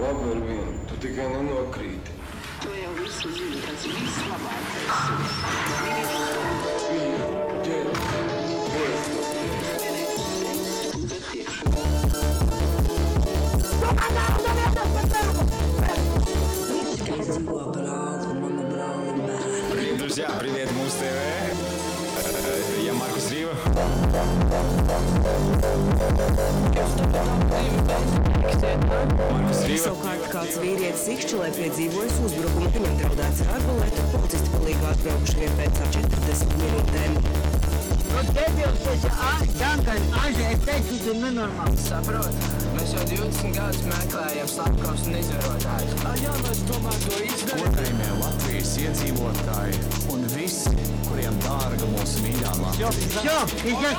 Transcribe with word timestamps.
Labber 0.00 0.38
vien, 0.46 0.76
tu 0.88 0.96
tikai 0.96 1.26
nenokrīti. 1.28 2.14
To 2.62 2.70
jau 2.72 2.92
visi 2.96 3.28
zina, 3.36 3.58
tas 3.66 3.82
vislabākais 3.84 4.96
ir. 6.96 7.18
Ķer, 7.66 7.86
Друзья, 19.98 20.30
привет, 20.40 20.72
Муз 20.72 20.94
ТВ! 20.94 21.39
Savukārt 29.80 30.24
kāds 30.32 30.56
vīrietis 30.60 31.06
Ikšķelē 31.14 31.48
piedzīvojis 31.56 32.16
uzbrukumu, 32.26 32.70
viņam 32.74 32.98
draudēts 33.00 33.40
ar 33.44 33.52
arbalētu, 33.58 34.04
policisti 34.14 34.52
palīgā 34.56 34.90
atbraukuši 34.94 35.38
vien 35.40 35.56
pēc 35.60 35.80
40 35.96 36.58
minūtēm. 36.60 37.12
No 38.10 38.22
debils 38.34 38.80
tas 38.84 39.04
ah, 39.10 39.42
Duncan, 39.60 40.02
Ažē, 40.20 40.48
es 40.52 40.64
teicu, 40.66 40.96
tu 41.04 41.12
ir 41.12 41.20
nenormāls. 41.22 41.84
Saprot, 41.86 42.40
mēs 42.74 42.94
jau 42.96 43.04
20 43.12 43.54
gadus 43.56 43.84
meklējam 43.86 44.50
slepkavus 44.50 45.06
un 45.06 45.18
izvarotājus. 45.20 45.94
Jā, 46.24 46.34
mēs 46.42 46.64
tomēr 46.72 46.98
to 47.06 47.20
izdarām. 47.28 47.62
Godājumie 47.62 48.10
Latvijas 48.24 48.74
iedzīvotāji 48.84 49.84
dārga 51.70 51.86
mūsu 51.92 52.22
mīļā 52.24 52.52
Latvija. 52.58 52.88
Jā, 53.22 53.34
jā, 53.62 53.74
jā. 53.84 53.92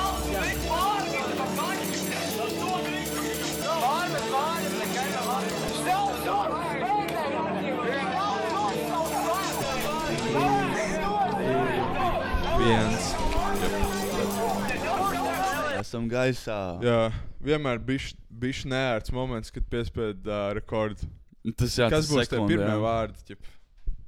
Viens. 12.62 13.08
Esam 15.80 16.06
gaisā. 16.10 16.58
Jā, 16.84 17.00
vienmēr 17.40 17.80
bija 17.82 18.12
šis 18.52 18.68
neērts 18.68 19.12
moments, 19.16 19.50
kad 19.54 19.64
piespiedu 19.72 20.28
uh, 20.28 20.52
rekordu. 20.56 21.08
Tas 21.56 21.74
jā, 21.80 21.88
Kas 21.90 22.04
tas 22.04 22.12
būs 22.12 22.28
sekundē, 22.28 22.52
pirmie 22.52 22.70
jā. 22.76 22.80
vārdi? 22.84 23.26
Ķip? 23.32 23.50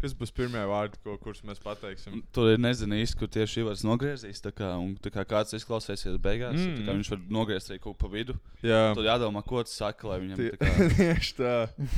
Kas 0.04 0.12
būs 0.20 0.34
pirmie 0.36 0.60
vārdi, 0.68 0.98
ko, 1.00 1.14
kurus 1.22 1.40
mēs 1.48 1.62
pateiksim? 1.64 2.18
Tur 2.36 2.50
ir 2.52 2.58
nezinu 2.60 2.98
īsti, 3.00 3.16
kur 3.22 3.30
tieši 3.32 3.62
Ivars 3.62 3.84
nogriezīs. 3.88 4.42
Tā 4.44 4.52
kā, 4.52 4.74
un, 4.76 4.90
tā 5.00 5.08
kā 5.14 5.24
kāds 5.28 5.56
izklausīsies 5.56 6.18
beigās, 6.20 6.58
mm. 6.58 6.74
tā 6.76 6.84
kā 6.84 6.96
viņš 6.98 7.12
var 7.14 7.22
nogriezt 7.38 7.72
arī 7.72 7.80
kaut 7.86 7.96
pa 8.02 8.10
vidu. 8.12 8.36
Jā. 8.60 8.90
Tur 8.98 9.08
jādomā, 9.08 9.40
ko 9.48 9.62
tas 9.64 9.78
saka, 9.80 10.10
lai 10.10 10.20
viņam 10.26 10.42
tā 10.42 10.60
kā, 10.60 11.16
tā. 11.40 11.54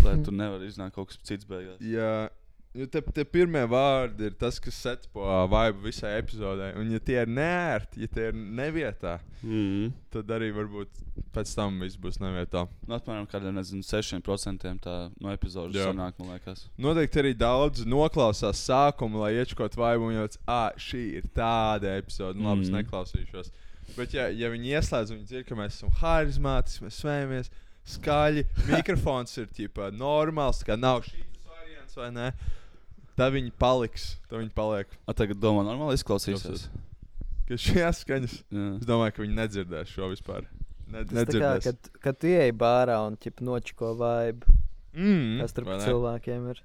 lai 0.06 0.14
tur 0.22 0.38
nevar 0.38 0.62
iznākt 0.62 0.94
kaut 0.94 1.10
kas 1.10 1.18
cits 1.26 1.48
beigās. 1.50 1.82
Jā, 1.82 2.28
jo 2.76 2.86
te, 2.92 3.00
te 3.16 3.24
pirmie 3.24 3.62
vārdi 3.70 4.28
ir 4.28 4.34
tas, 4.38 4.58
kas 4.62 4.76
setpo 4.84 5.24
vibe 5.50 5.82
visai 5.86 6.12
epizodē. 6.20 6.72
Un, 6.80 6.90
ja 6.94 7.00
tie 7.00 7.18
ir 7.22 7.30
nērti, 7.32 8.02
ja 8.04 8.10
tie 8.12 8.28
ir 8.30 8.36
nevietā, 8.36 9.16
mm. 9.42 9.90
tad 10.14 10.30
arī 10.36 10.50
varbūt 10.56 11.02
pēc 11.36 11.52
tam 11.56 11.78
viss 11.82 11.98
būs 12.00 12.20
nevietā. 12.22 12.66
Nu, 12.86 12.96
apmēram 12.98 13.26
kādiem, 13.30 13.56
nezinu, 13.56 13.84
6% 13.86 14.66
tā 14.84 14.96
no 15.20 15.32
epizodes 15.34 15.76
sanāk, 15.80 16.16
man 16.20 16.34
liekas. 16.36 16.66
Noteikti 16.80 17.22
arī 17.22 17.34
daudz 17.38 17.84
noklausās 17.88 18.60
sākumu, 18.68 19.22
lai 19.24 19.34
iečukot 19.40 19.76
vibe 19.78 20.08
un 20.10 20.16
jau 20.18 20.26
tāds, 20.28 20.42
ah, 20.46 20.68
šī 20.76 21.04
ir 21.20 21.30
tāda 21.36 21.96
epizode. 22.00 22.38
Nu, 22.40 22.50
labi, 22.50 22.66
es 22.66 22.72
Mhm. 22.72 22.82
neklausīšos. 22.82 23.52
Bet, 23.96 24.12
ja, 24.16 24.26
ja 24.34 24.48
viņi 24.50 24.72
ieslēdz 24.76 25.12
viņi 25.14 25.24
dzird, 25.30 25.46
ka 25.46 25.54
mēs 25.54 25.76
esam 25.78 25.92
harizmātiski, 26.02 26.84
mēs 26.88 27.00
svējamies, 27.04 27.50
skaļi, 27.86 28.42
mikrofons 28.72 29.36
ir 29.38 29.46
ķipa, 29.54 29.92
normāls, 29.94 30.58
tā 30.60 30.72
kā 30.72 30.76
nav 30.80 31.04
šīs 31.06 31.44
variants 31.46 31.94
vai 31.96 32.10
ne. 32.10 32.32
Tad 33.16 33.32
viņi 33.32 33.52
paliks. 33.56 34.10
Tad 34.28 34.42
viņi 34.42 34.52
paliek. 34.56 34.92
A, 35.08 35.14
tagad 35.16 35.40
domā, 35.40 35.64
normāli 35.64 35.96
izklausīsies. 35.96 36.66
Ka 37.46 37.56
šie 37.62 37.86
skaņas. 38.00 38.36
Jā. 38.52 38.68
Es 38.80 38.88
domāju, 38.88 39.14
ka 39.16 39.22
viņi 39.24 39.36
nedzirdēs 39.38 39.92
šo 39.94 40.10
vispār. 40.12 40.44
Ne, 40.86 41.02
Tas 41.02 41.08
tā 41.08 41.14
kā, 41.14 41.22
nedzirdēs. 41.24 41.66
kad, 41.66 41.90
kad 42.04 42.18
tu 42.22 42.30
ieej 42.30 42.52
bārā 42.58 42.98
un 43.06 43.16
ķip 43.18 43.40
nočiko 43.46 43.94
vibe. 43.98 44.56
Mm, 44.96 45.40
kas 45.42 45.54
starp 45.54 45.72
cilvēkiem 45.84 46.50
ir? 46.52 46.60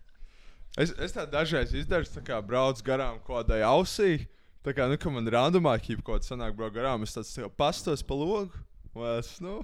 Es, 0.80 0.94
es 1.04 1.16
tā 1.16 1.26
dažreiz 1.28 1.74
izdaru, 1.76 2.08
tā 2.08 2.22
kā 2.24 2.38
braucu 2.44 2.84
garām 2.88 3.20
kaut 3.26 3.42
kādai 3.42 3.60
ausī. 3.68 4.26
Tā 4.64 4.76
kā, 4.78 4.86
nu, 4.92 4.96
ka 5.02 5.10
man 5.12 5.26
randumā 5.28 5.74
kaut 5.82 6.04
kāda 6.06 6.28
sanāk 6.28 6.56
braukt 6.56 6.78
garām, 6.78 7.04
es 7.04 7.16
tāds 7.16 7.32
tā 7.34 7.50
pastos 7.58 8.04
pa 8.06 8.16
logu. 8.16 8.62
Vai 8.96 9.18
es, 9.20 9.34
nu, 9.44 9.62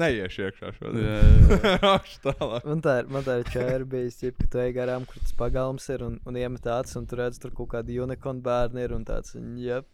neiešu 0.00 0.46
iekšā 0.46 0.72
šodien. 0.78 1.04
Jā, 1.04 1.20
jā, 1.82 1.92
jā. 2.24 2.60
Man 2.64 2.82
tā 2.84 2.98
ir, 3.02 3.12
man 3.12 3.26
tā 3.26 3.38
ir 3.42 3.52
čēra 3.52 3.86
bijis, 3.88 4.18
ķip, 4.22 4.40
ka 4.40 4.50
tu 4.52 4.62
ej 4.62 4.74
garām, 4.76 5.06
kur 5.08 5.22
tas 5.22 5.34
pagalms 5.38 5.88
ir 5.94 6.04
un, 6.06 6.18
un 6.28 6.38
iemet 6.40 6.68
acis, 6.78 6.98
un 7.00 7.08
tur 7.10 7.22
redz, 7.24 7.40
tur 7.42 7.54
kaut 7.56 7.72
kādi 7.76 8.00
unikorni 8.02 8.44
bērni 8.44 8.84
ir 8.86 8.94
un 8.96 9.06
tāds, 9.08 9.36
jep. 9.62 9.88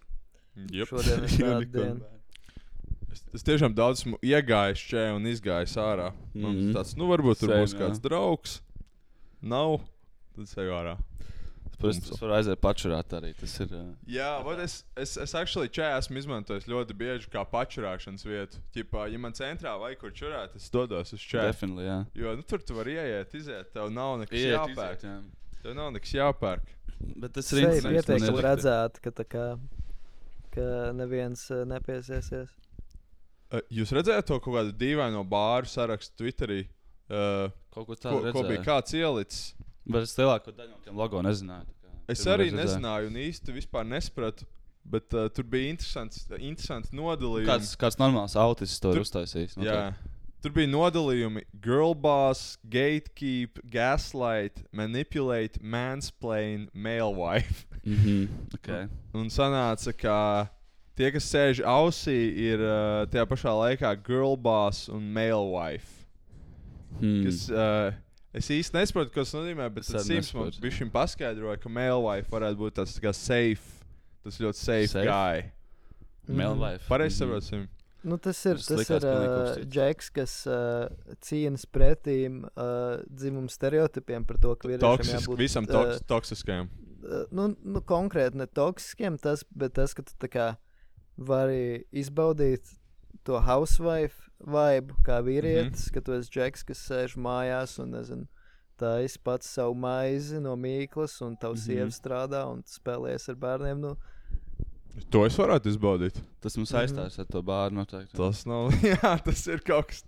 Jep. 0.70 0.90
Šodien 0.90 1.24
ir 1.24 1.32
tāda 1.38 1.56
Unicorn 1.58 1.72
diena. 1.74 2.12
Es, 3.14 3.22
es 3.38 3.46
tiešām 3.46 3.74
daudz 3.78 4.02
esmu 4.02 4.18
iegājis 4.26 4.80
šeit 4.90 5.14
un 5.14 5.26
izgājis 5.30 5.76
ārā. 5.78 6.10
Mm. 6.34 6.72
tāds, 6.74 6.96
nu, 6.98 7.06
varbūt 7.12 7.44
tur 7.44 7.52
Same, 7.52 7.62
būs 7.62 7.74
jā. 7.76 7.82
kāds 7.84 8.02
draugs. 8.02 8.58
Nav. 9.44 9.78
Tad 10.34 10.48
es 10.48 10.56
eju 10.58 10.74
ārā. 11.84 11.92
Es 11.94 12.08
tas 12.08 12.20
var 12.22 12.32
aiziet 12.38 12.60
pačurāt 12.64 13.14
arī. 13.18 13.30
Tas 13.38 13.54
ir. 13.64 13.74
Uh, 13.76 13.90
Jā, 14.10 14.30
vat 14.46 14.62
es, 14.64 14.76
es, 14.96 15.14
es 15.24 15.34
actually 15.38 15.68
čē 15.68 15.90
esmu 15.98 16.18
izmantojis 16.22 16.66
ļoti 16.70 16.96
bieži 17.00 17.30
kā 17.32 17.44
pačurāšanas 17.52 18.24
vietu. 18.26 18.62
Ķipā, 18.74 19.06
ja 19.12 19.20
man 19.22 19.36
centrā 19.36 19.76
vajag 19.80 20.00
kur 20.02 20.14
čurāt, 20.16 20.56
es 20.58 20.70
dodos 20.74 21.12
uz 21.16 21.20
čē. 21.20 21.46
Definitely, 21.50 21.86
jā. 21.88 21.98
Jo 22.24 22.34
nu, 22.40 22.42
tur 22.48 22.64
tu 22.64 22.74
vari 22.78 22.96
ieiet, 22.98 23.34
iziet, 23.38 23.70
tev 23.76 23.92
nav 23.94 24.18
nekas 24.24 24.38
Iet, 24.40 24.54
jāpērk. 24.56 25.04
iziet, 25.04 25.08
jā. 25.08 25.60
Tev 25.64 25.78
nav 25.78 25.92
nekas 25.96 26.12
jāpērk. 26.16 26.74
Bet 27.20 27.32
tas 27.36 27.48
Sevi 27.50 27.66
pieteikti 27.84 28.34
redzēt, 28.44 29.00
ka 29.04 29.10
tā 29.20 29.24
kā, 29.28 29.46
ka 30.54 30.68
neviens 30.96 31.46
nepiesiesies. 31.68 32.52
Jūs 33.70 33.92
redzējāt 33.94 34.26
to 34.30 34.38
kaut 34.42 34.54
kādu 34.56 34.72
dīvaino 34.80 35.20
bāru 35.30 35.68
sarakstu 35.70 36.16
Twitterī? 36.22 36.64
Uh, 37.04 37.52
Kaut 37.74 37.84
ko 37.86 37.92
ko, 37.92 37.96
tādu 38.00 38.32
ko 38.32 38.42
bija 38.46 38.56
redzēju. 38.56 38.64
kāds 38.66 38.94
ielicis? 38.96 39.42
Bet 39.86 40.06
es 40.06 40.16
lielāko 40.18 40.52
daļu 40.54 40.70
no 40.70 40.80
tiem 40.84 40.96
logo 40.96 41.20
nezināju. 41.24 41.66
tā 41.82 42.12
Es 42.12 42.24
arī 42.28 42.50
nezināju, 42.52 43.08
un 43.12 43.20
īsti 43.20 43.54
vispār 43.56 43.86
nesapratu. 43.88 44.46
Bet 44.84 45.14
uh, 45.16 45.30
tur 45.32 45.46
bija 45.48 45.70
interesants, 45.72 46.26
interesants 46.36 46.90
nodalījums. 46.92 47.48
Kāds, 47.48 47.70
kāds 47.80 47.96
normāls 47.96 48.34
autis 48.36 48.76
to 48.80 48.92
ir 48.92 48.98
Tur- 49.00 49.06
uztaisījis. 49.06 49.56
Jā. 49.64 49.94
Tur 50.44 50.52
bija 50.52 50.68
nodalījumi 50.68 51.46
girl 51.64 51.94
boss, 51.96 52.58
gatekeep, 52.68 53.62
gaslight, 53.72 54.60
manipulate, 54.76 55.56
mansplain, 55.64 56.66
male 56.74 57.14
wife. 57.16 57.64
Mhm, 57.84 58.28
ok. 58.58 58.68
Un 59.16 59.32
sanāca, 59.32 59.92
ka 59.96 60.18
tie, 61.00 61.08
kas 61.16 61.30
sēž 61.32 61.62
ausī, 61.64 62.18
ir 62.44 62.60
uh, 62.60 63.06
tajā 63.08 63.24
pašā 63.32 63.56
laikā 63.56 63.94
girl 64.04 64.36
boss 64.36 64.90
un 64.92 65.08
male 65.16 65.48
wife. 65.48 66.04
Hmm. 67.00 67.24
Kas, 67.24 67.46
uh, 67.48 67.96
es 68.34 68.48
īsti 68.50 68.74
nesaprotu, 68.78 69.12
ko 69.14 69.22
tas 69.22 69.34
nozīmē, 69.36 69.68
bet 69.74 69.86
tas 69.86 70.06
Sims 70.06 70.32
nesaprotu. 70.32 70.60
bija 70.60 70.76
šim 70.80 70.90
paskaidroja, 70.90 71.60
ka 71.62 71.68
male 71.68 72.00
wife 72.02 72.30
varētu 72.32 72.56
būt 72.60 72.74
tas 72.80 72.96
tā 72.98 73.04
kā 73.08 73.12
safe. 73.14 73.84
Tas 74.24 74.38
ļoti 74.40 74.56
safe, 74.56 74.86
Safe? 74.88 75.06
guy. 75.06 75.50
Male 76.28 76.54
Mhm. 76.54 76.60
wife. 76.62 76.88
Pareizi 76.88 77.14
Mhm. 77.14 77.30
saprotu, 77.30 77.44
Sim. 77.48 77.68
Nu, 78.04 78.18
tas 78.18 78.44
ir, 78.46 78.56
Tas 78.56 78.66
tas 78.66 78.90
ir 78.90 79.04
uh. 79.08 79.64
Džeks, 79.64 80.10
kas 80.12 80.46
uh, 80.46 80.88
cīnās 81.24 81.64
pretīm 81.72 82.42
uh, 82.44 83.00
dzimumu 83.08 83.48
stereotipiem 83.48 84.26
par 84.26 84.36
to, 84.36 84.54
ka 84.56 84.68
vīriešiem 84.68 84.80
Toksisk, 84.80 85.28
jābūt 85.28 85.38
visam 85.38 85.64
uh, 85.64 85.72
toks, 85.72 86.00
toksiskajam. 86.06 86.68
uh, 87.02 87.24
nu, 87.32 87.56
nu, 87.64 87.80
konkrēti 87.80 88.34
ne 88.36 88.46
toksiskiem, 88.46 89.16
tas, 89.18 89.44
bet 89.56 89.72
tas, 89.72 89.94
ka 89.94 90.02
tu 90.02 90.28
kā 90.28 90.56
vari 91.16 91.84
izbaudīt 91.92 92.74
to 93.24 93.40
housewife 93.40 94.28
vibe, 94.44 94.92
kā 95.06 95.22
vīrietis, 95.24 95.70
mm. 95.70 95.88
-hmm. 95.88 95.94
ka 95.94 96.00
tu 96.00 96.12
esi 96.12 96.30
džeks, 96.30 96.62
kas 96.62 96.88
sēž 96.90 97.16
mājās 97.16 97.78
un 97.82 97.90
nezinu. 97.90 98.26
Tā 98.80 98.96
ir 99.04 99.12
pats 99.22 99.46
savu 99.54 99.74
maizi 99.78 100.40
no 100.42 100.56
mīklas, 100.58 101.20
un 101.22 101.36
tavs 101.36 101.66
mm 101.66 101.70
Mhm. 101.70 101.78
-hmm. 101.78 101.90
sieva 101.90 101.90
strādā 102.00 102.40
un 102.52 102.62
tu 102.62 102.70
spēlējies 102.80 103.28
ar 103.28 103.34
bērniem. 103.36 103.78
Nu, 103.80 103.96
To 105.10 105.24
es 105.26 105.34
varētu 105.36 105.66
izbaudīt. 105.72 106.20
Tas 106.40 106.54
mums 106.56 106.70
saistās 106.70 107.18
ar 107.18 107.26
to 107.26 107.42
bāru 107.42 107.74
noteikti. 107.74 108.14
Tas 108.14 108.44
nav. 108.46 108.70
Jā, 108.92 109.16
tas 109.24 109.46
ir 109.50 109.58
kaut 109.66 109.88
kas. 109.88 110.04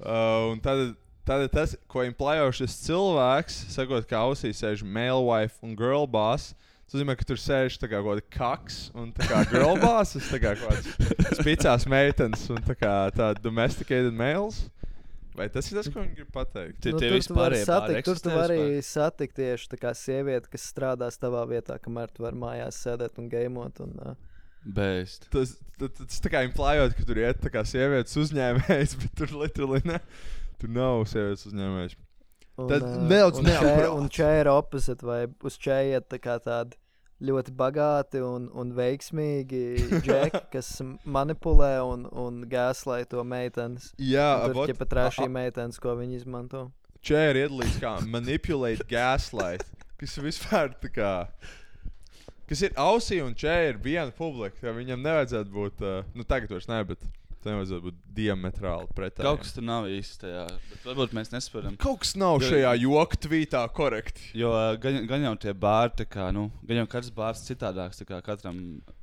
Uh, 0.00 0.52
un 0.52 0.60
tad, 0.64 0.94
tad 1.26 1.50
tas, 1.52 1.76
ko 1.86 2.00
implējo 2.08 2.48
šis 2.56 2.78
cilvēks, 2.86 3.58
sakot, 3.74 4.06
ka 4.08 4.16
ausī 4.24 4.48
sēž 4.56 4.82
male 4.82 5.20
wife 5.28 5.58
un 5.62 5.76
girl 5.76 6.06
boss. 6.06 6.54
Tas 6.86 6.94
nozīmē, 6.96 7.16
ka 7.16 7.24
tur 7.24 7.36
sēž 7.36 7.76
kaut 7.80 7.92
kāda 8.04 8.22
kaks 8.30 8.90
un 8.94 9.12
tā 9.12 9.28
kā 9.28 9.44
girl 9.50 9.76
boss, 9.84 10.16
tā 10.16 10.40
kā 10.40 10.54
kaut 10.56 10.72
kāds 10.72 11.38
spicās 11.40 11.86
meitenes 11.86 12.48
un 12.50 12.56
tā 12.64 12.74
kā 12.80 13.10
tāda 13.12 13.40
domesticated 13.42 14.12
males. 14.12 14.70
Vai 15.34 15.48
tas 15.50 15.66
ir 15.66 15.80
tas, 15.80 15.88
ko 15.90 15.98
viņi 15.98 16.14
grib 16.20 16.28
pateikt? 16.34 16.76
Tie- 16.84 16.92
nu, 16.94 17.00
tie 17.02 17.08
tur 17.10 17.24
tu 17.26 17.34
vari 17.34 17.58
satikt, 17.66 18.04
tur 18.06 18.20
tu 18.22 18.30
vari 18.30 18.58
satikt 18.86 19.34
tieši 19.40 19.70
tā 19.72 19.78
kā 19.82 19.90
sievieti, 19.98 20.50
kas 20.52 20.68
strādās 20.70 21.18
tavā 21.18 21.42
vietā, 21.50 21.78
kamēr 21.82 22.12
tu 22.14 22.22
vari 22.22 22.38
mājās 22.38 22.78
sēdēt 22.84 23.18
un 23.18 23.28
gaimot. 23.32 23.80
Un, 23.82 23.96
uh, 23.98 24.14
Beist. 24.64 25.26
Tas, 25.34 25.56
tas, 25.80 25.90
tas 25.98 26.22
tā 26.24 26.30
kā 26.32 26.44
implējot, 26.46 26.94
ka 26.96 27.08
tur 27.08 27.20
iet 27.20 27.42
tā 27.42 27.50
kā 27.52 27.64
sievietes 27.66 28.14
uzņēmējs, 28.22 28.94
bet 29.02 29.18
tur 29.18 29.34
literally 29.42 29.82
ne. 29.84 29.98
Tur 30.62 30.70
nav 30.72 31.02
sievietes 31.10 31.48
uzņēmējs. 31.50 31.98
Un, 32.54 32.70
Tad 32.70 32.86
ā, 32.86 32.94
nedaudz 33.10 33.42
neapkrāt. 33.42 33.90
Un 33.90 34.08
čēra 34.14 34.54
opposite, 34.54 35.02
vai 35.02 35.24
uz 35.42 35.58
čēra 35.58 35.98
iet 35.98 36.08
tā 36.14 36.22
kā 36.22 36.38
tādi 36.38 36.78
ļoti 37.24 37.54
bagāti 37.58 38.22
un, 38.24 38.46
un 38.54 38.72
veiksmīgi 38.76 39.64
džeki, 40.04 40.42
kas 40.54 40.70
manipulē 41.04 41.74
un, 41.86 42.06
un 42.10 42.42
gāzlai 42.50 43.02
to 43.10 43.24
meitenes. 43.26 43.90
Jā, 43.98 44.28
tur 44.52 44.72
ir 44.72 44.78
pat 44.78 44.92
trāšī 44.92 45.28
meitenes, 45.32 45.80
ko 45.82 45.96
viņi 45.98 46.20
izmanto. 46.22 46.68
Čēri 47.04 47.44
iedalīts 47.44 47.80
kā 47.82 47.98
manipulēt 48.08 48.86
gaslight, 48.88 49.66
kas 50.00 50.16
vispār 50.24 50.72
tā 50.80 50.92
kā. 50.92 51.12
Kas 52.48 52.60
ir 52.64 52.74
ausī 52.80 53.22
un 53.24 53.32
čēri 53.36 53.72
ir 53.72 53.78
viena 53.80 54.12
publika. 54.12 54.58
ka 54.60 54.72
Viņam 54.76 55.00
nevajadzētu 55.00 55.52
būt, 55.52 55.84
uh, 55.84 56.08
nu 56.16 56.26
tagad 56.28 56.52
vairs 56.52 56.68
ne, 56.68 56.80
bet 56.84 57.04
tam 57.44 57.52
nevajadzētu 57.54 57.84
būt 57.86 57.98
diametrāli 58.16 58.88
pretēji. 58.96 59.26
Kaut 59.28 59.42
kas 59.44 59.52
tur 59.56 59.62
nav 59.68 59.86
īsti 59.90 60.18
tajā. 60.24 60.44
Bet 60.72 60.88
varbūt 60.88 61.14
mēs 61.18 61.30
nesaprotam. 61.34 61.76
Kaut 61.84 62.00
kas 62.02 62.14
nav 62.20 62.40
Jo- 62.42 62.48
šajā 62.50 62.72
joku 62.82 63.20
tvītā 63.28 63.62
korekti. 63.76 64.30
Jo 64.40 64.50
gan, 64.82 64.98
gan 65.10 65.22
jau 65.28 65.34
tie 65.44 65.52
bāri, 65.54 65.94
tā 66.00 66.06
kā, 66.08 66.30
nu, 66.34 66.48
gan 66.66 66.82
jau 66.82 66.86
katrs 66.96 67.12
bārs 67.14 67.44
citādāks 67.46 68.02
katram 68.24 68.58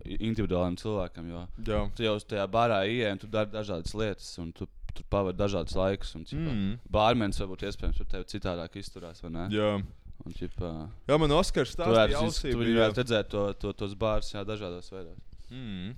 individuālam 0.06 0.76
cilvēkam. 0.82 1.30
Jo 1.32 1.48
Jā. 1.64 1.82
tu 1.96 2.04
jau 2.04 2.16
uz 2.20 2.26
tajā 2.28 2.48
bārā 2.52 2.82
ienāc, 2.90 3.22
tu 3.24 3.28
dari 3.32 3.52
dažādas 3.54 3.94
lietas, 3.96 4.34
un 4.42 4.52
tu 4.52 4.68
tur 4.94 5.06
pavadi 5.10 5.38
dažādus 5.40 5.76
laikus. 5.80 6.16
Un, 6.16 6.26
Mm. 6.32 6.80
Bārmenis 6.92 7.40
varbūt 7.40 7.64
iespējams 7.70 7.98
par 7.98 8.08
tevi 8.12 8.26
citādāk 8.28 8.76
izturās? 8.76 9.22
Jā. 9.24 9.82
Un, 10.26 10.32
ķipa, 10.34 10.90
Jā, 11.08 11.18
man 11.18 11.32
Oskars 11.32 11.72
tu 11.76 11.82
stāstīja, 11.82 11.96
varētu, 12.12 12.22
ausī 12.28 12.52
tu 12.52 12.58
bija- 12.60 12.76
varētu 12.92 13.00
redzēt 13.02 13.30
to, 13.30 13.54
to, 13.54 13.72
tos 13.74 13.96
bārus 13.96 14.34
jā, 14.36 14.44
dažādos 14.46 14.92
veidos. 14.92 15.18
Mm. 15.50 15.96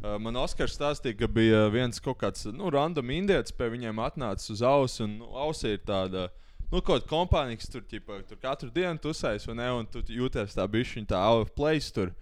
Uh, 0.00 0.14
man 0.16 0.38
Oskars 0.40 0.78
stāstīja, 0.78 1.18
ka 1.20 1.26
bija 1.28 1.66
viens 1.68 2.00
kaut 2.00 2.22
kāds 2.22 2.46
nu, 2.56 2.70
random 2.72 3.10
indietis 3.12 3.52
pie 3.52 3.66
viņiem 3.68 3.98
atnācis 4.00 4.54
uz 4.54 4.62
auss. 4.64 5.00
Un 5.04 5.18
nu, 5.20 5.26
ausī 5.36 5.74
ir 5.76 5.82
tāda, 5.84 6.30
nu, 6.70 6.78
kaut 6.78 7.02
kāda 7.02 7.10
kompānija, 7.10 7.58
kas 7.60 7.68
tur, 7.68 7.82
ķipa, 7.84 8.22
tur 8.30 8.40
katru 8.40 8.70
dienu 8.72 8.96
tusēs, 9.04 9.44
ne? 9.52 9.66
Un 9.76 9.88
tu 9.92 10.00
jūties 10.00 10.56
tā 10.56 10.64
bišķiņa, 10.72 11.10
tā 11.10 11.20
out 11.20 11.44
of 11.44 11.52
place 11.52 11.92
tur. 11.92 12.14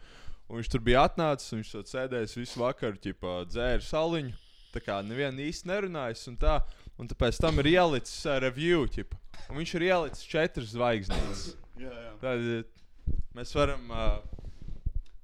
Un 0.48 0.58
viņš 0.58 0.72
tur 0.72 0.82
bija 0.82 1.04
atnācis, 1.06 1.52
un 1.52 1.62
viņš 1.62 1.70
tur 1.76 1.86
sēdējis 1.86 2.34
visu 2.40 2.64
vakaru, 2.64 2.98
ķipa, 3.04 3.36
dzēra 3.52 3.86
saliņu. 3.86 4.34
Tā 4.74 4.82
kā 4.82 4.98
nevienu 5.06 5.46
īsti 5.46 5.70
nerunājis, 5.70 6.24
un 6.32 6.40
tā. 6.40 6.58
Un 6.98 7.06
tāpēc 7.06 7.38
tam 7.38 7.62
ir 7.62 7.70
ielicis 7.76 8.24
uh, 8.26 8.40
review, 8.42 8.88
ķipa. 8.90 9.20
Un 9.52 9.60
viņš 9.60 9.76
ir 9.78 9.86
ielicis 9.86 10.26
četras 10.26 10.74
zvaigznes. 10.74 11.44
Jā, 11.78 11.94
jā. 11.94 12.10
Tad 12.24 12.42
uh, 12.42 13.14
mēs 13.38 13.54
varam. 13.54 13.86
Uh, 13.86 14.38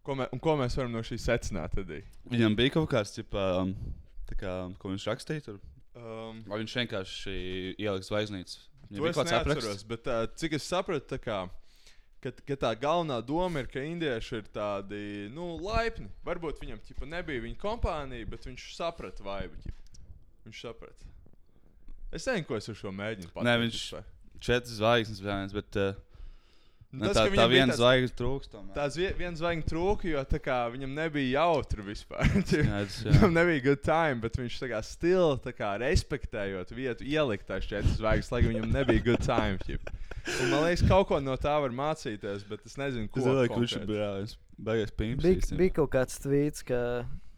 ko, 0.05 0.17
mē, 0.19 0.29
un 0.35 0.43
ko 0.43 0.55
mēs 0.61 0.77
varam 0.79 0.95
no 0.95 1.03
šī 1.06 1.19
secināt? 1.23 1.75
Tad? 1.77 1.91
Viņam 2.33 2.56
bija 2.59 2.75
kaut 2.77 2.91
kāds, 2.93 3.15
ķipa, 3.17 3.45
um, 3.62 3.75
kā, 4.35 4.55
ko 4.81 4.93
viņš 4.93 5.09
rakstīja 5.11 5.47
tur. 5.49 5.61
Um, 5.95 6.41
Vai 6.51 6.61
viņš 6.62 6.79
vienkārši 6.81 7.35
ielika 7.79 8.09
zvaigznītes? 8.09 8.59
Viņam 8.89 9.06
bija 9.06 9.19
kāds 9.21 9.37
apraksts. 9.39 9.87
bet 9.89 10.09
uh, 10.11 10.25
cik 10.41 10.56
es 10.59 10.67
sapratu, 10.69 11.19
kā, 11.23 11.45
ka, 12.25 12.33
ka 12.51 12.59
tā 12.67 12.73
galvenā 12.81 13.21
doma 13.25 13.62
ir, 13.62 13.71
ka 13.71 13.85
indieši 13.85 14.41
ir 14.43 14.49
tādi 14.55 15.03
nu, 15.35 15.55
laipni. 15.62 16.11
Varbūt 16.27 16.62
viņam 16.65 16.83
ķipa, 16.89 17.09
nebija 17.11 17.45
viņa 17.47 17.61
kompānija, 17.62 18.29
bet 18.31 18.49
viņš 18.51 18.69
saprata 18.77 19.25
vaibu. 19.27 19.75
Viņš 20.45 20.65
saprata. 20.67 21.12
Es 22.15 22.27
nezinu, 22.29 22.47
ko 22.47 22.59
es 22.59 22.69
ar 22.71 22.77
šo 22.79 22.93
mēģinu 22.95 23.31
pateikt. 23.33 23.49
Nē, 23.49 23.55
viņš 23.65 23.79
četras 24.45 24.77
zvaigznes, 24.77 25.55
bet 25.55 25.79
uh, 25.81 25.95
ne, 26.94 27.08
Tas, 27.11 27.17
tā, 27.19 27.25
ka 27.29 27.35
tā 27.35 27.44
bija 27.44 27.49
viena 27.52 27.73
tāds- 27.73 27.81
zvaigzne 27.82 28.17
trūkst. 28.20 28.50
tomēr. 28.55 28.75
Tās 28.76 28.96
vie- 28.99 29.12
viens 29.19 29.41
zvaigznes 29.43 29.69
trūka, 29.70 30.08
jo 30.11 30.23
tā 30.31 30.41
kā, 30.44 30.58
viņam 30.75 30.94
nebija 30.94 31.41
jautri 31.41 31.82
vispār. 31.87 32.25
Skaidrs, 32.46 32.99
viņam 33.08 33.35
nebija 33.37 33.64
good 33.69 33.82
time, 33.87 34.20
bet 34.25 34.38
viņš 34.41 34.58
tā 34.62 34.70
kā 34.73 34.81
stili, 34.87 35.37
tā 35.44 35.52
kā 35.56 35.75
respektējot 35.82 36.73
vietu, 36.76 37.05
ielikt 37.08 37.46
tās 37.50 37.67
četras 37.69 37.99
zvaigznes, 37.99 38.32
lai 38.32 38.43
viņam 38.46 38.70
nebija 38.73 39.05
good 39.11 39.23
time. 39.26 39.58
ķip. 39.67 39.93
Un, 40.41 40.49
man 40.55 40.62
liekas, 40.64 40.87
kaut 40.88 41.08
ko 41.11 41.19
no 41.20 41.35
tā 41.37 41.52
var 41.61 41.75
mācīties, 41.76 42.46
bet 42.49 42.64
es 42.64 42.79
nezinu, 42.81 43.11
ko 43.12 43.20
ka 43.20 43.35
viņš 43.35 43.50
konkrēti. 43.52 43.87
bija 43.91 44.11
beigas 44.70 44.94
pīns. 44.96 45.20
Bija, 45.20 45.56
bija 45.58 45.75
kaut 45.82 45.91
kāds 45.93 46.17
tvīts, 46.25 46.64
ka, 46.64 46.79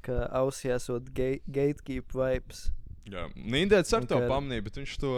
ka 0.07 0.29
ausī 0.39 0.71
esot 0.75 1.09
ga 1.17 1.33
gatekeep 1.51 2.15
vibes. 2.15 2.69
Jā, 3.07 3.25
Nīderlandes 3.39 3.93
ar 3.95 4.07
to 4.11 4.17
pamanīja, 4.31 4.65
bet 4.67 4.79
viņš 4.81 4.95
to, 5.03 5.11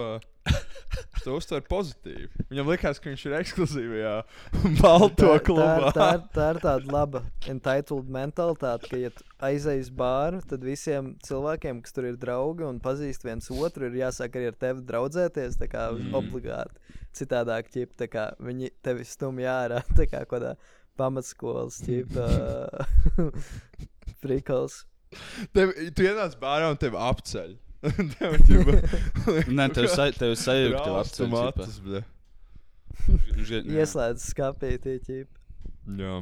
to 1.25 1.37
uztver 1.37 1.63
pozitīvi. 1.69 2.29
Viņam 2.51 2.71
likās, 2.73 3.01
ka 3.01 3.11
viņš 3.11 3.25
ir 3.29 3.37
ekskluzīvajā 3.39 4.15
balto 4.83 5.33
klubā. 5.45 5.91
tā, 5.91 5.95
tā, 5.99 6.09
ir- 6.17 6.25
tā 6.35 6.49
ir 6.55 6.61
tāda 6.65 6.95
laba 6.95 7.23
entitled 7.51 8.11
mentalitāte, 8.19 8.91
ka, 8.91 9.01
ja 9.01 9.13
uz 9.79 9.91
bāru, 9.95 10.43
tad 10.49 10.65
visiem 10.67 11.15
cilvēkiem, 11.27 11.83
kas 11.85 11.97
tur 11.97 12.09
ir 12.11 12.19
draugi 12.21 12.67
un 12.69 12.81
pazīst 12.83 13.27
viens 13.27 13.51
otru, 13.55 13.89
ir 13.89 14.01
jāsāk 14.03 14.39
arī 14.39 14.51
ar 14.53 14.59
tevi 14.67 14.85
draudzēties. 14.89 15.61
Tā 15.61 15.71
kā 15.71 15.89
mm. 15.95 16.11
obligāti. 16.19 16.99
Citādāk, 17.19 17.71
ķip, 17.75 17.97
kā 18.13 18.31
viņi 18.43 18.73
tevi 18.85 19.07
stumj 19.09 19.49
ārā, 19.51 19.83
tā 19.99 20.09
kā 20.11 20.25
kādā 20.29 20.57
pamatskolas 20.99 21.79
ķipa 21.87 22.27
frikals. 24.23 24.83
Tev, 25.57 25.73
tu 25.97 26.05
ienāc 26.05 26.35
bārā 26.41 26.69
un 26.73 26.79
tevi 26.81 26.99
apceļ. 27.01 27.57
tev 28.19 28.37
ģiba, 28.49 28.77
Nē, 29.59 29.69
tev 29.77 29.87
sa- 29.93 30.11
tev 30.17 30.33
sajūta, 30.39 30.81
ka 30.85 30.95
apceļ, 31.03 31.29
matus, 31.33 31.77
bļa. 31.85 32.01
Ieslēdz 33.79 34.25
skāpīti, 34.33 34.97
ķip. 35.07 35.29
Jā. 35.99 36.17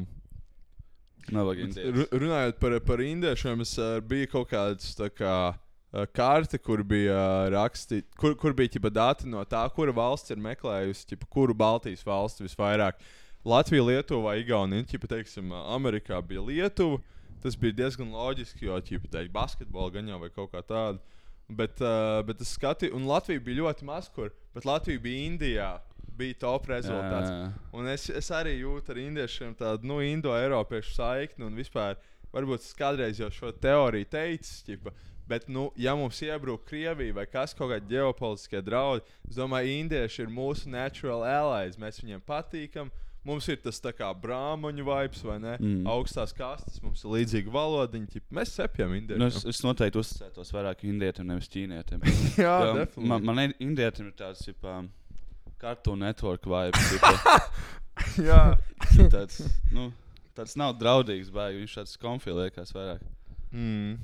Nav. 1.34 1.48
Ru- 1.56 2.08
Runājot 2.22 2.58
par, 2.62 2.76
par 2.86 3.02
indiešiem, 3.02 3.64
es 3.64 3.72
uh, 3.82 3.96
biju 4.06 4.28
kaut 4.36 4.50
kāds 4.52 4.92
tā 4.98 5.08
kā. 5.10 5.32
uh, 5.56 6.04
Karte, 6.14 6.60
kur 6.62 6.84
bija 6.86 7.16
uh, 7.16 7.48
rakstīta, 7.56 8.06
kur, 8.20 8.36
kur 8.38 8.54
bija 8.54 8.76
ģipa, 8.76 8.92
dati 8.94 9.26
no 9.32 9.42
tā, 9.48 9.64
kura 9.74 9.94
valsts 9.96 10.30
ir 10.30 10.38
meklējusi, 10.44 11.08
ģipa, 11.14 11.26
kuru 11.32 11.56
Baltijas 11.56 12.04
valsti 12.06 12.46
visvairāk. 12.46 13.00
Latvija, 13.46 13.82
Lietuva, 13.86 14.36
Igaunija, 14.38 14.86
ģipa, 14.92 15.08
teiksim, 15.16 15.50
Amerikā 15.74 16.20
bija 16.26 16.42
Lietuva. 16.46 17.00
Tas 17.42 17.54
bija 17.58 17.74
diezgan 17.82 18.08
loģiski, 18.14 18.64
jo, 18.66 18.78
ģipa, 18.82 19.10
teikt, 19.12 19.30
basketbola 19.34 19.92
gan 19.94 20.08
jau 20.10 20.16
vai 20.22 20.30
kaut 20.34 20.50
kā 20.54 20.62
tāda. 20.66 20.98
Bet, 21.46 21.78
uh, 21.78 22.24
bet 22.26 22.40
es 22.42 22.56
skatīju, 22.56 22.96
un 22.98 23.06
Latvija 23.06 23.42
bija 23.42 23.62
ļoti 23.62 23.86
maz 23.86 24.08
kur, 24.10 24.32
bet 24.54 24.66
Latvija 24.66 25.02
bija 25.02 25.26
Indijā. 25.28 25.68
Bija 26.16 26.38
top 26.40 26.70
rezultāts. 26.70 27.28
Jā. 27.28 27.48
Un 27.76 27.90
es, 27.92 28.06
es 28.08 28.30
arī 28.32 28.54
jūtu 28.56 28.94
ar 28.94 29.00
indiešiem 29.02 29.50
tādu 29.58 29.84
nu, 29.84 29.98
indo-eiropiešu 30.00 30.94
saikni. 30.96 31.44
Un 31.44 31.58
vispār, 31.58 31.98
varbūt 32.32 32.64
es 32.64 32.72
kādreiz 32.78 33.20
jau 33.20 33.28
šo 33.28 33.50
teoriju 33.52 34.08
teicu, 34.14 34.54
ķipa, 34.64 34.94
bet, 35.28 35.44
nu, 35.52 35.66
ja 35.76 35.92
mums 35.98 36.22
iebrūk 36.24 36.64
Krievija 36.70 37.18
vai 37.18 37.26
kas 37.28 37.52
kaut 37.58 37.74
kādi 37.74 37.92
ģeopolitiskie 37.92 38.62
draudi, 38.64 39.04
es 39.28 39.36
domāju, 39.36 39.76
indieši 39.82 40.24
ir 40.24 40.32
mūsu 40.32 40.72
natural 40.72 41.26
allies. 41.28 41.76
Mēs 41.76 42.00
viņiem 42.00 42.24
patīkam. 42.24 42.90
Mums 43.26 43.48
ir 43.50 43.56
tas 43.58 43.80
tā 43.82 43.90
kā 43.96 44.06
brāmoņu 44.22 44.84
vibes, 44.86 45.22
vai 45.26 45.36
ne? 45.42 45.56
Mm. 45.58 45.80
Augstās 45.90 46.30
kastes, 46.36 46.78
mums 46.84 47.00
ir 47.02 47.10
līdzīga 47.10 47.50
valodiņa. 47.50 48.06
ķipa. 48.12 48.36
Mēs 48.38 48.52
sepjam 48.54 48.92
indiešiem. 48.94 49.18
Nu, 49.24 49.26
es, 49.32 49.40
es 49.50 49.62
noteikti 49.66 49.98
uzticētos 49.98 50.52
vairāk 50.54 50.84
indietim, 50.86 51.26
nevis 51.32 51.50
ķīnietim. 51.50 52.04
Jā, 52.44 52.54
Jo 52.68 52.74
definitely. 52.78 53.08
man, 53.10 53.26
man 53.26 53.54
indietim 53.58 54.12
ir 54.12 54.14
tāds, 54.20 54.44
kā 54.62 54.76
Cartoon 55.58 56.04
Network 56.04 56.46
vibes. 56.46 56.90
tipa, 56.92 57.38
Jā. 58.28 58.42
tāds, 59.10 59.40
nu, 59.74 59.88
tāds 60.36 60.54
nav 60.60 60.76
draudīgs, 60.78 61.32
baigi. 61.34 61.64
Viņš 61.64 61.78
tāds 61.80 61.96
konfī 61.98 62.34
liekas 62.36 62.70
vairāk. 62.76 63.02
Mm. 63.50 63.96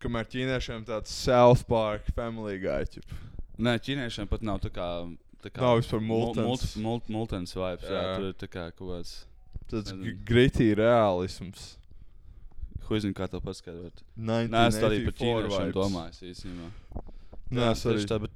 Kamēr 0.00 0.24
ķīniešiem 0.32 0.86
tāds 0.88 1.12
South 1.12 1.66
Park 1.68 2.08
family 2.16 2.56
guy. 2.62 2.86
ķipa. 2.94 3.18
Nē, 3.60 3.76
ķīniešiem 3.84 4.30
pat 4.30 4.40
nav 4.46 4.62
tā 4.64 4.70
kā. 4.72 4.86
Tā 5.40 5.50
kā 5.50 5.60
Nav 5.64 5.78
vispār 5.80 6.00
mul- 6.04 6.34
multens. 6.34 6.46
mult- 6.46 6.76
mult- 6.84 7.08
Multens 7.08 7.54
vibes. 7.56 7.84
Jā, 7.88 8.00
Jā. 8.02 8.16
tur 8.16 8.26
ir 8.28 8.34
tā 8.34 8.48
kā 8.48 8.64
kaut 8.76 8.88
kāds. 8.92 9.12
Tas 9.70 9.92
gritty 10.24 10.74
realisms. 10.74 11.76
Huizinu, 12.90 13.14
kā 13.14 13.28
to 13.30 13.40
paskaidrot. 13.40 14.02
1984 14.18 14.50
Nē, 14.50 14.66
es 14.66 14.78
arī 14.82 15.04
par 15.06 15.14
ķīniešiem 15.20 15.72
domāju 15.76 16.30
īstenībā. 16.32 16.70
Nē, 17.52 17.70
es 17.72 17.84
arī. 17.86 18.04
tā, 18.10 18.18
bet 18.20 18.30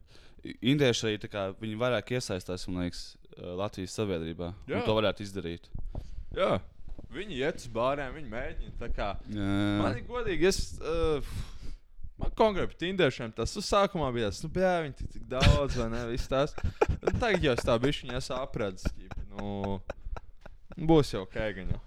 indieši 0.62 1.08
arī 1.08 1.18
tā 1.18 1.28
kā 1.32 1.42
viņi 1.58 1.76
vairāk 1.80 2.12
iesaistās, 2.14 2.68
liekas, 2.68 3.16
Latvijas 3.36 3.96
sabiedrībā. 3.98 4.52
Un 4.70 4.82
to 4.86 4.94
varētu 4.94 5.26
izdarīt. 5.26 5.66
Jā, 6.36 6.60
viņi 7.12 7.36
iet 7.42 7.56
uz 7.56 7.66
bāriem, 7.68 8.14
viņi 8.14 8.30
mēģina. 8.30 8.92
kā. 8.94 9.08
Man 9.82 9.96
ir 9.98 10.04
godīgi, 10.04 10.44
es. 10.46 10.78
Uh, 10.80 11.20
Man 12.22 12.30
konkrēti 12.38 12.70
par 12.70 12.78
tīndēšiem 12.84 13.32
tas 13.34 13.56
uz 13.58 13.66
sākumā 13.66 14.12
bija 14.14 14.28
tas, 14.30 14.42
nu, 14.44 14.50
jā, 14.54 14.74
viņi 14.84 14.94
tik, 15.00 15.08
tik 15.16 15.24
daudz, 15.32 15.78
vai 15.80 15.88
ne, 15.90 16.02
viss 16.12 16.30
tas. 16.30 16.54
Un 17.00 17.18
Tagad 17.18 17.42
jau 17.42 17.54
es 17.56 17.64
tā 17.66 17.74
bišķiņa 17.82 18.20
esmu 18.20 18.36
apredzis, 18.38 18.92
ķip, 18.94 19.16
nu, 19.32 19.80
būs 20.90 21.10
jau 21.16 21.24
ok, 21.26 21.40
gan 21.58 21.74
jau. 21.74 21.80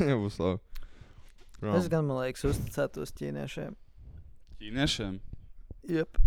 Jā, 0.00 0.16
būs 0.24 0.40
labi. 0.42 0.58
Es 1.76 1.86
gan, 1.92 2.06
man 2.08 2.22
liekas, 2.24 2.46
uzticētos 2.50 3.12
ķīniešiem. 3.20 3.74
Ķīniešiem? 4.60 5.18
Jep. 5.92 6.18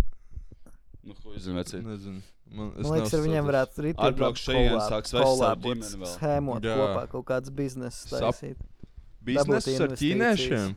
Nu, 1.03 1.15
huizinu, 1.25 1.57
veci. 1.59 1.81
Nezinu. 1.83 2.21
Man, 2.53 2.69
Man 2.77 2.91
liekas, 2.93 3.13
ar 3.17 3.23
viņiem 3.25 3.47
varētu 3.49 3.83
rīt 3.87 3.99
Atbrauks 4.03 4.43
šeit, 4.45 4.69
sāks 4.87 5.13
vest 5.15 5.39
savu 5.39 5.63
ģimeni 5.63 5.99
vēl. 6.03 6.11
Schēmot 6.13 6.67
kopā 6.67 7.03
kaut 7.11 7.25
kāds 7.31 7.51
bizness 7.55 8.05
Sap- 8.11 8.37
taisīt. 9.23 9.47
biznesus 9.47 9.81
ar 9.85 9.93
ķīniešiem. 9.99 10.73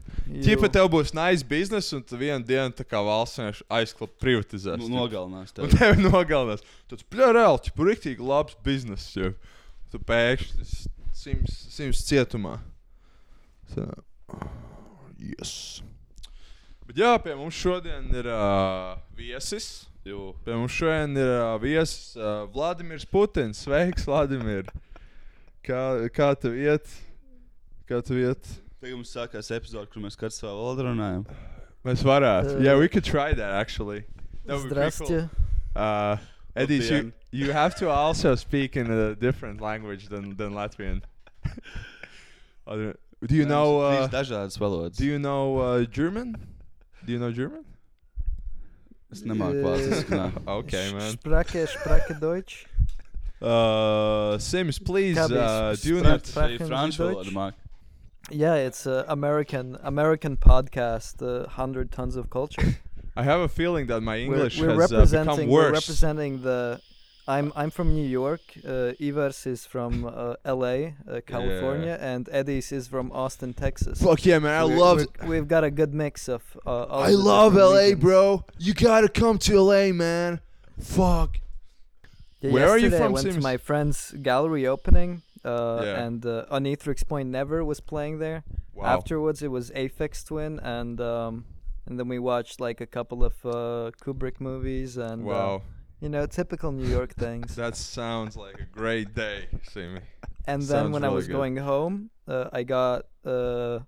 Ķipa 0.46 0.70
tev 0.72 0.88
būs 0.94 1.12
nice 1.16 1.46
biznes, 1.46 1.88
un 1.96 2.02
tu 2.06 2.18
vienu 2.20 2.40
dienu 2.46 2.74
tā 2.78 2.86
kā 2.86 3.00
valsts 3.04 3.62
aizklāt 3.68 4.14
privatizēs. 4.22 4.80
Nu, 4.82 4.88
nogalinās 4.94 5.52
Un 5.56 5.68
tevi. 5.68 5.78
tevi 5.80 6.06
nogalinās. 6.06 6.62
Tas 6.90 7.02
plēreāli, 7.10 7.64
ķipa 7.68 7.88
riktīgi 7.90 8.26
labs 8.26 8.56
biznes. 8.66 9.08
Jau. 9.16 9.32
Tu 9.92 9.98
pēkšņi 10.02 10.64
simts, 11.14 11.58
simts 11.74 12.04
cietumā. 12.08 12.56
Tā. 13.74 13.86
Yes. 15.18 15.82
Bet 16.86 16.98
jā, 17.00 17.12
pie 17.22 17.34
mums 17.38 17.56
šodien 17.58 18.10
ir 18.14 18.28
uh, 18.30 18.96
viesis. 19.18 19.86
Jū. 20.06 20.28
Pie 20.46 20.54
mums 20.54 20.74
šodien 20.76 21.16
ir 21.18 21.30
uh, 21.34 21.56
viesis 21.58 22.12
uh, 22.18 22.44
Vladimirs 22.54 23.06
Putins. 23.10 23.64
Sveiks, 23.64 24.04
Vladimir! 24.06 24.68
Kā, 25.66 25.80
kā 26.14 26.28
tev 26.38 26.54
iet? 26.54 26.86
Kā 27.86 28.00
tev 28.02 28.18
iet? 28.18 28.48
Tagad 28.82 28.96
mums 28.98 29.12
sākās 29.14 29.48
epizode, 29.54 29.86
kur 29.92 30.02
mēs 30.02 30.16
katrs 30.18 30.40
savā 30.42 30.50
valodā 30.56 30.88
runājam. 30.88 31.20
Mēs 31.86 32.02
varētu. 32.02 32.56
Uh, 32.56 32.64
yeah, 32.64 32.74
we 32.74 32.88
could 32.88 33.04
try 33.04 33.32
that 33.32 33.52
actually. 33.54 34.04
That 34.44 34.58
would 34.58 34.74
be 34.74 34.90
cool. 34.98 35.28
Uh, 35.76 36.16
Eddie, 36.56 36.82
you, 36.82 37.12
you 37.30 37.52
have 37.52 37.76
to 37.76 37.88
also 37.88 38.34
speak 38.34 38.76
in 38.76 38.90
a 38.90 39.14
different 39.14 39.60
language 39.60 40.08
than, 40.08 40.36
than 40.36 40.52
Latvian. 40.52 41.02
Other- 42.66 42.96
do 43.24 43.34
you 43.34 43.46
know? 43.46 43.80
Uh, 43.80 44.08
dažādas 44.08 44.58
valodas. 44.58 44.96
do 44.96 45.04
you 45.04 45.18
know 45.18 45.58
uh, 45.58 45.84
German? 45.84 46.34
Do 47.04 47.12
you 47.12 47.18
know 47.18 47.30
German? 47.30 47.64
Es 49.12 49.22
nemāku 49.22 49.62
vāciski. 49.62 50.10
nē. 50.10 50.32
okay, 50.58 50.92
man. 50.92 51.12
Sprake, 51.14 51.62
sprake 51.70 52.18
Deutsch. 52.18 52.66
Uh, 53.40 54.38
Sims, 54.38 54.80
please 54.80 55.16
uh, 55.18 55.76
do 55.78 56.02
Sprechen 56.24 56.58
Sie 56.58 56.66
franču 56.66 57.06
valodu 57.06 57.30
māku. 57.30 57.65
Yeah, 58.30 58.54
it's 58.56 58.86
a 58.86 59.04
American 59.08 59.78
American 59.82 60.36
podcast, 60.36 61.22
uh, 61.22 61.48
hundred 61.48 61.92
tons 61.92 62.16
of 62.16 62.28
culture. 62.30 62.76
I 63.16 63.22
have 63.22 63.40
a 63.40 63.48
feeling 63.48 63.86
that 63.86 64.00
my 64.00 64.18
English 64.18 64.60
we're, 64.60 64.74
we're 64.74 64.80
has 64.82 64.92
uh, 64.92 64.96
representing 64.96 65.36
become 65.36 65.48
we're 65.50 65.70
worse. 65.72 65.72
representing 65.88 66.42
the. 66.42 66.80
I'm 67.28 67.52
I'm 67.56 67.70
from 67.70 67.94
New 67.94 68.06
York. 68.06 68.40
Uh, 68.64 68.92
Ivars 69.00 69.46
is 69.48 69.66
from 69.66 70.04
uh, 70.04 70.34
L.A., 70.44 70.94
uh, 71.10 71.20
California, 71.26 71.98
and 72.00 72.28
Eddie's 72.30 72.70
is 72.70 72.86
from 72.86 73.10
Austin, 73.10 73.52
Texas. 73.52 74.00
Fuck 74.00 74.24
yeah, 74.26 74.38
man! 74.38 74.60
I 74.60 74.64
We're- 74.64 74.78
love. 74.80 74.98
we're- 74.98 75.28
We've 75.28 75.48
got 75.48 75.64
a 75.64 75.70
good 75.70 75.92
mix 75.94 76.28
of. 76.28 76.42
Uh, 76.66 76.84
I 76.84 77.10
love 77.10 77.54
LA, 77.56 77.78
regions. 77.78 78.00
bro. 78.00 78.44
You 78.58 78.74
gotta 78.74 79.08
come 79.08 79.38
to 79.38 79.60
LA, 79.60 79.92
man. 79.92 80.40
Fuck. 80.80 81.38
Yeah, 82.40 82.52
Where 82.52 82.68
are 82.68 82.78
you 82.78 82.84
yesterday 82.90 82.96
I 83.04 83.06
from, 83.06 83.12
went 83.14 83.32
to 83.32 83.40
my 83.40 83.56
friend's 83.56 84.12
gallery 84.22 84.66
opening, 84.66 85.22
uh, 85.46 85.80
Yeah. 85.84 86.04
and 86.04 86.20
uh, 86.26 86.44
Onitrix 86.50 87.06
Point 87.06 87.28
Never 87.30 87.64
was 87.64 87.80
playing 87.80 88.18
there. 88.18 88.44
Wow. 88.74 88.84
Afterwards, 88.96 89.42
it 89.42 89.50
was 89.50 89.70
Aphex 89.70 90.24
Twin, 90.26 90.58
and 90.60 91.00
um, 91.00 91.44
and 91.86 91.98
then 91.98 92.08
we 92.08 92.18
watched 92.18 92.60
like 92.60 92.80
a 92.80 92.86
couple 92.96 93.24
of 93.24 93.34
uh, 93.44 93.90
Kubrick 94.02 94.40
movies, 94.40 94.96
and 94.96 95.22
uh, 95.22 95.32
wow. 95.32 95.62
you 96.00 96.08
know, 96.08 96.26
typical 96.26 96.72
New 96.72 96.88
York 96.88 97.14
things. 97.14 97.56
That 97.62 97.76
sounds 97.76 98.36
like 98.36 98.58
a 98.60 98.68
great 98.80 99.14
day, 99.14 99.48
Simi. 99.72 100.00
And 100.46 100.62
then 100.62 100.68
sounds 100.68 100.92
when 100.92 101.04
I 101.04 101.08
was 101.08 101.26
good. 101.26 101.32
going 101.38 101.56
home, 101.56 102.10
uh, 102.28 102.48
I 102.52 102.62
got 102.64 103.06
uh, 103.24 103.80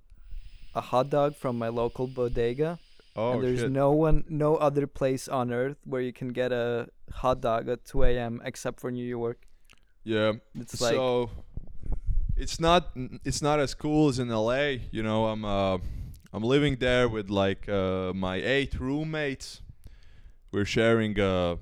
a 0.75 0.81
hot 0.81 1.11
dog 1.11 1.37
from 1.37 1.59
my 1.59 1.69
local 1.69 2.07
bodega. 2.07 2.79
Oh 3.15 3.33
and 3.33 3.43
there's 3.43 3.61
shit. 3.61 3.71
no 3.73 3.91
one, 3.93 4.25
no 4.29 4.57
other 4.57 4.87
place 4.87 5.29
on 5.29 5.53
earth 5.53 5.79
where 5.85 6.01
you 6.01 6.13
can 6.13 6.29
get 6.33 6.53
a 6.53 6.89
hot 7.13 7.41
dog 7.41 7.69
at 7.69 7.85
2 7.85 8.05
a.m. 8.05 8.41
except 8.45 8.81
for 8.81 8.91
New 8.93 9.05
York. 9.05 9.39
yeah. 10.05 10.33
It's 10.55 10.81
like 10.81 10.95
so 10.95 11.31
it's 12.39 12.61
not 12.61 12.91
it's 13.25 13.43
not 13.43 13.61
as 13.61 13.75
cool 13.75 14.09
as 14.09 14.19
in 14.19 14.29
LA. 14.29 14.77
You 14.91 15.03
know, 15.03 15.27
I'm 15.27 15.45
uh 15.45 15.79
I'm 16.33 16.43
living 16.43 16.77
there 16.77 17.09
with 17.09 17.29
like 17.29 17.69
uh 17.69 18.13
my 18.15 18.37
eight 18.37 18.79
roommates. 18.79 19.61
We're 20.53 20.65
sharing 20.65 21.19
uh 21.21 21.57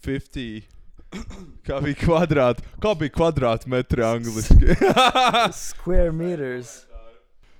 50 0.00 0.66
Kā 1.66 1.80
bija 1.82 1.96
kvadrāti? 1.98 2.62
Kā 2.80 2.94
bija 2.94 3.10
kvadrātmetri 3.16 4.04
angliski? 4.06 4.76
square 5.54 6.12
meters. 6.12 6.86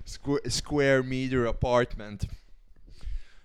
Squ- 0.05 0.49
square 0.49 1.03
meter 1.03 1.45
apartment. 1.45 2.25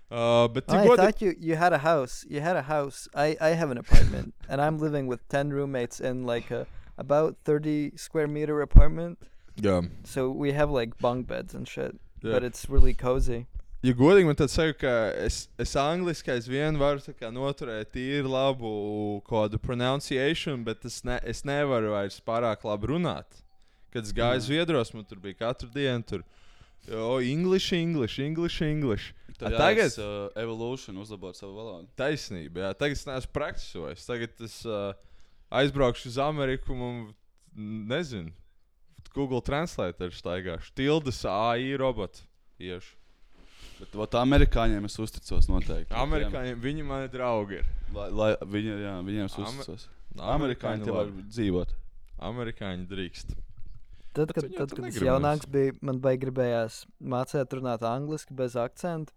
Uh, 0.09 0.47
but 0.47 0.63
I 0.69 0.95
thought 0.95 1.21
you 1.21 1.35
you 1.37 1.55
had 1.57 1.73
a 1.73 1.79
house. 1.79 2.25
You 2.29 2.39
had 2.39 2.55
a 2.55 2.61
house. 2.61 3.09
I 3.13 3.35
I 3.41 3.49
have 3.49 3.69
an 3.71 3.77
apartment, 3.77 4.33
and 4.47 4.61
I'm 4.61 4.77
living 4.79 5.07
with 5.07 5.27
ten 5.27 5.51
roommates 5.51 5.99
in 5.99 6.23
like 6.25 6.49
a 6.49 6.65
about 6.97 7.37
thirty 7.43 7.91
square 7.95 8.27
meter 8.27 8.61
apartment. 8.61 9.17
yeah. 9.55 9.81
So 10.03 10.29
we 10.29 10.51
have 10.53 10.69
like 10.71 10.97
bunk 10.99 11.27
beds 11.27 11.53
and 11.55 11.67
shit, 11.67 11.95
Yeah. 12.23 12.33
but 12.33 12.43
it's 12.43 12.69
really 12.69 12.93
cozy. 12.93 13.45
Ja 13.83 13.93
godīgi 13.93 14.25
man 14.25 14.35
tad 14.35 14.49
saka, 14.49 14.73
ka 14.81 14.93
es, 15.25 15.47
es 15.59 15.75
angliski 15.77 16.31
aizvien 16.33 16.77
varu 16.81 16.99
kā 17.13 17.29
noturēt 17.31 17.91
tīri 17.93 18.25
labu 18.27 19.21
kādu 19.29 19.59
pronunciation, 19.61 20.63
bet 20.63 20.83
es, 20.85 21.03
ne, 21.05 21.19
es 21.23 21.43
nevaru 21.45 21.91
vairs 21.93 22.19
pārāk 22.25 22.65
labi 22.65 22.87
runāt. 22.89 23.43
Kad 23.93 24.03
es 24.03 24.11
gāju 24.13 24.41
Zviedros, 24.47 24.93
man 24.93 25.05
tur 25.05 25.17
bija 25.21 25.37
katru 25.45 25.69
dienu 25.73 26.03
tur. 26.05 26.23
O, 26.91 27.19
English, 27.21 27.71
English, 27.73 28.17
English, 28.19 28.61
English. 28.61 29.13
Tad 29.37 29.53
A 29.53 29.57
tagad- 29.57 29.91
jāies, 29.91 29.99
uh, 30.01 30.29
evolution 30.41 30.97
uzlabot 30.97 31.35
savu 31.35 31.53
valodu. 31.55 31.87
Taisnība, 31.97 32.65
jā. 32.65 32.73
Tagad 32.73 32.97
es 32.97 33.05
neesmu 33.05 33.31
praktisojis. 33.33 34.05
Tagad 34.09 34.41
es 34.41 34.65
uh, 34.65 34.93
aizbraukšu 35.49 36.09
uz 36.09 36.17
Ameriku 36.17 36.73
un 36.73 37.13
nezinu. 37.87 38.31
Google 39.17 39.41
Translator 39.41 40.11
staigāšu. 40.13 40.73
Tildes 40.77 41.23
AI 41.25 41.73
robotu 41.79 42.21
iešu. 42.61 42.93
Bet 43.79 43.93
vat, 43.97 44.13
amerikāņiem 44.19 44.85
es 44.89 44.97
uzticos 45.01 45.47
noteikti. 45.49 45.93
Amerikāņiem 45.97 46.61
viņi 46.61 46.85
mani 46.85 47.09
draugi 47.13 47.59
ir. 47.61 47.65
Lai, 47.93 48.07
lai 48.13 48.29
viņi, 48.41 48.75
jā, 48.83 48.93
viņiem 49.05 49.25
es 49.29 49.37
Amer- 49.37 49.49
uzticos. 49.63 49.87
Amerikāņi 50.17 50.85
te 50.85 50.93
var 50.93 51.09
dzīvot. 51.33 51.73
Amerikāņi 52.29 52.87
drīkst. 52.89 53.35
Tad, 54.17 54.31
kad, 54.33 54.47
tad, 54.57 54.73
kad 54.73 54.85
es 54.89 54.97
jaunāks 55.01 55.45
biju, 55.53 55.75
man 55.85 55.99
baigi 56.01 56.23
gribējās 56.25 56.79
mācīt 57.01 57.53
runāt 57.57 57.85
angliski 57.85 58.33
bez 58.37 58.55
akcentu. 58.57 59.13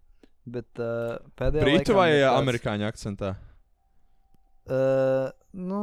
Bet 0.50 0.80
uh, 0.80 1.16
pēdējā 1.36 1.64
Brītu 1.64 1.92
laikā 1.92 1.96
vai 1.96 2.08
ir 2.12 2.22
ā, 2.24 2.28
tāds- 2.30 2.42
amerikāņu 2.42 2.88
akcentā? 2.88 3.34
Uh, 4.70 5.30
nu, 5.58 5.82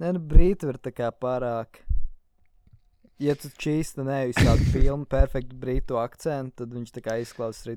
nē, 0.00 0.14
nu, 0.16 0.20
brīti 0.32 0.68
ir 0.70 0.80
tā 0.80 0.92
kā 0.96 1.10
pārāk. 1.12 1.82
Ja 3.20 3.34
tu 3.36 3.50
čīsti 3.52 4.00
nevis 4.06 4.38
tādu 4.40 4.64
pilnu, 4.74 5.04
perfektu 5.10 5.58
brītu 5.60 5.98
akcentu, 6.00 6.62
tad 6.62 6.76
viņš 6.76 6.94
tā 6.94 7.04
kā 7.04 7.18
izklausās 7.20 7.66
arī 7.66 7.76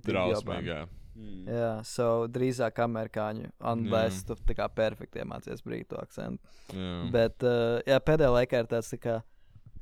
jā. 0.70 0.84
Mm. 1.13 1.42
Jā, 1.46 1.74
so 1.86 2.08
drīzāk 2.32 2.80
amerikāņu, 2.88 3.52
unless 3.70 4.24
tu 4.25 4.38
tā 4.48 4.56
kā 4.58 4.66
perfekti 4.74 5.22
iemācies 5.22 5.62
brītu 5.62 6.00
akcentu. 6.00 6.42
Jā. 6.74 6.96
Bet, 7.13 7.44
uh, 7.46 7.84
jā, 7.86 8.00
pēdējā 8.02 8.32
laikā 8.40 8.63
ir 8.63 8.72
tāds, 8.72 8.90
tā 8.96 9.02
kā, 9.04 9.20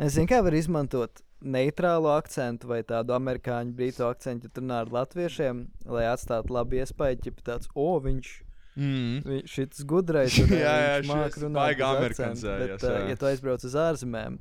es 0.01 0.17
zinu, 0.17 0.27
kā 0.34 0.41
var 0.43 0.58
izmantot 0.58 1.22
neitrālu 1.41 2.10
akcentu 2.12 2.74
vai 2.74 2.81
tādu 2.84 3.15
amerikāņu 3.15 3.77
brītu 3.77 4.10
akcentu, 4.10 4.50
ja 4.50 4.55
tu 4.55 4.65
runā 4.65 4.81
ar 4.84 4.91
latviešiem, 4.98 5.63
lai 5.93 6.10
atstātu 6.10 6.58
labu 6.58 6.81
iespēju, 6.81 7.22
ja 7.29 7.46
tāds, 7.53 7.72
o, 7.75 7.93
viņš. 8.03 8.39
Mm. 8.79 9.41
Šis 9.51 9.81
gudrais 9.83 10.37
ir. 10.39 10.47
Jā, 10.63 10.75
jā, 10.79 10.91
viņš 11.01 11.09
šis 11.09 11.15
māk 11.15 11.37
runāt 11.43 11.59
baigi 11.59 11.81
bez 11.81 11.87
akcentu, 11.87 11.97
amerikanizējies, 11.97 12.69
Bet, 12.71 12.83
uh, 12.87 12.93
jā. 12.95 13.09
ja 13.11 13.15
tu 13.19 13.27
aizbrauc 13.27 13.65
uz 13.67 13.75
ārzemēm, 13.75 14.37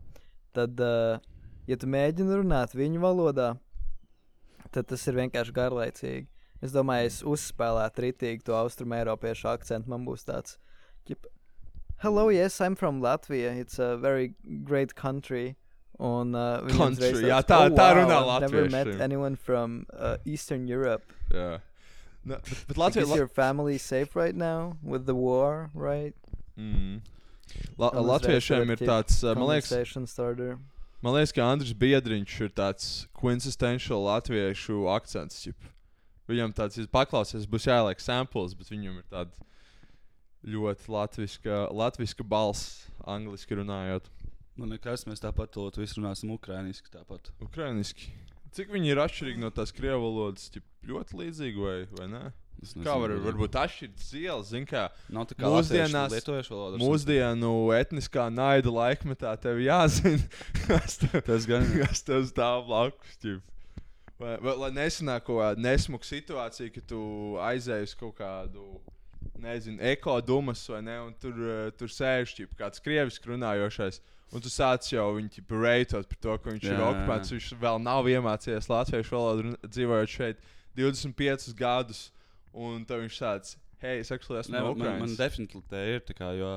tad, 0.55 0.83
uh, 0.87 1.49
ja 1.67 1.77
tu 1.83 1.89
mēģini 1.91 2.37
runāt 2.43 2.77
viņu 2.79 3.03
valodā, 3.03 3.49
tad 4.71 4.87
tas 4.93 5.07
ir 5.11 5.19
vienkārši 5.19 5.55
garlaicīgi. 5.57 6.29
Es 6.63 6.75
domāju, 6.77 7.09
es 7.11 7.19
uzspēlētu 7.27 8.05
ritīgi 8.05 8.45
to 8.47 8.55
austrumu 8.55 8.95
eiropiešu 9.01 9.49
akcentu. 9.51 9.89
Man 9.91 10.05
būs 10.07 10.27
tāds, 10.29 10.59
ķip, 11.09 11.27
hello, 12.05 12.29
yes, 12.31 12.61
I'm 12.61 12.77
from 12.77 13.01
Latvia. 13.03 13.51
It's 13.59 13.79
a 13.81 13.97
very 13.97 14.35
great 14.63 14.95
country. 14.95 15.57
Un, 16.01 16.35
uh, 16.35 16.63
Country, 16.79 17.11
jā, 17.29 17.43
tā- 17.45 17.67
"Oh, 17.67 17.75
tā 17.77 17.91
wow, 17.93 17.97
runā 17.99 18.19
I've 18.37 18.41
Never 18.47 18.71
met 18.71 18.87
latvieši." 18.87 19.01
anyone 19.05 19.37
from 19.37 19.85
uh, 19.93 20.17
Eastern 20.25 20.67
Europe. 20.69 21.03
Jā. 21.35 21.59
Nu, 22.25 22.37
bet, 22.37 22.67
bet 22.69 22.77
Latvijā 22.77 23.07
is 23.07 23.17
your 23.17 23.29
family 23.29 23.79
safe 23.79 24.15
right 24.15 24.37
now 24.37 24.77
with 24.83 25.07
the 25.07 25.15
war, 25.15 25.71
right? 25.75 26.15
Mm. 26.59 27.01
La 27.79 27.91
Un 27.91 28.05
uzreiz 28.05 28.11
Latviešiem 28.11 28.73
ir 28.75 28.83
tāds, 28.85 29.23
uh, 29.25 29.35
man 29.35 29.49
liekas, 29.51 29.73
man 31.03 31.17
liekas, 31.17 31.33
ka 31.35 31.49
Andris 31.49 31.73
Biedriņš 31.75 32.35
ir 32.47 32.53
tāds 32.55 32.91
quintessential 33.17 34.05
latviešu 34.07 34.85
akcents. 34.93 35.41
Ķip. 35.47 35.71
Viņam 36.31 36.53
tāds 36.55 36.79
ir 36.79 36.87
paklausies, 36.93 37.49
būs 37.51 37.67
jāieliek 37.67 38.03
samples, 38.03 38.55
bet 38.55 38.71
viņam 38.71 39.01
ir 39.01 39.07
tāds 39.11 39.41
ļoti 40.47 40.93
latviska, 40.93 41.67
latviska 41.75 42.25
balss, 42.25 42.87
angliski 43.03 43.59
runājot. 43.59 44.07
Nu, 44.61 44.69
nekas, 44.69 45.07
mēs 45.09 45.23
tāpat 45.25 45.53
to 45.57 45.71
visu 45.81 45.99
runāsim 46.01 46.31
ukrainiski. 46.37 46.93
Tāpat. 46.93 47.33
Cik 48.57 48.71
viņi 48.75 48.91
ir 48.95 49.01
atšķirīgi 49.05 49.41
no 49.43 49.51
tās 49.55 49.71
krievu 49.77 50.03
valodas? 50.09 50.49
ķip, 50.55 50.65
Ļoti 50.91 51.19
līdzīgi 51.21 51.61
vai, 51.61 51.75
vai 51.99 52.07
ne? 52.09 52.21
Es 52.61 52.75
Kā 52.77 52.93
var, 53.01 53.13
nezinu, 53.13 53.25
varbūt 53.25 53.55
atšķirt 53.57 54.03
ielas, 54.21 54.49
zin 54.53 54.67
kā. 54.69 54.87
Nav 55.13 55.27
tā 55.31 55.37
kā 55.39 55.49
mūsdienās, 55.49 56.13
lietuviešu 56.13 56.53
valoda. 56.53 56.81
mūsdienu 56.83 57.53
etniskā 57.77 58.27
naida 58.33 58.73
laikmetā 58.75 59.33
tev 59.41 59.61
jāzina, 59.65 60.21
kas 60.67 60.99
tev, 61.01 61.21
Tas 61.25 61.47
gan. 61.49 61.65
kas 61.81 62.03
tev 62.05 62.27
stāv 62.29 62.67
blakus. 62.69 63.17
ķip. 63.23 63.41
Vai, 64.21 64.35
vai, 64.45 64.57
lai 64.61 64.71
nesanāk 64.77 65.25
kaut 65.25 65.41
kāda 65.41 65.65
nesmuka 65.65 66.05
situācija, 66.05 66.73
ka 66.75 66.83
tu 66.93 67.01
aizēji 67.41 67.89
uz 67.89 67.95
kaut 67.97 68.19
kādu, 68.19 68.67
nezinu, 69.43 69.81
ekodumas 69.93 70.63
vai 70.71 70.81
ne, 70.87 70.97
un 71.09 71.13
tur, 71.21 71.35
eh, 71.35 71.71
tur 71.79 71.93
sēž 71.93 72.35
ķip, 72.39 72.57
kāds 72.59 72.83
krieviski 72.85 73.33
runājošais. 73.33 74.01
Un 74.31 74.43
tu 74.45 74.51
sāc 74.53 74.87
jau 74.93 75.09
viņu 75.17 75.43
reitot 75.59 76.07
par 76.07 76.19
to, 76.23 76.37
ka 76.39 76.53
viņš 76.55 76.67
jā, 76.69 76.75
ir 76.77 76.79
jā. 76.79 77.31
Viņš 77.35 77.49
vēl 77.59 77.81
nav 77.83 78.07
iemācījies 78.07 78.69
latviešu 78.71 79.17
valodu, 79.17 79.57
dzīvojot 79.67 80.13
šeit 80.13 80.45
25 80.79 81.55
gadus. 81.59 82.11
Un 82.55 82.85
tad 82.87 83.03
viņš 83.03 83.19
tāds, 83.19 83.57
hei, 83.83 84.01
es 84.03 84.11
esmu 84.11 84.55
no 84.55 84.61
man, 84.61 84.79
man, 84.79 84.79
man 84.79 84.95
Ukrainas. 85.11 85.19
definitīvi 85.19 85.67
tā 85.71 85.83
ir. 85.97 86.05
Tā 86.07 86.15
kā, 86.15 86.31
jo 86.39 86.55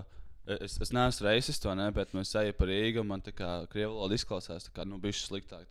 es, 0.48 0.76
es 0.82 0.92
neesmu 0.92 1.26
reisis 1.28 1.60
to, 1.64 1.72
ne, 1.76 1.86
bet 1.96 2.12
nu, 2.14 2.20
es 2.26 2.34
eju 2.36 2.54
par 2.58 2.68
Rīgu. 2.68 3.00
un 3.00 3.08
Man 3.08 3.22
tā 3.22 3.32
kā 3.32 3.68
krievu 3.72 3.94
valoda 3.96 4.16
izklausās, 4.18 4.66
tā 4.68 4.74
kā 4.76 4.86
nu, 4.86 4.98
bišķi 5.00 5.30
sliktāk. 5.30 5.68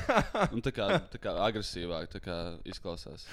Un 0.54 0.62
tā 0.62 0.72
kā, 0.74 0.88
tā 1.12 1.18
kā 1.22 1.34
agresīvāk 1.46 2.08
tā 2.16 2.20
kā 2.24 2.36
izklausās. 2.66 3.26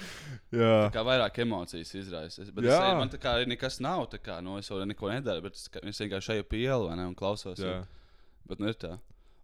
Jā. 0.54 0.88
Tā 0.88 0.92
kā 0.94 1.02
vairāk 1.06 1.38
emocijas 1.42 1.94
izraisa. 1.94 2.42
Es- 2.42 2.50
Bet 2.54 2.64
es, 2.64 2.70
Jā. 2.72 2.80
eju- 2.92 2.98
man 3.00 3.10
tā 3.10 3.18
kā 3.18 3.34
arī 3.40 3.46
nekas 3.50 3.80
nav. 3.80 4.06
Kā, 4.22 4.38
nu, 4.42 4.56
es 4.58 4.68
jau 4.70 4.78
neko 4.86 5.10
nedaru, 5.10 5.42
bet 5.42 5.54
es, 5.58 5.66
kā- 5.68 5.82
es 5.84 5.98
vienkārši 5.98 6.38
eju 6.38 6.44
pa 6.48 6.56
ielu 6.56 6.94
ne, 6.96 7.06
un 7.10 7.14
klausos. 7.14 7.58
Jā. 7.58 7.80
un- 7.82 7.86
Bet 8.46 8.60
nu 8.60 8.68
ir 8.68 8.74
tā. 8.74 8.98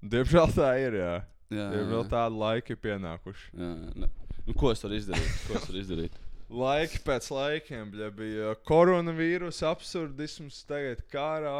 Diemžēl 0.04 0.52
tā 0.54 0.70
ir. 0.86 0.92
Jā, 1.00 1.14
Jā, 1.50 1.66
Diemžēl 1.74 2.04
jā. 2.04 2.08
tādi 2.12 2.36
laiki 2.38 2.70
ir 2.70 2.76
pienākuši. 2.76 3.46
Jā, 3.58 3.70
nu, 3.98 4.54
ko 4.54 4.70
es 4.70 4.82
varu 4.84 4.94
izdarīt? 4.94 5.32
Ko 5.48 5.54
es 5.58 5.64
varu 5.66 5.80
izdarīt? 5.82 6.12
Laiki 6.50 6.98
pēc 7.06 7.28
laikiem 7.30 7.92
bļa, 7.92 8.08
bija 8.16 8.54
koronavīrusa 8.66 9.68
absurdisms, 9.70 10.64
tagad 10.66 11.04
kara 11.12 11.52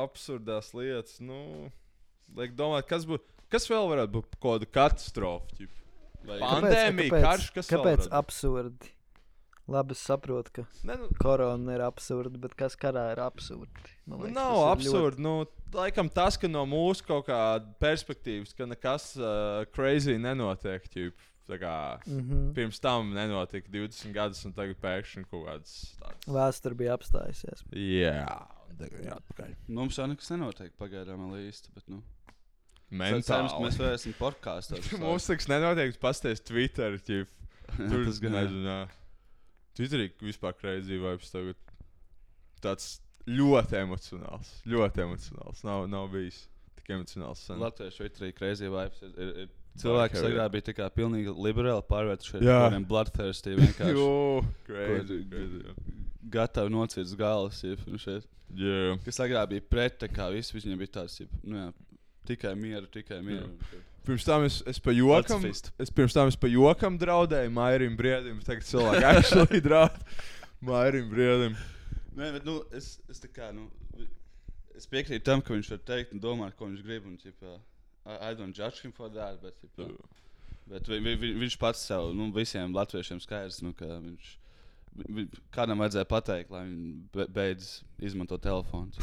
absurdās 0.00 0.72
lietas. 0.74 1.20
Nu, 1.22 1.70
liek 2.34 2.56
domāt, 2.58 2.88
kas, 2.90 3.06
bū, 3.06 3.20
kas 3.52 3.68
vēl 3.70 3.86
varētu 3.92 4.16
būt 4.16 4.34
kaut 4.40 4.64
kāda 4.64 4.70
katastrofa? 4.80 5.68
Pandēmija, 6.24 7.12
kāpēc, 7.12 7.24
karš, 7.28 7.48
kas 7.54 7.70
kāpēc 7.70 8.10
absurdi? 8.10 8.90
Labi, 9.70 9.94
es 9.96 10.00
saprotu, 10.04 10.50
ka 10.52 10.62
Ne, 10.84 10.96
nu, 11.00 11.06
korona 11.20 11.76
ir 11.78 11.82
absurda, 11.86 12.36
bet 12.40 12.56
kas 12.58 12.74
karā 12.76 13.06
ir 13.14 13.20
absurdi? 13.24 13.86
Man 14.04 14.18
Nu, 14.18 14.24
liekas, 14.26 14.34
nav 14.36 14.50
tas 14.50 14.64
ir 14.64 14.72
absurdi. 14.72 15.22
Ļoti... 15.22 15.24
Nu, 15.24 15.78
laikam 15.78 16.10
tas, 16.12 16.36
ka 16.40 16.50
no 16.50 16.66
mūsu 16.68 17.06
kaut 17.06 17.30
kāda 17.30 17.70
perspektīvas, 17.80 18.52
ka 18.56 18.66
nekas 18.68 19.12
uh, 19.16 19.62
crazy 19.72 20.18
nenotiek. 20.20 20.84
Ķip, 20.92 21.24
kā, 21.48 22.00
mm. 22.06 22.20
-hmm. 22.20 22.54
Pirms 22.54 22.80
tam 22.80 23.12
nenotika 23.14 23.68
20 23.70 24.12
gadus, 24.12 24.44
un 24.44 24.52
tagad 24.52 24.76
pēkšņi 24.80 25.24
kaut 25.30 25.46
kāds 25.46 25.74
tāds. 26.00 26.26
Vēsture 26.26 26.74
bija 26.74 26.96
apstājusies. 26.96 27.64
Jā, 27.72 28.48
tagad 28.78 29.04
ir 29.04 29.12
atpakaļ. 29.12 29.54
Mums 29.68 29.98
jau 29.98 30.06
nekas 30.06 30.30
nenotiek 30.30 30.72
pagaidām 30.78 31.28
īsti. 31.36 31.74
Bet, 31.74 31.88
nu. 31.88 32.02
Mentāli. 32.90 33.22
Cerams, 33.26 33.54
mēs 33.60 33.78
varēsim 33.80 34.14
podkāstā. 34.18 34.80
Mums 35.04 35.26
tas 35.26 35.48
nenotiek, 35.48 35.96
pasties 36.00 36.40
Twitter. 36.40 36.98
Ķip. 36.98 37.28
Tur 37.90 38.04
tas 38.04 38.20
gan, 38.22 38.32
nezinu. 38.38 38.76
Twitterī 39.74 40.10
vispār 40.22 40.54
crazy 40.54 41.00
vibes 41.02 41.32
tagad. 41.32 41.58
Tāds 42.62 43.00
ļoti 43.26 43.80
emocionāls. 43.80 44.50
Ļoti 44.68 45.04
emocionāls. 45.04 45.64
Nav, 45.66 45.88
nav 45.90 46.08
bijis 46.12 46.44
tik 46.78 46.92
emocionāls. 46.94 47.42
sen. 47.42 47.58
Latviešu 47.58 48.04
Twitterī 48.04 48.32
crazy 48.36 48.70
vibes. 48.70 49.02
Ir, 49.02 49.14
ir, 49.18 49.36
ir 49.44 49.52
cilvēki, 49.80 50.18
jā. 50.20 50.28
agrāk 50.30 50.52
bija 50.54 50.66
tā 50.68 50.74
kā 50.76 50.88
pilnīgi 50.94 51.34
liberāli 51.34 51.84
pārvērtušies 51.88 52.44
Jā. 52.44 52.58
par 52.58 52.68
tādiem 52.68 52.86
bloodthirsty. 52.90 53.56
Jo, 53.94 54.44
crazy. 54.68 55.20
crazy 55.30 55.62
jā. 55.64 55.74
Gatavi 56.34 56.72
nocirst 56.72 57.16
galvas. 57.20 57.62
jeb, 57.64 57.82
nu. 57.90 57.98
Jā. 58.54 58.94
Kas 59.04 59.20
agrāk 59.24 59.50
bija 59.54 59.66
pret, 59.70 59.98
tā 60.04 60.08
kā 60.12 60.28
viss 60.34 60.54
viņiem 60.54 60.78
bija 60.80 61.00
tāds, 61.00 61.18
jeb, 61.20 61.34
nu 61.42 61.58
jā, 61.58 61.66
tikai 62.30 62.54
mieru, 62.58 62.88
tikai 62.92 63.20
mieru. 63.24 63.50
Pirms 64.04 64.26
tam 64.26 64.44
es, 64.44 64.58
es 64.68 64.78
pa 64.84 64.92
jokam, 64.92 65.46
es 65.48 65.92
pirms 65.94 66.12
tam 66.12 66.28
es 66.28 66.36
pa 66.36 66.48
jokam 66.52 66.98
draudēju 67.00 67.52
Mairim 67.56 67.94
Briedim. 67.96 68.42
Tagad 68.44 68.66
cilvēki 68.68 69.06
actually 69.14 69.62
draud 69.64 69.96
Mairim 70.60 71.08
Briedim. 71.12 71.56
Nē, 72.14 72.28
bet 72.36 72.44
nu, 72.46 72.60
es, 72.76 72.98
es 73.10 73.22
tā 73.22 73.32
kā. 73.32 73.48
Nu, 73.56 73.70
Es 74.74 74.88
piekrītu 74.90 75.22
tam, 75.22 75.38
ka 75.38 75.54
viņš 75.54 75.68
var 75.70 75.82
teikt 75.86 76.14
un 76.16 76.20
domāt, 76.22 76.56
ko 76.58 76.66
viņš 76.66 76.80
grib. 76.82 77.04
Un, 77.06 77.14
ķipa, 77.20 77.52
I, 77.54 77.58
I 78.06 78.34
don't 78.34 78.52
judge 78.52 78.80
him 78.84 78.92
for 78.92 79.08
that. 79.10 79.40
Bet, 79.42 79.54
ķipa, 79.62 79.86
bet 80.68 80.88
vi, 80.88 80.98
vi, 81.00 81.14
vi, 81.16 81.32
viņš 81.44 81.58
pats 81.60 81.84
sev, 81.88 82.10
nu, 82.16 82.30
visiem 82.36 82.74
latviešiem 82.76 83.20
skaidrs, 83.24 83.62
nu, 83.64 83.72
ka 83.72 83.86
viņš. 84.00 84.34
vi- 85.08 85.28
Kādam 85.52 85.80
vajadzēja 85.80 86.04
pateikt, 86.10 86.50
lai 86.52 86.66
viņš 86.66 87.08
be- 87.16 87.26
beidz 87.32 87.70
izmantot 88.00 88.42
telefonu. 88.44 88.92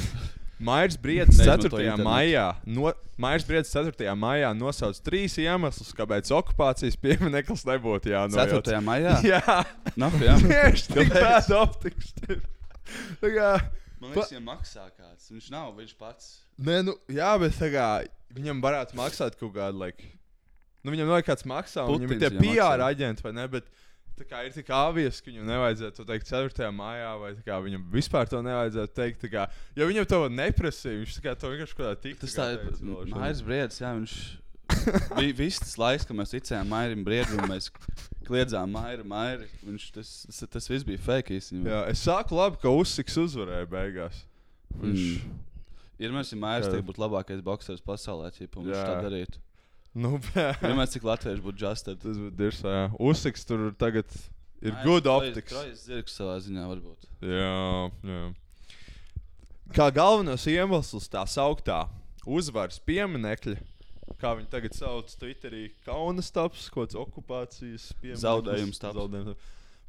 Mairs 0.61 0.93
Briedis 1.01 1.39
Neizmanto 1.39 1.71
4. 1.73 1.87
internetu. 1.89 2.05
maijā, 2.05 2.43
no, 2.69 2.91
Mairs 3.17 3.43
Briedis 3.49 3.71
4. 3.73 4.13
maijā 4.13 4.51
nosauc 4.53 4.99
trīs 5.01 5.33
iemeslus, 5.41 5.89
kāpēc 5.97 6.29
okupācijas 6.37 6.99
piemineklis 7.01 7.65
nebūtu 7.65 8.11
jānojauc. 8.13 8.61
4. 8.69 8.77
maijā? 8.85 9.15
Jā, 9.33 9.55
Nav, 9.97 10.13
jā. 10.21 10.35
tieši 10.37 11.07
tāda 11.09 11.57
optikas. 11.63 12.13
Tā 12.21 13.31
kā, 13.33 13.49
Man 14.01 14.13
liekas, 14.13 14.29
viņam 14.35 14.45
maksā 14.51 14.85
kāds. 14.93 15.31
Viņš 15.33 15.49
nav, 15.53 15.73
viņš 15.81 15.95
pats. 15.97 16.29
Nē, 16.61 16.77
nu, 16.85 16.93
jā, 17.09 17.31
bet 17.41 17.57
tā 17.57 17.71
kā, 17.73 17.87
viņam 18.35 18.61
varētu 18.63 18.97
maksāt 18.99 19.37
kaut 19.39 19.53
kādu, 19.55 19.81
like, 19.83 20.03
nu, 20.83 20.93
viņam 20.95 21.09
nav 21.11 21.23
kāds 21.27 21.47
maksā, 21.49 21.85
un 21.87 21.99
viņam 22.01 22.15
ir 22.15 22.21
tie 22.23 22.31
PR 22.39 22.83
aģenti, 22.87 23.25
vai 23.25 23.33
ne? 23.37 23.47
Bet, 23.51 23.69
tā 24.19 24.27
kā 24.29 24.43
ir 24.45 24.53
tik 24.53 24.69
obvious, 24.75 25.21
ka 25.21 25.31
viņam 25.31 25.47
nevajadzētu 25.49 25.97
to 26.01 26.05
teikt 26.09 26.29
4. 26.29 26.67
maijā, 26.75 27.11
vai 27.21 27.31
tā 27.37 27.45
kā 27.47 27.57
viņam 27.63 27.87
vispār 27.93 28.29
to 28.29 28.41
nevajadzētu 28.45 28.93
teikt. 28.99 29.25
Kā, 29.33 29.47
jo 29.77 29.87
viņam 29.89 30.07
to 30.11 30.21
neprasīja, 30.29 30.99
viņš 31.01 31.17
kā 31.25 31.33
to 31.41 31.51
vienkārši 31.53 31.77
kaut 31.77 31.85
kādā 31.87 32.01
tik. 32.05 32.19
Tas 32.21 32.37
tā 32.37 32.47
ir 32.57 32.65
Mairis 33.15 33.41
Briedis, 33.45 33.81
jā, 33.81 33.93
viņš 33.97 34.15
bija 35.17 35.35
viss 35.35 35.59
tas 35.59 35.77
laiks, 35.81 36.05
kad 36.07 36.15
mēs 36.15 36.31
ticējām 36.35 36.69
Mairim 36.71 37.01
Briedim, 37.07 37.41
mēs 37.49 37.71
kliedzām 38.27 38.71
Mairi, 38.71 39.03
Mairi. 39.03 39.49
Viņš, 39.67 39.87
tas, 39.97 40.11
tas, 40.29 40.43
tas 40.53 40.69
viss 40.71 40.85
bija 40.87 41.01
fake 41.01 41.35
īstenībā. 41.39 41.71
Jā, 41.73 41.81
es 41.91 42.03
saku 42.05 42.37
labi, 42.37 42.61
ka 42.61 42.71
Usiks 42.71 43.17
uzvarēja 43.25 43.67
beigās. 43.71 44.25
Viņš, 44.79 45.07
Mm. 45.21 45.39
Ir 46.01 46.13
mēs, 46.15 46.31
ja 46.33 46.39
Mairis 46.41 46.65
Jā. 46.67 46.73
tagad 46.75 46.87
būtu 46.89 47.01
labākais 47.03 47.41
boxers 47.45 47.81
pasaulē, 47.85 48.31
ja 48.33 48.47
viņš 48.49 48.77
tā 48.81 48.95
darītu. 49.05 49.41
nu, 50.01 50.15
Ja 50.35 50.73
mēs 50.77 50.95
cik 50.95 51.03
latvieši 51.05 51.43
būtu 51.45 51.61
justed. 51.65 51.99
tas 52.01 52.17
būtu 52.17 52.35
dirs, 52.39 52.61
jā. 52.65 52.85
Usiks 52.97 53.45
tur 53.45 53.67
tagad 53.77 54.07
ir 54.61 54.73
good 54.85 55.05
optics. 55.11 55.51
Trojas 55.51 55.83
zirgs 55.85 56.15
savā 56.17 56.37
ziņā 56.41 56.65
varbūt. 56.71 57.09
Jā, 57.21 57.91
jā. 58.09 58.23
Kā 59.71 59.87
galvenos 59.95 60.43
iemeslus 60.51 61.05
tā 61.11 61.21
sauktā 61.29 61.85
uzvaras 62.27 62.79
pieminekļa, 62.83 63.55
kā 64.19 64.33
viņi 64.37 64.49
tagad 64.51 64.75
sauc 64.75 65.13
Twitterī, 65.21 65.69
kaunas 65.85 66.27
taps, 66.35 66.65
kaut 66.73 66.89
kāds 66.89 66.97
okupācijas. 66.99 67.85
Zaudējums. 68.19 68.81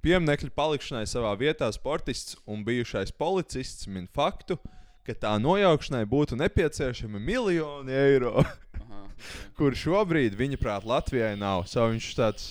Pieminiekļa 0.02 0.50
palikšanai 0.58 1.06
savā 1.06 1.32
vietā 1.38 1.68
sportists 1.74 2.36
un 2.50 2.62
bijušais 2.66 3.12
policists 3.14 3.86
min 3.90 4.06
faktu, 4.10 4.56
ka 5.06 5.14
tā 5.26 5.32
nojaukšanai 5.42 6.04
būtu 6.08 6.38
nepieciešami 6.40 7.20
miljoni 7.22 7.94
eiro, 7.96 8.44
Aha, 8.80 9.00
kur 9.58 9.74
šobrīd 9.78 10.36
viņa 10.38 10.60
prāt 10.62 10.86
Latvijai 10.88 11.34
nav. 11.40 11.64
So 11.70 11.88
viņš 11.90 12.08
tāds 12.18 12.46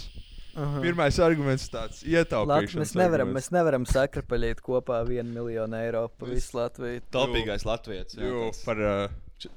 Aha. 0.56 0.82
pirmais 0.84 1.16
arguments 1.24 1.70
tāds 1.72 2.02
Lat 2.04 2.12
ietaupīšanas. 2.12 2.76
mēs, 2.84 2.94
nevaram, 3.00 3.30
arguments. 3.32 3.48
mēs 3.48 3.56
nevaram 3.56 3.88
sakrapaļīt 3.88 4.64
kopā 4.66 5.00
vienu 5.08 5.32
miljonu 5.40 5.80
eiro 5.80 6.06
pa 6.20 6.28
visu 6.28 6.58
Latviju. 6.60 7.04
Taupīgais 7.16 7.66
Latvijas. 7.68 8.18
Jo, 8.20 8.50
par, 8.66 8.84
uh, 8.84 9.52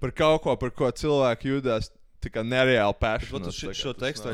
par 0.00 0.14
kaut 0.14 0.42
ko, 0.46 0.56
par 0.60 0.70
ko 0.70 0.90
cilvēki 0.94 1.50
jūtas 1.56 1.90
tā 2.22 2.30
kā 2.32 2.46
nereāli 2.46 2.94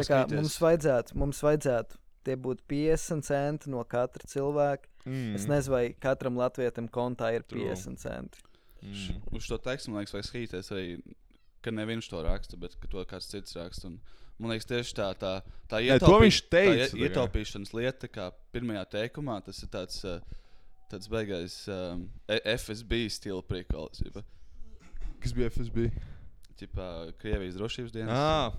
skaties. 0.07 0.37
mums 0.39 0.61
vajadzētu, 0.63 1.17
mums 1.25 1.43
vajadzētu 1.45 1.99
tie 2.27 2.37
būtu 2.39 2.65
50 2.71 3.27
centi 3.27 3.73
no 3.73 3.83
katra 3.89 4.29
cilvēka. 4.29 4.89
Mm. 5.05 5.35
Es 5.35 5.47
nezinu, 5.51 5.73
vai 5.75 5.85
katram 5.99 6.37
latvietim 6.39 6.87
kontā 6.89 7.33
ir 7.35 7.43
True. 7.43 7.69
50 7.73 7.99
centi. 7.99 8.43
Mm. 8.83 9.21
Uz 9.35 9.47
šo 9.47 9.59
tekstu 9.63 9.91
man 9.91 10.03
liekas, 10.03 10.15
vajag 10.15 10.29
skatīties 10.29 10.71
arī, 10.75 10.87
ka 11.63 11.71
ne 11.75 11.85
viņš 11.87 12.09
to 12.11 12.21
raksta, 12.27 12.59
bet 12.59 12.77
ka 12.83 12.89
to 12.91 13.05
kāds 13.11 13.29
cits 13.31 13.55
raksta. 13.59 13.91
Un, 13.91 13.99
man 14.39 14.51
liekas, 14.55 14.67
tieši 14.71 14.95
tā, 14.99 15.09
tā, 15.19 15.33
tā, 15.71 15.79
Nē, 15.83 15.99
to 15.99 16.07
ietaupī- 16.07 16.25
viņš 16.27 16.39
teica, 16.51 16.89
tā 16.95 17.03
ietaupīšanas 17.07 17.75
lieta, 17.79 18.09
kā 18.11 18.31
pirmajā 18.55 18.85
teikumā, 18.97 19.41
tas 19.47 19.63
ir 19.63 19.69
tāds, 19.75 20.01
uh, 20.07 20.19
tāds 20.91 21.09
beigais 21.11 21.57
um, 21.71 22.09
E- 22.29 22.43
FSB 22.57 23.05
stila 23.11 23.43
prikals. 23.43 24.03
Ģipa, 24.03 24.23
Kas 25.23 25.33
bija 25.33 25.51
FSB? 25.51 25.91
ģipa, 26.59 26.89
Krievijas 27.19 27.55
drošības 27.59 27.93
dienas. 27.95 28.19
Ah, 28.19 28.53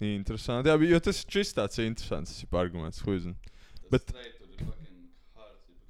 interesanti. 0.00 0.68
Jā, 0.70 0.76
jo 0.88 1.00
tas 1.00 1.20
ir 1.24 1.44
tāds 1.56 1.78
interesants 1.84 2.44
arguments. 2.52 3.02
Bet, 3.90 4.12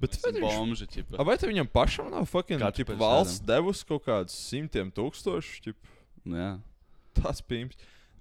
bet 0.00 0.16
vai 0.22 0.32
viņš- 0.32 0.56
bomži, 0.58 0.87
ģipa. 0.94 1.18
A, 1.18 1.24
vai 1.26 1.37
viņam 1.37 1.68
pašam 1.72 2.11
nav 2.11 2.26
fucking 2.30 2.61
Katru 2.61 2.84
ķipa, 2.84 2.92
pēc 2.94 2.98
valsts 3.02 3.40
devusi 3.48 3.87
kaut 3.88 4.04
kādus 4.06 4.37
simtiem 4.48 4.90
tūkstošus? 4.94 5.61
ķip? 5.66 5.76
Nu, 6.24 6.37
jā. 6.37 6.50
Tas 7.18 7.40
pīms. 7.42 7.74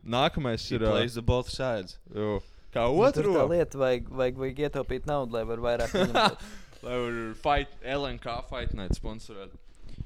Nākamais 0.07 0.63
He 0.69 0.75
ir. 0.75 0.79
plays 0.87 1.13
the 1.15 1.21
both 1.21 1.49
sides. 1.49 1.97
jo, 2.13 2.39
Kā 2.73 2.83
Nu, 2.91 2.99
otru. 3.01 3.33
tā 3.33 3.45
lieta, 3.49 3.77
vajag, 3.77 4.09
vajag, 4.09 4.35
vajag 4.37 4.57
ietaupīt 4.67 5.05
naudu, 5.07 5.33
lai 5.33 5.43
varētu 5.43 6.03
vairāk. 6.07 6.37
Lai 6.83 6.93
var 7.01 7.33
fight, 7.41 7.69
LNK 7.81 8.43
Fight 8.49 8.73
Night 8.77 8.93
sponsorēt. 8.93 9.49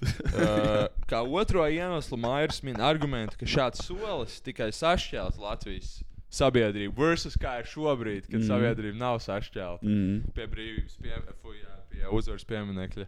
uh, 0.02 0.88
kā 1.10 1.20
otro 1.28 1.66
iemeslu 1.68 2.18
Mairs 2.18 2.62
min 2.64 2.80
argumentu, 2.80 3.36
ka 3.38 3.46
šāds 3.46 3.84
solis 3.84 4.40
tikai 4.42 4.70
sašķēls 4.72 5.38
Latvijas 5.38 6.00
sabiedrību 6.32 6.96
versus 6.96 7.36
kā 7.40 7.58
ir 7.62 7.68
šobrīd, 7.68 8.28
kad 8.30 8.40
mm. 8.40 8.48
sabiedrība 8.48 8.98
nav 9.02 9.20
sašķelta 9.24 9.84
Mhm. 9.84 10.32
pie 10.36 10.46
brīvības, 10.48 10.98
pie, 11.04 11.18
fu, 11.42 11.56
jā, 11.58 11.76
pie 11.92 12.06
uzvaras 12.12 12.46
pieminekļa. 12.48 13.08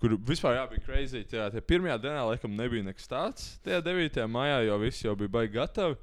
Kur 0.00 0.14
vispār 0.24 0.54
jā, 0.56 0.62
bija 0.70 0.80
crazy. 0.86 1.20
Jā, 1.28 1.50
tie 1.52 1.60
pirmajā 1.60 1.98
dienā 2.00 2.22
laikam 2.24 2.54
nebija 2.56 2.86
nekas 2.86 3.04
tāds. 3.10 3.50
Tajā 3.60 3.82
9. 3.84 4.22
maijā 4.32 4.62
jau 4.64 4.78
viss 4.80 5.02
jau 5.04 5.12
bija 5.20 5.28
baigi 5.28 5.58
gatavi. 5.58 5.98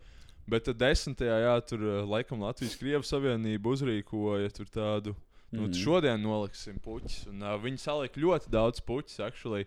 Bet 0.47 0.63
tad 0.69 0.77
10. 0.79 1.17
jā, 1.25 1.55
tur 1.67 1.81
eh, 1.81 2.03
laikam 2.07 2.39
Latvijas 2.45 2.77
Krievijas 2.79 3.09
Savienība 3.11 3.73
uzrīkoja 3.73 4.53
tādu. 4.69 5.15
Nu, 5.51 5.63
Mhm. 5.65 5.73
šodien 5.79 6.21
noliksim 6.21 6.77
puķus. 6.83 7.25
Uh, 7.31 7.57
viņi 7.63 7.79
salika 7.79 8.19
ļoti 8.19 8.49
daudz 8.51 8.79
puķus. 8.83 9.19
Actually. 9.25 9.65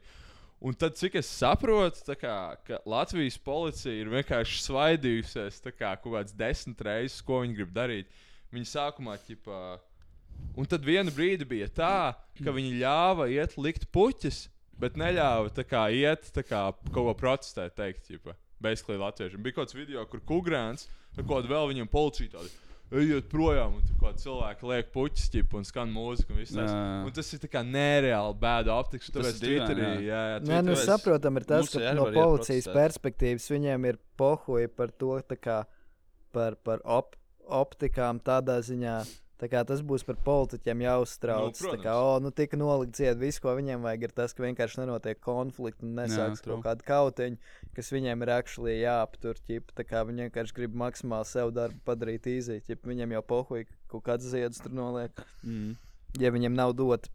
Un 0.61 0.77
tad, 0.77 0.93
cik 1.01 1.15
es 1.17 1.29
saprotu, 1.33 2.15
kā, 2.21 2.35
ka 2.67 2.81
Latvijas 2.89 3.39
policija 3.41 3.95
ir 3.97 4.11
vienkārši 4.13 4.59
svaidījusies 4.67 5.63
kā, 5.73 5.95
kaut 5.97 6.11
kādas 6.13 6.37
desmit 6.37 6.83
reizes, 6.85 7.23
ko 7.25 7.41
viņi 7.41 7.57
grib 7.57 7.73
darīt. 7.73 8.11
Viņi 8.53 8.69
sākumā 8.69 9.17
ķipā. 9.25 9.63
Un 10.61 10.69
tad 10.69 10.85
vienu 10.85 11.13
brīdi 11.17 11.49
bija 11.49 11.71
tā, 11.73 11.97
ka 12.37 12.53
viņi 12.53 12.77
ļāva 12.83 13.31
iet 13.33 13.57
likt 13.57 13.89
puķus, 13.95 14.49
bet 14.81 15.01
neļāva 15.01 15.65
kā, 15.65 15.89
iet 15.97 16.29
kā, 16.45 16.63
kaut 16.93 16.93
ko 16.93 17.17
protestēt. 17.17 17.77
Teikt, 17.81 18.09
ķipa, 18.11 18.37
Basically, 18.61 19.01
Latvijiem 19.01 19.41
bija 19.41 19.57
kaut 19.57 19.71
kāds 19.71 19.77
video, 19.77 20.05
kur 20.05 20.21
Kungrāns 20.29 20.85
ar 21.17 21.25
kaut 21.25 21.39
kādu 21.39 21.51
vēl 21.55 21.71
viņam 21.73 21.89
policiju 21.89 22.35
tādu. 22.35 22.51
Ejiet 22.91 23.29
projām, 23.31 23.77
un 23.79 23.83
tur 23.87 23.95
kaut 24.01 24.17
kādi 24.17 24.25
cilvēki 24.25 24.67
liek 24.67 24.89
puķis, 24.91 25.29
ķip, 25.31 25.53
un 25.55 25.67
skan 25.67 25.93
mūzika. 25.95 26.33
Un, 26.35 26.41
viss 26.43 26.57
tas. 26.57 26.73
Un 27.07 27.15
tas 27.15 27.29
ir 27.37 27.43
tā 27.45 27.51
kā 27.53 27.63
nereāli 27.63 28.35
bēda 28.43 28.75
optikas. 28.75 29.13
Tas 29.15 29.29
Tāpēc 29.29 29.39
Twitterī, 29.45 29.85
jā. 29.85 30.01
jā, 30.09 30.23
jā, 30.33 30.41
Nē, 30.49 30.59
nu, 30.67 30.75
saprotam, 30.81 31.39
ir 31.39 31.47
tas, 31.47 31.71
ka 31.71 31.93
no 31.95 32.09
policijas 32.11 32.67
perspektīvas 32.75 33.47
viņiem 33.53 33.87
ir 33.93 34.01
pohuji 34.19 34.73
par 34.75 34.91
to, 34.91 35.13
tā 35.31 35.39
kā, 35.39 35.61
par, 36.35 36.59
par 36.67 36.83
op, 36.83 37.15
optikām 37.63 38.19
tādā 38.27 38.59
ziņā. 38.67 38.99
Tā 39.41 39.49
kā 39.49 39.63
tas 39.65 39.81
būs 39.81 40.03
par 40.05 40.19
politiķiem 40.21 40.83
jāuztrauc. 40.85 41.57
Nu, 41.65 41.71
tā 41.73 41.79
kā, 41.81 41.95
protams. 41.95 42.09
o, 42.13 42.21
nu, 42.27 42.33
tika 42.37 42.59
nolikt 42.61 42.99
ciet, 42.99 43.17
viss, 43.21 43.41
ko 43.41 43.55
viņiem 43.57 43.87
vajag, 43.87 44.05
ir 44.05 44.15
tas, 44.19 44.35
ka 44.37 44.45
vienkārši 44.45 44.83
nenotiek 44.83 45.21
konflikti 45.25 45.87
un 45.87 45.95
nesāks 45.97 46.45
true. 46.45 46.59
kaut 46.59 46.67
kāda 46.67 46.89
kautiņa, 46.91 47.55
kas 47.77 47.93
viņiem 47.95 48.27
ir 48.27 48.33
actually 48.37 48.77
jāaptur. 48.83 49.41
Ķip, 49.49 49.73
tā 49.79 49.87
kā 49.89 50.05
viņi 50.09 50.29
vienkārši 50.29 50.57
grib 50.59 50.77
maksimāli 50.83 51.31
sev 51.31 51.55
darbu 51.57 51.81
padarīt 51.89 52.29
īzī. 52.29 52.61
Ķip, 52.67 52.85
viņiem 52.91 53.17
jau 53.17 53.25
pohuji 53.33 53.71
kaut 53.91 54.05
kāds 54.11 54.29
ziedus 54.29 54.61
tur 54.61 54.77
noliek. 54.77 55.25
Mhm. 55.41 55.79
Ja 56.21 56.35
viņiem 56.35 56.57
nav 56.59 56.75
dot 56.77 57.09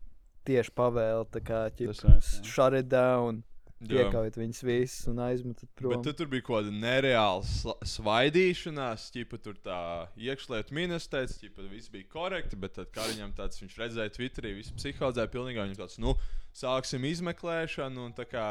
tieši 0.47 0.73
pavēle, 0.77 1.25
tā 1.29 1.41
kā 1.45 1.65
ķip, 1.77 1.93
jā. 1.93 2.17
shut 2.41 2.73
it 2.73 2.89
down. 2.89 3.43
Jā. 3.89 4.06
Piekaut 4.06 4.38
viņus 4.39 4.62
visus 4.65 5.10
un 5.12 5.19
aizmetot 5.26 5.69
prom. 5.78 5.93
Bet 5.93 6.06
tad 6.08 6.19
tur 6.19 6.30
bija 6.32 6.45
kaut 6.45 6.63
kāda 6.63 6.74
nereāla 6.74 7.76
svaidīšanās, 7.86 9.08
ķipa 9.15 9.39
tur 9.45 9.60
tā 9.65 9.80
iekšlietu 10.17 10.76
ministrs, 10.76 11.38
ķipa 11.41 11.67
viss 11.71 11.91
bija 11.93 12.10
korekti, 12.12 12.60
bet 12.60 12.78
tad 12.80 12.91
Kariņam 12.95 13.36
tāds 13.38 13.62
viņš 13.62 13.78
redzēja 13.82 14.15
Twitterī, 14.17 14.56
visu 14.58 14.76
psihozē 14.78 15.28
pilnīgi, 15.32 15.62
viņam 15.62 15.80
tāds, 15.84 16.00
nu, 16.02 16.15
sāksim 16.56 17.06
izmeklēšanu, 17.12 18.10
un 18.10 18.13
tā 18.15 18.28
kā, 18.30 18.45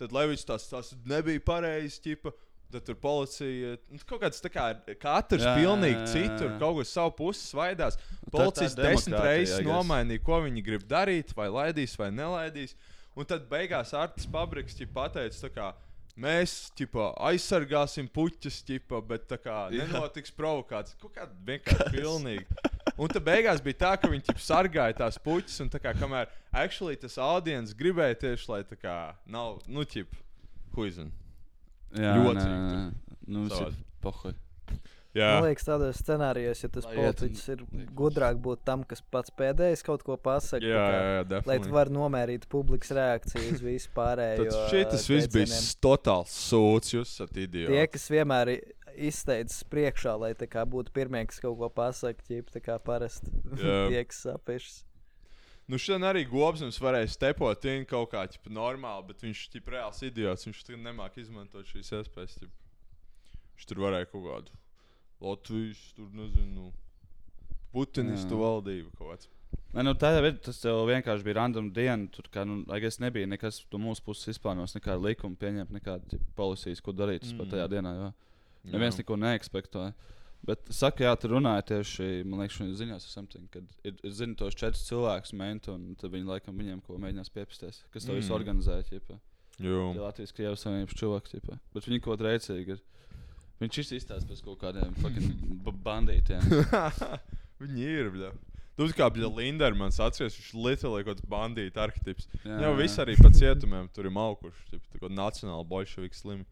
tad 0.00 0.14
Levičs 0.16 0.48
tas, 0.48 0.68
tas 0.70 0.94
nebija 1.08 1.42
pareizi, 1.44 2.00
ķipa. 2.08 2.34
Tad 2.70 2.84
tur 2.86 2.94
policija 3.02 3.72
nu, 3.90 3.98
kaut 4.06 4.20
kāds 4.22 4.38
tā 4.38 4.46
kā 4.46 4.68
katrs 5.02 5.42
Jā, 5.42 5.56
pilnīgi 5.58 5.96
jā, 5.96 6.04
jā, 6.04 6.10
citur, 6.12 6.52
jā. 6.52 6.58
kaut 6.60 6.76
kas 6.78 6.92
savu 6.94 7.10
pusi 7.18 7.42
svaidās. 7.42 7.96
tā 7.98 8.30
Policists 8.30 8.78
desmit 8.78 9.16
reizes 9.18 9.64
nomainīja, 9.66 10.22
ko 10.22 10.38
viņi 10.44 10.62
grib 10.68 10.84
darīt, 10.86 11.34
vai 11.34 11.48
laidīs, 11.50 11.96
vai 11.98 12.12
nelaidīs. 12.14 12.76
Un 13.18 13.26
tad 13.28 13.46
beigās 13.50 13.94
Artis 13.96 14.26
Pabriks 14.30 14.76
pateica, 14.94 15.50
kā, 15.54 15.68
mēs 16.20 16.70
ķipa, 16.78 17.10
aizsargāsim 17.30 18.08
puķus, 18.12 18.60
ķipa, 18.68 19.00
bet 19.06 19.26
tā 19.30 19.38
kā, 19.40 19.56
nenotiks 19.74 20.34
provokācijas. 20.36 20.98
Kaut 21.00 21.14
kā 21.16 21.26
vienkārši 21.48 21.90
pilnīgi. 21.94 22.46
Un 23.00 23.10
tad 23.10 23.24
beigās 23.26 23.62
bija 23.64 23.80
tā, 23.84 23.92
ka 24.00 24.10
viņi 24.12 24.28
ķipa, 24.28 24.44
sargāja 24.44 24.98
tās 25.02 25.18
puķus, 25.24 25.58
un 25.64 25.72
tā 25.72 25.80
kā, 25.82 25.94
kamēr 25.98 26.30
actually 26.52 26.98
tas 27.00 27.18
audiens 27.20 27.74
gribēja 27.76 28.18
tieši, 28.26 28.50
lai 28.52 28.62
tā 28.68 28.78
kā 28.78 28.96
nav, 29.26 29.58
nu, 29.66 29.86
ķip, 29.88 30.14
huizin. 30.76 31.10
Jā, 31.96 32.14
nē. 32.14 32.84
Nu, 33.30 33.48
tas 33.50 33.66
ir 33.66 33.74
Savādi. 34.04 34.49
Jā, 35.10 35.28
Man 35.34 35.48
liekas, 35.48 35.64
tādos 35.66 35.98
scenārijos, 36.04 36.60
ja 36.62 36.68
tas 36.70 36.84
politiķis 36.86 37.46
ir 37.50 37.62
gudrāk 37.98 38.36
būt 38.42 38.60
tam, 38.68 38.84
kas 38.86 39.00
pats 39.10 39.32
pēdējais 39.34 39.82
kaut 39.82 40.04
ko 40.06 40.14
pasakā. 40.14 40.62
jā 40.62 41.40
Lai 41.48 41.56
tu 41.58 41.72
varētu 41.74 41.96
nomērīt 41.96 42.46
publikas 42.52 42.92
reakciju 42.94 43.56
uz 43.56 43.64
visu 43.64 43.90
pārējo. 43.96 44.46
Tad 44.52 44.94
šis 44.94 45.08
viss 45.10 45.32
bija 45.34 45.58
totāls 45.82 46.36
sūds, 46.50 46.94
jūs 46.94 47.16
esat 47.16 47.34
Tie, 47.34 47.48
idioti. 47.48 47.80
kas 47.90 48.06
vienmēr 48.14 48.52
izteicis 48.94 49.66
priekšā, 49.72 50.14
lai 50.14 50.30
būtu 50.36 50.94
pirmie, 50.94 51.24
kas 51.26 51.42
kaut 51.42 51.58
ko 51.58 51.72
pasakā, 51.74 52.22
ķip, 52.30 52.54
tā 52.54 52.62
kā 52.62 52.78
parasti 52.78 53.34
tie, 53.58 54.04
kas 54.06 54.22
sapiešas. 54.28 54.78
Nu, 55.70 55.78
šodien 55.78 56.06
arī 56.06 56.24
Gobsams 56.26 56.78
varēja 56.82 57.10
stepot 57.10 57.66
in 57.70 57.82
kaut 57.86 58.10
kā 58.14 58.24
ķipa, 58.30 58.50
normāli, 58.50 59.10
bet 59.10 59.26
viņš 59.26 59.44
ir 59.58 59.68
reāls 59.74 60.02
idiots. 60.06 60.46
Viņš 60.46 60.64
nemāķi 60.86 61.22
izmantot 61.26 61.66
šīs 61.66 61.94
iespējas. 61.98 62.40
Ķipa. 62.42 63.38
Viņš 63.54 63.68
tur 63.70 63.82
varēja 63.86 64.08
kaut 64.10 64.26
kādu 64.26 64.60
Latvijas, 65.20 65.80
tur 65.96 66.08
nezinu, 66.16 66.70
Putinistu 67.74 68.34
Jā. 68.34 68.40
valdību 68.40 68.90
kaut 68.98 69.12
kāds. 69.12 69.28
Nē, 69.74 69.84
nu, 69.86 69.92
tā 69.94 70.10
jau 70.16 70.22
ir. 70.26 70.38
Tas 70.42 70.58
tev 70.62 70.80
vienkārši 70.88 71.26
bija 71.26 71.36
random 71.38 71.68
diena. 71.74 72.08
Tur 72.10 72.26
kā, 72.34 72.42
nu, 72.46 72.64
es 72.74 72.98
nebija 73.02 73.28
nekas 73.30 73.60
no 73.70 73.78
mūsu 73.78 74.02
puses 74.06 74.32
izplānots, 74.34 74.74
nekāda 74.74 74.98
likuma 75.04 75.38
pieņemt, 75.38 75.70
nekāda 75.76 76.18
policijas, 76.38 76.82
ko 76.82 76.94
darīt 76.94 77.28
mm. 77.28 77.36
Mm. 77.38 77.50
tajā 77.52 77.68
dienā. 77.70 77.92
Jo. 77.94 78.08
Jā. 78.64 78.72
Neviens 78.74 78.98
neko 78.98 79.18
neekspektēja. 79.22 79.94
Bet, 80.46 80.70
saka, 80.72 81.04
jā, 81.04 81.12
tur 81.20 81.34
runāja 81.36 81.62
tieši, 81.68 82.24
man 82.24 82.40
liekas, 82.40 82.56
šodien 82.56 82.76
ziņās, 82.78 83.06
kad 83.52 83.64
ir, 83.84 83.98
ir 84.00 84.14
zinu, 84.16 84.34
tos 84.40 84.56
četrus 84.56 84.86
cilvēkus 84.88 85.34
mentu, 85.36 85.74
un 85.76 85.94
tad 86.00 86.14
viņi 86.14 86.30
laikam 86.30 86.56
viņiem 86.56 86.80
ko 86.86 86.96
mēģinās 86.96 87.30
piepisties, 87.34 87.82
kas 87.92 88.08
to 88.08 88.16
visu 88.16 88.32
Mm. 88.32 88.38
organizēja. 88.38 88.86
Ķipa. 88.88 89.18
Jo. 89.60 89.92
Tie 89.92 90.00
Latvijas 90.00 90.32
Krievijas 90.32 90.64
Savienības 90.64 90.96
cilvēki, 90.96 91.34
ķipa. 91.36 91.58
bet 91.74 91.84
viņi 91.84 92.00
kaut 92.00 92.18
kā 92.18 92.24
rēcīgi 92.24 92.68
ir. 92.74 92.80
Viņš 93.60 93.80
izstāsta 93.98 94.24
pēc 94.28 94.44
kaut 94.44 94.60
kādiem 94.62 94.94
bandītiem. 95.88 96.46
Viņi 97.60 97.90
ir. 97.90 98.08
Bļa. 98.14 98.30
Tu 98.80 98.86
kā 98.96 99.10
bija 99.12 99.28
Lindermans, 99.28 99.98
atceries, 100.00 100.38
viņš 100.38 100.52
literāli 100.56 101.04
kaut 101.04 101.18
kāds 101.18 101.26
bandīta 101.28 101.82
arhitekts. 101.84 102.30
Jā. 102.46 102.70
viss 102.78 102.96
arī 103.02 103.12
pa 103.20 103.28
cietumiem 103.34 103.90
tur 103.92 104.08
ir 104.08 104.14
malkuši. 104.16 104.62
Tipo, 104.70 104.86
tā 104.94 105.00
kā 105.02 105.10
nacionāli 105.12 105.68
bolševiki 105.68 106.16
slimi. 106.16 106.46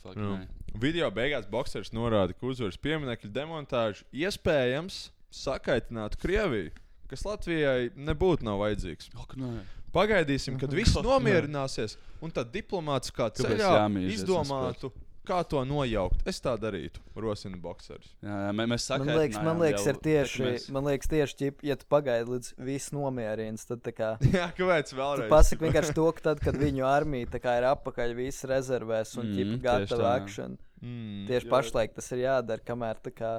Fuck, 0.00 0.14
nē. 0.14 0.44
Video 0.80 1.08
beigās 1.10 1.48
boxers 1.50 1.90
norāda, 1.90 2.36
ka 2.36 2.46
uzvaras 2.46 2.78
pieminiekļa 2.80 3.32
demontāža 3.34 4.06
iespējams 4.14 5.00
sakaitinātu 5.34 6.20
Krieviju, 6.22 6.70
kas 7.10 7.26
Latvijai 7.26 7.90
nebūtu 7.98 8.46
nav 8.46 8.62
vajadzīgs. 8.62 9.10
Nē. 9.34 9.50
Pagaidīsim, 9.90 10.54
kad 10.62 10.70
viss 10.74 10.94
nē. 10.94 11.02
nomierināsies, 11.08 11.98
un 12.22 12.30
tad 12.30 12.54
diplomātiskā 12.54 13.26
Kāpēc 13.34 13.58
ceļā 13.58 13.74
izdomātu, 14.14 14.92
kā 15.30 15.38
to 15.48 15.62
nojaukt. 15.68 16.24
Es 16.28 16.40
tā 16.42 16.56
darītu, 16.60 17.00
rosina 17.22 17.56
boxers. 17.62 18.10
Jā, 18.26 18.36
jā, 18.48 18.52
mē- 18.58 18.66
mēs 18.74 18.84
Man 18.90 19.00
sakām, 19.00 19.10
liekas, 19.20 19.40
man 19.46 19.62
liekas, 19.62 19.86
ir 19.92 20.00
tieši, 20.06 20.42
Mēs... 20.48 20.64
man 20.74 20.88
liekas, 20.90 21.10
tieši 21.14 21.36
ķip, 21.44 21.62
ja 21.70 21.76
tu 21.80 21.86
pagaidi 21.94 22.34
līdz 22.34 22.50
viss 22.68 22.90
nomierināts, 22.96 23.68
tad 23.70 23.84
tā 23.86 23.94
kā. 23.96 24.10
Jā, 24.36 24.48
kāpēc 24.58 24.90
Tu 24.92 24.98
vēlreiz? 24.98 25.30
pasaki 25.30 25.68
vienkārši 25.68 25.94
to, 26.00 26.08
ka 26.18 26.24
tad, 26.30 26.42
kad 26.44 26.58
viņu 26.60 26.84
armija 26.90 27.30
tā 27.36 27.40
kā 27.46 27.54
ir 27.62 27.68
apakaļ, 27.70 28.16
viss 28.18 28.44
rezervēs 28.50 29.14
un 29.22 29.30
Mhm, 29.30 29.54
mm, 29.54 29.62
gatava 29.64 30.16
akcija. 30.18 30.50
Mm, 30.82 31.24
Tieši 31.28 31.46
jo- 31.46 31.52
pašlaik 31.54 31.94
tas 31.94 32.10
ir 32.16 32.22
jādara, 32.26 32.66
kamēr, 32.66 33.00
tā 33.04 33.14
kā, 33.14 33.32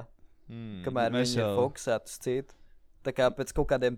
Mm. 0.52 0.82
kamēr 0.84 1.14
Mēs 1.16 1.30
viņi 1.32 1.38
jau... 1.40 1.44
ir 1.46 1.52
jau- 1.54 1.60
fokusēti 1.62 2.12
uz 2.12 2.18
citu. 2.26 2.56
Tā 3.06 3.12
kā 3.16 3.30
pēc 3.34 3.54
kaut 3.56 3.70
kādiem, 3.70 3.96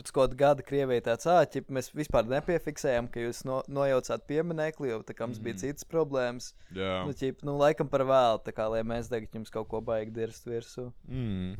pēc 0.00 0.12
kaut 0.12 0.30
kāda 0.30 0.38
gada 0.40 0.64
Krievijai 0.66 1.02
tāds 1.04 1.28
āķis, 1.30 1.68
mēs 1.72 1.90
vispār 1.96 2.28
nepiefiksējām, 2.30 3.10
ka 3.12 3.24
jūs 3.24 3.42
no, 3.48 3.60
nojaucāt 3.68 4.24
pieminekli, 4.28 4.90
jo 4.92 5.00
tā 5.06 5.16
kā 5.16 5.28
mums 5.28 5.40
mm. 5.40 5.46
bija 5.46 5.58
Mhm. 5.58 5.62
citas 5.64 5.88
problēmas. 5.88 6.52
Jā. 6.76 6.94
Nu, 7.06 7.16
ķip, 7.16 7.44
nu, 7.46 7.56
laikam 7.60 7.90
par 7.92 8.06
vēlu, 8.08 8.40
tā 8.46 8.54
kā, 8.56 8.68
lai 8.72 8.82
mēs 8.86 9.12
tagad 9.12 9.36
jums 9.36 9.52
kaut 9.52 9.68
ko 9.70 9.82
baigi 9.84 10.14
dirst 10.16 10.48
virsū. 10.48 10.90
Mm. 11.08 11.54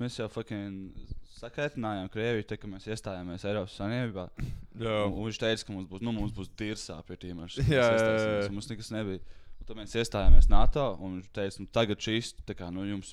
Mēs 0.00 0.16
jau 0.16 0.28
fucking 0.32 0.92
sakaitinājām 1.36 2.08
Krieviju, 2.12 2.46
te, 2.48 2.56
kad 2.60 2.70
mēs 2.70 2.86
iestājāmies 2.88 3.44
Eiropas 3.48 3.76
Savienībā. 3.76 4.28
Jā. 4.80 4.98
Un, 5.04 5.16
un 5.18 5.26
viņš 5.26 5.40
teica, 5.42 5.66
ka 5.68 5.74
mums 5.74 5.88
būs, 5.90 6.02
nu, 6.04 6.14
mums 6.16 6.32
būs 6.36 6.50
dirsā 6.58 6.96
pie 7.08 7.18
tiem 7.20 7.42
ar 7.44 7.52
Jā, 7.58 7.88
jā, 7.92 8.12
jā. 8.22 8.50
Mums 8.54 8.70
nekas 8.70 8.92
nebija. 8.94 9.20
Un 9.62 9.66
tad 9.68 9.76
mēs 9.78 9.92
iestājāmies 9.94 10.48
NATO, 10.50 10.84
un 10.98 11.20
viņš 11.20 11.26
teica, 11.38 11.60
nu, 11.62 11.68
tagad 11.70 12.00
šīs, 12.02 12.32
tā 12.48 12.56
kā, 12.58 12.66
nu, 12.74 12.82
jums 12.82 13.12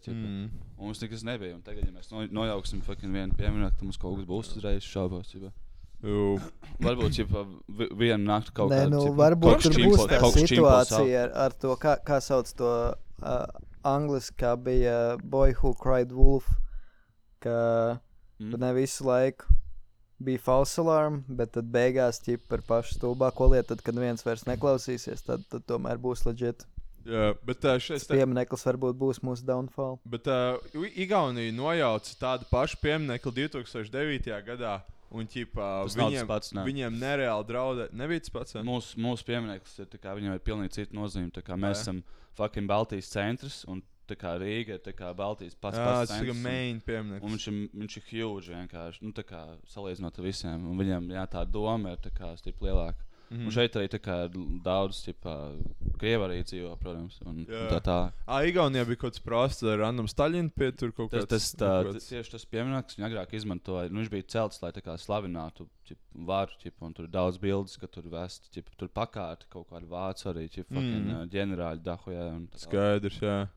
ķipa. 0.00 0.14
Mm. 0.16 0.46
Un 0.78 0.88
mums 0.88 1.02
nekas 1.02 1.24
nebija. 1.28 1.58
Un 1.58 1.60
tagad, 1.66 1.84
ja 1.84 1.92
mēs 1.92 2.08
no, 2.08 2.22
nojauksim 2.38 2.80
fucking 2.86 3.12
vienu 3.12 3.36
pieminiektu, 3.36 3.82
tad 3.82 3.90
mums 3.90 4.00
kaut 4.00 4.16
kas 4.16 4.24
būs 4.30 4.54
uzreiz 4.56 4.86
šaubos. 4.88 5.28
ķipa. 5.28 5.50
Jū. 6.08 6.22
Varbūt 6.84 7.18
čipa, 7.18 7.42
vi- 7.68 7.90
vienu 8.00 8.24
nakti 8.30 8.54
kaut 8.56 8.72
Nē, 8.72 8.78
kādā 8.86 8.94
nu, 8.96 9.02
varbūt 9.18 9.66
tur 9.66 9.76
būs 9.76 10.06
tā 10.08 10.22
situācija 10.38 11.26
ar, 11.26 11.36
ar 11.44 11.58
to, 11.60 11.76
kā, 11.76 11.98
kā 12.00 12.18
sauc 12.24 12.48
to 12.56 12.72
uh, 12.96 13.44
angliski, 13.84 14.38
kā 14.40 14.54
bija 14.56 14.96
Boy 15.20 15.52
Who 15.60 15.74
Cried 15.84 16.16
Wolf, 16.16 16.48
ka 17.44 18.00
Mm. 18.40 18.50
mm. 18.50 18.60
ne 18.60 18.72
visu 18.74 19.04
laiku 19.04 19.44
bija 20.18 20.38
false 20.42 20.80
alarm, 20.80 21.22
bet 21.28 21.54
tad 21.56 21.68
beigās 21.74 22.20
ķip 22.24 22.46
par 22.48 22.62
pašu 22.66 22.98
stulbāko 22.98 23.50
lietu, 23.52 23.72
tad, 23.74 23.82
kad 23.86 23.98
viens 23.98 24.24
vairs 24.26 24.46
neklausīsies, 24.48 25.24
tad, 25.26 25.44
tad 25.50 25.66
tomēr 25.68 26.00
būs 26.02 26.24
leģit. 26.28 26.64
Jā, 27.04 27.34
bet 27.44 27.64
uh, 27.68 27.76
šis 27.82 28.06
te... 28.08 28.16
Piemineklis 28.16 28.64
varbūt 28.64 28.96
būs 28.96 29.20
mūsu 29.26 29.44
downfall. 29.44 29.98
Bet 30.08 30.28
uh, 30.30 30.56
Igaunija 30.96 31.52
nojauca 31.52 32.14
tādu 32.20 32.48
pašu 32.48 32.78
pieminiektu 32.80 33.32
2009. 33.36 34.32
gadā. 34.46 34.78
Un, 35.14 35.28
ķipā, 35.30 35.84
Tas 35.86 35.94
viņiem, 35.94 36.26
pats, 36.26 36.50
ne. 36.56 36.64
viņiem 36.66 36.96
nereāli 36.98 37.44
draudē. 37.46 37.84
Nebija 37.94 38.24
tas 38.24 38.32
pats. 38.34 38.56
vai? 38.56 38.64
Mūsu, 38.66 38.96
mūsu 38.98 39.22
piemineklis 39.28 39.76
ir 39.78 39.86
tā 39.92 40.00
kā, 40.02 40.14
viņam 40.16 40.34
ir 40.34 40.40
pilnīgi 40.42 40.74
cita 40.80 40.96
nozīme. 40.96 41.30
Tā 41.30 41.44
kā 41.46 41.54
Mēs 41.54 41.76
Jā. 41.76 41.82
esam 41.84 42.00
fucking 42.34 42.66
Baltijas 42.66 43.12
centrs 43.12 43.60
un 43.70 43.84
tā 44.06 44.16
kā 44.16 44.34
Rīga 44.38 44.74
ir 44.78 44.78
tā 44.84 44.92
kā 44.92 45.14
Baltijas 45.16 45.54
pats 45.54 45.76
tas 45.78 46.10
ir 46.20 46.30
un- 46.30 46.42
main 46.42 46.80
piemineklis. 46.80 47.22
Un 47.22 47.30
viņš 47.36 47.48
ir, 47.48 47.68
viņš 47.74 47.96
ir 47.96 48.02
huge 48.10 48.48
vienkārši. 48.52 49.02
Nu, 49.02 49.12
tā 49.12 49.24
kā 49.24 49.56
salīdzinot 49.66 50.18
ar 50.18 50.24
visiem. 50.24 50.66
Un 50.70 50.78
viņam 50.78 51.08
jā, 51.10 51.26
tā 51.28 51.44
doma 51.50 51.92
ir 51.92 51.98
tā 51.98 52.10
kā 52.10 52.36
stipri 52.38 52.68
lielāka. 52.70 53.00
Mm 53.30 53.36
Mhm. 53.36 53.40
-hmm. 53.40 53.46
Un 53.46 53.52
šeit 53.52 53.72
arī 53.74 53.88
kā 53.98 54.62
daudz, 54.62 54.98
tipā, 55.02 55.34
krievi 55.98 56.22
arī 56.26 56.42
dzīvo, 56.44 56.76
protams. 56.78 57.18
Un, 57.24 57.38
un 57.38 57.46
Jā. 57.46 57.68
tā 57.70 57.80
tā. 57.80 58.12
Ā, 58.28 58.44
Igaunijā 58.52 58.84
bija 58.86 58.96
kaut 59.00 59.14
kāds 59.14 59.22
prosts 59.24 59.62
ar 59.62 59.78
random 59.78 60.06
Staļinu 60.06 60.50
pie 60.54 60.70
tur 60.72 60.92
kaut 60.92 61.10
Tas, 61.10 61.24
kāds. 61.24 61.28
tas, 61.28 61.54
tā, 61.54 61.92
tas 61.92 62.08
tieši 62.10 62.30
tas 62.30 62.44
piemineklis 62.44 62.96
viņa 62.98 63.08
agrāk 63.10 63.32
izmantoja. 63.32 63.90
Nu, 63.90 64.00
viņš 64.02 64.10
bija 64.10 64.22
celts, 64.28 64.62
lai 64.62 64.70
tā 64.72 64.82
kā 64.82 64.94
slavinātu 65.00 65.66
ķip, 65.88 65.96
varu, 66.14 66.50
ķip, 66.62 66.72
un 66.82 66.92
tur 66.94 67.06
daudz 67.08 67.38
bildes, 67.38 67.76
ka 67.78 67.86
tur 67.86 68.02
vest, 68.02 68.50
ķip, 68.54 68.66
tur 68.76 68.88
pakārti 68.88 69.48
kaut 69.50 69.68
kādu 69.70 69.88
vācu 69.88 70.24
arī, 70.30 70.48
ķip, 70.48 70.66
fucking, 70.68 71.06
Mm. 71.06 71.24
mm. 71.24 71.30
ģenerāļu 71.30 71.82
dahujā. 71.82 72.36
un 72.36 72.46
tā 72.48 72.56
tālāk. 72.58 72.68
Skaidrs, 72.68 73.20
jā. 73.20 73.48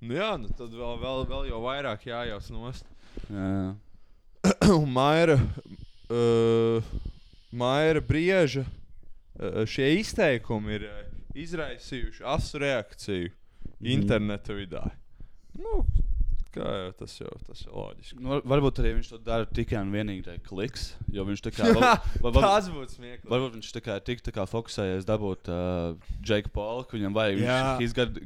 Nu, 0.00 0.14
jā, 0.16 0.30
nu 0.40 0.48
tad 0.56 0.72
vēl, 0.72 0.94
vēl, 1.02 1.24
vēl 1.28 1.48
jau 1.50 1.60
vairāk 1.64 2.06
jājaus 2.08 2.50
nost. 2.54 2.86
Jā, 3.28 3.74
Un 4.72 4.86
Maira, 4.98 5.34
uh, 6.08 6.82
Maira 7.52 8.00
brieža 8.00 8.62
uh, 8.64 9.66
šie 9.68 9.90
izteikumi 10.00 10.78
ir 10.78 10.86
uh, 10.88 11.02
izraisījuši 11.36 12.24
asu 12.36 12.62
reakciju 12.64 13.30
Mhm. 13.80 13.90
interneta 13.94 14.52
vidē. 14.52 14.80
Nu, 15.56 15.84
kā 16.54 16.66
jau 16.66 16.92
tas 17.00 17.14
jau 17.20 17.30
tas 17.46 17.60
ir 17.64 17.72
loģiski. 17.72 18.18
Nu, 18.20 18.28
var- 18.34 18.42
varbūt 18.54 18.80
arī 18.82 18.92
viņš 18.98 19.10
to 19.14 19.18
dara 19.26 19.46
tikai 19.46 19.80
un 19.80 19.92
vienīgi 19.94 20.24
dēļ 20.28 20.38
kliks. 20.46 20.86
Jo 21.14 21.24
viņš 21.28 21.42
tā 21.46 21.52
kā. 21.56 21.68
var- 21.74 22.00
var- 22.20 22.32
var- 22.36 22.42
Tas 22.46 22.68
būtu 22.70 22.96
smieklīgi. 22.98 23.30
Varbūt 23.30 23.58
viņš 23.58 23.72
tā 23.76 23.82
kā 23.86 23.98
tik 24.04 24.22
tā 24.26 24.32
kā 24.34 24.46
fokusējies 24.50 25.04
dabūt 25.08 25.48
uh, 25.48 25.96
Jake 26.26 26.50
Paul, 26.54 26.84
ka 26.84 26.96
viņam 26.98 27.14
vajag. 27.14 27.38
Jā. 27.44 27.58
Viņš, 27.78 27.84
izgad, 27.88 28.18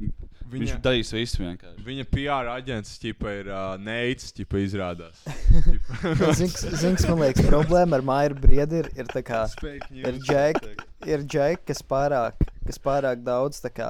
Viņa- 0.45 0.61
viņš 0.61 0.73
darīs 0.85 1.11
visu 1.15 1.41
vienkārši. 1.41 1.83
Viņa 1.85 2.05
PR 2.11 2.49
aģents 2.53 2.97
ķipa 3.01 3.31
ir 3.39 3.47
uh, 3.49 3.77
neicis, 3.81 4.33
ķipa 4.37 4.61
izrādās. 4.61 5.21
Zins, 6.81 7.05
man 7.09 7.19
liekas, 7.23 7.45
problēma 7.49 7.97
ar 7.99 8.03
Mairu 8.05 8.35
Briedi 8.39 8.81
ir, 8.83 8.89
ir 8.97 9.05
tā 9.09 9.23
kā. 9.25 9.45
Ir 9.95 10.19
Džek, 10.21 10.59
ir 11.05 11.23
Džek, 11.25 11.63
kas 11.65 11.81
pārāk, 11.85 12.37
kas 12.65 12.77
pārāk 12.81 13.23
daudz 13.25 13.61
tā 13.63 13.71
kā 13.73 13.89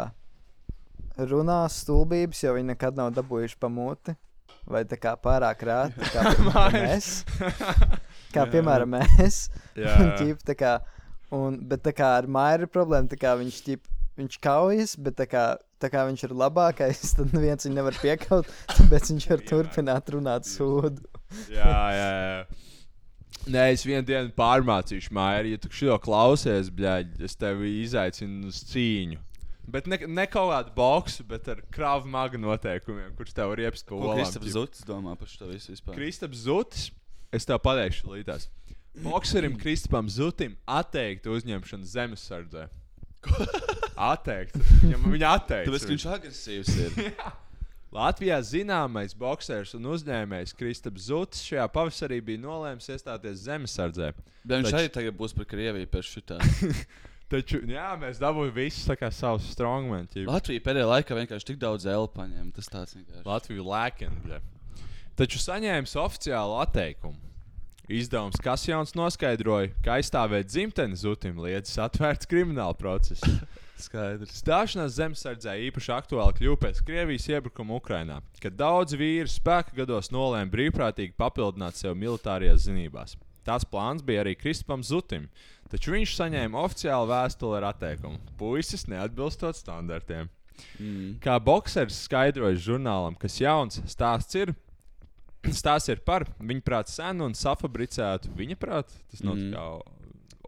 runā 1.18 1.62
stulbības, 1.72 2.42
jo 2.44 2.54
viņi 2.58 2.74
nekad 2.74 2.98
nav 3.00 3.12
dabūjuši 3.16 3.58
pamuti. 3.62 4.16
Vai 4.66 4.82
tā 4.90 4.98
kā 4.98 5.14
pārāk 5.22 5.62
rāti, 5.68 6.00
tā 6.02 6.10
kā 6.14 6.24
piemēram 6.34 6.78
mēs. 6.88 7.10
Kā 8.36 8.44
piemēram 8.52 8.96
mēs. 8.98 9.36
Jā, 9.78 9.94
jā. 10.02 10.08
ķip, 10.20 10.42
tā 10.44 10.56
kā, 10.60 10.72
un, 11.36 11.60
bet 11.70 11.86
tā 11.86 11.94
kā 11.96 12.16
ar 12.18 12.28
Mairu 12.28 12.66
ir 12.66 12.72
problēma, 12.74 13.08
tā 13.12 13.20
kā 13.22 13.32
viņš 13.40 13.60
ķip, 13.68 13.86
viņš 14.20 14.40
kaujas, 14.44 14.96
bet 15.00 15.16
tā 15.22 15.28
kā, 15.32 15.46
tā 15.80 15.92
kā 15.94 16.04
viņš 16.10 16.26
ir 16.28 16.36
labākais, 16.42 17.14
tad 17.16 17.32
neviens 17.36 17.68
viņu 17.68 17.78
nevar 17.78 17.96
piekaut, 18.02 18.50
tāpēc 18.74 19.14
viņš 19.14 19.30
var 19.32 19.46
turpināt 19.54 20.12
runāt 20.18 20.50
sūdu. 20.50 21.06
jā, 21.54 21.72
jā, 21.96 22.12
jā. 22.26 22.64
Nē, 23.46 23.68
es 23.76 23.84
vienu 23.86 24.02
dienu 24.08 24.32
pārmācīšu 24.34 25.14
māju, 25.14 25.52
ja 25.54 25.62
tu 25.62 25.70
šo 25.70 26.00
klausies, 26.02 26.72
bļaļ, 26.74 27.12
es 27.28 27.38
tevi 27.38 27.76
izaicinu 27.84 28.50
uz 28.50 28.64
cīņu. 28.72 29.20
Bet 29.68 29.88
ne, 29.90 29.98
ne 29.98 30.26
kaut 30.30 30.52
kādu 30.52 30.74
boxu, 30.76 31.24
bet 31.28 31.48
ar 31.50 31.62
krāvu 31.74 32.10
magu 32.12 32.38
noteikumiem, 32.38 33.16
kurš 33.18 33.34
tev 33.34 33.54
ir 33.56 33.66
iepas 33.66 33.82
Ko 33.86 33.98
kolā. 33.98 34.20
Kristaps 34.20 34.52
Zutis 34.54 34.86
domā 34.86 35.16
par 35.18 35.32
šo 35.32 35.50
visu 35.50 35.74
vispār? 35.74 35.98
Kristaps 35.98 36.44
Zutis, 36.46 36.90
es 37.34 37.48
tev 37.50 37.62
pateikšu 37.66 38.12
līdās. 38.14 38.50
Bokserim 39.02 39.58
Kristapam 39.62 40.10
Zutim 40.12 40.54
atteikt 40.70 41.26
uzņemšanu 41.28 41.90
zemesardzē. 41.90 42.68
Atteikt. 43.96 44.54
Viņam, 44.84 45.10
viņa 45.16 45.34
atteikt. 45.40 45.72
Tāpēc, 45.72 45.88
viņš 45.90 46.06
agresīvs 46.14 46.72
ir. 46.84 47.02
Latvijā 47.96 48.38
zināmais 48.44 49.16
boxers 49.18 49.72
un 49.78 49.86
uzņēmējs 49.96 50.54
Kristaps 50.60 51.08
Zutis 51.08 51.42
šajā 51.48 51.66
pavasarī 51.74 52.20
bija 52.24 52.44
nolēmis 52.44 52.90
iestāties 52.92 53.46
zemesardzē. 53.48 54.12
Bet 54.44 54.60
viņš 54.60 54.70
Taču- 54.70 54.80
arī 54.82 54.92
tagad 55.00 55.18
būs 55.18 55.34
par 55.38 55.48
Krieviju 55.50 55.90
pēc 55.94 56.10
šitā. 56.12 56.40
Taču, 57.32 57.60
jā, 57.66 57.88
mēs 57.98 58.20
dabūjām 58.22 58.54
visus 58.54 58.86
savus 59.18 59.48
strongmen. 59.50 60.06
ķip. 60.12 60.28
Latvija 60.30 60.62
pēdējā 60.68 60.90
laikā 60.92 61.18
vienkārši 61.18 61.48
tik 61.52 61.62
daudz 61.62 61.88
elu 61.90 62.10
paņēma. 62.14 62.52
Tas 62.54 62.70
tāds 62.70 62.94
vienkārši. 62.94 63.26
Latviju 63.26 63.66
lēkina. 63.66 64.42
Taču 65.18 65.40
saņēmis 65.42 65.96
oficiālu 65.98 66.60
atteikumu. 66.62 67.18
Izdevums 67.90 68.42
Kasjons 68.42 68.96
noskaidroja, 68.98 69.70
ka 69.86 70.00
aizstāvēt 70.00 70.50
dzimteni 70.50 70.98
Zutim 70.98 71.38
liedzis 71.44 71.78
atvērts 71.82 72.30
krimināla 72.30 72.74
process. 72.78 73.22
Skaidrs. 73.86 74.40
Stāšanās 74.40 74.96
zemesardzē 74.96 75.54
īpaši 75.68 75.92
aktuāli 75.94 76.38
kļuva 76.38 76.62
pēc 76.64 76.80
Krievijas 76.88 77.28
iebrukuma 77.30 77.76
Ukrajinā, 77.78 78.22
kad 78.42 78.56
daudz 78.58 78.96
vīri 78.98 79.30
spēka 79.30 79.76
gados 79.82 80.10
nolēma 80.16 80.50
brīvprātīgi 80.54 81.14
papildināt 81.20 81.78
sevi 81.78 82.00
militārajās 82.06 82.66
zinībās. 82.70 83.18
Tāds 83.46 83.68
plāns 83.70 84.02
bija 84.02 84.24
arī 84.24 84.34
Kristupam 84.40 84.82
Zutim, 84.82 85.28
taču 85.76 85.94
viņš 85.96 86.16
saņēma 86.18 86.62
oficiālu 86.66 87.12
vēstuli 87.12 87.60
ar 87.60 87.70
atteikumu. 87.74 88.20
Puisis 88.40 88.88
neatbilstot 88.92 89.60
standartiem. 89.60 90.32
Mm. 90.80 91.18
Kā 91.24 91.36
boxers 91.44 91.98
skaidroja 92.08 92.56
žurnālam, 92.56 93.18
kas 93.20 93.36
jauns 93.44 93.82
stāsts 93.92 94.38
ir. 94.40 94.54
Stāsts 95.46 95.92
ir 95.94 96.00
par 96.02 96.24
viņa 96.40 96.64
prātu 96.66 96.96
senu 96.96 97.28
un 97.28 97.36
safabricētu, 97.38 98.32
viņa 98.40 98.56
prātu, 98.58 98.96
tas 99.12 99.22
nav 99.22 99.36
Mm. 99.36 99.52
kā 99.54 99.66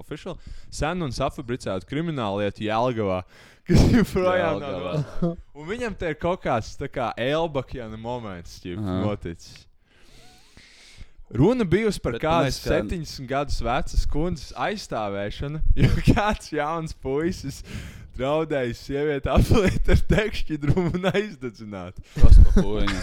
oficiāli, 0.02 0.40
senu 0.74 1.06
un 1.06 1.12
safabricētu 1.14 1.86
kriminālu 1.90 2.42
lietu 2.42 2.64
Jēlgavā, 2.66 3.20
kas 3.68 3.84
joprojām 3.94 4.60
nav 4.64 4.80
viņam 5.70 5.98
te 6.00 6.10
ir 6.14 6.18
kaut 6.18 6.42
kāds 6.42 6.74
kā 6.90 7.12
Elbakjana 7.18 7.98
moments, 8.00 8.62
Aha. 8.66 8.98
noticis. 9.06 9.67
Runa 11.36 11.66
bijusi 11.68 12.00
par 12.00 12.16
kādu 12.24 12.48
mēs 12.48 12.58
kā- 12.64 12.78
70 12.80 13.28
gadus 13.28 13.58
vecas 13.66 14.06
kundzes 14.08 14.54
aizstāvēšanu, 14.56 15.60
jo 15.84 15.90
kāds 16.08 16.54
jauns 16.56 16.94
puisis 17.04 17.64
draudēja 18.18 18.74
sievieti 18.80 19.30
apliet 19.30 19.92
ar 19.94 20.00
tekšķidrumu 20.14 20.94
un 20.98 21.10
aizdedzināt. 21.12 22.00
Kas 22.16 22.40
pa 22.46 22.64
huīņu? 22.64 23.02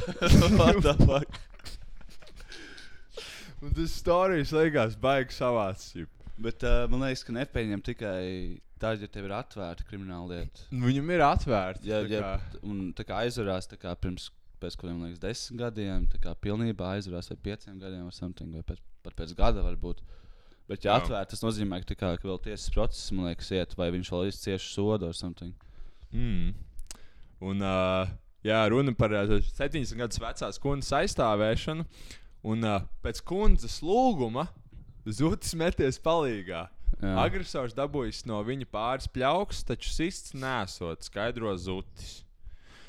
What 0.56 0.80
the 0.86 0.94
fuck? 1.04 1.38
Un 3.60 3.74
tas 3.76 3.92
stāstījums 4.00 4.54
liekas 4.56 4.96
baigi 5.00 5.36
savāds. 5.36 5.90
Bet 6.40 6.64
uh, 6.64 6.86
man 6.88 7.04
liekas, 7.04 7.22
ka 7.28 7.34
nepieņem 7.36 7.82
tikai 7.84 8.20
tad, 8.80 9.02
ja 9.04 9.08
tev 9.12 9.26
ir 9.28 9.34
atvērta 9.36 9.84
krimināla 9.84 10.38
lieta. 10.38 10.64
Nu, 10.72 10.86
Viņam 10.88 11.10
ir 11.12 11.20
tā 11.84 12.14
ja, 12.14 12.22
kā- 12.24 12.62
un 12.64 12.78
tā 12.96 13.04
kā 13.04 13.18
aizvarās 13.26 13.68
tā 13.68 13.76
kā 13.76 13.92
pirms 14.00 14.30
pēc 14.60 14.76
kādiem 14.80 15.02
liekas, 15.04 15.20
desmit 15.22 15.60
gadiem, 15.60 16.06
tā 16.12 16.20
kā 16.22 16.34
pilnībā 16.44 16.94
aizvarās 16.96 17.30
vai 17.32 17.38
pieciem 17.48 17.78
gadiem 17.80 18.06
vai 18.06 18.14
something, 18.14 18.54
vai 18.58 18.64
pēc, 18.66 18.82
pat 19.04 19.16
pēc 19.18 19.34
gada 19.38 19.64
varbūt. 19.66 20.02
Bet, 20.70 20.84
ja 20.86 21.00
atvērt, 21.00 21.32
tas 21.32 21.42
nozīmē, 21.42 21.80
ka, 21.82 21.96
kā, 21.98 22.12
ka 22.20 22.28
vēl 22.28 22.38
tiesas 22.44 22.70
process, 22.70 23.10
man 23.10 23.26
liekas, 23.26 23.48
iet, 23.56 23.72
vai 23.78 23.88
viņš 23.90 24.10
vēl 24.14 24.28
izcieši 24.30 24.68
sodu 24.70 25.08
vai 25.08 25.16
something. 25.18 25.66
Mm. 26.14 26.52
Un, 27.50 27.64
uh, 27.64 28.12
jā, 28.46 28.60
runa 28.70 28.94
par 28.94 29.16
uh, 29.16 29.32
70 29.48 29.98
gadus 29.98 30.20
vecās 30.22 30.60
kundzes 30.62 30.94
aizstāvēšanu. 31.00 31.88
Un 32.50 32.64
uh, 32.64 32.84
pēc 33.04 33.18
kundzes 33.26 33.80
lūguma 33.84 34.46
Zutis 35.08 35.56
meties 35.58 35.98
palīgā. 36.02 36.68
Jā. 37.00 37.12
Agresors 37.22 37.74
dabūjis 37.76 38.26
no 38.28 38.38
viņa 38.44 38.66
pāris 38.70 39.08
pļauks, 39.10 39.64
taču 39.66 39.90
sists 39.90 40.34
nesot, 40.36 41.02
skaidro 41.06 41.54
Zutis. 41.58 42.20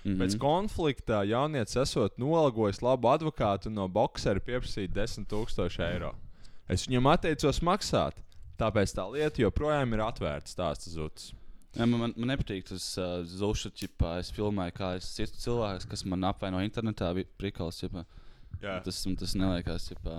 Mhm. 0.01 0.17
Pēc 0.17 0.37
konflikta 0.41 1.21
jaunietis 1.29 1.77
esot 1.77 2.17
nolagojis 2.17 2.81
labu 2.81 3.11
advokātu 3.11 3.69
un 3.69 3.77
no 3.77 3.87
boxera 3.87 4.41
pieprasīt 4.41 4.95
10,000 4.95 5.85
eiro. 5.85 6.15
Es 6.71 6.87
viņam 6.87 7.11
atteicos 7.11 7.61
maksāt, 7.61 8.17
tāpēc 8.57 8.95
tā 8.97 9.05
lieta 9.11 9.43
joprojām 9.43 9.93
ir 9.93 10.01
atvērta, 10.07 10.49
stāsta 10.49 10.89
Zutis. 10.89 11.33
Jā, 11.71 11.85
man, 11.85 12.01
man, 12.01 12.13
man 12.17 12.33
nepatīk 12.33 12.65
tas 12.67 12.85
uh, 12.99 13.69
čipā. 13.77 14.17
Es 14.19 14.31
filmēju, 14.35 14.73
kā 14.75 14.95
es 14.97 15.07
citu 15.15 15.39
cilvēku, 15.39 15.87
kas 15.93 16.03
man 16.03 16.25
apvaino 16.27 16.59
internetā, 16.59 17.13
bija 17.15 17.29
prikals. 17.39 17.79
Jā. 18.61 18.81
Tas, 18.83 19.05
tas 19.19 19.35
neliekas. 19.39 19.87
Ķipā. 19.93 20.15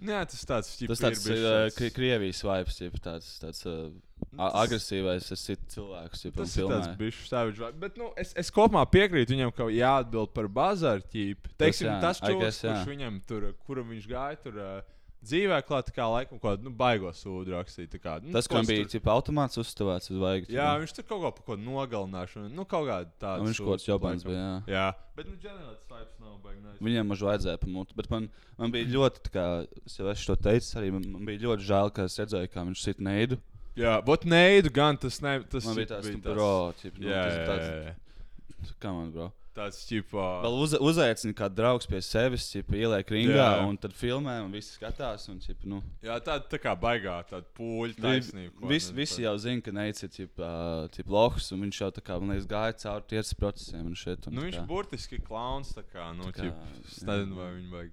Jā, 0.00 0.22
tas 0.24 0.44
tāds 0.48 0.70
Tas 0.88 1.00
tāds 1.02 1.24
ir 1.28 1.42
tāds- 1.44 1.74
Kri- 1.76 1.90
Krievijas 1.92 2.40
vibes, 2.46 2.78
jeb 2.80 2.94
tāds, 3.04 3.26
tāds 3.42 3.66
uh, 3.68 3.90
tas- 4.36 4.54
agresīvais, 4.62 5.26
es 5.34 5.42
citu 5.44 5.66
cilvēku, 5.74 6.20
jeb 6.24 6.34
Tas 6.38 6.56
ir 6.56 6.64
tāds 6.70 6.88
bišķi 6.96 7.28
savage. 7.28 7.58
vibe. 7.60 7.80
Bet, 7.82 7.98
nu, 8.00 8.08
es, 8.16 8.32
es 8.40 8.50
kopumā 8.50 8.86
piekrītu 8.88 9.34
viņam, 9.36 9.52
ka 9.56 9.68
jāatbild 9.68 10.32
par 10.32 10.48
bazāru 10.48 11.04
ķīpi. 11.12 11.52
Teiksim, 11.60 11.92
tas 12.00 12.22
I 12.22 12.30
čūlis, 12.32 12.62
kurš 12.64 12.88
viņam 12.88 13.20
tur, 13.28 13.50
kuram 13.66 13.92
viņš 13.92 14.08
gāja 14.08 14.40
tur 14.42 14.56
uh, 14.56 14.80
dzīvē 15.24 15.58
klāt, 15.68 15.88
tā 15.90 15.94
kā 15.96 16.06
laikam 16.10 16.38
kaut 16.40 16.56
kādu 16.58 16.64
nu, 16.68 16.70
baigo 16.70 17.10
sūdu 17.12 17.52
rakstīt. 17.52 17.90
tā 17.92 18.00
Kā, 18.00 18.22
nu, 18.22 18.32
Tas, 18.32 18.46
kam 18.48 18.62
es 18.62 18.68
bija 18.68 18.86
tur- 18.88 19.00
automāts 19.12 19.58
uzstāvēts 19.60 20.10
uz 20.10 20.18
vaigas. 20.18 20.48
Jā, 20.48 20.70
viņš 20.80 20.94
tur 20.96 21.04
kaut 21.04 21.20
ko 21.22 21.30
par 21.38 21.44
ko 21.50 21.56
nogalināšanu. 21.60 22.50
Nu, 22.50 22.64
kaut 22.64 22.86
kāda 22.88 23.10
tāda. 23.20 23.44
viņš 23.44 23.58
kaut 23.60 23.74
kāds 23.76 23.86
jobans 23.88 24.24
bija. 24.24 24.64
Jā. 24.66 24.74
Jā, 24.74 24.86
bet, 25.16 25.26
nu, 25.28 25.36
ģenerāli 25.36 25.76
tas 25.76 25.90
vibes 25.90 26.18
nav. 26.20 26.36
Nice. 26.50 26.78
Viņam 26.82 27.06
mažu 27.06 27.26
vajadzēja 27.26 27.58
pamūt, 27.62 27.92
bet 27.96 28.10
man, 28.10 28.28
man 28.58 28.72
bija 28.72 28.86
ļoti, 28.90 29.30
kā 29.32 29.44
es 29.86 29.96
jau 29.98 30.06
esmu 30.10 30.26
to 30.26 30.36
teicis, 30.48 30.74
arī 30.76 30.90
man, 30.92 31.04
man 31.12 31.24
bija 31.28 31.40
ļoti 31.46 31.66
žēl, 31.68 31.90
ka 31.94 32.04
es 32.08 32.16
redzēju, 32.18 32.48
kā 32.52 32.64
viņš 32.66 32.80
sit 32.82 32.98
neidu. 33.00 33.38
Jā, 33.76 34.00
bet 34.04 34.24
neidu 34.24 34.70
gan 34.72 34.96
tas 34.96 35.20
ne. 35.22 35.40
Tas 35.48 35.64
Man 35.66 35.76
bija 35.76 35.86
tāds, 35.92 36.08
bija 36.08 36.16
nu, 36.16 36.22
bro, 36.34 36.72
ķip, 36.80 36.98
nu, 36.98 37.06
jā, 37.08 37.22
tas 37.22 37.36
jā, 37.36 37.46
tāds- 37.46 37.68
jā, 37.70 37.84
jā. 37.86 38.74
Kā 38.80 38.92
man, 38.92 39.10
bro? 39.14 39.30
Tāds 39.50 39.80
ķipā. 39.88 40.24
Vēl 40.44 40.56
uz, 40.62 40.74
uzaicina 40.78 41.34
kādu 41.34 41.56
draugu 41.58 41.88
pie 41.90 41.98
sevis, 42.06 42.44
ķip, 42.52 42.68
ieliek 42.78 43.08
ringā, 43.10 43.34
Jā. 43.34 43.64
un 43.66 43.74
tad 43.82 43.90
filmē, 43.98 44.36
un 44.44 44.52
visi 44.54 44.76
skatās. 44.76 45.24
Un, 45.28 45.40
ķip, 45.42 45.64
nu, 45.66 45.80
Jā, 46.06 46.20
tāda 46.22 46.46
tā 46.52 46.60
kā 46.62 46.76
baigā, 46.78 47.16
tāda 47.26 47.42
pūļa 47.58 47.96
taisnība. 47.98 48.54
Vis, 48.70 48.86
nezinu 48.86 48.96
visi 49.00 49.24
jau 49.24 49.32
zina, 49.42 49.64
ka 49.66 49.74
Neits 49.74 50.06
ir 50.06 50.12
tip, 50.14 50.38
uh, 50.38 50.86
tip 50.94 51.10
lohs, 51.10 51.50
un 51.50 51.64
viņš 51.66 51.80
jau 51.82 51.90
tā 51.98 52.04
kā, 52.06 52.20
man 52.22 52.30
liekas, 52.36 52.46
gāja 52.52 52.76
cauri 52.84 53.08
tiesas 53.10 53.34
procesiem. 53.34 53.88
Un 53.90 53.98
šeit, 53.98 54.28
un 54.30 54.38
Nu, 54.38 54.44
tā 54.44 54.46
viņš 54.52 54.60
kā- 54.60 54.66
burtiski 54.70 55.18
klauns. 55.26 55.74
Tā 55.74 55.82
kā, 55.82 56.06
nu, 56.14 56.30
Tā 56.30 56.46
kā, 56.46 56.54
es 56.86 57.02
nezinu, 57.02 57.34
vai 57.42 57.50
viņi 57.58 57.70
vajag. 57.74 57.90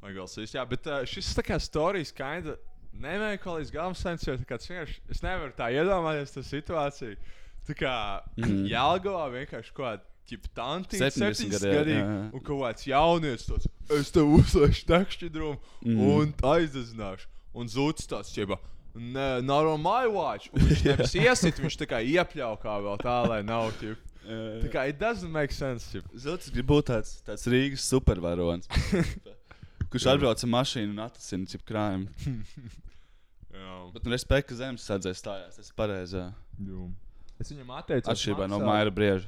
Vai 0.00 0.12
vēl 0.16 0.28
sīs. 0.32 0.54
Jā, 0.56 0.64
bet 0.72 0.86
uh, 0.88 1.02
šis 1.04 1.34
tā 1.36 1.44
kā 1.44 1.60
stāstījis, 1.60 2.14
kinda 2.16 2.56
nemeklē 2.96 3.58
līdz 3.60 3.70
galam 3.76 3.92
sens, 3.94 4.24
jo 4.24 4.38
tā 4.40 4.46
tas 4.56 4.64
vienkārši, 4.72 4.96
es 5.12 5.20
nevaru 5.22 5.52
tā 5.52 5.68
iedomāties 5.76 6.32
to 6.32 6.40
situāciju. 6.48 7.18
Tā 7.68 7.76
kā 7.76 7.94
Mhm. 8.40 8.64
Jālgavā 8.72 9.26
vienkārši 9.36 9.74
kaut 9.76 9.84
kāda. 9.84 10.06
Ķip, 10.30 10.44
tanti, 10.54 10.98
70 11.00 11.50
70 11.50 11.50
gadi, 11.56 11.66
jā, 11.66 11.78
gadi, 11.80 11.94
jā, 11.96 12.02
jā. 12.06 12.18
un 12.38 12.42
kaut 12.46 12.60
kāds 12.62 12.84
jaunietis 12.86 13.46
tāds, 13.50 13.66
es 13.98 14.12
tev 14.14 14.28
uzlieku 14.36 14.84
tekšķidrumu 14.86 15.56
Mhm. 15.82 16.04
un 16.14 16.34
aizdedzināšu. 16.52 17.26
Un 17.58 17.66
zūds 17.66 18.06
tāds, 18.06 18.30
ne, 18.94 19.40
not 19.42 19.66
on 19.66 19.82
my 19.82 20.06
watch. 20.06 20.46
Un 20.54 20.60
viņš 20.68 20.84
nevis 20.86 21.14
iesit, 21.24 21.58
viņš 21.58 21.76
tā 21.82 21.88
kā 21.90 21.98
iepļaukā 22.04 22.76
vēl 22.86 22.98
tā, 23.02 23.16
lai 23.28 23.40
nav, 23.42 23.72
ķip. 23.80 24.06
Tā 24.30 24.70
kā 24.70 24.84
it 24.88 25.00
doesn't 25.00 25.32
make 25.34 25.50
sense, 25.52 25.88
ķip. 25.90 26.06
Zotis 26.14 26.52
grib 26.54 26.66
būt 26.70 26.86
tāds, 26.92 27.16
tāds 27.26 27.42
Rīgas 27.50 27.82
supervaronis. 27.90 28.68
kurš 29.90 30.06
atbrauc 30.12 30.38
ar 30.46 30.50
mašīnu 30.54 30.94
un 30.94 31.02
atrasina 31.08 31.50
cip 31.50 31.64
krājumu. 31.66 32.06
Bet 33.94 34.04
nu, 34.06 34.12
respekts, 34.14 34.46
ka 34.52 34.54
zemes 34.60 34.84
sadzēs 34.86 35.18
stājās. 35.18 35.56
Tas 35.58 35.66
ir 35.72 35.74
pareizi. 35.74 36.16
jā. 36.20 36.28
Jū. 36.62 36.86
Es 37.42 37.50
viņam 37.50 37.72
atteicu. 37.80 38.10
Atšķirībā 38.12 38.46
no 38.52 38.60
Maira 38.62 38.92
Brieža. 38.94 39.26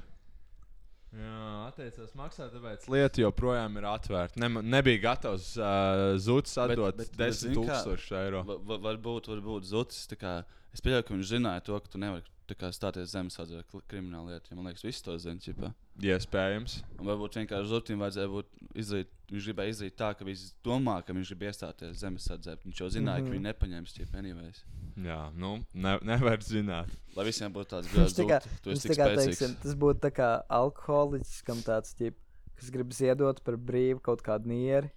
Jā, 1.12 1.68
atteicās 1.68 2.14
maksāt, 2.16 2.54
tāpēc 2.56 2.86
lieta 2.88 3.20
joprojām 3.20 3.74
ir 3.76 3.84
atvērta. 3.90 4.40
Ne, 4.40 4.48
nebija 4.64 5.02
gatavs 5.10 5.50
uh, 5.60 6.14
zudis 6.16 6.54
atdot 6.56 6.96
Bet- 6.96 7.10
bet- 7.12 7.16
bet 7.18 7.34
10 7.34 7.40
zini 7.42 7.56
kā? 7.66 7.76
tūkstošus 7.82 8.14
eiro. 8.16 8.40
Va- 8.48 8.56
va- 8.70 8.78
Varbūt, 8.86 9.28
varbūt 9.28 9.68
kā- 10.16 10.38
Es 10.72 10.80
pieļauju, 10.80 11.04
ka 11.04 11.12
viņš 11.14 11.28
zināja 11.34 11.60
to, 11.66 11.76
ka 11.84 11.92
tu 11.92 11.98
nevari 12.00 12.24
stāties 12.48 13.12
zemes 13.12 13.34
sadzē 13.38 13.62
krimināla 13.88 14.32
lieta. 14.34 14.48
Ja 14.50 14.56
man 14.56 14.66
liekas, 14.66 14.82
viss 14.84 15.02
to 15.02 15.16
zina. 15.18 15.72
Iespējams. 16.02 16.82
Un 16.98 17.06
varbūt 17.06 17.36
vienkārši 17.40 17.68
Zotim 17.68 17.98
vajadzēja 18.02 18.28
būt 18.32 18.46
izdarīt. 18.74 19.08
Viņš 19.32 19.46
gribēja 19.48 19.72
izdarīt 19.72 19.96
tā, 19.96 20.10
ka 20.18 20.24
viņš 20.24 20.42
domā, 20.64 20.98
ka 21.06 21.12
viņš 21.16 21.28
grib 21.32 21.42
iestāties 21.48 21.96
zemes 22.02 22.26
sadzē. 22.28 22.56
Viņš 22.64 22.80
jau 22.80 22.88
zināja, 22.88 23.22
Mhm. 23.22 23.26
ka 23.26 23.32
viņi 23.32 23.46
nepaņems 23.48 23.92
ķip 23.96 24.14
anyways. 24.18 24.64
Jā, 24.96 25.32
nu, 25.34 25.64
ne, 25.74 25.98
nevar 26.02 26.38
zināt. 26.38 26.90
Lai 27.16 27.24
visiem 27.24 27.52
būtu 27.52 27.68
tāds 27.68 27.88
spēcīgs. 27.88 29.38
teiksim, 29.38 29.56
tas 29.62 29.74
būtu 29.74 30.00
tā 30.00 30.10
kā 30.12 30.42
alkoholiķis, 30.50 31.42
kam 31.44 31.56
tāds 31.64 31.94
ķip, 31.96 32.14
kas 32.56 32.70
grib 32.70 32.90
ziedot 32.92 33.42
par 33.42 33.56
brīvu 33.56 34.02
kaut 34.02 34.22
kādu 34.22 34.46
nieri. 34.52 34.90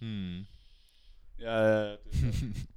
Hmm. 0.00 0.46
Jā, 1.38 1.56
jā, 1.62 1.98
jā. 2.12 2.66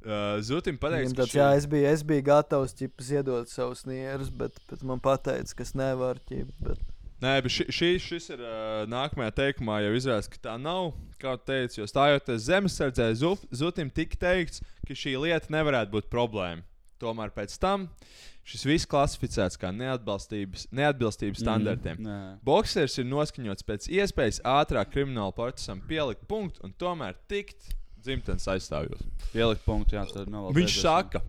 Uh, 0.00 0.38
Zutim 0.40 0.78
ka 0.80 0.88
tāds, 0.88 1.34
jā, 1.36 1.50
es 1.58 1.66
biju, 1.68 1.84
es 1.90 2.04
biju 2.06 2.24
gatavs 2.24 2.72
ķip, 2.78 3.02
ziedot 3.04 3.50
savus 3.52 3.84
nierus, 3.84 4.30
bet, 4.32 4.56
bet 4.70 4.84
man 4.86 5.02
pateica, 5.02 5.52
ka 5.58 5.66
es 5.66 5.74
nevaru. 5.76 6.22
Ķip, 6.30 6.54
bet... 6.64 6.80
Nē, 7.20 7.34
bet 7.44 7.52
ši, 7.52 7.66
ši, 7.68 7.90
šis 8.00 8.30
ir 8.32 8.40
uh, 8.40 8.86
nākamajā 8.88 9.34
teikumā, 9.36 9.82
jau 9.84 9.92
izrādās, 9.98 10.30
ka 10.32 10.40
tā 10.48 10.56
nav. 10.56 10.94
Kā 11.20 11.34
teicu, 11.36 11.82
jo 11.82 11.88
stājoties 11.90 12.46
zemesardzē, 12.46 13.10
Zutim 13.52 13.92
tika 13.92 14.16
teikts, 14.22 14.64
ka 14.88 14.96
šī 14.96 15.18
lieta 15.20 15.52
nevarētu 15.52 15.92
būt 15.92 16.08
problēma. 16.12 16.64
Tomēr 17.00 17.32
pēc 17.32 17.52
tam 17.60 17.90
šis 18.50 18.64
viss 18.66 18.88
klasificēts 18.88 19.58
kā 19.60 19.70
neatbilstības, 19.74 20.66
neatbilstības 20.74 21.42
standartiem. 21.44 22.00
Mm, 22.00 22.08
nē. 22.08 22.38
Boksers 22.46 22.96
ir 23.00 23.08
noskaņots 23.08 23.66
pēc 23.68 23.88
iespējas 24.00 24.40
ātrāk 24.48 24.92
krimināla 24.94 25.34
procesam 25.36 25.82
pielikt 25.88 26.26
punktu 26.30 26.64
un 26.66 26.74
tomēr 26.80 27.18
tikt 27.30 27.74
dzimtenes 28.04 28.48
aizstāvjos. 28.50 29.04
Pielikt 29.34 29.64
punktu, 29.66 29.96
jā, 29.98 30.06
tad 30.10 30.30
nav 30.32 30.48
vēl 30.48 30.56
Viņš 30.60 30.78
saka, 30.82 31.22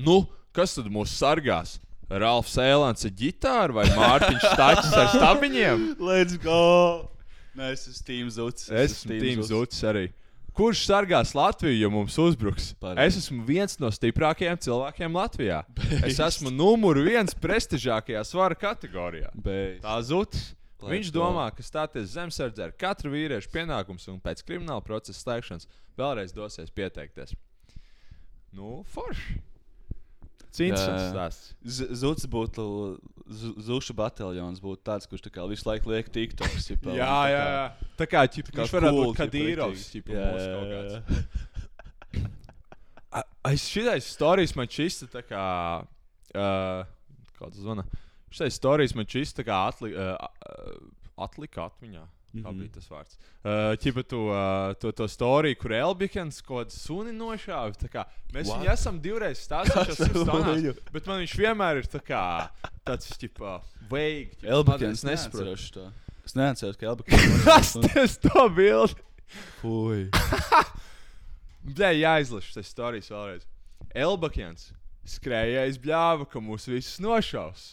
nu, 0.00 0.22
kas 0.56 0.76
tad 0.78 0.90
mūs 0.92 1.14
sargās? 1.18 1.78
Ralfs 2.10 2.56
Eilants 2.58 3.06
ar 3.06 3.12
ģitāru 3.14 3.76
vai 3.76 3.84
Mārtiņš 3.94 4.46
Stāčs 4.50 4.94
ar 4.98 5.12
stabiņiem? 5.14 5.84
Let's 6.10 6.34
go! 6.42 7.10
Nē, 7.54 7.72
es 7.74 7.86
esmu 7.90 8.06
Team 8.06 8.30
Zuts. 8.34 8.66
Es 8.70 8.96
esmu 8.96 9.18
Tīms 9.20 9.50
Zuts 9.50 9.78
arī. 9.86 10.08
Kurš 10.56 10.82
sargās 10.88 11.30
Latviju, 11.38 11.76
ja 11.78 11.88
mums 11.92 12.16
uzbruks? 12.18 12.72
Pareizi. 12.82 13.20
Es 13.20 13.24
esmu 13.24 13.44
viens 13.46 13.78
no 13.82 13.90
stiprākajiem 13.94 14.58
cilvēkiem 14.60 15.14
Latvijā. 15.14 15.60
Es 16.02 16.18
esmu 16.22 16.50
numur 16.50 16.98
viens 17.06 17.36
prestižākajā 17.38 18.24
svara 18.26 18.58
kategorijā. 18.58 19.30
Beidz. 19.34 19.78
Tā 19.84 19.94
zuds. 20.06 20.50
Let's 20.80 20.92
Viņš 20.94 21.10
domā, 21.12 21.44
ka 21.54 21.62
stāties 21.66 22.14
zemesardzē 22.14 22.70
ir 22.70 22.74
katra 22.80 23.10
vīrieša 23.12 23.50
pienākums 23.52 24.08
un 24.12 24.18
pēc 24.24 24.40
krimināla 24.48 24.80
procesa 24.84 25.20
slēgšanas 25.20 25.68
vēlreiz 26.00 26.32
dosies 26.36 26.70
pieteikties. 26.72 27.34
Nu, 28.56 28.80
forši. 28.94 29.38
Jā. 30.90 30.94
stāsts. 31.12 31.52
Z- 31.62 31.92
Zuts 32.00 32.24
būtu, 32.26 32.64
Z- 33.30 33.52
Zuša 33.68 33.94
bataljons 33.94 34.58
būtu 34.58 34.82
tāds, 34.82 35.06
kurš 35.06 35.22
tā 35.28 35.30
kā 35.36 35.44
visu 35.46 35.68
laiku 35.68 35.92
liek 35.92 36.08
TikToks. 36.10 36.70
Jā, 36.98 37.12
jā, 37.30 37.44
jā. 37.54 37.66
Tā 38.00 38.08
kā 38.10 38.24
ķip, 38.26 38.50
kā 38.50 38.64
viņš 38.64 38.74
varētu 38.74 38.96
cool, 38.96 39.04
būt 39.04 39.14
ķipa, 39.14 39.28
Kadīrovs. 39.28 39.84
ķipa, 39.94 40.16
Jā, 40.16 40.26
jā, 40.34 40.40
jā, 40.50 41.20
Aiz 43.46 43.62
šitais 43.66 44.06
stāstījis 44.14 44.52
man 44.58 44.68
šis 44.70 44.98
tā 45.10 45.22
kā. 45.26 45.44
Uh, 46.34 46.82
Kāds 47.38 47.56
zvana? 47.62 47.86
Šis 48.30 48.56
stāstījis 48.60 48.94
man 48.98 49.06
šis 49.10 49.32
tā 49.34 49.44
kā 49.46 49.56
atli, 49.68 49.92
uh, 49.94 50.14
uh, 50.16 50.80
atlika 51.26 51.68
atmiņā. 51.70 52.06
Kā 52.30 52.46
Mhm. 52.52 52.58
bija 52.60 52.70
tas 52.76 52.84
vārds? 52.86 53.16
Uh, 53.42 53.74
Čipa 53.82 54.04
to, 54.06 54.18
uh, 54.30 54.74
to, 54.78 54.92
to 54.94 55.08
storiju, 55.10 55.56
kur 55.58 55.72
Elbikens 55.74 56.36
kaut 56.46 56.68
kādu 56.68 56.76
suni 56.78 57.10
nošāva. 57.10 57.74
kā 57.90 58.04
Mēs 58.30 58.46
What? 58.46 58.60
viņu 58.60 58.70
esam 58.70 59.00
divreiz 59.02 59.40
stāstījuši. 59.48 60.76
Bet 60.94 61.08
man 61.10 61.24
viņš 61.24 61.34
vienmēr 61.40 61.80
ir 61.82 61.88
tā 61.90 61.98
kā, 62.06 62.22
tāds 62.86 63.10
ķipa, 63.18 63.56
Elbakens 64.46 65.02
es 65.02 65.04
nesaprotu. 65.08 65.42
to. 65.74 65.88
Es 66.24 66.36
neatceros, 66.38 66.78
ka 66.78 66.86
Elbakens 66.92 67.42
Kas 67.48 67.72
tas 67.74 68.14
to 68.22 68.46
bildi? 68.54 68.94
Fui. 69.58 70.06
Bļā, 71.66 71.90
jāizlaš 71.98 72.52
tas 72.54 72.70
stāstījis 72.70 73.10
vēlreiz. 73.10 73.44
Elbakens 73.90 74.68
skrējējis 75.18 75.82
bļāva, 75.82 76.30
ka 76.30 76.38
mūs 76.38 76.68
visus 76.70 77.00
nošaus. 77.02 77.72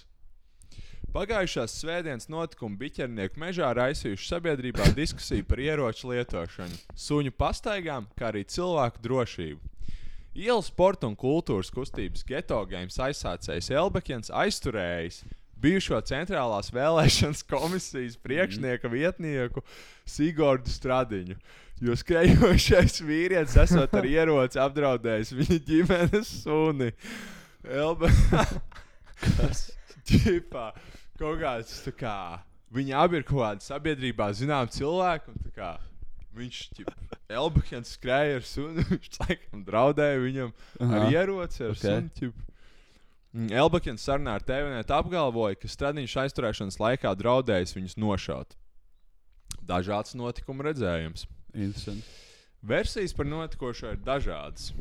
Pagājušās 1.18 1.74
svētdienas 1.80 2.28
notikumi 2.30 2.78
biķernieku 2.78 3.40
mežā 3.42 3.72
raisījuši 3.74 4.28
sabiedrībā 4.30 4.86
diskusiju 4.94 5.48
par 5.50 5.58
ieroču 5.64 6.12
lietošanu, 6.12 6.76
suņu 6.94 7.32
pastaigām, 7.34 8.06
kā 8.14 8.28
arī 8.28 8.44
cilvēku 8.46 9.02
drošību. 9.02 9.72
Ielu 10.38 10.62
sporta 10.62 11.08
un 11.10 11.16
kultūras 11.18 11.72
kustības 11.74 12.22
geto 12.28 12.60
games 12.70 13.00
aizsācējs 13.02 13.72
Elbekens 13.74 14.30
aizturējis 14.30 15.24
bijušo 15.58 16.04
centrālās 16.06 16.70
vēlēšanas 16.76 17.42
komisijas 17.50 18.20
priekšnieka 18.22 18.92
vietnieku 18.94 19.64
Sigordu 20.06 20.70
Stradiņu. 20.70 21.40
Jo 21.82 21.98
skrejošais 21.98 23.02
vīrietis 23.02 23.58
esot 23.64 23.98
ar 23.98 24.06
ieroci 24.06 24.62
apdraudējis 24.62 25.34
viņa 25.42 25.60
ģimenes 25.72 26.36
suni. 26.44 26.92
Elbe... 27.66 28.14
Ķipā, 30.08 30.70
kaut 31.20 31.42
kāds 31.42 31.82
tā 31.86 31.94
kā. 31.98 32.16
Viņi 32.74 32.96
abi 33.00 33.22
ir 33.22 33.28
kaut 33.28 33.44
kādi 33.44 33.68
sabiedrībā 33.68 34.32
zinām 34.36 34.68
tā 34.68 35.52
kā 35.56 35.78
Viņš 36.38 36.58
Elbekens 37.34 37.96
skrēja 37.98 38.38
ar 38.40 38.46
sunu. 38.46 38.84
Viņš 38.92 39.18
laikam 39.24 39.64
draudēja 39.68 40.20
viņam 40.22 40.52
ar 40.86 41.00
Aha. 41.00 41.10
ieroci. 41.16 41.64
Ar 41.66 41.74
Ok. 41.74 41.82
sunu, 41.82 42.12
ķip. 42.20 42.44
Mm, 43.34 43.50
Elbekens 43.62 44.06
sarunā 44.08 44.38
ar 44.38 44.46
TVNet 44.46 44.94
apgalvoja, 44.94 45.58
ka 45.60 45.70
Stradiņš 45.70 46.16
aizturēšanas 46.24 46.80
laikā 46.82 47.12
draudējis 47.20 47.76
viņus 47.78 47.98
nošaut. 48.00 48.56
Dažāds 49.68 50.16
notikuma 50.18 50.70
redzējums. 50.70 51.26
Interesanti. 51.54 52.06
Versijas 52.68 53.14
par 53.18 53.28
notikošo 53.30 53.92
ir 53.94 54.00
dažādas. 54.06 54.72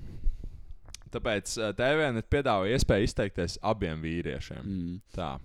Tāpēc 1.13 1.53
uh, 1.61 1.73
TVN 1.77 2.23
piedāvā 2.31 2.71
iespēju 2.75 3.09
izteikties 3.09 3.59
abiem 3.65 4.01
vīriešiem. 4.05 4.63
Mm. 4.63 4.97
Tā, 5.17 5.37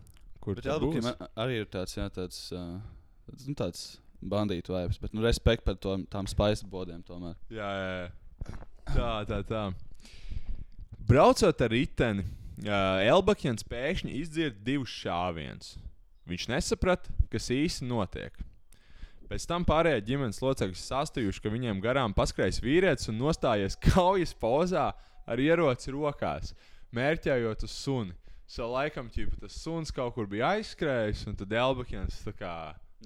kur 0.41 0.57
Bet 0.57 0.65
a- 0.67 1.29
arī 1.43 1.61
ir 1.61 1.69
tāds, 1.71 1.95
jā, 1.97 2.07
tāds, 2.13 2.39
uh, 2.55 2.79
tāds, 3.29 3.47
nu, 3.47 3.55
tāds 3.59 3.83
bandītu 4.21 4.73
vibes, 4.75 4.99
bet 5.01 5.13
nu, 5.17 5.23
respekt 5.25 5.65
par 5.65 5.77
to, 5.81 5.95
tām 6.11 6.27
spaisa 6.29 6.67
bodēm 6.69 7.01
tomēr. 7.07 7.35
Jā, 7.49 7.69
jā, 7.81 7.93
jā. 8.01 8.59
Tā, 8.91 9.11
tā, 9.29 9.39
tā. 9.47 9.63
Braucot 11.07 11.61
ar 11.61 11.71
riteni, 11.73 12.23
uh, 12.65 13.01
Elbakjans 13.05 13.65
pēkšņi 13.67 14.13
izdzird 14.21 14.61
divus 14.65 14.93
šāvienus. 15.01 15.75
Viņš 16.29 16.47
nesaprata, 16.51 17.11
kas 17.33 17.49
īsti 17.51 17.87
notiek. 17.89 18.35
Pēc 19.31 19.45
tam 19.47 19.63
pārējie 19.65 20.03
ģimenes 20.09 20.41
locekļi 20.43 20.77
sastājuši, 20.77 21.41
ka 21.41 21.51
viņiem 21.53 21.79
garām 21.83 22.13
paskrējis 22.15 22.59
vīrietis 22.63 23.09
un 23.11 23.19
nostājies 23.21 23.77
kaujas 23.87 24.33
pozā 24.37 24.89
ar 25.25 25.39
ieroci 25.41 25.93
rokās, 25.95 26.53
mērķējot 26.95 27.63
uz 27.67 27.71
suni. 27.75 28.15
So 28.51 28.67
laikam 28.67 29.07
ķipa, 29.07 29.37
tas 29.45 29.55
suns 29.63 29.93
kaut 29.95 30.11
kur 30.17 30.25
bija 30.27 30.49
aizskrējis, 30.57 31.23
un 31.29 31.37
tad 31.39 31.53
kā 32.35 32.55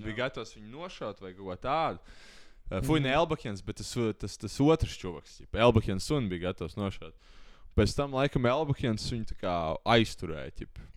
bija 0.01 0.15
gatavs 0.23 0.55
viņu 0.55 0.71
nošaut 0.71 1.21
vai 1.21 1.35
kaut 1.35 1.45
ko 1.45 1.57
tādu. 1.61 1.99
Uh, 2.65 2.81
Fui 2.81 2.97
ne 2.97 3.11
Elbakjans, 3.13 3.61
bet 3.61 3.77
tas, 3.77 3.91
tas, 4.17 4.39
tas 4.41 4.55
otrs 4.65 4.95
čuvaks, 4.97 5.37
ķipa, 5.43 5.61
Elbakjans 5.67 6.07
suni 6.09 6.31
bija 6.31 6.47
gatavs 6.47 6.73
nošaut. 6.79 7.13
Pēc 7.77 7.93
tam 7.93 8.17
laikam 8.17 8.47
Elbakjans 8.49 9.05
viņu 9.11 9.37
aizturēja. 9.93 10.55
Ķipa. 10.63 10.89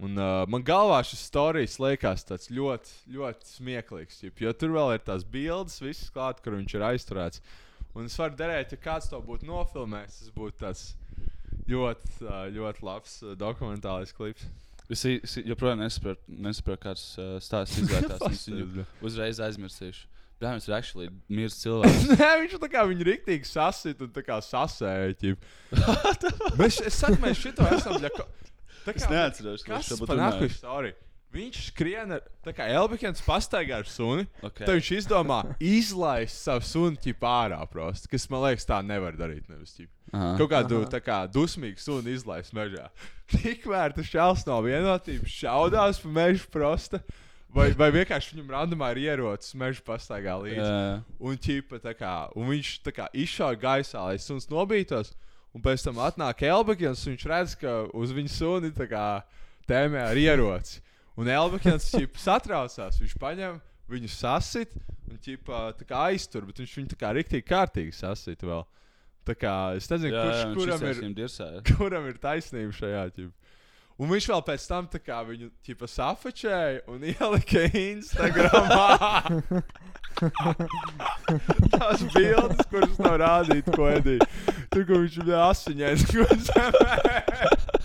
Un, 0.00 0.14
uh, 0.14 0.44
man 0.48 0.62
galvā 0.64 1.00
šis 1.04 1.26
stāstījums 1.26 1.80
liekas 1.82 2.24
tāds 2.28 2.52
ļoti, 2.54 2.94
ļoti 3.16 3.50
smieklīgs. 3.56 4.22
Ķip, 4.22 4.44
jo 4.46 4.54
tur 4.54 4.76
vēl 4.78 4.94
ir 4.94 5.02
tās 5.04 5.26
bildes, 5.26 5.80
visas 5.82 6.14
klāt, 6.14 6.38
kur 6.44 6.54
viņš 6.54 6.78
ir 6.78 6.86
aizturēts. 6.92 7.42
Un 7.98 8.06
es 8.06 8.14
varu 8.20 8.38
derēt, 8.38 8.76
ja 8.76 8.78
kāds 8.80 9.10
to 9.10 9.18
būtu 9.26 9.48
nofilmējis, 9.50 10.22
tas 10.22 10.34
būtu 10.36 10.60
tas 10.62 10.84
uh, 10.92 11.09
ļoti 12.56 12.84
labs 12.86 13.18
uh, 13.24 13.34
dokumentālais 13.38 14.12
klips. 14.16 14.46
Es, 14.90 15.04
es 15.06 15.36
joprojām 15.46 15.78
nesaprotu, 15.84 16.20
nesaprotu 16.42 16.82
kāds 16.88 17.04
uh, 17.22 17.36
stāsts 17.42 17.78
izvērtās. 17.84 18.48
viņu 18.50 18.86
uzreiz 19.06 19.38
aizmirsīšu. 19.46 20.08
Jā, 20.40 20.54
viņš 20.56 20.66
ir 20.70 20.74
actually 20.78 21.08
miris 21.28 21.58
cilvēks. 21.62 22.06
Nē, 22.16 22.30
viņš 22.42 22.54
tā 22.62 22.70
kā 22.72 22.84
viņu 22.88 23.06
rīktīgi 23.10 23.44
sasita 23.48 24.06
un 24.06 24.12
tā 24.16 24.22
kā 24.24 24.38
sasēja. 24.42 25.12
ķip. 25.20 25.46
Mēs, 26.58 26.80
es 26.88 26.96
saku, 27.02 27.20
mēs 27.22 27.42
šito 27.44 27.66
esam. 27.76 28.00
Ja, 28.02 28.10
ko- 28.16 28.26
tā 28.86 28.94
Es 28.96 29.04
neatceros, 29.12 29.62
ka 29.66 29.76
Kas 29.76 29.90
tas 29.92 30.00
to 30.00 30.08
Viņš 31.30 31.58
skrien 31.68 32.16
ar, 32.16 32.24
tā 32.42 32.50
kā 32.56 32.66
Elbikens 32.74 33.22
pastaigā 33.22 33.76
ar 33.84 33.86
suni. 33.86 34.24
Okay. 34.42 34.64
Tad 34.64 34.74
viņš 34.74 34.88
izdomā 34.96 35.38
izlaist 35.62 36.42
savu 36.42 36.66
sunu 36.66 37.14
ārā, 37.30 37.60
prosti, 37.70 38.10
kas 38.10 38.26
man 38.32 38.48
liekas, 38.48 38.66
tā 38.66 38.80
nevar 38.82 39.14
darīt. 39.18 39.46
Nevis. 39.46 39.76
Aha. 40.10 40.34
Kaut 40.40 40.50
kādu 40.50 40.82
tā 40.90 40.98
kā 40.98 41.22
dusmīgu 41.30 41.78
sunu 41.78 42.10
izlaist 42.10 42.54
mežā. 42.56 42.88
Tikmēr 43.30 43.94
tas 43.94 44.10
čels 44.10 44.42
nav 44.48 44.64
vienotības, 44.66 45.30
šaudās 45.30 46.02
pa 46.02 46.14
mežu 46.18 46.50
prosta. 46.50 47.02
Vai, 47.50 47.70
vai 47.74 47.88
vienkārši 47.94 48.36
viņam 48.36 48.52
randomā 48.54 48.92
ir 48.94 49.00
ierocis 49.08 49.56
meža 49.58 49.82
pastaigā 49.86 50.36
līdzi. 50.38 50.66
Jā. 50.66 50.98
Un, 51.18 51.38
ķipa, 51.38 51.80
kā, 51.98 52.14
un 52.38 52.46
viņš 52.50 52.76
tā 52.86 52.94
kā 52.94 53.08
izšauja 53.10 53.58
gaisā, 53.58 54.04
lai 54.06 54.20
suns 54.22 54.46
nobītos. 54.50 55.14
Un 55.54 55.62
pēc 55.62 55.82
tam 55.82 55.98
atnāk 55.98 56.44
Elbakins, 56.46 57.02
un 57.06 57.16
viņš 57.16 57.26
redz, 57.26 57.56
ka 57.58 57.80
uz 57.98 58.14
viņa 58.14 58.30
suni 58.36 58.70
tā 58.74 58.86
kā 58.90 59.06
tēmē 59.66 60.04
ar 60.12 60.18
ieroci. 60.18 60.78
Un 61.18 61.28
Elbakins 61.28 61.90
satraucās, 62.22 63.00
viņš 63.02 63.16
paņem 63.20 63.58
viņu 63.90 64.10
sasit 64.14 64.76
un 65.10 65.18
ķipa, 65.18 65.72
aiztur, 66.06 66.46
bet 66.46 66.62
viņš 66.62 66.76
viņu 66.78 66.92
tā 66.92 67.00
kā 67.00 67.10
riktīgi 67.16 67.48
kārtīgi 67.48 67.96
sasit 67.96 68.44
vēl. 68.46 68.62
Tā 69.26 69.34
kā 69.36 69.54
es 69.76 69.90
nezinu, 69.90 70.14
Jā, 70.14 70.22
kurš, 70.24 70.38
jā, 70.40 70.52
kuram, 70.56 70.86
ir, 70.88 71.00
dirsā, 71.18 71.48
kuram 71.74 72.06
ir 72.08 72.20
taisnība 72.22 72.72
šajā 72.78 73.02
ķipa. 73.18 73.34
Un 74.00 74.08
viņš 74.08 74.26
vēl 74.30 74.42
pēc 74.46 74.62
tam 74.64 74.86
kā 75.04 75.18
viņu 75.28 75.50
ķipa 75.66 75.86
safačēja 75.92 76.86
un 76.88 77.02
ielika 77.04 77.66
Instagramā. 77.76 78.86
Tās 81.74 82.06
bildes, 82.14 82.64
kuras 82.72 82.96
nav 82.96 83.18
rādīt, 83.20 83.68
ko 83.76 83.90
edīja. 83.92 84.24
Tur, 84.72 84.86
kur 84.88 85.04
viņš 85.04 85.20
bija 85.20 85.42
asiņains, 85.50 86.06
ko 86.14 86.24
zemē. 86.48 87.79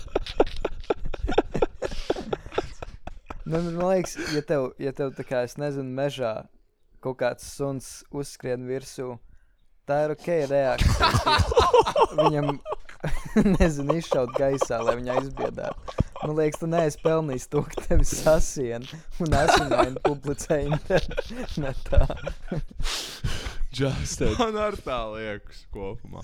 Nu, 3.46 3.60
man 3.62 3.78
liekas, 3.78 4.16
ja 4.34 4.40
tev, 4.42 4.72
ja 4.82 4.90
tev 4.90 5.12
tā 5.14 5.22
kā, 5.22 5.44
es 5.46 5.54
nezinu, 5.54 5.86
mežā 5.94 6.32
kaut 7.04 7.20
kāds 7.20 7.44
suns 7.46 7.90
uzskrien 8.10 8.64
virsū, 8.66 9.12
tā 9.86 10.00
ir 10.08 10.14
ok 10.16 10.26
reakcija. 10.50 11.36
Viņam, 12.24 12.56
nezinu, 13.56 13.96
izšaut 14.00 14.32
gaisā, 14.36 14.80
lai 14.84 14.96
viņu 15.00 15.14
aizbiedētu. 15.16 15.96
Man 16.22 16.36
liekas, 16.38 16.60
tu 16.62 16.68
neesi 16.70 17.02
pelnījis 17.04 17.50
to, 17.52 17.62
ka 17.68 17.84
tevi 17.88 18.06
sasien 18.08 18.86
un 19.22 19.36
asinaini 19.42 20.00
publicē 20.06 20.62
internetā. 20.70 22.06
Just 23.76 24.22
it. 24.24 24.38
Man 24.40 24.56
ar 24.56 24.72
tā 24.80 24.96
liekas 25.12 25.66
kopumā. 25.74 26.22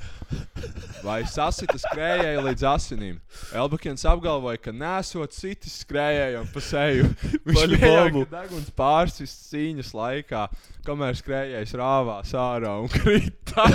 Vai 1.05 1.19
sasita 1.29 1.77
skrējēji 1.77 2.45
līdz 2.47 2.65
asinīm? 2.71 3.19
Elbakins 3.53 4.07
apgalvoja, 4.09 4.57
ka 4.63 4.73
nesot 4.73 5.37
citis 5.37 5.83
skrējējiem 5.83 6.49
pa 6.55 6.63
seju. 6.65 7.11
Viņš 7.51 7.77
ka 7.83 7.93
deguns 8.33 8.73
pārsis 8.79 9.37
cīņas 9.51 9.93
laikā, 9.99 10.47
kamēr 10.89 11.19
skrējējs 11.21 11.77
rāvās 11.83 12.33
ārā 12.41 12.79
un 12.81 12.89
krita. 12.95 13.69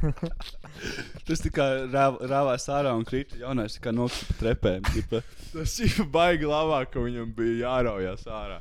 Tas 1.28 1.42
tā 1.44 1.50
kā 1.54 1.66
rāv- 1.92 2.20
rāvās 2.30 2.66
ārā 2.72 2.92
un 2.96 3.04
krita 3.08 3.38
jaunais, 3.42 3.76
tā 3.76 3.82
kā 3.84 3.92
nokrita 3.94 4.26
pa 4.32 4.38
trepēm. 4.42 4.86
tipa. 4.94 5.20
Tas 5.54 5.74
ir 5.84 6.00
baigi 6.12 6.48
labāk, 6.48 6.92
ka 6.94 7.04
viņam 7.04 7.32
bija 7.36 7.66
jāraujas 7.66 8.24
ārā. 8.30 8.60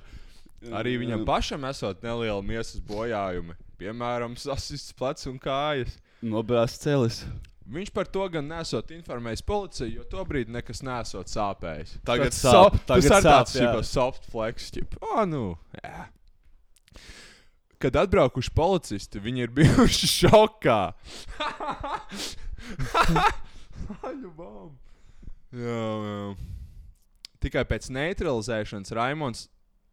Arī 0.75 0.97
viņam 0.99 1.21
pašam 1.27 1.63
esot 1.69 2.01
neliela 2.03 2.41
miesas 2.43 2.81
bojājumi. 2.83 3.55
Piemēram, 3.79 4.33
sasists 4.35 4.91
plecs 4.99 5.23
un 5.31 5.37
kājas. 5.39 5.93
Nobrāzts 6.19 6.81
celis. 6.83 7.21
Viņš 7.69 7.91
par 7.95 8.09
to 8.09 8.25
gan 8.33 8.47
nesot 8.49 8.89
informējis 8.91 9.43
policiju, 9.45 9.91
jo 9.99 10.05
tobrīd 10.09 10.49
nekas 10.51 10.81
nesot 10.83 11.29
sāpējis. 11.31 11.93
Tagad 12.03 12.33
Tas 12.33 12.39
sāp, 12.43 12.75
so- 12.75 12.83
tagad 12.89 13.23
tas 13.23 13.55
ir 13.55 13.67
tāds 13.69 13.91
soft 13.93 14.25
flex. 14.33 14.71
Ķip. 14.75 14.97
Oh, 15.05 15.21
nu, 15.29 15.43
jā. 15.79 16.07
Kad 17.79 17.95
atbraukuši 17.95 18.51
policisti, 18.55 19.21
viņi 19.23 19.45
ir 19.45 19.53
bijuši 19.55 20.09
šokā. 20.19 20.79
Jā, 25.55 25.83
jā. 26.05 26.23
Tikai 27.39 27.63
pēc 27.65 27.87
neutralizēšanas 27.95 28.91
Raimons 28.97 29.45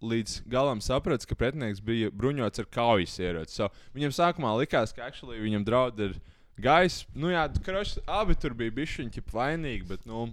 līdz 0.03 0.41
galam 0.51 0.83
saprata, 0.85 1.29
ka 1.29 1.39
pretinieks 1.39 1.81
bija 1.85 2.11
bruņots 2.13 2.61
ar 2.61 2.67
kaujas 2.75 3.15
ieroci. 3.23 3.55
So, 3.55 3.69
viņam 3.97 4.13
sākumā 4.13 4.51
likās, 4.61 4.93
ka 4.93 5.07
actually 5.07 5.39
viņam 5.41 5.65
draud 5.65 6.03
ir 6.03 6.19
gaisa. 6.61 7.07
Nu, 7.15 7.31
jā, 7.33 7.47
kroši, 7.65 8.03
abi 8.11 8.37
tur 8.41 8.57
bija 8.59 8.75
bijuši 8.77 9.23
vainīgi, 9.33 9.87
bet, 9.89 10.05
nu, 10.11 10.27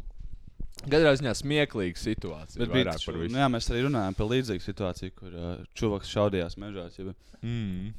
katrā 0.81 1.13
ziņā 1.19 1.33
smieklīga 1.39 2.01
situācija. 2.01 2.59
Bet 2.63 2.73
bija 2.73 2.91
taču, 2.91 3.11
par 3.11 3.19
visu. 3.21 3.33
nu, 3.35 3.41
jā, 3.43 3.47
mēs 3.53 3.69
arī 3.71 3.85
runājam 3.85 4.17
par 4.17 4.29
līdzīgu 4.31 4.65
situāciju, 4.65 5.15
kur 5.19 5.37
uh, 5.37 5.53
čuvaks 5.77 6.11
šaudījās 6.11 6.57
mežā. 6.61 6.89
Ķipa. 6.95 7.15
Mm. 7.41 7.93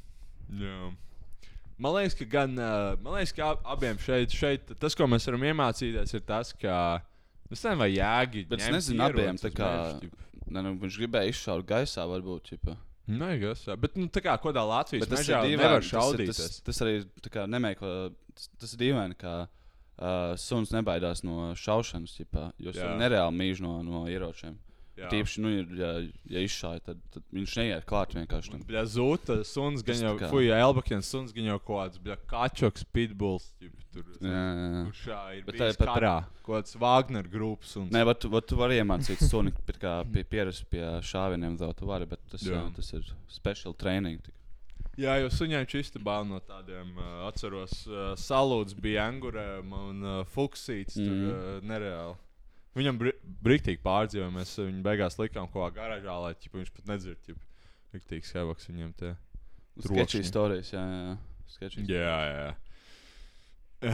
Jā. 0.61 0.91
Man 1.81 1.95
liekas, 1.97 2.15
ka 2.19 2.27
gan 2.31 2.55
uh, 2.55 2.93
man 3.03 3.17
liekas, 3.17 3.33
ka 3.35 3.51
ab- 3.53 3.65
abiem 3.75 3.99
šeit, 3.99 4.35
šeit 4.35 4.75
tas, 4.79 4.95
ko 4.95 5.07
mēs 5.11 5.27
varam 5.27 5.43
iemācīties, 5.49 6.13
ir 6.15 6.23
tas, 6.27 6.53
ka 6.55 6.75
es 7.49 7.59
nezinu, 7.59 7.79
vai 7.81 7.89
jēgi. 7.91 8.45
Bet 8.51 8.63
es 8.63 8.71
nezinu, 8.77 9.07
abiem 9.09 9.39
tā 9.41 9.51
kā. 9.55 9.71
ķip. 10.03 10.21
Ne, 10.45 10.61
nu, 10.61 10.75
viņš 10.77 10.99
gribēja 11.01 11.31
izšaut 11.33 11.65
gaisā, 11.67 12.05
varbūt. 12.07 12.51
Ķipa. 12.53 12.77
Nē, 13.05 13.35
jā. 13.37 13.75
bet 13.77 13.97
nu, 13.99 14.07
tā 14.09 14.21
kā 14.25 14.33
kādā 14.41 14.63
Latvijas 14.65 15.09
ir 15.29 15.57
nevar 15.59 15.83
šaudīt. 15.85 16.31
Tas, 16.31 16.39
tas, 16.39 16.61
tas 16.65 16.81
arī 16.85 16.95
kā 17.33 17.45
nemeklē. 17.49 17.91
Tas, 18.35 18.47
tas 18.61 18.73
ir 18.75 18.81
dīvaini, 18.81 19.17
ka 19.19 19.35
uh, 19.99 20.35
suns 20.37 20.71
nebaidās 20.75 21.23
no 21.23 21.53
šaušanas, 21.55 22.17
ķipā, 22.19 22.51
jo 22.59 22.71
viņš 22.75 22.99
nereāli 23.01 23.35
mīž 23.41 23.61
no, 23.65 23.81
no 23.83 24.05
ieročiem. 24.11 24.57
Jā. 24.95 25.09
Tīpaši, 25.11 25.41
nu, 25.43 25.49
ja, 25.75 25.87
ja 26.31 26.39
izšāja, 26.39 26.79
tad, 26.85 26.99
tad 27.11 27.23
viņš 27.35 27.53
neiet 27.59 27.83
klāt 27.83 28.13
vienkārši. 28.15 28.51
tam. 28.53 28.61
Bļa, 28.63 28.83
zūta, 28.87 29.35
suns 29.43 29.83
gan 29.83 29.97
jau, 29.99 30.13
tā 30.15 30.21
kā- 30.21 30.29
fuja, 30.31 30.55
Elbakins, 30.63 31.09
suns 31.11 31.33
gan 31.35 31.49
jau 31.49 31.57
kaut 31.59 31.81
kāds, 31.81 31.99
bļa, 31.99 32.15
kačoks, 32.31 32.85
pitbulls, 32.95 33.49
ķip, 33.59 33.73
tur. 33.91 34.05
Jā, 34.23 34.29
jā, 34.31 34.53
jā. 34.71 34.85
Kurš 34.87 35.01
jā, 35.11 35.19
ir 35.35 35.43
Bet 35.49 35.57
bijis 35.59 35.75
tāpat- 35.81 35.91
karā, 35.99 36.13
kaut 36.47 36.55
kāds 36.63 36.79
Wagner 36.79 37.27
grupas 37.27 37.75
un. 37.75 37.89
Nē, 37.91 38.05
bet 38.07 38.21
tu, 38.23 38.29
bet 38.31 38.47
tu 38.47 38.55
vari 38.55 38.79
iemācīt 38.79 39.19
suni 39.27 39.51
kā, 39.67 39.97
pie 40.15 40.23
pieredzes 40.23 40.63
pie 40.71 40.85
šāvieniem, 41.03 41.59
vēl 41.59 41.75
tu 41.75 41.91
vari, 41.91 42.07
bet 42.07 42.23
tas, 42.31 42.47
Jā. 42.47 42.63
jā. 42.63 42.75
tas 42.79 42.93
ir 42.95 43.03
special 43.27 43.73
training. 43.75 44.21
Jā, 44.99 45.17
jo 45.19 45.31
suņiem 45.33 45.65
čista 45.67 45.99
bail 45.99 46.23
no 46.29 46.39
tādiem, 46.39 46.93
uh, 46.95 47.25
atceros, 47.27 47.81
uh, 47.89 48.13
salūts 48.19 48.77
bija 48.79 49.09
angurēm 49.09 49.73
un 49.75 50.05
uh, 50.05 50.21
fuksīts, 50.31 50.95
mm. 50.95 51.09
tur 51.09 51.33
uh, 51.33 51.57
nereāli. 51.67 52.15
Viņam 52.75 52.97
bri 52.99 53.11
brīktīgi 53.43 53.79
pārdzīvoja, 53.83 54.31
mēs 54.35 54.53
viņu 54.59 54.81
beigās 54.83 55.19
likām 55.19 55.47
kaut 55.51 55.75
kā 55.75 55.81
garāžā, 55.81 56.15
lai 56.23 56.33
ķipa, 56.39 56.59
viņš 56.59 56.71
pat 56.75 56.89
nedzird, 56.91 57.35
riktīgs 57.95 58.33
hevaks 58.35 58.67
viņam 58.71 58.91
te. 58.99 59.13
Sketchy 59.83 60.23
stāstījis, 60.27 60.71
jā, 60.75 60.83
jā. 60.91 61.15
Sketchy. 61.55 61.85
Jā, 61.91 62.17
jā. 62.31 62.49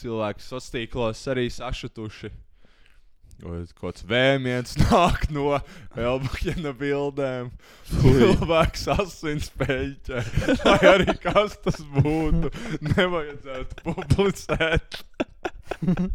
Cilvēki 0.00 0.42
sociālos 0.42 0.70
tīklos 0.74 1.22
arī 1.30 1.46
sašutuši. 1.52 2.30
Kaut 3.42 3.72
kāds 3.80 4.04
vēmiens 4.08 4.76
nāk 4.84 5.26
no 5.34 5.58
Elbakina 5.98 6.72
bildēm. 6.78 7.50
Cilvēks 7.90 8.86
asins 8.94 9.50
peļķē. 9.58 10.22
Vai 10.62 10.78
arī 10.92 11.16
kas 11.22 11.58
tas 11.64 11.80
būtu, 11.96 12.50
nevajadzētu 12.94 13.72
publicēt. 13.84 15.00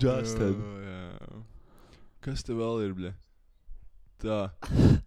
Justin. 0.00 0.56
Kas 2.20 2.44
te 2.44 2.52
vēl 2.52 2.84
ir? 2.84 2.92
Bļa? 2.98 3.12
Tā. 4.20 4.40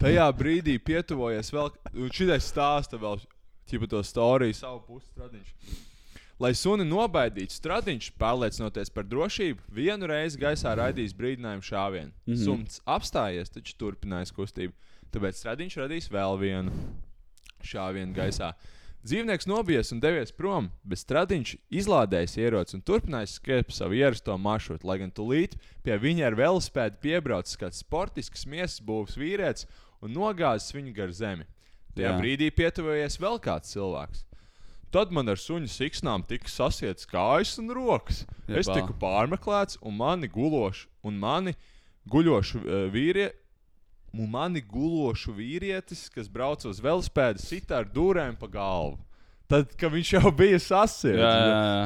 Tajā 0.01 0.27
brīdī 0.33 0.79
pietuvojies 0.81 1.53
vēl. 1.53 1.69
Šitais 2.09 2.49
stāsta 2.49 2.97
vēl 3.01 3.21
ķipa 3.69 3.89
to 3.91 4.01
storiju 4.05 4.55
savu 4.57 4.79
pusi 4.87 5.07
stradiņš. 5.13 5.49
Lai 6.43 6.51
suni 6.59 6.83
nobaidītu, 6.83 7.55
stradiņš, 7.55 8.09
pārliecinoties 8.19 8.89
par 8.91 9.05
drošību, 9.07 9.61
vienu 9.71 10.09
reizi 10.09 10.41
gaisā 10.41 10.73
raidījis 10.75 11.15
brīdinājumu 11.15 11.63
šāvienu. 11.63 12.11
Mm. 12.11 12.33
-hmm. 12.33 12.43
Sumts 12.43 12.81
apstājies, 12.83 13.53
taču 13.53 13.77
turpinājis 13.79 14.33
kustību. 14.35 14.73
Tāpēc 15.13 15.39
stradiņš 15.39 15.77
radīs 15.79 16.09
vēl 16.11 16.39
vienu 16.41 16.73
šāvienu 17.63 18.15
gaisā. 18.17 18.51
Dzīvnieks 19.03 19.47
nobijies 19.47 19.91
un 19.91 19.99
devies 19.99 20.31
prom, 20.31 20.69
bet 20.83 21.01
stradiņš 21.01 21.55
izlādējis 21.79 22.37
ieroci 22.39 22.77
un 22.77 22.83
turpinājis 22.87 23.37
skriet 23.39 23.67
pa 23.67 23.75
savu 23.75 23.97
ierasto 23.99 24.35
maršrutu, 24.39 24.87
lai 24.87 24.97
gan 25.01 25.11
tūlīt 25.11 25.57
pie 25.83 25.97
viņa 25.99 26.29
ar 26.29 26.37
velospēdu 26.39 27.01
piebraucis 27.03 27.59
kāds 27.59 27.83
sportisks 27.83 28.47
miesas 28.47 28.79
būvs 28.83 29.19
vīrietis 29.19 29.67
un 30.01 30.15
nogāzis 30.15 30.75
viņu 30.75 30.95
gar 30.95 31.11
zemi. 31.11 31.47
Tajā 31.95 32.13
Jā. 32.13 32.19
brīdī 32.19 32.47
pietuvojies 32.55 33.19
vēl 33.19 33.39
kāds 33.43 33.75
cilvēks. 33.75 34.23
Tad 34.93 35.13
man 35.15 35.31
ar 35.31 35.39
suņu 35.41 35.69
siksnām 35.73 36.21
tika 36.29 36.49
sasietas 36.51 37.07
kājas 37.09 37.55
un 37.61 37.71
rokas. 37.73 38.23
Jebā. 38.45 38.59
Es 38.61 38.69
tiku 38.69 38.93
pārmeklēts, 39.01 39.79
un 39.81 39.95
mani 39.97 40.29
gulošu, 40.29 40.85
un 41.09 41.17
mani 41.21 41.55
guļošu 42.13 42.61
uh, 42.61 42.83
vīrieši. 42.93 43.39
Un 44.13 44.27
mani 44.29 44.61
gulošu 44.61 45.33
vīrietis, 45.33 46.03
kas 46.13 46.27
brauc 46.29 46.61
uz 46.69 46.77
velospēdu, 46.85 47.41
sita 47.41 47.79
ar 47.79 47.87
dūrēm 47.89 48.35
pa 48.37 48.45
galvu. 48.45 48.99
Tad, 49.49 49.71
kad 49.73 49.89
viņš 49.89 50.11
jau 50.13 50.29
bija 50.37 50.59
sasiets, 50.61 51.17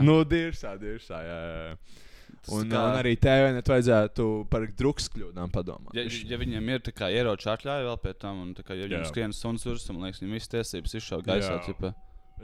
nu, 0.03 0.18
dirsā, 0.28 0.74
dirsā, 0.82 1.22
jā, 1.24 1.38
jā. 1.39 1.62
jā. 1.72 2.03
Un, 2.51 2.68
kā- 2.72 2.82
un 2.84 2.97
arī 2.99 3.14
tev 3.20 3.45
net 3.55 3.68
vajadzētu 3.72 4.26
par 4.51 4.68
drukskļūdām 4.80 5.51
padomāt. 5.55 5.95
Ja, 5.95 6.03
ja 6.03 6.38
viņiem 6.39 6.70
ir 6.76 6.91
ieroči 6.91 7.49
atļauja 7.51 7.88
vēl 7.88 7.97
pie 8.03 8.14
tam, 8.20 8.43
un 8.43 8.51
kā, 8.60 8.76
ja 8.76 8.88
viņiem 8.88 9.08
skrien 9.10 9.36
suns 9.36 9.64
virsū, 9.68 9.95
man 9.95 10.08
liekas, 10.08 10.20
viņiem 10.24 10.36
visas 10.38 10.51
tiesības 10.53 10.97
izšaut 10.99 11.26
gaisā. 11.28 11.55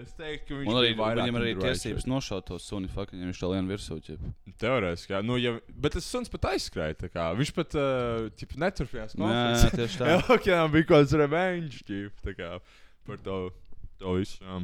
Es 0.01 0.15
teiktu, 0.17 0.47
ka 0.47 0.55
viņš 0.57 0.75
arī, 0.79 0.91
viņam 0.97 1.35
arī 1.37 1.49
than 1.53 1.67
tiesības 1.67 2.07
nošaut 2.09 2.47
to 2.47 2.55
suni, 2.57 2.89
fuck, 2.89 3.11
ja 3.13 3.27
viņš 3.27 3.41
to 3.43 3.49
lien 3.51 3.67
virsū. 3.69 3.99
Ķipa. 4.01 4.31
Teorētiski, 4.63 5.13
jā. 5.13 5.19
Nu, 5.21 5.37
ja, 5.37 5.51
bet 5.69 5.93
tas 5.93 6.07
suns 6.09 6.31
pat 6.33 6.47
aizskrēja. 6.49 6.97
Viņš 7.37 7.51
pat 7.53 7.77
uh, 7.77 8.25
ķip, 8.39 8.55
neturpinājās. 8.63 9.13
Jā, 9.13 9.43
jā, 9.53 9.69
tieši 9.77 10.01
tā. 10.01 10.09
Jā, 10.15 10.39
jā, 10.49 10.63
bija 10.73 10.89
kaut 10.89 11.03
kāds 11.03 11.13
revenge 11.21 11.83
ķip, 11.85 12.25
kā, 12.39 12.55
par 13.05 13.21
to, 13.21 13.37
to 14.01 14.17
visu. 14.17 14.41
Jā. 14.41 14.63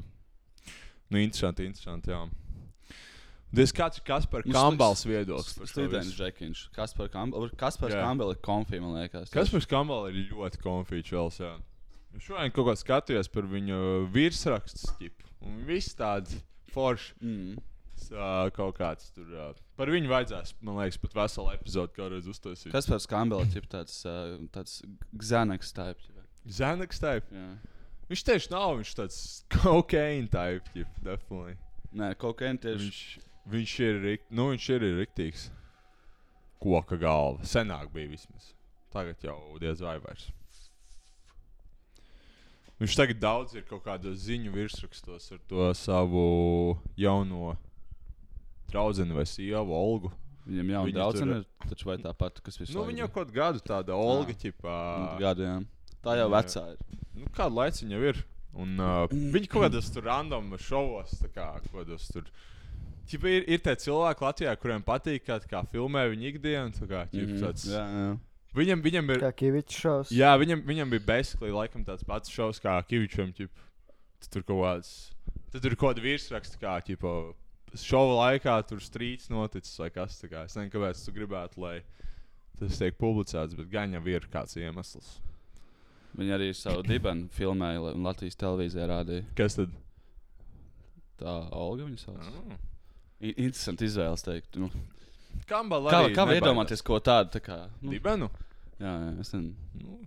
Nu, 1.09 1.21
interesanti, 1.21 1.69
interesanti. 1.69 2.13
Jā. 2.13 2.25
Diez 3.53 3.71
kāds 3.73 3.97
ir 3.97 4.05
Kaspars 4.05 4.45
Nu, 4.45 4.53
Kambals 4.53 5.05
viedoklis 5.09 5.55
visu. 5.57 6.13
Džekiņš. 6.13 6.67
Kaspars. 6.73 7.13
Kaspars. 7.57 7.95
Kambels 7.97 8.35
ir 8.35 8.41
konfī, 8.45 8.81
man 8.81 8.97
liekas. 8.97 9.29
Kaspars 9.33 9.69
Kambals 9.69 10.09
ir 10.11 10.33
ļoti 10.33 10.61
konfīčs 10.65 11.13
vēl. 11.13 11.31
Jā. 11.41 11.55
Šodien 12.17 12.51
kaut 12.51 12.65
kā 12.71 12.75
skatījos 12.79 13.29
par 13.31 13.45
viņu 13.47 13.77
virsrakstu 14.13 14.95
ķipu. 14.99 15.27
Un 15.45 15.59
viss 15.67 15.93
tāds 15.95 16.39
foršs. 16.73 17.13
Mm. 17.21 17.57
Ā, 18.15 18.47
Kaut 18.55 18.77
kāds 18.77 19.09
tur. 19.11 19.27
ā, 19.35 19.49
Par 19.75 19.89
viņu 19.91 20.07
vajadzēs, 20.07 20.53
man 20.63 20.77
liekas, 20.79 20.97
pat 21.03 21.13
veselu 21.17 21.51
epizodu 21.57 21.91
kādreiz 21.97 22.29
uztaisīt. 22.31 22.71
Kaspars 22.71 23.05
Kambels 23.11 23.55
ir 23.59 23.67
tāds, 23.69 23.97
ā, 24.07 24.13
tāds 24.55 24.77
Xanax 25.19 25.73
type. 25.75 25.99
ķipa. 26.07 26.23
Zeneks 26.59 27.01
type. 27.03 27.27
Jā. 27.35 27.49
Viņš 28.09 28.23
tieši 28.25 28.51
nav, 28.53 28.77
viņš 28.79 28.93
tāds 28.97 29.17
kokaīna 29.53 30.31
type, 30.31 30.71
ķip, 30.73 30.95
definitely. 31.05 31.57
Nē, 31.99 32.13
kokaīna 32.23 32.63
tieši. 32.63 32.87
Viņš, 32.87 33.03
viņš 33.53 33.75
ir, 33.89 33.99
nu, 34.31 34.47
viņš 34.55 34.69
ir 34.77 34.87
riktīgs. 35.03 35.49
Koka 36.63 36.97
galva. 36.99 37.43
Senāk 37.47 37.91
bija 37.93 38.09
vismaz. 38.15 38.53
Tagad 38.95 39.21
jau 39.27 39.37
diez 39.61 39.83
vai 39.85 39.97
vairs. 40.01 40.31
Viņš 42.79 42.95
tagad 42.95 43.19
daudz 43.19 43.55
ir 43.59 43.63
kaut 43.67 43.83
kādos 43.83 44.21
ziņu 44.23 44.53
virsrakstos 44.55 45.31
ar 45.35 45.39
to 45.51 45.73
savu 45.75 46.77
jauno 46.97 47.57
draugu 48.71 49.13
vai 49.17 49.25
sievu, 49.27 49.73
Olgu. 49.75 50.11
Viņam 50.49 50.69
jau 50.73 50.83
Viņi 50.87 50.95
draudzene 50.95 51.33
tur- 51.33 51.43
ir, 51.43 51.69
taču 51.69 51.85
vai 51.89 51.97
tāpat, 51.97 52.39
kas 52.41 52.57
visu 52.57 52.73
Nu, 52.73 52.79
laiku 52.81 52.91
viņa 52.93 53.03
jau 53.03 53.09
kaut 53.13 53.31
gadu 53.33 53.59
tāda 53.59 53.93
Olga, 53.93 54.33
ķipā. 54.33 55.19
Gadu, 55.19 55.43
jā. 55.43 55.57
Tā 56.01 56.15
jau 56.17 56.29
Jā. 56.29 56.33
vecā 56.41 56.63
ir. 56.71 56.77
Nu, 57.19 57.25
kādu 57.35 57.55
laiku 57.59 57.83
viņa 57.85 57.99
ir? 58.09 58.23
Un, 58.55 58.79
uh, 58.79 59.07
viņi 59.11 59.47
kaut 59.51 59.67
kādos 59.67 59.91
tur 59.93 60.03
random 60.03 60.55
šovos, 60.57 61.19
kā 61.35 61.61
kādos 61.69 62.07
tur. 62.11 62.23
Ķipa, 63.09 63.25
ir, 63.29 63.43
ir 63.49 63.59
tie 63.59 63.75
cilvēki 63.75 64.21
Latvijā, 64.25 64.55
kuriem 64.57 64.83
patīk, 64.85 65.21
kā, 65.25 65.39
kā 65.49 65.61
filmē 65.67 66.07
viņa 66.09 66.25
ikdienu. 66.33 66.71
tā 66.79 66.87
Kā, 66.87 67.03
ķipa, 67.11 67.27
Mhm, 67.27 67.39
tāds, 67.43 67.65
jā, 67.67 67.83
jā. 67.85 68.19
Viņam, 68.57 68.81
viņam 68.81 69.11
ir. 69.13 69.19
Kā 69.21 69.29
Kivičs 69.37 69.77
šaus. 69.83 70.11
Jā, 70.15 70.31
viņam, 70.41 70.63
viņam 70.65 70.89
bija 70.95 71.03
basically 71.05 71.51
laikam 71.53 71.83
tāds 71.85 72.05
pats 72.07 72.31
šovs 72.33 72.61
kā 72.63 72.79
Kavičam. 72.89 73.29
Tur 73.37 74.43
kaut 74.43 74.63
kāds. 74.65 74.89
Tad 75.53 75.61
tur 75.65 75.75
kaut 75.77 75.93
kāda 75.95 76.03
virsraksta, 76.03 76.57
kā 76.61 76.73
ķipa, 76.85 77.13
šova 77.77 78.17
laikā 78.23 78.55
tur 78.69 78.81
strīds 78.83 79.29
noticis 79.31 79.77
vai 79.79 79.89
kas 79.93 80.17
tāds. 80.21 80.33
Es 80.49 80.57
nezinu, 80.57 80.73
kāpēc 80.73 81.03
tu 81.05 81.13
gribētu, 81.15 81.61
lai 81.63 81.75
tas 82.59 82.77
tiek 82.81 82.97
publicēts, 82.99 83.55
bet 83.57 83.69
gan 83.71 83.93
jau 83.95 84.01
ir 84.11 84.25
kāds 84.33 84.57
iemesls. 84.59 85.19
Viņa 86.17 86.35
arī 86.39 86.49
savu 86.57 86.81
dibenu 86.83 87.29
filmēja 87.37 87.93
un 87.93 88.03
Latvijas 88.03 88.35
televīzijā 88.41 88.89
rādīja. 88.89 89.27
Kas 89.37 89.55
tad? 89.59 89.69
Tā 91.21 91.35
Olga 91.53 91.85
viņa 91.85 92.01
sauc. 92.01 92.57
I- 93.21 93.35
Interesanti 93.37 93.85
izvēles 93.85 94.23
teikt. 94.25 94.57
Nu. 94.57 94.69
Kambala 95.49 95.93
Kā, 95.93 96.01
kā 96.13 96.27
iedomāties 96.35 96.83
ko 96.85 96.99
tādu? 97.03 97.33
Tā 97.37 97.41
kā, 97.43 97.61
nu, 97.81 97.93
Dibenu? 97.93 98.29
jā, 98.79 98.91
jā, 98.91 99.13
es 99.21 99.33
nezinu. 99.33 99.55
Nu, 99.79 99.99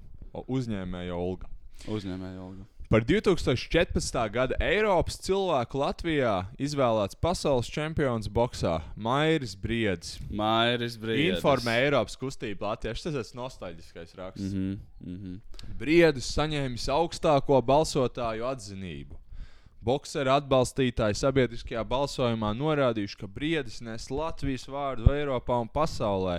uzņēmēja 0.47 1.17
Olga. 1.17 1.51
Uzņēmēju 1.91 2.45
Olgu. 2.45 2.69
Par 2.93 3.01
2014. 3.09 4.17
gada 4.29 4.57
Eiropas 4.61 5.17
cilvēku 5.25 5.79
Latvijā 5.81 6.33
izvēlēts 6.61 7.17
pasaules 7.17 7.71
čempions 7.73 8.29
boxā 8.29 8.83
Mairis 9.01 9.55
Briedis. 9.57 10.19
Mairis 10.29 10.99
Briedis. 11.01 11.39
Informē 11.39 11.79
Eiropas 11.87 12.19
kustību 12.21 12.67
Latvijā. 12.69 12.93
Šis 13.01 13.17
ir 13.17 13.31
nostalģiskais 13.39 14.13
raksts. 14.19 14.53
Mhm, 14.53 14.77
mhm. 15.07 15.41
Briedis 15.81 16.29
saņēmis 16.37 16.91
augstāko 16.93 17.63
balsotāju 17.65 18.45
atzinību. 18.53 19.17
Boksera 19.83 20.37
atbalstītāji 20.39 21.17
sabiedriskajā 21.19 21.83
balsojumā 21.91 22.53
norādījuši, 22.55 23.17
ka 23.19 23.27
Briedis 23.27 23.81
nes 23.83 24.05
Latvijas 24.15 24.69
vārdu 24.71 25.09
Eiropā 25.11 25.57
un 25.65 25.71
pasaulē. 25.75 26.37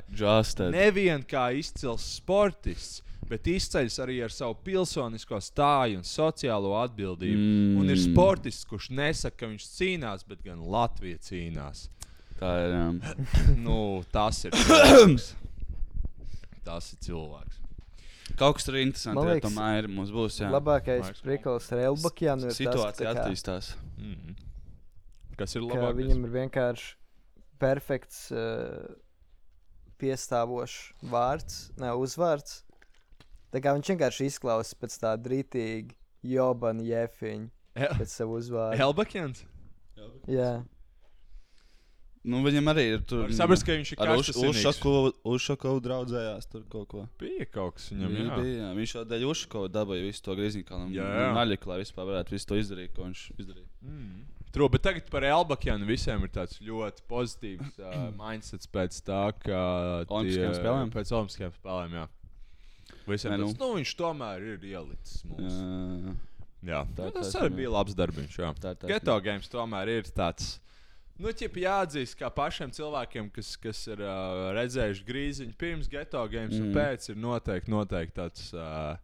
Nevien 0.71 1.25
kā 1.27 1.49
izcils 1.59 2.05
sportists, 2.21 3.01
bet 3.27 3.47
izceļas 3.51 3.99
arī 4.03 4.21
ar 4.23 4.31
savu 4.31 4.55
pilsonisko 4.63 5.41
stāju 5.43 5.99
un 5.99 6.07
sociālo 6.07 6.71
atbildību. 6.85 7.39
Mm. 7.43 7.77
Un 7.81 7.89
ir 7.91 7.97
Mm. 7.99 8.13
sportists, 8.13 8.67
kurš 8.69 8.89
nesaka, 8.95 9.37
ka 9.43 9.51
viņš 9.51 9.67
cīnās, 9.75 10.23
bet 10.27 10.43
gan 10.43 10.63
Latvija 10.63 11.19
cīnās. 11.19 11.89
Tā 12.39 12.53
ir. 12.63 12.75
Um, 12.79 13.01
nu, 13.65 14.03
tas 14.11 14.45
ir 14.45 14.51
cilvēks. 14.55 15.33
tas 16.63 16.93
ir 16.93 16.99
cilvēks. 17.09 17.59
Kaut 18.39 18.57
kas 18.57 18.67
tur 18.67 18.79
interesants. 18.79 19.15
Man 19.17 19.27
Jā, 19.27 19.37
liekas, 19.37 19.47
tomēr 19.49 19.87
mums 19.91 20.11
būs. 20.13 20.39
Jā. 20.41 20.49
Labākais 20.53 21.11
ar 21.13 21.83
Elbakjanu 21.89 22.49
ir 22.49 22.57
Situācija 22.57 23.07
tas, 23.07 23.19
tā 23.19 23.23
attīstās. 23.23 23.71
Mm. 23.99 24.35
Kas 25.39 25.55
ir 25.57 25.65
ka 25.65 25.79
labāk? 25.79 25.97
viņam 26.01 26.27
ir 26.27 26.35
vienkārši 26.37 26.91
perfekts 27.61 28.27
uh, 28.35 28.93
piestāvošs 30.01 31.09
vārds, 31.11 31.59
ne 31.79 31.93
uzvārds. 31.97 32.61
Tā 33.53 33.61
kā 33.61 33.73
viņš 33.77 33.93
vienkārši 33.93 34.29
izklausās 34.31 34.75
pēc 34.81 34.97
tāda 35.03 35.33
rītīga 35.33 35.93
jobana 36.25 36.83
jēfiņa 36.85 37.89
pēc 37.99 38.13
savu 38.13 38.39
uzvārdu. 38.41 38.79
Helbakjans? 38.81 39.43
Jā. 40.29 40.63
Nu, 42.23 42.39
viņam 42.45 42.69
arī 42.71 42.83
ir 42.93 43.01
tur. 43.03 43.25
Var 43.25 43.33
saprast, 43.35 43.65
ka 43.67 43.73
viņš 43.75 43.89
ir 43.91 43.99
ar 43.99 44.11
karstasinīgs. 44.13 44.59
Ušakovu 44.63 45.09
Ušakovu 45.33 45.81
draudzējās 45.83 46.45
tur 46.53 46.61
kaut 46.71 46.87
ko. 46.93 47.01
Bija 47.19 47.45
kaut 47.51 47.75
kas 47.75 47.89
viņam, 47.91 48.13
Viņam 48.13 48.29
jā. 48.29 48.37
bija, 48.39 48.53
jā. 48.61 48.69
Viņš 48.77 48.93
jau 48.95 49.03
dēļ 49.09 49.25
Ušakova 49.33 49.71
dabūja 49.73 50.05
visu 50.05 50.23
to 50.23 50.35
grīziņkalu. 50.39 50.87
Jā, 50.95 51.07
jā. 51.19 51.25
Naļiku, 51.35 51.67
lai 51.73 51.79
vispār 51.83 52.07
varētu 52.13 52.31
visu 52.37 52.47
to 52.47 52.55
izdarīt, 52.61 52.93
ko 52.95 53.09
viņš 53.09 53.23
izdarīja. 53.35 53.67
Mm. 53.83 54.23
True, 54.53 54.69
bet 54.69 54.83
tagad 54.85 55.07
par 55.11 55.25
Elbakjanu 55.27 55.85
visiem 55.89 56.23
ir 56.23 56.29
tāds 56.29 56.59
ļoti 56.63 57.03
pozitīvs 57.11 57.79
uh, 57.81 58.07
mindsets 58.21 58.69
pēc 58.71 59.01
tā, 59.03 59.21
ka. 59.43 59.61
Olimpiskajām 60.07 60.55
spēlēm? 60.61 60.91
Pēc 60.95 61.11
Olimpiskajām 61.17 61.55
spēlēm, 61.59 61.97
jā. 61.99 62.07
Visiem 63.07 63.33
Nē, 63.33 63.37
nu. 63.41 63.47
nu. 63.47 63.51
Tas, 63.51 63.59
nu, 63.59 63.71
viņš 63.81 63.95
tomēr 63.99 64.43
ir 64.53 64.67
ielicis 64.71 65.23
mums. 65.27 65.57
Jā, 65.59 66.13
Jā, 66.63 66.77
Tā- 66.95 67.09
tā, 67.09 67.11
tas 67.17 67.33
tā- 67.33 67.41
arī 67.41 67.49
tā- 67.51 67.55
bija 67.57 67.71
labs 67.73 67.95
darbiņš. 67.99 68.35
Jā. 68.39 68.53
Tā- 68.63 68.71
tā- 68.79 68.87
Geto 68.87 69.15
games 69.19 69.49
tomēr 69.51 69.89
ir 69.97 70.03
tāds. 70.15 70.53
Nu, 71.21 71.29
ķip 71.29 71.59
jāatzīst, 71.61 72.17
ka 72.17 72.31
pašiem 72.33 72.71
cilvēkiem, 72.73 73.29
kas, 73.35 73.53
kas 73.61 73.83
ir 73.91 74.01
uh, 74.01 74.49
redzējuši 74.57 75.03
grīziņu 75.07 75.57
pirms 75.61 75.89
geto 75.91 76.23
games 76.31 76.57
mm. 76.57 76.69
un 76.69 76.77
pēc, 76.77 77.09
ir 77.13 77.19
noteikti, 77.21 77.69
noteikti 77.71 78.15
tāds 78.17 78.47
uh, 78.57 78.95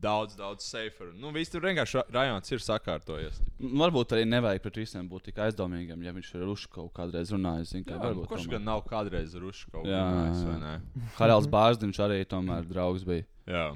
daudz, 0.00 0.36
daudz 0.38 0.64
safer. 0.64 1.10
Nu, 1.20 1.30
viss 1.36 1.52
tur 1.52 1.64
vienkārši 1.68 1.98
ra- 2.00 2.06
rajons 2.16 2.54
ir 2.54 2.64
sakārtojies. 2.64 3.42
Varbūt 3.60 4.14
arī 4.16 4.24
nevajag 4.28 4.64
pret 4.64 4.80
visiem 4.80 5.08
būt 5.10 5.28
tik 5.28 5.42
aizdomīgiem, 5.44 6.00
ja 6.06 6.14
viņš 6.16 6.30
ar 6.38 6.46
Rušku 6.48 6.86
kādreiz 6.96 7.32
runājis. 7.34 7.74
zini, 7.74 7.84
kā 7.84 7.98
Jā, 7.98 8.02
varbūt 8.06 8.30
kurš 8.30 8.46
tomēr. 8.46 8.56
gan 8.56 8.66
nav 8.70 8.82
kādreiz 8.88 9.36
veidā? 9.36 9.84
jā. 9.92 10.74
Haralds 11.20 11.50
Bārziņš 11.52 12.00
arī 12.06 12.22
tomēr 12.24 12.64
draugs 12.70 13.04
bija. 13.04 13.28
Jā. 13.50 13.66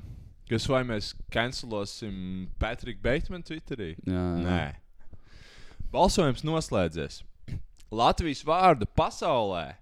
Kas 0.48 0.66
vai 0.68 0.82
mēs 0.88 1.12
cancelosim 1.32 2.48
Patriku 2.60 3.00
Beitmanu 3.04 3.44
Twitterī? 3.44 3.92
Jā, 4.08 4.24
jā. 4.40 4.48
Nē. 4.48 4.64
Balsojums 5.92 6.42
noslēdzies. 6.44 7.22
Latvijas 7.92 8.40
vārdu 8.46 8.88
pasaulē 8.96 9.74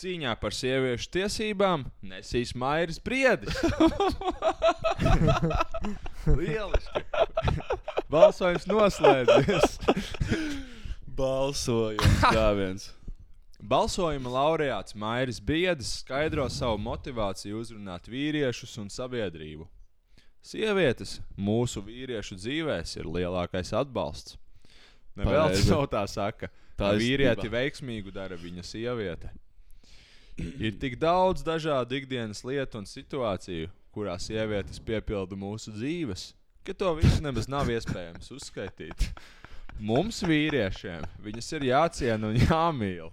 cīņā 0.00 0.32
par 0.40 0.54
sieviešu 0.56 1.10
tiesībām 1.12 1.84
nesīs 2.08 2.54
Mairis 2.56 2.96
Briedis. 3.04 3.58
Lieliski! 6.38 7.02
Balsojums 8.10 8.64
noslēdzies. 8.70 9.76
Balsojums 11.20 12.24
gāviens. 12.32 12.88
Balsojuma 13.60 14.32
laureāts 14.32 14.96
Mairis 14.96 15.40
Briedis 15.44 15.98
skaidro 16.00 16.46
savu 16.48 16.80
motivāciju 16.80 17.60
uzrunāt 17.60 18.08
vīriešus 18.08 18.78
un 18.80 18.88
sabiedrību. 18.92 19.68
Sievietes 20.40 21.18
mūsu 21.36 21.82
vīriešu 21.84 22.38
dzīvēs 22.40 22.96
ir 22.96 23.10
lielākais 23.12 23.74
atbalsts. 23.76 24.38
Nevēl 25.20 25.50
Pareizi. 25.50 25.68
tas 25.68 25.92
tā 25.92 26.06
saka. 26.08 26.48
Tā 26.80 26.90
vīrieti 26.96 27.50
veiksmīgu 27.52 28.12
dara 28.14 28.36
viņa 28.40 28.64
sieviete. 28.64 29.30
Ir 30.40 30.76
tik 30.80 30.96
daudz 31.02 31.42
dažādu 31.44 31.98
ikdienas 31.98 32.40
lietu 32.48 32.78
un 32.80 32.86
situāciju, 32.88 33.68
kurās 33.92 34.28
sievietes 34.30 34.80
piepilda 34.80 35.36
mūsu 35.36 35.74
dzīves, 35.74 36.30
ka 36.64 36.72
to 36.72 36.94
visu 36.96 37.20
nemaz 37.24 37.48
nav 37.50 37.68
iespējams 37.74 38.30
uzskaitīt. 38.38 39.10
Mums, 39.80 40.20
vīriešiem, 40.28 41.04
viņas 41.24 41.52
ir 41.56 41.66
jāciena 41.70 42.30
un 42.30 42.36
jāmīl. 42.40 43.10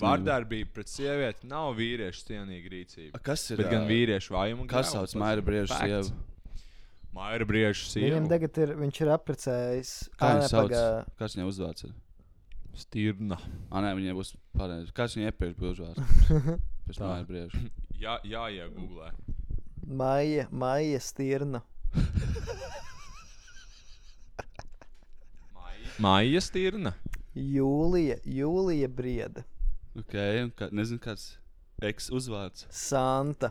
Vārdarbība 0.00 0.70
pret 0.78 0.88
sievieti 0.88 1.48
nav 1.50 1.74
vīriešu 1.76 2.22
cienīga 2.30 2.70
rīcība. 2.72 3.20
Kas 3.24 3.42
ir? 3.52 3.60
Bet 3.60 3.68
gan 3.72 3.84
vīriešu 3.88 4.32
vājumu 4.32 4.64
un 4.64 4.70
Kas 4.70 4.94
sauc 4.94 5.12
Maira 5.20 5.44
Brieža 5.44 5.76
sievu? 5.82 6.12
Maira 7.12 7.44
Brieža 7.48 7.84
Viņam 7.98 8.24
sieva. 8.24 8.30
tagad 8.32 8.60
ir, 8.64 8.72
viņš 8.80 9.00
ir 9.04 9.10
apprecējis. 9.16 9.92
Kā 10.20 10.30
nē, 10.38 10.46
sauc? 10.48 10.70
pagā- 10.72 11.04
Kas 11.20 11.36
viņai 11.36 11.48
uzvārds 11.50 11.84
ir? 11.88 11.92
Stirna. 12.78 13.38
Ah, 13.70 13.82
nē, 13.82 13.94
viņai 13.98 14.14
būs 14.16 14.34
pareizi. 14.56 14.92
Kas 14.94 15.16
viņai 15.16 15.32
iepriekš 15.32 15.58
bija 15.58 15.74
uzvārds? 15.74 16.00
Pēc. 16.88 17.00
Maira 17.02 17.26
Brieža. 17.28 17.64
Jā, 18.02 18.14
jā, 18.22 18.44
iegūlē. 18.54 19.10
Maija, 19.88 20.44
Maija 20.54 21.00
Stirna. 21.02 21.64
Maija 25.98 26.42
Stirna. 26.44 26.92
Jūlija, 27.34 28.20
Jūlija 28.22 28.88
Brieda. 28.92 29.42
Ok, 29.98 30.14
un 30.44 30.52
kā, 30.54 30.68
nezinu, 30.70 31.00
kāds 31.02 31.32
eks 31.82 32.06
uzvārds. 32.14 32.68
Santa. 32.70 33.50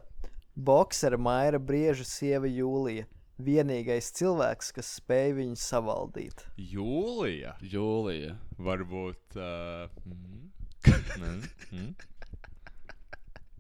Boksera 0.55 1.19
Maira 1.19 1.59
Brieža 1.59 2.07
sieva 2.07 2.47
Jūlija. 2.47 3.03
Vienīgais 3.37 4.09
cilvēks, 4.17 4.71
kas 4.73 4.87
spēj 4.99 5.35
viņu 5.37 5.57
savaldīt. 5.61 6.45
Jūlija. 6.57 7.53
Jūlija. 7.61 8.37
Varbūt. 8.57 9.37
Uh, 9.37 9.89
mm, 10.07 10.49
mm, 10.87 11.43
mm, 11.71 11.91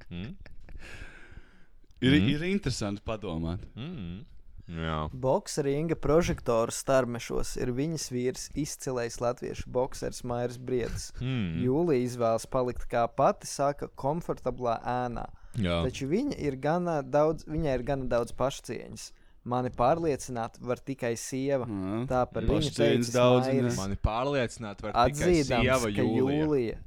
mm, 0.09 0.35
Ir, 2.01 2.13
Mhm. 2.13 2.27
ir 2.29 2.41
interesanti 2.51 3.01
padomāt. 3.05 3.59
mm. 3.75 4.25
Jā. 4.67 5.09
Boksera 5.13 5.69
Inga 5.71 5.95
prožektora 5.95 6.71
starmešos 6.75 7.55
ir 7.57 7.71
viņas 7.71 8.09
vīrs, 8.11 8.49
izcilais 8.53 9.15
latviešu 9.23 9.69
bokseris 9.71 10.23
Mairs 10.27 10.57
Briedis. 10.57 11.13
Mm. 11.21 11.63
Jūlija 11.63 12.03
izvēlas 12.03 12.45
palikt, 12.45 12.83
kā 12.91 13.07
pati 13.07 13.47
saka, 13.47 13.87
komfortablā 13.95 14.81
ēnā. 14.83 15.23
Jā. 15.55 15.83
Taču 15.87 16.09
viņa 16.11 16.35
ir 16.37 16.57
gana 16.57 17.01
daudz, 17.01 17.45
viņai 17.47 17.73
ir 17.79 17.83
gana 17.83 18.05
daudz 18.11 18.33
pašcieņas. 18.35 19.11
Mani 19.47 19.71
pārliecināt 19.71 20.57
var 20.59 20.81
tikai 20.83 21.13
sieva. 21.19 21.67
Jā. 21.69 22.01
Tā 22.09 22.23
par 22.31 22.47
viņu 22.47 22.71
Pašcieņas 22.71 23.11
teica 23.11 23.15
daudz. 23.15 23.77
Mani 23.77 23.99
pārliecināt, 24.03 24.81
var 24.83 24.95
tikai 24.97 25.05
Atzīdams, 25.13 25.63
sieva 25.63 25.93
ka 25.93 26.07
Jūlija. 26.07 26.41
Jūlija, 26.41 26.81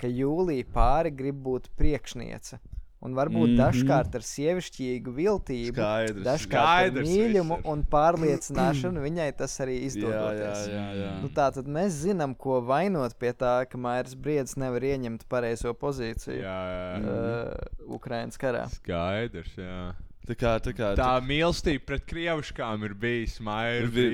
ka 0.00 0.10
Jūlija 0.10 0.72
pāri 0.74 1.14
grib 1.14 1.38
būt 1.46 1.70
priekšniece. 1.78 2.58
Un 2.98 3.12
varbūt 3.14 3.46
mm. 3.46 3.54
-hmm. 3.54 3.60
dažkārt 3.62 4.14
ar 4.18 4.24
sievišķīgu 4.26 5.12
viltību, 5.14 5.74
Skaidrs. 5.76 6.24
dažkārt 6.26 6.64
ar 6.64 6.88
Skaidrs 6.88 7.06
mīlumu 7.06 7.54
viss 7.54 7.66
ir. 7.66 7.70
un 7.72 7.84
pārliecināšanu 7.92 9.04
viņai 9.04 9.28
tas 9.38 9.54
arī 9.62 9.76
Jā, 9.76 9.78
jā, 9.78 9.86
izdodas. 9.86 10.64
jā. 10.66 10.86
jā. 10.98 11.12
Nu, 11.22 11.30
tā 11.36 11.46
tad 11.54 11.70
mēs 11.78 12.00
zinām, 12.02 12.34
ko 12.34 12.58
vainot 12.60 13.14
pie 13.14 13.30
tā, 13.38 13.54
ka 13.70 13.78
Mairs 13.78 14.16
Briedis 14.18 14.56
nevar 14.58 14.82
ieņemt 14.82 15.28
pareizo 15.30 15.74
pozīciju 15.78 16.42
Jā, 16.42 16.58
jā. 16.74 16.98
uh, 16.98 17.94
Ukraiņas 18.00 18.42
karā. 18.42 18.66
Skaidrs, 18.80 19.54
jā. 19.54 19.94
Tā 20.28 20.34
kā, 20.36 20.50
tā 20.60 20.74
kā 20.76 20.90
Tā 20.98 21.08
mīlestība 21.24 21.86
pret 21.88 22.02
krieviškām 22.10 22.82
ir 22.84 22.92
bijusi 23.00 23.40
Maija 23.46 23.86
Vi- 23.88 24.08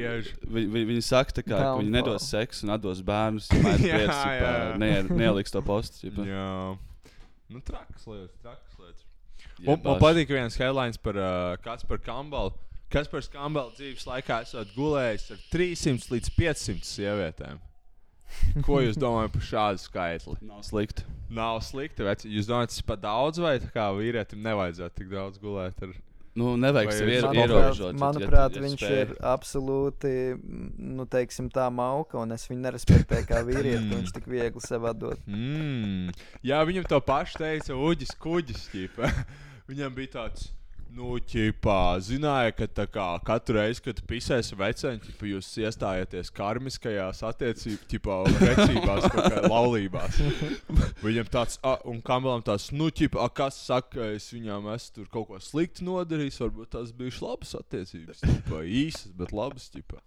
vi- 0.46 0.66
vi- 0.70 0.84
Viņi 0.92 1.02
saka, 1.02 1.34
tā 1.40 1.42
kā, 1.42 1.58
ka 1.58 1.72
viņi 1.80 1.90
nedos 1.90 2.28
seksu 2.30 2.62
un 2.68 2.74
atdos 2.76 3.00
bērnus. 3.02 3.48
Jā, 3.82 4.04
jā. 4.06 4.52
ne, 4.78 4.92
neieliks 5.10 5.50
to 5.50 5.62
postu. 5.66 6.12
Jā. 6.22 6.78
Nu, 7.50 7.60
trakas 7.66 8.06
lietas, 8.06 8.36
trakas 8.44 8.78
lietas. 8.78 9.02
Man, 9.66 9.80
man 9.82 9.98
patīk 10.00 10.30
viens 10.30 10.54
headlines 10.56 10.96
par 10.96 11.18
uh, 11.18 11.56
Kasparu 11.66 12.00
Kambalu. 12.06 12.54
Kaspars 12.94 13.26
Kambala 13.32 13.72
dzīves 13.74 14.04
laikā 14.06 14.42
esat 14.44 14.70
gulējis 14.76 15.30
ar 15.34 15.38
300 15.50 16.12
līdz 16.14 16.28
500 16.38 16.86
sievietēm. 16.86 17.58
Ko 18.66 18.80
jūs 18.82 18.96
domājat 19.00 19.32
par 19.36 19.44
šādu 19.50 19.82
skaitli? 19.84 20.36
Nav 20.46 20.62
slikti. 20.66 21.04
Nav 21.34 21.60
slikti, 21.66 22.04
vai 22.06 22.14
jūs 22.16 22.46
domājat, 22.50 22.72
tas 22.74 22.80
ir 22.82 22.88
pa 22.88 22.96
daudz, 23.00 23.38
vai 23.42 23.56
tā 23.62 23.70
kā 23.74 23.88
vīrietim 23.96 24.42
nevajadzētu 24.44 25.00
tik 25.00 25.08
daudz 25.12 25.38
gulēt? 25.42 25.78
Ar... 25.82 25.94
Nu, 26.34 26.56
nevajag 26.58 26.88
Vai 26.90 26.94
sevi 26.98 27.12
jūs- 27.14 27.20
iero- 27.22 27.30
Manuprāt, 27.30 27.50
ierobežot. 27.54 27.92
ja- 27.94 28.58
ja- 28.58 28.62
viņš 28.64 28.80
spēj. 28.82 28.96
ir 29.04 29.12
absolūti, 29.30 30.12
nu, 30.98 31.06
teiksim, 31.06 31.46
tā 31.54 31.68
mauka, 31.70 32.18
un 32.18 32.32
es 32.34 32.46
viņu 32.50 32.64
nerespektēju 32.64 33.28
kā 33.28 33.42
vīrieti, 33.46 33.84
ka 33.90 34.00
viņš 34.00 34.12
tik 34.16 34.26
viegli 34.26 34.60
sev 34.66 34.84
atdod. 34.90 35.18
Mm. 35.30 36.10
Jā, 36.42 36.58
viņam 36.66 36.88
to 36.90 36.98
pašu 37.00 37.38
teica 37.38 37.74
Uģis 37.78 38.16
Kuģis. 38.18 38.66
Viņam 39.70 39.94
bija 39.96 40.10
tāds. 40.18 40.50
Nu, 40.94 41.16
ķipā, 41.18 41.98
zināja, 42.06 42.52
ka 42.54 42.68
tā 42.70 42.84
kā 42.86 43.04
katru 43.26 43.56
reizi, 43.56 43.80
kad 43.82 43.98
pisēs 44.06 44.52
vecēni, 44.54 45.14
jūs 45.26 45.48
iestājieties 45.64 46.30
karmiskajās 46.36 47.24
attiecībās, 47.26 49.08
kā 49.10 49.40
laulībās. 49.50 50.20
Viņam 51.02 51.32
tāds, 51.34 51.58
a, 51.66 51.74
un 51.90 51.98
Kamalam 52.04 52.46
tāds, 52.46 52.68
nu, 52.70 52.92
ķipa, 52.94 53.24
a, 53.26 53.32
kas 53.40 53.58
saka, 53.66 53.90
ka 53.96 54.08
es 54.14 54.30
viņām 54.36 54.70
esmu 54.76 55.00
tur 55.00 55.10
kaut 55.16 55.32
ko 55.32 55.42
sliktu 55.42 55.88
nodarījis, 55.88 56.38
varbūt 56.44 56.74
tas 56.76 56.94
bija 56.94 57.18
labas 57.26 57.56
attiecības, 57.58 58.22
ķipa, 58.22 58.62
īsas, 58.84 59.10
bet 59.18 59.34
labas, 59.34 59.66
ķipa. 59.74 59.98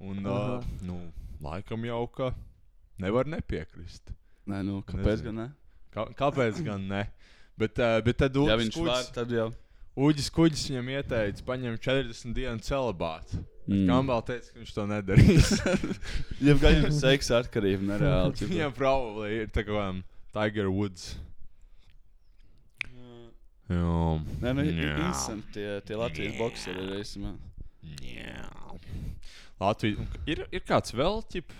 Un, 0.00 0.24
uh, 0.24 0.68
nu, 0.86 1.00
laikam 1.44 1.84
jau, 1.84 2.06
ka 2.16 2.32
nevar 3.04 3.28
nepiekrist. 3.28 4.14
Nē, 4.48 4.64
nu, 4.64 4.80
kāpēc 4.80 5.18
Nezinu. 5.18 5.28
gan 5.28 5.42
ne? 5.44 5.50
Kā, 5.92 6.08
kāpēc 6.16 6.64
gan 6.64 6.88
ne? 6.88 7.08
Bet, 7.60 7.76
uh, 7.76 7.98
bet 8.06 8.24
tad 8.24 8.40
Ja 8.48 8.56
viņš 8.56 8.80
var, 8.80 8.94
Kuģis, 8.94 9.18
tad 9.18 9.36
jau. 9.36 9.50
Uģis 10.00 10.30
Kuģis 10.32 10.66
viņam 10.70 10.92
ieteica, 10.94 11.44
paņemt 11.44 11.82
40 11.84 12.36
dienu 12.36 12.64
celibātu. 12.64 13.40
Mm. 13.70 13.84
Kambala 13.86 14.24
teica, 14.26 14.48
ka 14.50 14.62
viņš 14.62 14.70
to 14.76 14.84
nedarīs. 14.90 15.50
Ja 16.46 16.54
gan 16.58 16.78
ir 16.80 16.94
seksa 16.96 17.42
atkarība, 17.42 17.84
nereāli. 17.92 18.46
Viņam 18.54 18.72
probably 18.74 19.42
ir 19.42 19.50
tā 19.52 19.66
kā 19.66 19.76
um, 19.90 20.00
Tiger 20.32 20.70
Woods. 20.72 21.12
Jā, 23.70 23.98
Nē, 24.42 24.52
nu, 24.56 24.64
Jā. 24.66 24.94
interesanti 24.96 25.52
tie, 25.54 25.66
tie 25.86 25.98
Latvijas 26.00 26.38
boxeri 26.40 26.82
ir 26.82 26.96
īstenībā. 26.96 27.36
Jā. 28.02 28.48
Latvija. 29.60 30.08
Ir, 30.26 30.42
ir 30.50 30.64
kāds 30.66 30.96
vēl 30.96 31.20
ķip. 31.30 31.54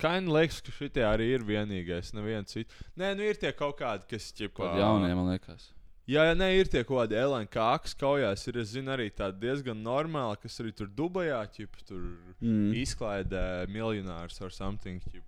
Kaini 0.00 0.30
liekas, 0.32 0.62
ka 0.64 0.72
šitie 0.72 1.02
arī 1.04 1.26
ir 1.34 1.44
vienīgais. 1.44 2.14
Neviens 2.16 2.54
cits. 2.54 2.80
Nē, 2.96 3.12
nu 3.18 3.26
ir 3.26 3.36
tie 3.40 3.50
kaut 3.56 3.76
kādi, 3.82 4.06
kas. 4.08 4.30
Kaut 4.54 4.78
jaunie, 4.78 5.10
man 5.18 5.28
liekas. 5.34 5.68
Jā, 6.08 6.24
jā, 6.26 6.34
nē, 6.34 6.48
ir 6.58 6.68
tie 6.70 6.82
kaut 6.82 7.10
kādi 7.10 7.46
kāks 7.52 7.94
kaujās. 7.94 8.46
Ir, 8.48 8.62
zinu, 8.64 8.90
arī 8.90 9.10
tādi 9.14 9.46
diezgan 9.46 9.78
normāli, 9.82 10.40
kas 10.42 10.60
arī 10.60 10.72
tur 10.74 10.88
Dubajā, 10.88 11.44
ķip, 11.54 11.76
tur 11.86 12.00
Mm. 12.40 12.72
izklaidē 12.74 13.66
miljonārs 13.68 14.40
ar 14.42 14.50
something. 14.50 15.00
Ķip. 15.00 15.22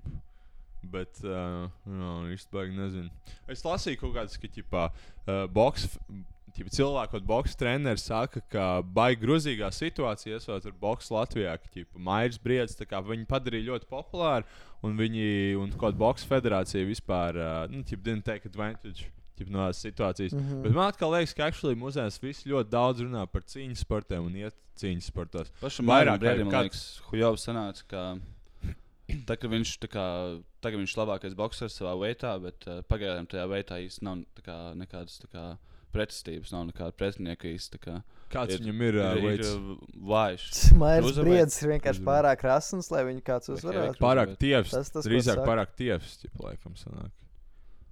Bet, 0.83 1.21
uh, 1.23 1.69
jā, 1.87 2.13
īstenībā 2.35 2.67
nezinu. 2.75 3.11
Es 3.49 3.63
lasīju 3.63 4.01
kaut 4.01 4.15
kādas, 4.17 4.37
ka, 4.41 4.49
ķipā, 4.49 4.91
uh, 5.29 5.47
boks, 5.47 5.99
Ķipa, 6.53 6.69
cilvēku 6.69 7.15
kaut 7.17 7.25
boxe 7.25 7.57
treneris 7.57 8.03
saka, 8.05 8.43
ka 8.53 8.65
baigi 8.85 9.23
grozīgā 9.23 9.71
situācijā 9.73 10.37
esot 10.37 10.67
ar 10.69 10.75
boxe 10.83 11.09
Latvijā, 11.15 11.55
ka 11.57 11.71
ķipa, 11.73 11.97
Mairis 11.97 12.37
Briedis 12.37 12.77
tā 12.77 12.85
kā 12.85 13.01
viņi 13.01 13.25
padarīja 13.31 13.71
ļoti 13.71 13.89
populāru, 13.89 14.45
un 14.85 14.99
viņi, 14.99 15.57
un 15.57 15.73
kaut 15.81 15.97
boxe 15.97 16.29
federācija 16.29 16.85
vispār, 16.85 17.39
uh, 17.41 17.65
nu, 17.73 17.81
ķipa, 17.89 18.05
didn't 18.05 18.29
take 18.29 18.45
advantage. 18.51 19.09
No 19.51 19.67
tās 19.67 19.83
situācijas. 19.83 20.37
Mm. 20.37 20.45
-hmm. 20.47 20.63
Bet 20.63 20.77
man 20.77 20.93
atkal 20.93 21.13
liekas, 21.15 21.35
ka 21.35 21.49
actually 21.51 21.79
mūsēs 21.79 22.21
visi 22.23 22.51
ļoti 22.53 22.71
daudz 22.71 23.03
runā 23.03 23.27
par 23.27 23.43
cīņas 23.43 23.83
sportiem 23.87 24.29
un 24.29 24.37
iet 24.37 24.55
cīņas 24.79 25.11
sportos. 25.11 25.53
Pašam 25.61 25.91
Vairāk 25.91 26.23
brīdim, 26.23 26.51
man 26.51 26.69
liekas, 26.69 27.01
Hujovs 27.11 27.49
sanāca, 27.49 27.85
ka 27.89 28.05
tā, 29.27 29.37
ka 29.37 29.51
viņš, 29.53 29.75
tā 29.83 29.91
kā, 29.93 30.07
tagad 30.65 30.83
viņš 30.83 30.95
ir 30.95 31.03
labākais 31.03 31.37
boxers 31.39 31.77
savā 31.77 31.95
veitā, 32.01 32.37
bet 32.43 32.67
uh, 32.69 32.81
pagaidām 32.89 33.27
tajā 33.27 33.47
veitā 33.51 33.81
īsti 33.83 34.07
nav 34.07 34.25
tā 34.39 34.47
kā, 34.47 34.59
nekādas 34.79 35.21
tā 35.23 35.31
kā, 35.33 35.47
pretestības, 35.93 36.53
nav 36.55 36.67
nekāda 36.71 36.95
pretinieka 36.97 37.53
Kā, 37.83 37.99
Kāds 38.33 38.57
viņam 38.57 38.79
ir, 38.87 38.97
uh, 38.97 39.25
ir, 39.29 39.43
uh, 39.45 39.73
vājš. 40.09 40.47
Mairs. 40.81 41.19
Briedis 41.21 41.59
ir 41.61 41.75
vienkārši 41.75 42.05
pārāk 42.07 42.45
rasns, 42.49 42.89
lai 42.95 43.03
viņu 43.11 43.21
kāds 43.27 43.53
uzvarētu. 43.53 44.01
Pārāk 44.01 44.39
tievs. 44.41 44.73
Tas 44.73 44.89
tas, 44.95 45.05
drīzāk 45.05 45.43
pārāk 45.45 45.75
tievs, 45.77 46.15
ķipa, 46.23 46.47
laikam, 46.47 46.79
sanāk. 46.81 47.13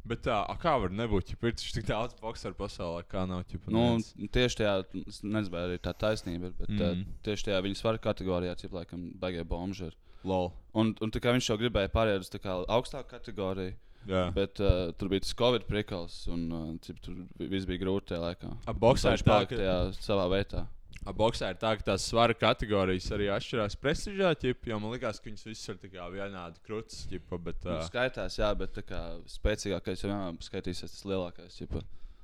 Bet 0.06 0.22
tā, 0.24 0.38
a, 0.48 0.54
kā 0.56 0.72
var 0.80 0.90
nebūt, 0.90 1.30
ja 1.34 1.36
ir 1.68 1.74
tik 1.76 1.86
daudz 1.86 2.14
boxeru 2.20 2.54
pasaulē, 2.56 3.02
kā 3.10 3.26
nav, 3.28 3.42
ķipa, 3.50 3.68
Nu, 3.70 3.82
neviens. 3.98 4.14
tieši 4.32 4.56
tajā, 4.62 4.74
es 5.06 5.20
nezinu, 5.22 5.52
vai 5.52 5.60
arī 5.68 5.78
tā 5.78 5.92
taisnība, 5.94 6.52
bet 6.58 6.68
mm. 6.70 6.80
uh, 6.80 6.94
Mm. 6.96 7.04
tieši 7.22 7.44
tajā 7.50 7.60
viņa 7.66 7.76
svara 7.82 7.98
kategorijā, 7.98 8.56
cik 8.56 8.72
laikam, 8.72 9.10
baigie 9.20 9.44
bomži 9.44 9.90
ir. 9.90 9.94
Lol. 10.24 10.50
Un, 10.74 10.94
un 11.00 11.10
tā 11.10 11.20
kā 11.20 11.32
viņš 11.32 11.46
jau 11.52 11.56
gribēja 11.60 11.88
pāriet 11.92 12.20
uz 12.20 12.28
tā 12.32 12.40
augstāku 12.68 13.08
kategoriju, 13.14 13.74
Jā. 14.08 14.26
bet 14.32 14.60
uh, 14.60 14.90
tur 14.96 15.08
bija 15.12 15.20
tas 15.24 15.34
Covid 15.36 15.64
prikals, 15.68 16.26
un 16.32 16.42
uh, 16.52 16.66
cip, 16.80 16.98
tur 17.04 17.14
vi- 17.38 17.48
viss 17.52 17.66
bija 17.68 17.80
grūti 17.84 18.12
tajā 18.14 18.20
laikā. 18.24 18.50
A, 18.66 18.72
boksā 18.72 19.12
Un 19.12 19.16
ir 19.16 19.18
viņš 19.20 19.24
tā, 19.28 19.38
ka- 19.48 19.56
tajā 19.56 19.78
savā 20.00 20.26
vietā. 20.32 20.66
A, 21.00 21.14
boxē 21.16 21.48
ir 21.54 21.60
tā, 21.60 21.72
ka 21.80 21.86
tās 21.92 22.04
svara 22.10 22.34
kategorijas 22.36 23.06
arī 23.16 23.30
atšķirās 23.32 23.78
prestižā, 23.80 24.34
ķipa, 24.42 24.68
jo 24.68 24.80
man 24.82 24.92
liekas, 24.92 25.20
ka 25.20 25.30
viņas 25.30 25.46
visas 25.48 25.72
ir 25.72 25.78
tā 25.80 25.88
kā 25.94 26.08
vienādi 26.12 26.60
krūtis, 26.66 27.06
ķipa, 27.08 27.38
bet... 27.46 27.62
Nu, 27.64 27.78
Uh, 27.78 27.86
skaitās, 27.86 28.36
jā, 28.36 28.50
bet 28.58 28.74
tā 28.76 28.84
kā 28.84 29.00
spēcīgākais 29.30 30.04
jau 30.04 30.10
vienmēr 30.10 30.44
skaitīsies 30.44 30.92
tas 30.92 31.08
lielākais. 31.08 31.56
Čipa. 31.56 31.80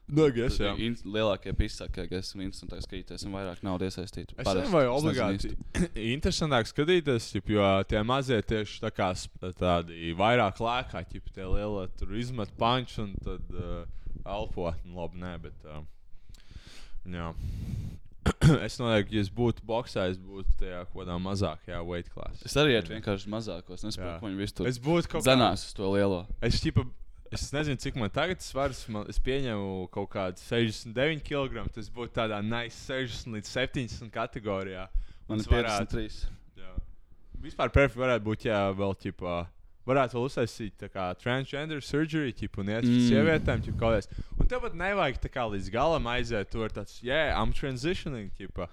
Nu, 0.06 0.28
es, 0.28 0.58
jā. 0.62 0.70
In, 0.78 0.94
lielākie 1.02 1.50
pisākie, 1.58 2.04
kas 2.06 2.28
ir 2.36 2.44
interesantāk 2.44 2.84
skatīties, 2.84 3.24
un 3.26 3.34
vairāk 3.34 3.64
naudas 3.66 3.96
iesaistīt. 3.96 4.36
Es 4.36 4.46
nezinu, 4.46 4.70
vai 4.70 4.84
obligāti 4.86 5.50
interesantāk 6.14 6.70
skatīties, 6.70 7.32
ķip, 7.34 7.50
jo 7.56 7.70
tie 7.90 8.04
mazie 8.06 8.38
tieši 8.46 8.78
tā 8.84 8.92
kā 8.94 9.08
tādi 9.58 10.12
vairāk 10.18 10.62
lēkā, 10.62 11.02
ja 11.10 11.24
tie 11.32 11.48
lielie 11.48 11.88
tur 11.98 12.14
izmet 12.20 12.54
panču 12.60 13.02
un 13.08 13.16
tad 13.24 13.50
uh, 13.56 13.82
elpo. 14.22 14.70
Nu, 14.84 15.00
labi, 15.00 15.24
nē, 15.24 15.34
bet. 15.42 15.66
Uh, 15.66 15.82
jā. 17.10 17.32
es 18.66 18.76
ka, 19.06 19.14
ja 19.14 19.20
es 19.22 19.30
būtu 19.30 19.64
boxā, 19.66 20.08
es 20.10 20.18
būtu 20.18 20.56
tajā 20.60 20.84
kaut 20.90 21.00
kādā 21.04 21.16
mazākajā 21.22 21.80
weight 21.86 22.10
class. 22.12 22.42
Es 22.46 22.54
arī 22.56 22.76
ietu 22.76 22.94
vienkārši 22.94 23.30
mazākos, 23.32 23.84
nesaprotu, 23.86 24.20
ko 24.22 24.30
viņi 24.30 24.40
visu 24.42 24.54
tur 24.60 24.68
Es 24.70 24.78
būtu 24.82 25.10
kaut 25.12 25.22
kā- 25.22 25.32
dzenās 25.32 25.66
uz 25.68 25.74
to 25.76 25.90
lielo. 25.94 26.22
Es, 26.42 26.60
ķipa, 26.62 26.86
es 27.34 27.48
nezinu, 27.54 27.78
cik 27.82 27.96
man 28.00 28.10
tagad 28.14 28.40
svars. 28.44 28.84
Man, 28.88 29.06
es 29.12 29.18
pieņemu 29.18 29.88
kaut 29.94 30.10
kādu 30.14 30.40
69 30.42 31.22
kg. 31.26 31.66
Tas 31.74 31.90
būtu 31.90 32.14
tādā 32.20 32.38
nice 32.44 32.78
60 32.86 33.34
līdz 33.36 33.50
70 33.52 34.10
kategorijā. 34.14 34.88
Man 35.28 35.38
ir 35.38 35.46
es 35.46 35.50
varētu- 35.50 35.90
53. 35.98 36.28
Jā. 36.62 36.72
Vispār 37.42 37.70
perfekti 37.74 38.00
varētu 38.04 38.24
būt, 38.26 38.44
ja 38.48 38.72
vēl 38.72 38.94
ķipā. 39.02 39.46
Varētu 39.86 40.16
vēl 40.18 40.24
uztaisīt 40.26 40.72
tā 40.82 40.88
kā 40.90 41.14
transgender 41.20 41.80
surgery, 41.80 42.32
ķip, 42.32 42.58
un 42.58 42.66
iet 42.74 42.82
uz 42.82 42.90
Mm. 42.90 43.06
sievietēm, 43.10 43.62
ķip, 43.62 43.78
kaut 43.78 43.94
kādas. 43.94 44.08
Un 44.40 44.46
tev 44.50 44.60
pat 44.60 44.74
nevajag 44.74 45.20
tā 45.22 45.30
kā 45.30 45.46
līdz 45.46 45.70
galam 45.70 46.04
aiziet, 46.10 46.50
tur 46.50 46.68
tāds, 46.68 46.98
yeah, 47.02 47.38
I'm 47.40 47.52
transitioning, 47.52 48.30
ķipa. 48.38 48.66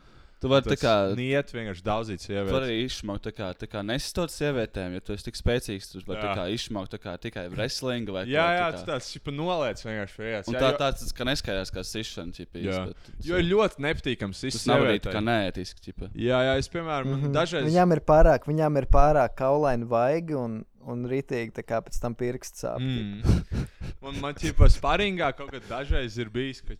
Tu 0.43 0.49
vari 0.49 0.65
tā 0.67 0.75
kā- 0.75 1.15
Niet 1.15 1.53
vienkārši 1.55 1.83
daudzīt 1.83 2.19
Tu 2.19 2.33
sievietes. 2.33 2.51
vari 2.51 2.65
arī 2.67 2.83
izšaukt, 2.83 3.21
tā 3.23 3.31
kā, 3.31 3.53
tā 3.55 3.65
kā 3.65 3.79
nesistot 3.79 4.27
sievietēm, 4.27 4.91
ja 4.93 4.99
tu 4.99 5.13
esi 5.13 5.23
tik 5.23 5.35
spēcīgs. 5.39 5.91
Tu 5.93 6.01
vari 6.05 6.19
tā 6.19 6.35
kā 6.35 6.45
izšaukt 6.51 6.91
tā 6.91 6.99
kā 6.99 7.13
tikai 7.17 7.47
wrestling 7.49 8.09
vai 8.11 8.25
Jā, 8.25 8.43
jā, 8.51 8.65
tā 8.67 8.71
tas 8.73 8.83
tāds, 8.83 9.07
ķipa, 9.15 9.31
noliec 9.37 9.79
vienkārši 9.79 10.17
vietas. 10.19 10.47
Un 10.49 10.53
Jā, 10.55 10.59
tā, 10.59 10.71
jo- 10.73 10.77
tāds, 10.79 11.13
ka 11.15 11.23
neskaidrs, 11.23 11.71
kā 11.71 11.79
sišana, 11.87 12.33
ķipa, 12.35 12.59
Jā. 12.59 12.87
bet 12.87 13.25
Jo 13.25 13.37
ir 13.37 13.45
ļoti 13.53 13.77
nepatīkams 13.87 14.41
Tas 14.51 14.67
nav 14.67 14.81
arī 14.83 14.99
tā 14.99 15.13
kā 15.13 15.23
neētiski, 15.23 15.79
ķipa. 15.79 16.09
Jā, 16.11 16.39
jā, 16.43 16.57
es 16.57 16.67
piemēram, 16.67 17.05
mm. 17.05 17.21
-hmm. 17.23 17.33
dažreiz. 17.33 17.63
Viņām 17.71 17.93
ir 17.93 17.99
pārāk, 18.01 18.43
viņām 18.43 18.77
ir 18.79 18.85
pārāk 18.87 19.35
kaulaini 19.37 19.87
vaigi 19.87 20.33
un, 20.35 20.65
un 20.91 21.05
rītīgi, 21.09 21.53
tā 21.57 21.63
kā 21.65 21.79
pēc 21.85 21.99
tam 22.01 22.15
pirksts 22.17 22.65
sāp. 22.65 22.83
Mm. 22.83 23.21
Man, 24.03 24.17
man 24.19 24.35
ķipa, 24.35 24.67
sparingā 24.67 25.29
kaut 25.31 25.53
kad 25.53 25.63
dažreiz 25.69 26.17
ir 26.19 26.27
bijis, 26.27 26.57
ka 26.59 26.75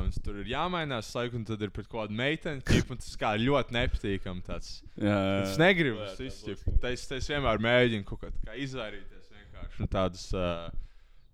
mums 0.00 0.16
tur 0.24 0.38
ir 0.40 0.46
jāmainās 0.48 1.10
laiku, 1.12 1.36
un 1.36 1.42
tad 1.44 1.60
ir 1.60 1.68
pret 1.74 1.90
kaut 1.90 2.06
kādu 2.06 2.16
meiteni, 2.16 2.64
ķipa, 2.64 2.94
un 2.94 3.02
tas 3.02 3.18
kā 3.20 3.34
ļoti 3.36 3.76
nepatīkam. 3.76 4.40
Tāds. 4.46 4.78
Jā, 4.96 5.12
jā, 5.12 5.42
Es 5.42 5.58
negribu 5.60 6.00
Jā, 6.00 6.14
to 6.14 6.22
tā 6.22 6.30
izdarīt. 6.30 6.88
Es, 6.94 7.04
es 7.18 7.28
vienmēr 7.34 7.60
mēģinu 7.66 8.08
kaut 8.08 8.24
kā, 8.24 8.56
izvairīties 8.64 9.28
vienkārši 9.36 9.90
tādus, 9.92 10.24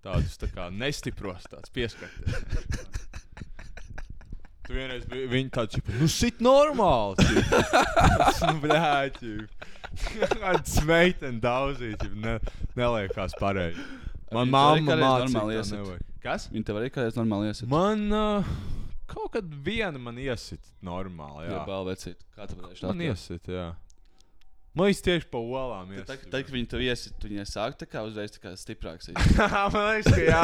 tādus 0.02 0.34
tā 0.42 0.50
kā 0.50 0.66
nestipros, 0.74 1.46
pieskarties. 1.78 2.90
Tu 4.66 4.74
vienreiz 4.74 5.06
biji 5.11 5.30
viņa 5.30 5.50
tāds, 5.50 5.78
nu, 5.98 6.06
sit 6.11 6.42
normāli. 6.42 7.24
Es, 7.26 8.42
nu, 8.48 8.58
blēķi. 8.62 9.32
Kāds 10.43 10.76
meitene 10.86 11.41
daudzīt, 11.43 12.05
ne, 12.14 12.36
neliekās 12.78 13.34
pareizi. 13.41 13.82
Man 14.30 14.47
Viņa 14.47 14.55
mamma 14.55 14.97
mācīja, 15.01 15.45
iesit? 15.57 15.76
nevajag. 15.78 16.07
Kas? 16.22 16.47
Viņi 16.53 16.66
tev 16.68 16.78
arī 16.78 16.91
kādreiz 16.95 17.16
normāli 17.18 17.51
iesit. 17.51 17.66
Man 17.72 18.05
uh, 18.14 18.51
kaut 19.11 19.32
kad 19.34 19.55
viena 19.66 19.99
man 19.99 20.18
iesit 20.22 20.62
normāli, 20.86 21.49
jā. 21.49 21.57
Jā, 21.57 21.62
balvecīt. 21.66 22.26
Kā 22.36 22.47
tu 22.51 22.59
varēsi 22.61 22.86
Man 22.86 23.03
iesit, 23.09 23.51
jā. 23.51 23.70
Man 24.70 24.86
īsti 24.92 25.02
tieši 25.08 25.26
pa 25.32 25.40
olām 25.42 25.88
Tad, 25.96 26.04
tad, 26.06 26.20
tad, 26.30 26.44
kad 26.46 26.54
viņi 26.54 26.68
tev 26.70 26.82
iesit, 26.84 27.14
tu 27.18 27.26
viņai 27.26 27.46
sāk 27.50 27.74
tā 27.80 27.88
kā 27.90 28.04
uzreiz 28.06 28.30
tā 28.36 28.38
kā 28.44 28.52
stiprāks. 28.54 29.08
Man 29.74 29.88
liekas, 29.96 30.12
ka 30.14 30.20
jā, 30.22 30.42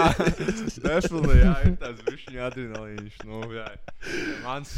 definitely, 0.82 1.36
jā, 1.44 1.52
ir 1.68 1.76
tāds 1.78 2.02
višķiņa 2.08 2.42
adrenalīns. 2.48 3.20
Nu, 3.28 3.44
jā. 3.54 3.68
Man 4.42 4.66
es- 4.66 4.74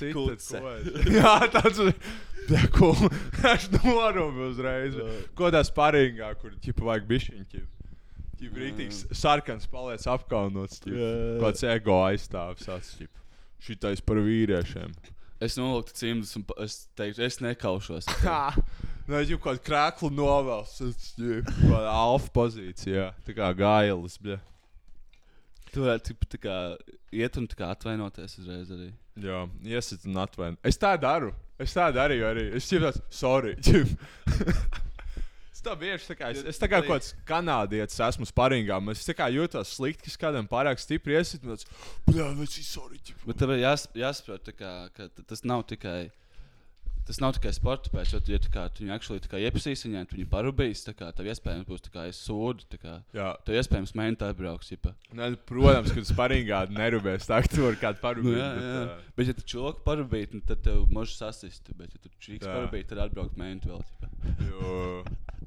Jā, 1.16 1.32
tāds, 1.54 1.80
jā, 2.52 2.62
ko, 2.76 2.90
es 3.54 3.66
norumu 3.78 4.50
uzreiz. 4.50 5.00
Ko 5.38 5.48
tā 5.54 5.64
sparingā, 5.64 6.34
kur, 6.42 6.52
ķipa, 6.64 6.84
vajag 6.92 7.08
bišķiņ, 7.14 7.48
ķipa. 7.54 7.74
Rītīgs 8.60 9.00
sarkans 9.18 9.64
paliec 9.72 10.04
apkaunots. 10.12 10.84
Kāds 10.84 11.64
ego 11.72 11.96
aizstāvs, 12.04 12.68
ķipa. 13.00 13.24
Šitais 13.64 14.04
par 14.04 14.20
vīriešiem. 14.22 14.92
Es 15.42 15.56
novilku 15.58 15.96
cimdus 15.96 16.36
un 16.38 16.44
es 16.62 16.84
teiktu, 16.98 17.24
es 17.26 17.40
nekaušos. 17.42 18.06
Nē, 19.08 19.22
jau 19.24 19.38
kādu 19.40 19.62
krāklu 19.64 20.10
novēls. 20.12 20.74
Kāda 21.16 21.88
alfa 21.88 22.28
pozīcija. 22.34 23.06
Tā 23.24 23.34
kā 23.36 23.46
gailis. 23.56 24.18
Bļa. 24.20 24.36
Tu 25.72 25.84
varētu 25.84 26.16
tā 26.28 26.40
kā 26.42 26.56
iet 27.16 27.38
un 27.40 27.46
kā 27.48 27.70
atvainoties 27.72 28.36
uzreiz 28.42 28.68
arī. 28.74 28.90
Jā, 29.24 29.46
iesit 29.64 30.04
un 30.08 30.20
atvaino. 30.20 30.60
Es 30.66 30.76
tā 30.80 30.92
daru. 31.00 31.32
Es 31.60 31.72
tā 31.76 31.88
darīju 31.94 32.28
arī. 32.28 32.44
Es 32.60 32.68
jau 32.68 32.82
tādu, 32.84 33.00
sorry. 33.08 33.56
es 35.54 35.64
tā 35.64 35.72
bieži, 35.80 36.10
tā 36.12 36.18
kā, 36.20 36.28
es, 36.36 36.44
es 36.52 36.60
tā 36.60 36.68
kā 36.68 36.82
kaut 36.84 36.98
kāds 36.98 37.10
kanādietis 37.28 38.04
esmu 38.10 38.28
sparingā. 38.28 38.76
Es 38.92 39.08
tā 39.08 39.16
kā 39.16 39.32
jūtos 39.32 39.72
slikti, 39.80 40.12
ka 40.12 40.28
kādam 40.28 40.52
pārāk 40.52 40.84
stipri 40.84 41.16
iesit. 41.16 41.48
un 41.48 41.56
tāds, 41.56 41.64
Bļā, 42.06 42.28
veci, 42.44 42.60
sorry. 42.60 43.00
ķip." 43.00 43.24
Bet 43.24 43.40
tev 43.40 43.56
jāsaprot, 43.56 44.52
kā, 44.60 44.78
ka 44.92 45.08
tas 45.24 45.48
nav 45.48 45.64
tikai. 45.72 46.10
Tas 47.08 47.18
nav 47.24 47.32
tikai 47.38 47.54
sporta 47.56 47.88
pēc, 47.88 48.10
jo, 48.12 48.18
tu- 48.20 48.32
ja 48.34 48.38
kā, 48.52 48.66
tu 48.68 48.84
viņu 48.84 48.92
actually 48.92 49.20
tā 49.24 49.30
kā 49.32 49.38
iepazīs 49.40 49.80
viņai, 49.86 50.02
tu 50.10 50.16
viņu 50.18 50.26
parūpīs, 50.28 50.82
tā 50.84 50.92
kā 50.92 51.08
tev 51.16 51.30
iespējams 51.32 51.64
būs 51.64 51.80
tā 51.86 51.92
kā 51.94 52.02
es 52.10 52.18
sūdu, 52.20 52.66
tā 52.68 52.76
kā 52.82 52.98
Jā. 53.16 53.30
tev 53.48 53.56
iespējams 53.56 53.94
mēģināt 53.96 54.24
atbraukt, 54.28 54.68
jipa. 54.68 54.92
Nē, 55.16 55.30
protams, 55.48 55.88
ka 55.94 56.02
tu 56.04 56.08
sparingā 56.12 56.58
nerūpēs. 56.68 57.24
Tā 57.30 57.40
kā 57.40 57.48
tu 57.54 57.64
vari 57.64 57.80
kādu 57.80 57.96
Nu, 57.96 58.04
parūpēt. 58.04 58.36
jā, 58.36 58.50
bet, 58.58 58.68
jā. 58.68 58.84
ā, 58.84 59.16
Bet, 59.16 59.26
ja 59.26 59.32
tu 59.40 59.46
čūku 59.54 59.80
parūpīt, 59.88 60.34
nu, 60.36 60.40
tad 60.52 60.60
tev 60.68 60.84
možs 60.92 61.16
sasist, 61.16 61.72
bet, 61.80 61.96
ja 61.96 61.98
tu 62.04 62.12
čīks 62.20 62.44
parūpīt, 62.44 62.86
tad 62.92 62.98
atbraukt 63.08 63.40
mēģināt 63.40 63.64
vēl. 63.72 65.04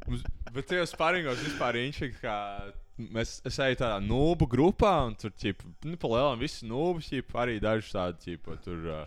Mums- 0.08 0.24
Bet 0.52 0.68
tajos 0.68 0.92
sparingos 0.92 1.40
vispār 1.46 1.78
ir 1.80 1.86
inčīgi, 1.92 2.18
ka 2.20 2.74
mēs 3.00 3.38
eju 3.46 3.78
tādā 3.80 4.02
nūbu 4.04 4.48
grupā, 4.52 5.06
un 5.08 5.14
tur 5.16 5.30
ķip, 5.32 5.62
nu, 5.86 5.96
pa 5.96 6.08
lielam 6.12 6.40
visi 6.42 6.66
ķip, 7.00 7.32
arī 7.38 7.60
tādi, 7.94 8.18
ķip, 8.26 8.50
tur, 8.66 8.82
uh, 8.92 9.06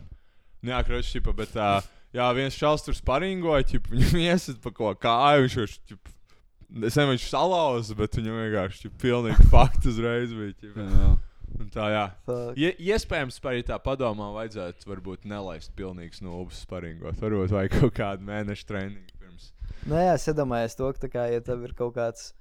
neakrauts, 0.65 1.11
ķip, 1.13 1.29
bet, 1.37 1.53
uh, 1.57 1.83
jā, 2.15 2.31
viens 2.37 2.59
čals 2.59 2.85
tur 2.87 2.97
sparingoja, 2.97 3.67
ķip, 3.75 3.91
viņam 3.93 4.23
iesit 4.29 4.61
pa 4.65 4.73
ko 4.75 4.95
kāju, 4.99 5.47
viņš, 5.47 5.59
viņš, 5.61 5.77
ķip, 5.91 6.11
es 6.11 6.81
nezinu, 6.87 7.13
viņš 7.13 7.29
salauza, 7.31 7.99
bet 7.99 8.19
viņam 8.19 8.41
vienkārši, 8.43 8.83
ķip, 8.87 8.99
pilnīgi 9.05 9.49
fakti 9.55 9.93
uzreiz 9.93 10.35
bija, 10.35 10.59
ķip. 10.63 10.83
Jā. 10.83 11.15
Un 11.55 11.69
tā, 11.71 11.85
jā. 11.93 12.05
Ie, 12.59 12.71
iespējams, 12.91 13.37
par 13.43 13.55
tā 13.67 13.77
padomā 13.83 14.33
vajadzētu 14.35 14.89
varbūt 14.91 15.27
nelaist 15.31 15.71
pilnīgs 15.79 16.19
nūbus 16.25 16.65
sparingot. 16.65 17.21
Varbūt 17.23 17.55
vajag 17.55 17.77
kaut 17.77 17.95
kādu 17.95 18.27
mēnešu 18.27 18.67
treniņu 18.67 19.21
pirms. 19.21 19.53
Nu, 19.85 19.95
jā, 20.01 20.17
es 20.17 20.27
iedomājos 20.33 20.75
to, 20.81 20.89
ka, 20.97 21.05
tā 21.05 21.13
kā, 21.13 21.29
ja 21.31 21.45
tev 21.47 21.63
ir 21.69 21.77
kaut 21.79 21.95
kāds 21.95 22.33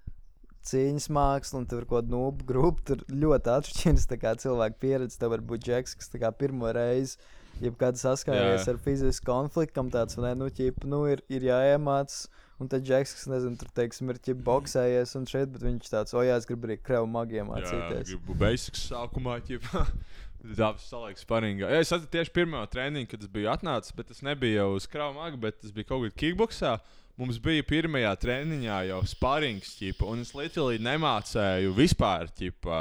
cīņas 0.66 1.10
māksla, 1.14 1.62
un 1.62 1.70
tur 1.70 1.86
kaut 1.86 2.00
kāda 2.00 2.14
nūpa 2.16 2.48
grupa. 2.50 2.88
Tur 2.90 3.06
ļoti 3.12 3.54
atšķiras 3.54 4.10
cilvēku 4.48 4.82
pieredze. 4.82 5.20
Tev 5.22 5.36
var 5.36 5.46
būt 5.46 5.68
džeks, 5.68 5.98
kas 6.00 6.14
pirmo 6.40 6.74
reizi. 6.74 7.20
Jebkad 7.64 7.99
saskāries 7.99 8.66
Jā. 8.66 8.74
ar 8.74 8.80
fizisku 8.84 9.28
konfliktu, 9.30 9.76
kam 9.78 9.91
tāds 9.93 10.18
ne, 10.20 10.34
nu, 10.39 10.49
ķip, 10.53 10.84
nu 10.89 11.05
ir, 11.11 11.24
ir 11.32 11.45
jāiemācās. 11.47 12.26
Un 12.61 12.70
tad 12.70 12.84
džeks, 12.86 13.16
kas 13.18 13.26
nezinu, 13.28 13.57
tur 13.59 13.72
teiksim, 13.76 14.11
ir 14.14 14.20
ķip 14.24 14.43
boxējies 14.45 15.16
un 15.20 15.26
šeit, 15.28 15.49
bet 15.51 15.64
viņš 15.66 15.89
tāds, 15.89 16.14
o 16.16 16.22
jā, 16.24 16.36
es 16.39 16.45
gribu 16.47 16.70
arī 16.70 16.78
krevu 16.80 17.09
magiem 17.09 17.49
Jā, 17.49 17.55
mācīties. 17.55 18.11
gribu 18.14 18.36
basics 18.39 18.86
sākumā, 18.91 19.39
ķipā. 19.47 19.82
Tā 20.59 20.70
saliek 20.84 21.20
sparingā. 21.20 21.70
Jā, 21.72 21.80
es 21.80 21.91
atceros 21.95 22.11
tieši 22.11 22.34
pirmo 22.36 22.59
treniņu, 22.68 23.07
kad 23.14 23.22
es 23.24 23.32
biju 23.32 23.47
atnācis, 23.53 23.95
bet 23.95 24.09
tas 24.11 24.20
nebija 24.28 24.66
jau 24.66 24.74
uz 24.76 24.88
kraumaga, 24.91 25.39
bet 25.39 25.61
tas 25.64 25.72
bija 25.72 25.88
kaut 25.88 26.03
kādā 26.03 26.18
kickboxā. 26.20 26.74
Mums 27.20 27.38
bija 27.39 27.64
pirmajā 27.68 28.11
treniņā 28.20 28.80
jau 28.89 28.99
sparings, 29.07 29.76
ķipa, 29.80 30.07
un 30.09 30.24
es 30.26 30.34
literally 30.36 30.80
nemācēju 30.84 31.76
vispār, 31.78 32.28
ķipa. 32.39 32.80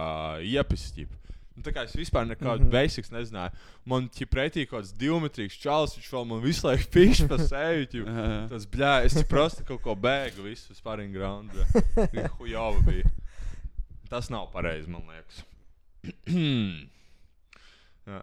Nu, 1.52 1.62
tā 1.64 1.72
kā 1.74 1.84
es 1.84 1.92
vispār 1.96 2.24
nekādu 2.24 2.62
mm. 2.62 2.68
-hmm. 2.68 2.72
basics 2.72 3.10
nezināju. 3.12 3.50
Man 3.84 4.08
ir 4.20 4.26
pretī 4.26 4.66
kaut 4.66 4.82
kāds 4.82 4.94
divmetrīgs 4.96 5.58
čalis, 5.60 5.96
viņš 5.98 6.12
vēl 6.12 6.24
man 6.24 6.40
visu 6.40 6.66
laiku 6.66 6.88
pīš 6.96 7.28
pa 7.28 7.38
seju. 7.38 8.04
Tas 8.48 8.66
bļā, 8.66 8.94
es 9.04 9.18
prosti 9.28 9.64
kaut 9.64 9.82
ko 9.82 9.94
bēgu 9.94 10.42
visu 10.42 10.74
sparingu 10.74 11.18
raundu. 11.18 11.66
Hujova 12.38 12.80
bija. 12.86 13.10
Tas 14.08 14.30
nav 14.30 14.50
pareizi, 14.52 14.90
man 14.90 15.02
liekas. 15.08 15.42
Ko. 15.42 15.50
Jā. 18.06 18.20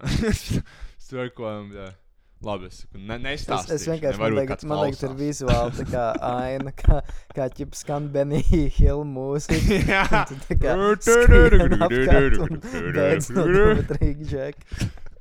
Labi, 2.40 2.70
es 2.72 2.86
ne, 2.94 3.18
Es, 3.18 3.22
nestāstīšu. 3.26 3.76
es 3.76 3.84
vienkārši 3.90 4.16
nevaru, 4.16 4.24
man 4.24 4.32
liekas, 4.40 4.52
kāds 4.54 4.64
man 4.70 4.78
liekas, 4.86 5.02
ir 5.04 5.12
vizuāli 5.20 5.72
tā 5.76 5.84
kā 5.90 6.04
aina, 6.24 6.72
kā, 6.72 7.02
kā 7.36 7.44
ķip 7.58 7.76
skan 7.76 8.06
Benija 8.14 8.70
Hill 8.78 9.02
mūzika. 9.04 9.60
Jā. 9.92 10.06
Tā 10.48 10.56
kā 10.62 10.72
divatrīga 13.52 14.24
džeka. 14.32 14.64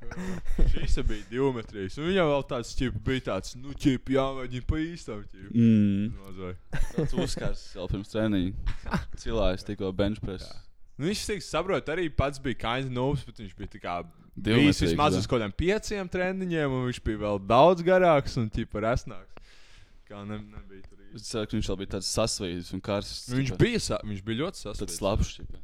Šis 0.71 0.97
bija 1.07 1.23
divmetrīgs. 1.29 1.97
Un 1.99 2.05
viņam 2.09 2.27
vēl 2.31 2.43
tāds 2.49 2.71
ķip, 2.79 2.93
bija 3.05 3.21
tāds, 3.29 3.49
nu, 3.59 3.69
ķip, 3.77 4.09
jāmēģina 4.15 4.65
pa 4.69 4.77
īstam. 4.81 5.19
ķip. 5.29 5.51
Mm. 5.53 6.05
Tas 6.95 7.13
uzkars 7.13 7.61
vēl 7.77 7.87
pirms 7.93 8.09
treniņa. 8.15 8.51
Cilājs 9.21 9.63
tikko 9.67 9.87
benchpress. 9.95 10.45
Nu, 10.99 11.03
viņš 11.07 11.21
cik 11.29 11.41
saprot, 11.45 11.85
arī 11.93 12.05
pats 12.11 12.39
bija 12.43 12.57
kind 12.59 12.91
nobs, 12.91 13.21
bet 13.27 13.35
viņš 13.39 13.53
bija 13.55 13.69
tā 13.75 13.79
kā 13.83 13.93
Bijis 14.37 14.79
vismaz 14.81 15.15
uz 15.17 15.27
kaut 15.27 15.39
kādiem 15.41 15.53
pieciem 15.57 16.09
treniņiem, 16.09 16.71
un 16.71 16.85
viņš 16.89 16.99
bija 17.03 17.17
vēl 17.25 17.39
daudz 17.47 17.81
garāks 17.83 18.37
un 18.37 18.49
ķipa 18.49 18.81
resnāks. 18.85 19.25
Kā 20.09 20.23
ne, 20.25 20.37
nebija 20.39 20.81
tur 20.89 20.97
īsti. 20.97 21.15
Es 21.15 21.27
ceru, 21.29 21.45
ka 21.49 21.57
viņš 21.57 21.69
vēl 21.69 21.77
bija 21.77 21.91
tāds 21.97 22.09
sasvīdis 22.17 22.73
un 22.73 22.81
karsts. 22.81 23.29
Viņš 23.33 23.51
bija, 23.57 23.79
sa- 23.79 24.01
viņš 24.03 24.23
bija 24.25 24.41
ļoti 24.43 24.63
Tāds 24.63 24.79
sasprāstīgs. 24.97 25.59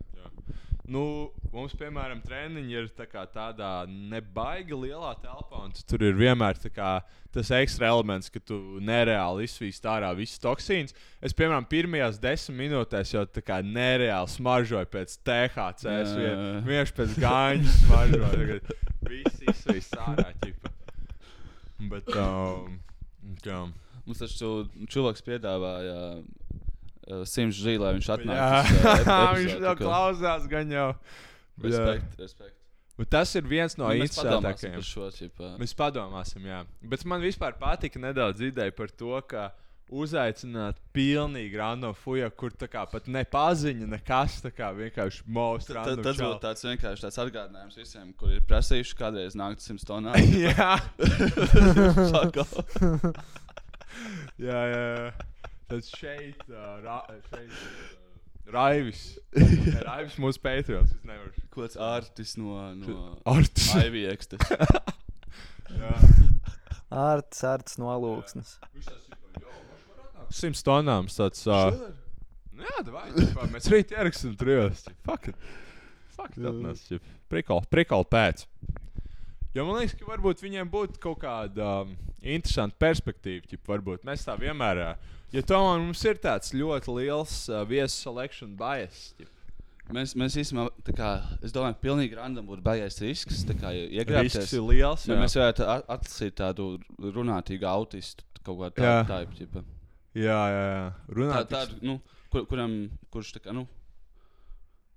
Nu, 0.85 1.31
mums, 1.49 1.73
piemēram, 1.79 2.19
treniņi 2.21 2.75
ir 2.77 2.89
tā 2.93 3.07
tādā 3.33 3.69
nebaigi 3.89 4.77
lielā 4.77 5.15
telpā, 5.17 5.63
un 5.65 5.71
tu 5.73 5.81
tur 5.89 6.03
ir 6.05 6.13
vienmēr 6.19 6.59
kā 6.75 6.99
tas 7.33 7.49
ekstra 7.57 7.89
elements, 7.89 8.29
ka 8.29 8.39
tu 8.39 8.77
nereāli 8.85 9.47
izsvīst 9.47 9.87
ārā 9.89 10.11
visas 10.15 10.39
toksīnas. 10.43 10.93
Es, 11.25 11.33
piemēram, 11.33 11.65
pirmajās 11.67 12.19
desmit 12.21 12.59
minūtēs 12.61 13.15
jau 13.15 13.25
tā 13.25 13.41
kā 13.43 13.57
nereāli 13.65 14.29
smaržoju 14.35 14.91
pēc 14.93 15.17
THC. 15.25 15.95
Vien- 16.21 16.45
vienkārši 16.69 16.97
pēc 17.01 17.17
gāņa 17.25 17.75
smaržoju. 17.81 18.59
Viss 19.09 19.41
izsvīst 19.51 19.97
ārā. 20.05 20.29
Ķipa. 20.45 20.71
Bet, 21.91 22.13
um, 22.15 22.77
jā. 23.43 23.65
Mums 24.05 24.21
taču 24.21 24.53
cilvēks 24.93 25.25
piedāvāja 25.25 25.97
uh, 26.21 26.44
simts 27.29 27.59
žīli, 27.61 27.81
lai 27.83 27.95
viņš 27.97 28.07
Jā, 28.09 28.15
atnāktu. 28.17 29.41
viņš 29.41 29.57
jau 29.67 29.75
klausās, 29.81 30.47
gan 30.51 30.71
jau. 30.73 30.87
Respekt, 31.65 32.15
respekt. 32.19 32.55
Bet 32.95 33.09
tas 33.11 33.33
ir 33.35 33.43
viens 33.47 33.75
no 33.75 33.89
Nu, 33.91 33.99
interesantākajiem. 33.99 34.79
Mēs 35.59 35.75
padomāsim, 35.75 36.45
jā. 36.47 36.63
Bet 36.81 37.03
man 37.07 37.23
vispār 37.23 37.57
patika 37.59 37.99
nedaudz 37.99 38.39
ideja 38.47 38.71
par 38.75 38.91
to, 38.91 39.17
ka 39.27 39.49
uzaicināt 39.91 40.79
pilnīgi 40.95 41.59
random 41.59 41.93
fuja, 41.93 42.29
kur 42.33 42.55
tā 42.57 42.65
kā 42.71 42.85
pat 42.89 43.05
ne 43.11 43.21
paziņa, 43.29 43.89
nekas 43.91 44.39
tā 44.41 44.49
kā 44.55 44.71
vienkārši 44.73 45.27
random. 45.75 46.01
Tas 46.07 46.17
būtu 46.23 46.39
tāds 46.41 46.65
vienkārši 46.65 47.05
tāds 47.05 47.19
atgādinājums 47.21 47.77
visiem, 47.77 48.09
kuri 48.17 48.39
ir 48.39 48.47
prasījuši 48.49 48.97
kādreiz 48.97 49.37
nākt 49.37 49.61
simts 49.61 49.85
tonā. 49.85 50.15
jā. 50.47 50.71
Jā, 54.41 54.63
jā, 54.71 54.81
jā. 54.81 55.11
Tad 55.65 55.85
šeit, 55.89 56.41
uh, 56.49 56.75
ra, 56.83 56.99
šeit 57.29 57.49
uh, 57.49 58.51
Raivis. 58.53 59.03
Nē, 59.35 59.79
Raivis 59.87 60.17
mūsu 60.21 60.41
Patreons. 60.43 60.93
Es 60.93 61.07
nevaru. 61.07 61.45
Ko 61.53 61.65
tas 61.65 61.79
ārtis 61.81 62.35
no, 62.37 62.59
no 62.77 63.05
Artis. 63.31 63.71
IVX. 63.81 64.29
tas. 64.35 64.51
Jā. 65.73 65.93
Ārts, 66.93 67.41
ārts 67.49 67.79
nolūksnes. 67.81 68.59
Simts 70.35 70.61
tonām 70.65 71.09
tāds. 71.09 71.41
Uh, 71.49 71.73
jā, 72.61 72.85
vai 72.93 73.49
mēs 73.53 73.69
rīt 73.73 73.95
ieraksim 73.95 74.37
trijos. 74.37 74.85
Fuck 75.07 75.31
it. 75.31 75.49
Fuck 76.15 76.37
it, 76.37 76.45
atnāc. 76.45 76.85
Prikol, 77.31 77.65
prikol 77.73 78.05
pēc. 78.07 78.45
Jo 79.55 79.65
man 79.65 79.79
liekas, 79.79 79.97
ka 79.97 80.07
varbūt 80.07 80.43
viņiem 80.43 80.69
būtu 80.69 80.99
kaut 81.01 81.21
kāda 81.23 81.67
um, 81.81 81.97
interesanta 82.21 82.77
perspektīva. 82.85 83.47
Ķip, 83.49 83.65
varbūt 83.71 84.05
mēs 84.07 84.27
tā 84.27 84.37
vienmēr. 84.39 84.83
Uh, 84.83 85.13
jo 85.35 85.41
tomēr 85.51 85.79
mums 85.83 86.01
ir 86.07 86.19
tāds 86.23 86.51
ļoti 86.55 86.95
liels 86.99 87.35
uh, 87.51 87.61
viesu 87.69 87.95
selection 88.07 88.55
bias. 88.59 89.09
Ķip. 89.19 89.31
Mēs, 89.93 90.15
mēs 90.17 90.33
īstenībā, 90.41 90.71
tā 90.87 90.95
kā, 90.97 91.09
es 91.45 91.51
domāju, 91.53 91.75
ka 91.77 91.83
pilnīgi 91.85 92.17
random 92.17 92.47
būtu 92.49 92.63
baigais 92.65 92.95
risks. 93.03 93.43
tā 93.45 93.53
kā 93.59 93.69
Iegrābties. 93.75 94.39
Risks 94.39 94.55
ir 94.57 94.63
liels. 94.65 95.03
Jā. 95.05 95.19
Mēs 95.21 95.35
varētu 95.37 95.67
at- 95.69 95.85
atlasīt 95.93 96.33
tādu 96.39 96.71
runātīgu 96.97 97.67
autistu, 97.69 98.25
kaut 98.41 98.63
kādu 98.63 98.81
Jā. 98.81 99.03
tādu 99.05 99.37
tipu. 99.37 99.61
Jā, 100.17 100.39
jā, 100.49 100.63
jā. 100.71 100.81
Tā, 100.89 101.13
Runāt 101.19 101.49
tādu, 101.53 101.77
nu, 101.85 101.99
kur, 102.33 102.47
kuram, 102.49 102.73
kurš 103.13 103.35
tā 103.35 103.43
kā, 103.45 103.53
nu, 103.53 103.67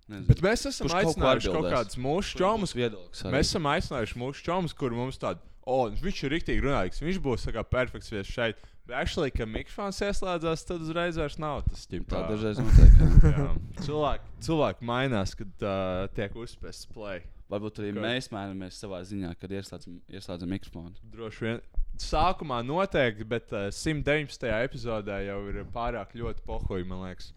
nezinu. 0.09 0.27
Bet 0.31 0.41
mēs 0.47 0.65
esam 0.71 0.87
Kurš 0.89 0.95
kaut 0.97 1.05
aicinājuši 1.11 1.53
kaut 1.53 1.59
atbildēs. 1.59 1.77
kādus 1.77 2.01
mūsu 2.07 2.41
čomus. 2.41 2.75
Mēs 2.79 3.51
esam 3.51 3.69
aicinājuši 3.75 4.21
mūsu 4.25 4.45
čomus, 4.47 4.73
kur 4.79 4.97
mums 4.97 5.19
tādu, 5.21 5.43
o, 5.69 5.83
viņš 6.01 6.23
ir 6.25 6.33
rīktīgi 6.37 6.65
runājīgs. 6.65 7.03
Viņš 7.05 7.21
būs 7.29 7.45
tā 7.45 7.53
kā 7.59 7.65
perfekts 7.77 8.09
viesis 8.15 8.33
šeit. 8.33 8.57
Actually, 8.95 9.31
kad 9.35 9.49
mikrofons 9.53 9.99
ieslēdzās, 10.01 10.63
tad 10.69 10.81
uzreiz 10.85 11.19
vairs 11.21 11.37
nav 11.43 11.63
tas 11.69 11.83
ģip, 11.91 12.07
Tā 12.09 12.23
dažreiz 12.31 12.61
notiek. 12.65 12.95
Cilvēki, 13.85 14.31
cilvēki 14.47 14.87
mainās, 14.89 15.35
kad 15.37 15.67
uh, 15.67 16.07
tiek 16.17 16.37
uzspēsts 16.41 16.89
play. 16.95 17.21
Varbūt 17.53 17.79
arī 17.81 17.91
Ka- 17.97 18.03
mēs 18.05 18.31
mainamies 18.33 18.77
savā 18.81 18.99
ziņā, 19.09 19.31
kad 19.41 19.53
ieslēdzam, 19.57 19.99
ieslēdzam 20.13 20.51
mikrofonu. 20.53 20.93
Droši 21.13 21.45
vien. 21.47 21.61
Sākumā 22.01 22.61
noteikti, 22.65 23.25
bet 23.29 23.53
uh, 23.57 23.69
119. 23.73 24.49
epizodē 24.65 25.21
jau 25.27 25.39
ir 25.51 25.63
pārāk 25.75 26.13
ļoti 26.17 26.45
pohoji, 26.49 26.85
man 26.89 27.07
liekas. 27.09 27.33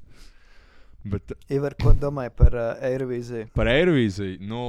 Bet 1.12 1.32
Ivar, 1.50 1.74
ko 1.82 1.96
domāji 1.98 2.30
par 2.38 2.54
uh, 2.54 2.84
Eirovīziju? 2.86 3.48
par 3.58 3.72
Eirovīziju, 3.72 4.36
nu, 4.46 4.64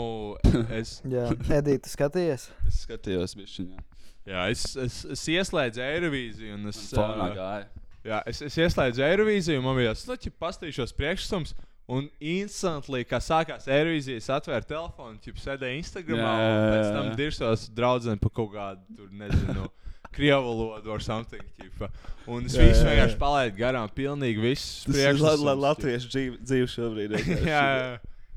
es, 0.72 0.94
Jā, 1.14 1.26
Edita, 1.58 1.90
skaties. 1.92 2.46
Es 2.70 2.78
skatījos, 2.86 3.34
bišķiņā. 3.36 3.82
Jā, 4.28 4.46
es, 4.52 4.64
es, 4.76 5.02
es 5.16 5.26
ieslēdzu 5.34 5.82
Eirovīziju 5.84 6.56
un 6.58 6.70
es. 6.72 6.80
Fonā 6.92 7.28
ā, 7.28 7.34
gāja. 7.36 7.68
Jā, 8.02 8.22
es, 8.26 8.40
es 8.46 8.56
ieslēdzu 8.58 9.04
Eirovīziju, 9.06 9.60
un 9.60 9.68
man 9.68 9.78
bija 9.78 9.94
nu, 9.94 10.32
pastīšos 10.42 10.96
priekšsums. 10.98 11.54
Un 11.92 12.06
instantly, 12.22 13.02
kā 13.04 13.18
sākās 13.20 13.66
Eirovīzija, 13.70 14.22
es 14.22 14.30
atvēru 14.32 14.68
telefonu, 14.70 15.18
jau 15.26 15.34
sēdēju 15.42 15.80
Instagram, 15.82 16.22
un 16.22 16.66
pēc 16.70 16.90
tam 16.94 17.08
dirsos 17.18 17.66
draudzene 17.74 18.22
par 18.22 18.32
kaut 18.38 18.52
kādu, 18.54 18.84
tur, 18.96 19.10
nezinu, 19.18 19.66
krievu 20.14 20.46
valodu 20.46 20.92
vai 20.92 21.00
something. 21.02 21.44
Ķipa. 21.58 21.90
Un 22.30 22.46
es 22.46 22.56
Jā, 22.56 22.68
visu 22.68 22.86
vienkārši 22.86 23.18
palaidu 23.20 23.58
garām, 23.58 23.90
pilnīgi 23.96 24.44
visus 24.44 24.86
Tas 24.86 24.98
ir 25.02 25.60
latviešu 25.66 26.10
dzīve, 26.38 26.70
šobrīd. 26.70 27.16
jā, 27.52 27.62
jā. 27.74 27.92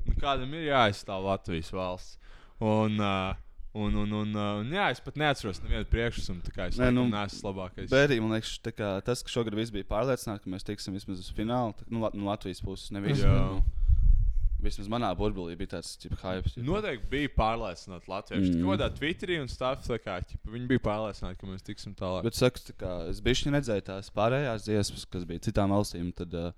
Nu, 0.06 0.14
kādam 0.20 0.54
ir 0.54 0.68
jāaizstāv 0.70 1.24
Latvijas 1.26 1.72
valsts. 1.74 2.18
Un, 2.62 2.98
uh, 3.02 3.36
un, 3.76 3.96
un, 4.02 4.12
un, 4.22 4.34
un 4.62 4.72
jā, 4.72 4.88
es 4.94 5.00
pat 5.04 5.18
neatceros 5.20 5.60
nevienu 5.64 5.86
priekšsumu, 5.92 6.42
tā 6.46 6.52
kā 6.54 6.68
es 6.70 6.78
Nē, 6.80 6.90
nu, 6.94 7.06
neesmu 7.12 7.50
labākais. 7.50 7.90
Bērī, 7.92 8.18
man 8.24 8.36
liekas, 8.36 8.56
kā, 8.72 8.96
tas, 9.04 9.22
ka 9.24 9.32
šogad 9.32 9.56
viss 9.58 9.74
bija 9.74 9.86
pārliecināts, 9.90 10.44
ka 10.44 10.52
mēs 10.52 10.66
tiksim 10.66 10.96
vismaz 10.96 11.20
uz 11.22 11.32
finālu, 11.36 11.76
tā, 11.78 11.88
nu, 11.92 12.04
no 12.06 12.28
Latvijas 12.30 12.62
puses. 12.64 12.92
Nevis, 12.96 13.20
nu, 13.22 13.60
vismaz 14.64 14.88
manā 14.90 15.10
burbulī 15.18 15.56
bija 15.58 15.76
tāds 15.76 15.94
hype. 16.22 16.52
Noteikti 16.64 17.10
bija 17.12 17.32
pārliecināti 17.36 18.10
latvieši. 18.10 18.52
Mm. 18.54 18.68
Kādā 18.70 18.88
Twitterī 18.96 19.40
un 19.42 19.50
stāstā, 19.52 19.92
tā 19.92 20.00
kā 20.02 20.16
ķipa, 20.24 20.52
viņi 20.54 20.70
bija 20.72 20.84
pārliecināti, 20.86 21.40
ka 21.42 21.50
mēs 21.50 21.66
tiksim 21.66 21.96
tālāk. 21.98 22.26
Bet 22.26 22.38
saku, 22.38 22.64
tā 22.70 22.76
kā, 22.80 22.94
es 23.12 23.20
biju 23.24 23.52
redzēju 23.54 23.86
tās 23.90 24.08
pārējās 24.16 24.66
dziesmas, 24.68 25.04
kas 25.12 25.28
bija 25.28 25.44
citām 25.48 25.76
valstīm. 25.76 26.14
Tad, 26.16 26.34
uh, 26.34 26.54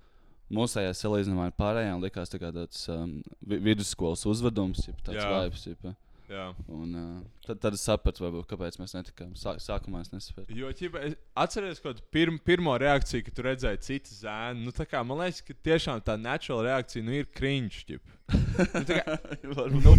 Mūsējās 0.49 1.03
salīdzinājumā 1.03 1.43
ar 1.45 1.51
pārējām 1.53 1.99
likās 2.01 2.31
tā 2.33 2.39
tāds 2.41 2.87
um, 2.89 3.19
vi- 3.45 3.59
vidusskolas 3.67 4.23
uzvedums, 4.25 4.81
jeb 4.87 4.97
tāds 5.05 5.21
vibes. 5.21 5.65
Jeb, 5.69 5.83
Jā. 6.29 6.51
Un, 6.69 6.91
uh, 6.93 7.21
tad, 7.41 7.57
tad 7.63 7.73
es 7.73 7.81
sapratu, 7.87 8.21
varbūt, 8.21 8.45
kāpēc 8.51 8.77
mēs 8.77 8.93
netikām. 8.93 9.31
Sā, 9.39 9.55
sākumā 9.63 10.03
es 10.03 10.11
nesapratu. 10.13 10.53
Jo, 10.53 10.69
ķipa, 10.77 11.01
es 11.07 11.15
atceros, 11.41 11.81
ka 11.81 11.95
pirm, 12.13 12.37
pirmo 12.45 12.75
reakciju, 12.77 13.23
kad 13.25 13.37
tu 13.37 13.45
redzēji 13.47 13.81
citu 13.87 14.13
zēnu, 14.13 14.67
nu, 14.67 14.73
kā, 14.91 15.01
man 15.09 15.23
liekas, 15.23 15.41
ka 15.47 15.55
tiešām 15.65 16.03
tā 16.05 16.19
naturāla 16.21 16.67
reakcija 16.67 17.05
nu, 17.07 17.15
ir 17.17 17.25
ķip. 17.33 18.13
Nu, 18.29 18.83
kā, 18.85 19.17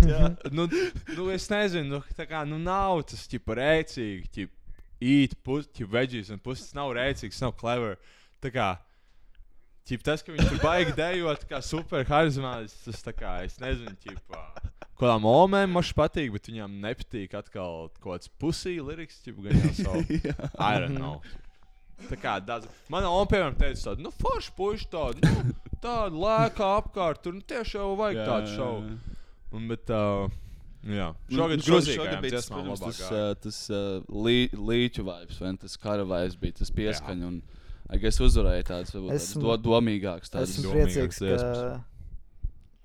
jā. 0.12 0.30
nu, 0.56 0.68
nu, 1.16 1.26
es 1.34 1.48
nezinu, 1.50 1.96
nu, 1.96 2.00
tā 2.14 2.28
kā, 2.30 2.44
nu, 2.46 2.60
nav 2.62 3.02
tas 3.10 3.26
ķipa, 3.30 3.56
rēcīgi. 3.58 4.30
Ķip, 4.36 4.54
īt, 5.02 5.34
pusi, 5.42 5.88
veģijas, 5.96 6.30
un 6.36 6.42
puses 6.44 6.70
nav 6.78 6.94
rēcīgs, 6.94 7.42
nav 7.42 7.56
clever. 7.58 7.98
Tā 8.44 8.52
kā, 8.54 8.68
ķip, 9.88 10.06
tas, 10.06 10.22
ka 10.22 10.36
viņi 10.36 10.46
tur 10.46 10.62
baigi 10.62 10.94
dejot, 10.94 11.42
kā 11.50 11.58
super 11.64 12.06
harizmātis, 12.06 12.78
tas 12.86 13.02
tā 13.02 13.16
kā, 13.18 13.40
es 13.48 13.58
nezinu, 13.58 13.96
ķipā. 14.06 14.44
Kādām 15.01 15.24
omēm 15.24 15.70
man 15.72 15.84
šis 15.86 15.96
patīk, 15.96 16.32
bet 16.34 16.51
viņām 16.51 16.74
nepatīk 16.82 17.36
atkal 17.38 17.86
kaut 18.03 18.18
kāds 18.20 18.32
pusī 18.40 18.74
liriks, 18.84 19.22
ķip, 19.24 19.38
gan 19.46 19.62
jau 19.62 19.70
savu. 19.78 20.18
I 20.70 20.74
don't 20.82 20.98
know. 20.98 21.22
Tā 22.09 22.16
kā 22.20 22.34
daudz. 22.44 22.68
Mana 22.92 23.09
oma, 23.12 23.28
piemēram, 23.28 23.57
teica, 23.61 23.90
tādu, 23.90 24.05
nu, 24.07 24.12
forši 24.20 24.53
puiši 24.57 24.86
tādu, 24.92 25.24
nu, 25.24 25.55
tādu 25.82 26.20
lēkā 26.22 26.68
apkārt, 26.78 27.20
tur 27.24 27.36
nu, 27.36 27.44
tieši 27.44 27.76
jau 27.76 27.90
vajag 27.98 28.20
Jā, 28.20 28.28
tādu 28.28 28.55
šovu. 28.55 28.94
Un, 29.57 29.66
bet, 29.72 29.92
uh, 29.92 30.32
jā, 30.86 31.11
Nu, 31.28 31.36
šogad 31.36 31.61
nu, 31.61 31.66
šogad 31.66 31.66
grūzīgajām 31.66 32.24
bija 32.24 32.36
tas, 32.38 32.48
protams, 32.53 32.84
tas, 32.84 33.01
uh, 33.09 33.30
tas 33.44 33.61
uh, 33.72 34.14
lī, 34.28 34.36
līķu 34.57 35.05
vibes, 35.09 35.40
vai 35.42 35.53
tas 35.61 35.76
kara 35.80 36.07
vibes 36.09 36.38
bija 36.40 36.61
tas 36.61 36.72
pieskaņa. 36.76 37.28
Un, 37.28 37.40
es 38.01 38.20
uzvarēju 38.22 38.68
tādas, 38.68 38.94
varbūt 38.96 39.12
tādas 39.12 39.28
Esmu- 39.28 39.44
do, 39.44 39.57
domīgākas. 39.68 40.32
Tādas. 40.32 40.57
Esmu 40.57 40.72
priecīgs, 40.76 41.20
ka. 41.20 41.70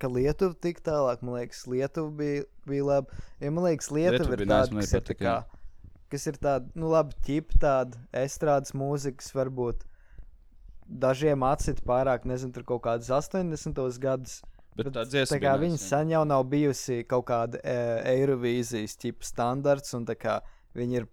Ka 0.02 0.10
Lietuva 0.12 0.56
tik 0.62 0.82
tālāk. 0.86 1.24
Man 1.26 1.40
liekas, 1.40 1.66
Lietuva 1.72 2.12
bija, 2.20 2.46
bija 2.68 2.88
laba. 2.90 3.26
Ja 3.44 3.52
man 3.56 3.68
liekas, 3.70 3.92
Lietuva 3.94 4.18
Lietuva 4.18 4.38
ir 4.38 4.50
tāda, 4.52 4.80
kas 4.80 4.94
ir, 4.94 5.06
tā 5.10 5.18
kā, 5.20 5.36
kas 6.14 6.28
ir 6.32 6.40
tāda, 6.42 6.72
nu, 6.78 6.90
labi, 6.94 7.18
ķipa 7.28 7.62
tāda 7.62 8.02
estrādes 8.26 8.76
mūzikas, 8.78 9.32
varbūt 9.36 9.86
dažiem 10.86 11.46
atsit 11.48 11.82
pārāk, 11.86 12.28
nezinu, 12.30 12.54
tur 12.56 12.66
kaut 12.68 12.84
kādas 12.86 13.10
80. 13.10 13.82
gadus. 14.02 14.42
Bet 14.76 14.92
tā 14.92 15.06
dziesma 15.08 15.38
tā 15.38 15.40
kā 15.40 15.54
viņa 15.60 15.78
sen 15.80 16.10
jau 16.12 16.26
nav 16.28 16.44
bijusi 16.52 17.06
kaut 17.08 17.30
kāda 17.30 17.62
e, 17.64 17.76
Eirovīzijas 18.12 18.98
tipa 19.00 19.24
standarts, 19.24 19.96
un 19.96 20.04
tā 20.08 20.18
kā 20.20 20.42
viņi 20.76 21.00
ir 21.00 21.06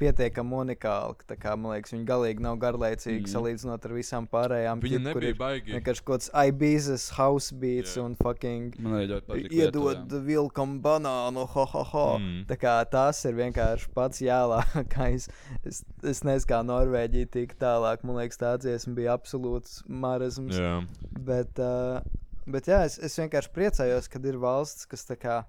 pietiekami 0.00 0.56
unikāli. 0.64 1.26
tā 1.28 1.36
Kā, 1.40 1.54
man 1.56 1.74
liekas, 1.74 1.94
viņi 1.94 2.06
galīgi 2.08 2.44
nav 2.44 2.58
garlaicīgi 2.60 3.22
mm. 3.22 3.30
Salīdzinot 3.32 3.86
ar 3.86 3.94
visām 3.96 4.26
pārējām. 4.30 4.82
Viņa 4.84 4.98
ķip, 4.98 5.06
nebija 5.06 5.36
baigi. 5.38 5.74
Vienkārši 5.76 6.04
kaut 6.04 6.24
kāds 6.24 6.30
Ibizas 6.50 7.06
house 7.16 7.56
beats 7.56 7.96
Jā. 7.96 8.04
un 8.04 8.16
fucking 8.20 8.76
Man 8.82 8.98
ļoti 8.98 9.28
patīk. 9.28 9.54
iedod 9.56 10.16
vilkam 10.26 10.78
banānu, 10.84 11.46
ho, 11.54 11.66
ho, 11.74 11.84
ho. 11.92 12.06
Mm. 12.20 12.42
Tā 12.50 12.58
kā 12.60 12.74
tas 12.92 13.22
ir 13.28 13.38
vienkārši 13.38 13.92
pats 13.96 14.24
jālākais. 14.24 15.28
Es, 15.70 15.82
es 16.06 16.22
nezinu, 16.24 16.48
kā 16.48 16.60
Norvēģija 16.64 17.28
tik 17.34 17.52
tālāk. 17.60 18.02
Man 18.06 18.16
liekas, 18.16 18.38
tā 18.40 18.54
dziesma 18.60 18.94
bija 18.96 19.14
absolūts 19.18 19.80
marazms. 19.86 20.56
Jā. 20.56 20.78
Bet, 21.26 21.60
uh, 21.60 22.00
bet 22.48 22.68
jā, 22.70 22.82
es, 22.88 22.96
es 23.02 23.16
vienkārši 23.20 23.52
priecājos, 23.54 24.08
kad 24.10 24.24
ir 24.26 24.38
valsts, 24.40 24.88
kas 24.90 25.04
tā 25.08 25.18
kā, 25.20 25.40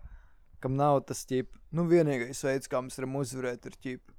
kam 0.64 0.76
nav 0.78 1.02
tas 1.10 1.24
ķip, 1.30 1.50
nu 1.78 1.88
vienīgais 1.90 2.44
veids, 2.46 2.70
kā 2.72 2.82
mēs 2.84 3.00
varam 3.00 3.22
uzvarēt, 3.22 3.70
ir 3.70 3.78
ķip. 3.86 4.18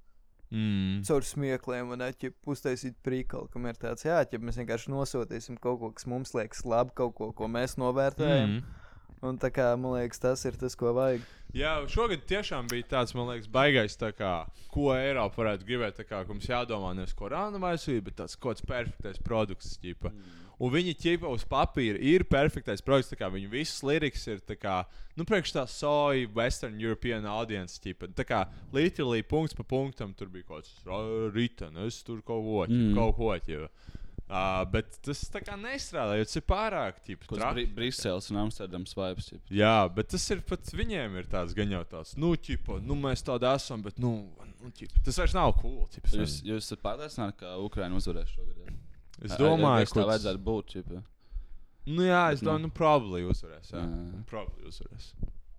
Mm. 0.52 1.00
Caur 1.08 1.24
smiekliem, 1.24 1.94
un 1.94 2.04
ķip, 2.20 2.34
uztaisīt 2.52 2.98
prīkalu, 3.06 3.48
kam 3.52 3.64
ir 3.70 3.78
tāds, 3.80 4.04
jā, 4.04 4.18
ķip, 4.28 4.42
mēs 4.44 4.58
vienkārši 4.60 4.92
nosūtīsim 4.92 5.56
kaut 5.62 5.80
ko, 5.80 5.88
kas 5.96 6.08
mums 6.10 6.34
liekas 6.36 6.66
labi, 6.68 6.92
kaut 6.98 7.14
ko, 7.16 7.30
ko 7.36 7.48
mēs 7.48 7.78
novērtējam. 7.80 8.58
Mm. 8.58 8.78
Un 9.22 9.36
tā 9.38 9.52
kā 9.54 9.68
man 9.78 9.94
liekas, 9.94 10.18
tas 10.18 10.42
ir 10.48 10.56
tas, 10.58 10.74
ko 10.74 10.90
vajag. 10.96 11.22
Jā, 11.54 11.76
šogad 11.88 12.24
tiešām 12.26 12.66
bija 12.68 12.88
tāds, 12.90 13.14
man 13.14 13.30
liekas, 13.30 13.48
baigais, 13.54 13.94
tā 14.00 14.10
kā, 14.18 14.32
ko 14.74 14.90
Eiropa 14.96 15.44
varētu 15.44 15.68
gribēt. 15.68 15.94
Tā 16.00 16.06
kā 16.08 16.24
mums 16.26 16.48
jādomā 16.50 16.90
nevis 16.98 17.14
ko 17.14 17.30
rānamaisīt, 17.30 18.02
bet 18.08 18.18
tāds 18.18 18.34
kaut 18.34 18.58
kāds 18.58 18.66
perfektais 18.66 19.22
produkts. 19.22 19.76
Ķipa. 19.80 20.10
Mm. 20.10 20.41
Un 20.62 20.70
viņi 20.70 20.92
ķipa 20.94 21.30
uz 21.34 21.42
papīra 21.50 21.98
ir 21.98 22.22
perfektais 22.30 22.82
kā 23.18 23.26
Viņu 23.34 23.48
visas 23.50 23.80
lirikas 23.82 24.26
ir 24.30 24.42
kā, 24.60 24.84
nu, 25.18 25.24
priekš 25.26 25.56
tā 25.56 25.64
soja, 25.66 26.28
Western 26.36 26.76
European 26.78 27.26
audience. 27.26 27.80
Ķipa. 27.82 28.12
Tā 28.14 28.26
kā 28.28 28.44
literally 28.72 29.24
punkts 29.26 29.56
pa 29.58 29.66
punktam 29.66 30.12
tur 30.14 30.30
bija 30.30 30.46
kaut 30.52 30.68
kas 30.68 31.32
rītdienas, 31.34 32.04
tur 32.06 32.22
kaut 32.22 32.44
ko, 32.46 32.60
ķipa, 32.68 32.92
Mm. 32.92 32.94
kaut 32.94 33.16
ko. 33.18 33.32
Ķipa. 33.42 33.68
Uh, 34.32 34.62
bet 34.72 34.94
tas 35.04 35.18
tā 35.28 35.42
kā 35.44 35.58
nestrādā, 35.60 36.14
jo 36.16 36.24
tas 36.24 36.38
ir 36.38 36.44
pārāk 36.48 37.02
kāds 37.04 37.66
Briseles 37.74 38.30
un 38.32 38.38
Amsterdams 38.46 38.94
vibes. 38.96 39.26
Ķip. 39.28 39.50
Jā, 39.52 39.74
bet 39.92 40.08
tas 40.14 40.24
ir 40.32 40.40
pat 40.46 40.70
viņiem 40.72 41.18
ir 41.20 41.26
tāds 41.28 41.52
gan 41.58 41.68
jau 41.74 41.82
tāds, 41.84 42.14
nu, 42.16 42.30
ķipa, 42.36 42.78
nu 42.86 42.96
mēs 42.96 43.20
tādi 43.26 43.44
esam, 43.50 43.82
bet, 43.84 43.98
nu, 44.00 44.30
nu 44.62 44.70
ķipa, 44.72 45.02
tas 45.04 45.18
vairs 45.20 45.34
nav 45.36 45.52
cool. 45.60 45.84
Ķipa, 45.92 46.14
Jūs, 46.22 46.38
jūs 46.48 46.64
esat 46.64 46.80
pārliecināti, 46.80 47.42
ka 47.42 47.58
Ukraiņa 47.66 47.98
uzvarēs 48.00 48.32
šogad. 48.32 48.72
Es 49.24 49.36
domāju, 49.38 49.78
liekas, 49.82 49.92
tā 49.92 50.00
ka 50.02 50.06
vajadzētu 50.10 50.42
būt. 50.48 50.66
Ķip. 50.74 50.92
Nu, 51.86 52.02
jā, 52.06 52.22
es 52.32 52.40
Bet, 52.40 52.46
nu. 52.46 52.50
domāju, 52.50 52.62
nu, 52.62 52.70
probably 52.70 53.22
uzvarēs. 53.26 53.72
Jā, 53.72 53.80
Jā. 53.82 53.86
Nu, 53.88 54.22
probably 54.30 54.68
uzvarēs. 54.70 55.12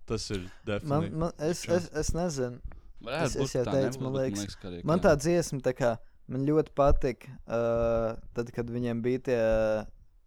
Tas 0.06 0.30
ir 0.30 0.40
Man, 0.40 0.50
definitīvi. 0.66 1.12
man, 1.22 1.32
es, 1.38 1.64
es, 1.68 1.90
es 1.94 2.10
nezinu. 2.16 2.60
Es- 3.04 3.36
es 3.36 3.52
jau 3.52 3.64
tā 3.64 3.72
teicu, 3.72 4.00
man 4.00 4.12
liekas, 4.14 4.56
ka 4.56 4.68
arī 4.68 4.82
Man 4.84 5.00
ka- 5.00 5.08
tā 5.10 5.16
dziesma, 5.20 5.60
tā 5.60 5.74
kā, 5.76 5.98
man 6.28 6.46
ļoti 6.46 6.72
patika, 6.74 7.28
uh, 7.46 8.16
tad, 8.34 8.50
kad 8.52 8.66
viņiem 8.72 9.02
bija 9.04 9.18
tie, 9.28 9.40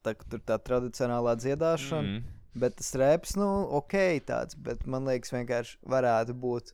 tā, 0.05 0.13
tur 0.29 0.39
tā 0.45 0.57
tradicionālā 0.61 1.33
dziedāšana. 1.41 2.01
Mm. 2.01 2.17
Mm. 2.17 2.23
Bet 2.57 2.75
tas 2.77 2.93
reps, 2.97 3.35
nu, 3.37 3.47
ok, 3.77 3.93
tāds, 4.25 4.55
bet 4.57 4.85
man 4.87 5.05
liekas, 5.05 5.29
vienkārši 5.33 5.77
varētu 5.85 6.33
būt 6.33 6.71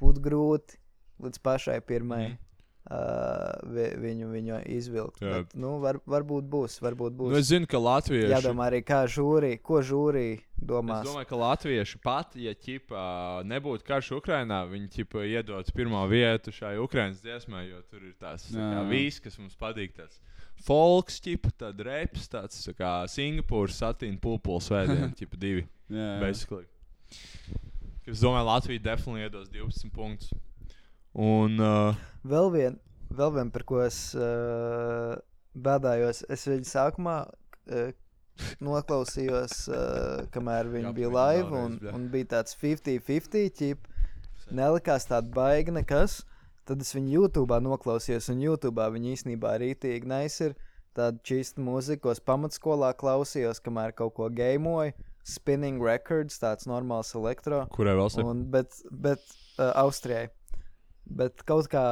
būt 0.00 0.20
grūti 0.20 0.76
līdz 1.20 1.38
pašai 1.40 1.80
pirmai. 1.80 2.22
Mhm. 2.28 2.38
Uh, 2.86 3.50
vi, 3.74 3.84
viņu, 3.98 4.28
viņu 4.30 4.58
izvilkt. 4.70 5.18
Jā. 5.18 5.40
Bet, 5.40 5.56
nu, 5.58 5.72
var, 5.82 5.96
varbūt 6.06 6.46
būs. 6.46 6.76
Varbūt 6.84 7.16
būs. 7.18 7.32
Nu, 7.32 7.40
es 7.40 7.48
zinu, 7.50 7.66
ka 7.66 7.80
Latvieši. 7.82 8.28
Jādomā 8.30 8.68
arī, 8.70 8.78
kā 8.86 9.00
žūrī, 9.10 9.56
ko 9.58 9.80
žūrī 9.82 10.26
Es 10.56 10.68
domās. 10.70 11.02
domāju, 11.04 11.26
ka 11.28 11.36
latvieši 11.36 11.98
pat, 12.00 12.36
ja 12.40 12.54
ķipa, 12.56 13.00
nebūtu 13.44 13.84
karš 13.84 14.12
Ukrajinā, 14.16 14.62
viņi 14.70 14.88
ķipa, 14.94 15.26
iedod 15.28 15.68
pirmo 15.76 16.00
vietu 16.08 16.54
šai 16.54 16.78
Ukraiņas 16.80 17.20
dziesmai, 17.26 17.66
jo 17.68 17.82
tur 17.90 18.06
ir 18.06 18.14
tās 18.22 18.46
viss, 18.88 19.20
kas 19.20 19.36
mums 19.42 19.58
patīk. 19.60 19.92
Tas 19.98 20.16
folks, 20.64 21.18
ķipa, 21.26 21.52
tad 21.60 21.82
reps, 21.84 22.30
tāds 22.32 22.62
tā 22.70 22.72
kā 22.78 22.94
Singapūras 23.12 23.82
satīna 23.82 24.22
pulpuls 24.22 24.70
vēdienu, 24.72 25.12
ķipa 25.20 25.42
divi. 25.42 25.66
Jā, 25.90 26.06
jā. 26.14 26.18
Basically. 26.24 26.64
Es 28.06 28.22
domāju, 28.22 28.46
Latvija 28.48 28.86
definitīvi 28.92 29.26
iedos 29.28 29.50
12 29.52 29.92
punktus. 29.92 30.30
Un 31.16 31.60
uh, 31.62 31.96
Vēl 32.26 32.50
viena, 32.52 32.76
vēl 33.14 33.32
vien, 33.38 33.50
par 33.54 33.64
ko 33.68 33.80
es 33.84 33.98
uh, 34.18 35.14
bēdājos. 35.56 36.24
Es 36.32 36.44
viņu 36.48 36.68
sākumā 36.68 37.16
uh, 37.24 37.90
noklausījos, 38.64 39.66
uh, 39.70 40.24
kamēr 40.34 40.68
viņi 40.72 40.92
bija 40.96 41.12
live, 41.12 41.50
un, 41.56 41.78
un 41.94 42.08
bija 42.12 42.34
tāds 42.36 42.56
50-50 42.60 43.54
ķip. 43.60 43.86
Nelikās 44.54 45.08
tāda 45.08 45.32
baigta 45.34 45.74
nekas. 45.74 46.20
Tad 46.66 46.82
es 46.82 46.90
viņu 46.96 47.12
YouTube 47.14 47.56
noklausījos, 47.62 48.28
un 48.32 48.42
YouTube 48.42 48.82
viņi 48.96 49.12
īstenībā 49.14 49.54
rītīgi 49.62 50.08
nice 50.10 50.48
ir. 50.48 50.56
Tāda 50.96 51.20
čista 51.28 51.60
mūzika, 51.60 52.06
ko 52.06 52.14
es 52.14 52.22
pamatskolā 52.24 52.90
klausījos, 52.98 53.60
kamēr 53.62 53.92
kaut 53.94 54.16
ko 54.16 54.30
gameoju. 54.32 54.96
Spinning 55.26 55.82
records, 55.82 56.38
tāds 56.38 56.68
normāls 56.70 57.10
elektro. 57.18 57.64
kurai 57.74 57.96
valsts? 57.98 58.22
Un, 58.22 58.44
bet 58.50 58.74
bet 58.90 59.22
uh, 59.58 59.72
Austrijai. 59.82 60.28
Bet 61.06 61.44
kaut 61.46 61.68
kā 61.70 61.82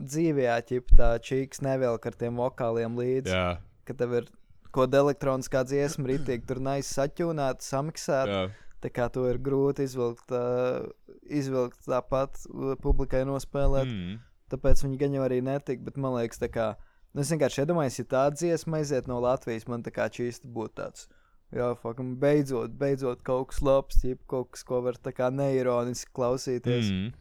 dzīvē, 0.00 0.48
ja 0.48 0.56
tā 0.98 1.12
čīks 1.22 1.62
nevelk 1.62 2.08
ar 2.10 2.16
tiem 2.18 2.40
vokāliem 2.42 2.96
līdzi, 2.98 3.30
Jā, 3.30 3.60
ka 3.86 3.94
tev 3.94 4.16
ir 4.18 4.26
kaut 4.74 4.88
kāda 4.88 5.04
elektroniskā 5.04 5.62
dziesma, 5.62 6.08
rītīgi 6.10 6.46
tur 6.48 6.58
nais 6.64 6.90
saķūnēta, 6.90 7.62
samiksēta. 7.62 8.38
jā. 8.40 8.44
Tā 8.84 8.90
kā 8.92 9.06
to 9.08 9.22
ir 9.30 9.38
grūti 9.40 9.86
izvilkt, 9.86 10.28
uh, 10.34 10.84
izvilkt 11.24 11.86
tāpat 11.88 12.36
uh, 12.50 12.74
publikai 12.82 13.22
nospēlēt. 13.24 13.88
Mm. 13.88 14.18
Tāpēc 14.52 14.82
viņi 14.84 14.98
gan 15.00 15.14
jau 15.16 15.22
arī 15.24 15.38
netika, 15.40 15.86
bet 15.86 15.96
man 15.96 16.18
liekas, 16.18 16.42
tā 16.42 16.50
kā. 16.52 16.66
Nu, 17.14 17.22
es 17.22 17.30
vienkārši 17.32 17.62
iedomājos, 17.62 17.96
ja 18.02 18.04
tā 18.10 18.24
dziesma 18.34 18.82
aiziet 18.82 19.08
no 19.08 19.22
Latvijas, 19.24 19.64
man 19.70 19.86
tā 19.86 19.94
kā 19.94 20.10
čīsti 20.12 20.50
būtu 20.52 20.76
tāds. 20.82 21.06
Jā, 21.54 21.70
fakam, 21.80 22.16
beidzot, 22.20 22.74
beidzot 22.76 23.22
kaut 23.24 23.52
kas 23.52 23.62
labs, 23.64 24.02
jeb 24.04 24.20
kaut 24.28 24.50
kas, 24.52 24.66
ko 24.66 24.82
var 24.84 24.98
tā 25.00 25.14
kā 25.16 25.30
neironiski 25.32 26.10
klausīties. 26.12 26.90
Mm. 26.90 27.12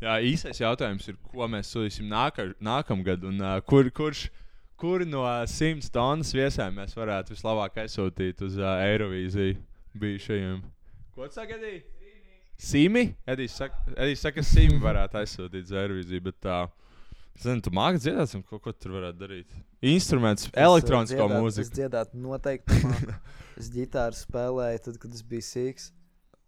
Jā, 0.00 0.14
īsais 0.24 0.60
jautājums 0.62 1.04
ir, 1.12 1.16
ko 1.28 1.44
mēs 1.52 1.70
sūtīsim 1.74 2.06
nāka, 2.08 2.46
nākamgad, 2.64 3.24
un 3.28 3.42
uh, 3.44 3.58
kur, 3.68 3.90
kurš, 3.92 4.28
kur 4.80 5.04
no 5.04 5.26
simts 5.50 5.92
tonnas 5.92 6.32
viesēm 6.32 6.78
mēs 6.80 6.96
varētu 6.96 7.34
vislabāk 7.34 7.76
aizsūtīt 7.82 8.40
uz 8.46 8.56
uh, 8.56 8.78
Eirovīziju 8.86 9.58
bijušajiem. 10.00 10.62
Ko 11.12 11.28
tu 11.28 11.44
Edī? 11.44 11.74
Simi? 12.60 13.10
Edijs 13.28 13.58
saka, 13.60 13.76
Edijs 13.96 14.24
saka, 14.24 14.40
ka 14.40 14.46
Simi 14.48 14.80
varētu 14.80 15.20
aizsūtīt 15.20 15.68
uz 15.68 15.76
Eirovīziju, 15.82 16.24
bet 16.30 16.40
tā. 16.48 16.62
Es 17.36 17.44
nezinu, 17.44 17.62
tu 17.64 17.72
māki 17.76 18.00
dziedāt, 18.00 18.34
ko, 18.48 18.58
ko 18.60 18.72
tur 18.72 18.96
varētu 18.98 19.20
darīt? 19.20 19.54
Instruments, 19.92 20.48
elektronisko 20.52 21.28
Es 21.28 21.36
mūziku. 21.36 21.76
dziedātu 21.76 22.20
noteikti. 22.20 22.80
es 23.60 23.68
ģitāru 23.72 24.16
spēlēju, 24.16 24.82
tad, 24.88 24.98
kad 25.00 25.16
es 25.16 25.24
biju 25.28 25.44
sīgs. 25.44 25.92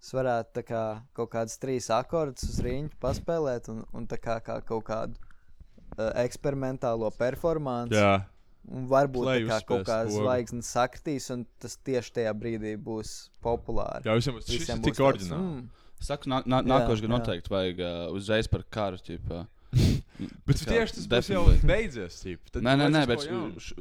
Es 0.02 0.10
varētu 0.10 0.50
tā 0.58 0.62
kā, 0.66 0.82
kaut 1.14 1.30
kādus 1.30 1.60
trīs 1.62 1.86
akordus 1.94 2.48
uz 2.50 2.56
rīņķa 2.64 2.96
paspēlēt 3.02 3.68
un, 3.70 3.84
un 3.94 4.06
tā 4.10 4.18
kā, 4.18 4.40
kā 4.42 4.56
kaut 4.66 4.82
kādu 4.88 5.14
uh, 5.14 6.08
eksperimentālo 6.24 7.10
performanci. 7.14 7.94
Jā. 8.00 8.24
Un 8.72 8.88
varbūt 8.90 9.26
tā 9.26 9.36
kā 9.46 9.58
kaut 9.66 9.80
uzspēs 9.82 9.86
kā 9.88 10.00
pogu. 10.08 10.16
zvaigznes 10.18 10.72
sakritīs, 10.74 11.28
un 11.34 11.44
tas 11.62 11.78
tieši 11.86 12.12
tajā 12.18 12.32
brīdī 12.38 12.74
būs 12.78 13.14
populāri. 13.42 14.06
Jā, 14.06 14.14
visiem 14.18 14.36
būs- 14.38 14.50
šis 14.50 14.68
ir 14.68 14.82
tik 14.82 14.94
tāds, 14.98 15.06
oriģināli. 15.08 15.46
mm, 15.46 15.80
Saku, 16.02 16.30
nā, 16.30 16.42
nā, 16.50 16.60
nākošais 16.66 17.02
gadu 17.04 17.12
noteikti 17.14 17.50
vajag 17.54 17.80
uh, 17.86 18.10
uzreiz 18.18 18.48
par 18.50 18.64
karu. 18.74 18.98
Ķipa. 19.06 19.44
Bet 20.46 20.58
kā 20.62 20.66
tieši 20.74 20.98
tas 20.98 21.06
būs 21.14 21.30
jau 21.30 21.44
beidzies. 21.66 22.18
Nē, 22.58 22.74
nē, 22.74 22.88
nē, 22.90 23.06
bet 23.06 23.22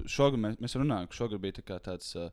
šogad 0.10 0.38
mēs, 0.40 0.58
mēs 0.62 0.78
runājām, 0.78 1.10
ka 1.10 1.18
šogad 1.18 1.42
bija 1.42 1.58
tā 1.60 1.66
kā 1.66 1.80
tāds. 1.82 2.14
Uh, 2.16 2.30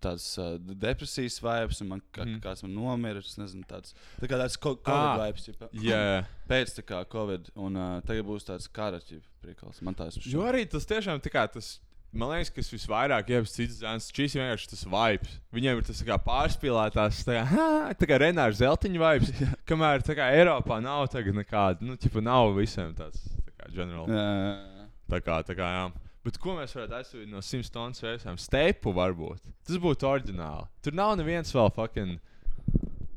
Tāds 0.00 0.24
uh, 0.38 0.54
depresijas 0.60 1.40
vibes, 1.42 1.80
un 1.82 1.88
man 1.94 2.02
kā, 2.14 2.22
mm. 2.26 2.38
kāds 2.44 2.62
man 2.62 2.74
nomira. 2.76 3.22
Es 3.24 3.38
nezinu, 3.40 3.64
tāds 3.66 3.94
tā 4.20 4.28
kā 4.30 4.38
tāds 4.38 4.58
Ah, 4.60 4.62
covid 4.86 5.22
vibes. 5.24 5.46
ķipa. 5.48 5.70
jā. 5.82 6.00
Pēc 6.50 6.74
tā 6.78 6.84
kā 6.86 7.00
covid, 7.10 7.48
un 7.58 7.78
uh, 7.80 8.00
tagad 8.06 8.26
būs 8.28 8.46
tāds 8.46 8.68
kara 8.70 9.00
priekals. 9.42 9.80
Man 9.82 9.96
tās 9.98 10.18
Jo 10.26 10.44
arī 10.46 10.66
tas 10.68 10.86
tiešām 10.86 11.22
tā 11.24 11.32
kā 11.32 11.46
tas. 11.50 11.78
Man 12.10 12.26
liekas, 12.32 12.50
kas 12.50 12.66
visvairāk 12.72 13.28
iepas 13.30 13.52
cits 13.54 13.76
zēns, 13.84 14.08
šis 14.10 14.32
ir 14.34 14.40
vienkārši 14.42 14.70
tas 14.72 14.80
vibes. 14.90 15.34
Viņiem 15.54 15.78
ir 15.78 15.84
tas 15.86 16.00
tā 16.02 16.06
kā 16.08 16.16
pārspīlētās, 16.26 17.20
tā 17.22 17.36
kā, 17.38 17.60
tā 18.00 18.08
kā 18.10 18.18
Renārs 18.18 18.58
Zeltiņa 18.58 19.02
vibes. 19.04 19.30
kamēr 19.70 20.02
tā 20.02 20.16
kā 20.18 20.26
Eiropā 20.34 20.80
nav 20.82 21.06
tagad 21.12 21.38
nekāda, 21.38 21.86
nu, 21.86 21.94
tipa 21.94 22.18
nav 22.18 22.50
visiem 22.58 22.90
tāds, 22.98 23.22
tā 23.46 23.54
kā 23.54 23.70
general. 23.76 24.10
Jā. 24.10 24.88
Tā 25.10 25.20
kā, 25.22 25.38
tā 25.46 25.54
kā, 25.58 25.70
jā. 25.76 26.09
Bet 26.26 26.36
ko 26.40 26.52
mēs 26.58 26.74
varētu 26.76 26.96
aizsūtīt 26.98 27.30
no 27.32 27.40
100 27.40 27.72
tonnas 27.72 28.02
vēsām? 28.04 28.36
Stepu 28.40 28.92
varbūt. 28.96 29.40
Tas 29.64 29.78
būtu 29.80 30.08
oriģināli. 30.08 30.66
Tur 30.84 30.96
nav 30.98 31.14
neviens 31.16 31.52
vēl 31.54 31.70
fucking. 31.72 32.18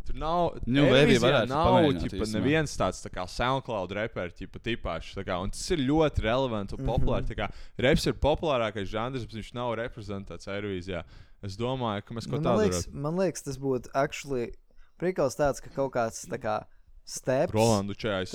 Tur 0.08 0.20
nav. 0.20 0.56
Nu, 0.68 0.86
Vēbī 0.92 1.18
varētu 1.20 1.52
nav 1.52 1.90
ķipa, 2.00 2.28
neviens 2.32 2.76
tāds 2.80 3.02
tā 3.04 3.12
kā 3.12 3.26
SoundCloud 3.28 3.92
reperis, 3.98 4.38
tipa 4.40 4.62
tipāšs. 4.64 5.18
tā 5.20 5.26
kā, 5.28 5.40
Un 5.44 5.52
tas 5.52 5.64
ir 5.76 5.84
ļoti 5.84 6.24
relevanti 6.24 6.78
un 6.78 6.88
populārs. 6.88 7.28
Mm 7.28 7.44
-hmm. 7.44 7.68
Reps 7.88 8.08
ir 8.08 8.14
populārākais 8.14 8.88
žanrs, 8.88 9.26
bet 9.26 9.36
viņš 9.36 9.54
nav 9.54 9.76
reprezentēts 9.76 10.48
Eirovīzijā. 10.48 11.04
Es 11.44 11.58
domāju, 11.58 12.06
ka 12.06 12.14
mēs 12.14 12.30
kaut 12.30 12.42
man, 12.42 12.44
tādu 12.44 12.64
liekas, 12.64 12.88
man 12.94 13.16
liekas, 13.20 13.44
tas 13.44 13.58
būtu 13.58 13.90
actually 13.94 14.54
prikals 14.98 15.36
tāds, 15.36 15.60
ka 15.60 15.70
kaut 15.70 15.92
kāds 15.92 16.24
tā 16.30 16.40
kā 16.40 16.64
steps. 17.04 17.52
Rolandu 17.54 17.94
Čējs. 17.94 18.32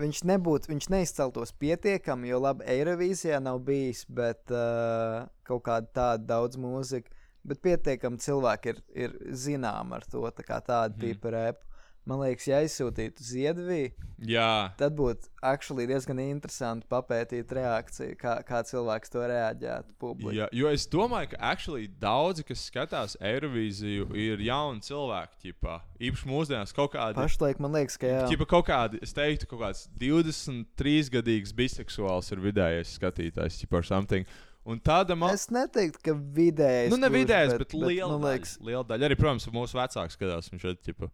Viņš 0.00 0.24
nebūtu, 0.26 0.72
viņš 0.72 0.88
neizceltos 0.90 1.52
pietiekami, 1.62 2.32
jo 2.32 2.40
labi, 2.42 2.64
Eirovīzijā 2.72 3.38
nav 3.42 3.60
bijis, 3.66 4.02
bet 4.10 4.50
uh, 4.50 5.28
kaut 5.46 5.62
kāda 5.68 5.90
tāda 5.94 6.26
daudz 6.32 6.58
mūzika. 6.58 7.12
Bet 7.44 7.60
pietiekami 7.62 8.18
cilvēki 8.24 8.72
ir, 8.72 8.80
ir 9.06 9.14
zināmi 9.36 9.94
ar 9.98 10.06
to 10.08 10.24
tā 10.34 10.58
tādu 10.64 10.96
mm. 10.96 11.00
tipu 11.04 11.30
repu. 11.34 11.73
Man 12.04 12.20
liekas, 12.20 12.44
ja 12.44 12.58
aizsūtītu 12.60 13.24
Ziedviju, 13.24 13.92
Jā. 14.28 14.74
tad 14.76 14.92
būtu 14.98 15.30
actually 15.40 15.86
diezgan 15.88 16.18
interesanti 16.20 16.84
papētīt 16.90 17.52
reakciju, 17.56 18.16
kā, 18.20 18.34
kā 18.44 18.60
cilvēks 18.68 19.12
to 19.12 19.22
reaģētu 19.30 19.94
publiski. 20.02 20.36
Jā, 20.36 20.50
jo 20.52 20.68
es 20.68 20.84
domāju, 20.92 21.30
ka 21.32 21.40
actually 21.54 21.88
daudzi, 22.02 22.44
kas 22.44 22.66
skatās 22.68 23.16
Eirovīziju, 23.24 24.10
ir 24.20 24.44
jauni 24.44 24.84
cilvēki. 24.84 25.40
Ķipā. 25.46 25.78
Īpaši 26.04 26.28
mūsdienās 26.28 26.76
kaut 26.76 26.92
kādi. 26.92 27.16
Pašlaik 27.16 27.62
man 27.64 27.72
liekas, 27.78 27.96
ka 28.00 28.10
jā. 28.10 28.22
Ķipa 28.34 28.48
kaut 28.52 28.68
kādi, 28.68 29.00
es 29.04 29.16
teiktu, 29.16 29.48
kaut 29.48 29.64
kāds 29.64 29.86
23 30.00 31.12
gadīgs 31.16 31.56
biseksuāls 31.56 32.28
ir 32.36 32.44
vidējais 32.44 32.98
skatītājs, 32.98 33.62
ķipa 33.62 33.80
ar 33.80 33.88
something. 33.88 34.34
Un 34.68 34.80
tāda 34.80 35.16
man. 35.16 35.32
Es 35.36 35.48
neteiktu, 35.52 36.00
ka 36.04 36.12
vidējais. 36.12 36.92
Nu, 36.92 37.00
ne 37.00 37.08
vidējais, 37.12 37.56
bet, 37.56 37.64
bet 37.64 37.80
liela, 37.80 38.12
man 38.16 38.28
liekas, 38.32 38.58
daļa, 38.58 38.68
liela 38.68 38.88
daļa. 38.92 39.08
Arī, 39.08 39.18
protams, 39.20 39.48
mūsu 39.52 39.80
vecāks 39.80 40.16
skatās 40.16 40.52
viņš 40.52 40.68
šeit, 40.68 40.84
ķipa. 40.84 41.08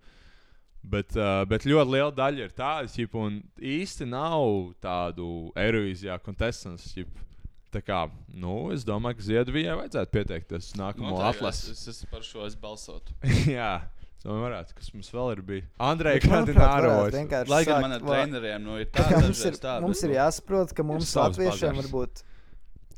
Bet, 0.81 1.13
uh, 1.13 1.43
bet 1.45 1.67
ļoti 1.69 1.93
liela 1.93 2.13
daļa 2.17 2.47
ir 2.47 2.53
tāda, 2.57 2.89
ķipa, 2.89 3.21
un 3.29 3.41
īsti 3.61 4.07
nav 4.09 4.73
tādu 4.81 5.51
Eirovīzijā 5.61 6.17
kontestants, 6.25 6.89
ķipa. 6.95 7.27
Tā 7.71 7.83
kā, 7.87 8.01
nu, 8.35 8.73
es 8.75 8.83
domāju, 8.83 9.21
ka 9.21 9.27
Ziedvijai 9.29 9.77
vajadzētu 9.79 10.11
pieteikties 10.17 10.73
uz 10.73 10.79
nākamo 10.81 11.13
Noteikti, 11.13 11.37
atlasi. 11.37 11.75
Es, 11.77 11.85
es 11.93 12.01
par 12.11 12.25
šo 12.27 12.43
es 12.49 12.57
balsotu. 12.59 13.15
Jā, 13.47 13.77
tas 14.25 14.27
varētu, 14.27 14.75
kas 14.81 14.91
mums 14.97 15.13
vēl 15.15 15.37
ir 15.37 15.43
bijis. 15.53 15.69
Andrei, 15.79 16.17
Bet, 16.19 16.27
kāda 16.57 16.97
ir 17.07 17.15
vienkārši 17.15 17.53
Lai 17.53 17.61
gan 17.69 17.85
man 17.85 17.95
ar 17.95 18.03
treneriem 18.09 18.67
nu, 18.67 18.81
ir 18.83 18.91
tā 18.91 19.07
kā 19.07 19.21
mums 19.23 19.45
ir, 19.47 19.61
tā, 19.63 19.77
mums 19.85 20.03
ir 20.03 20.11
nu, 20.11 20.19
jāsaprot, 20.19 20.75
ka 20.75 20.87
mums 20.89 21.15
latviešiem 21.21 21.79
varbūt 21.85 22.25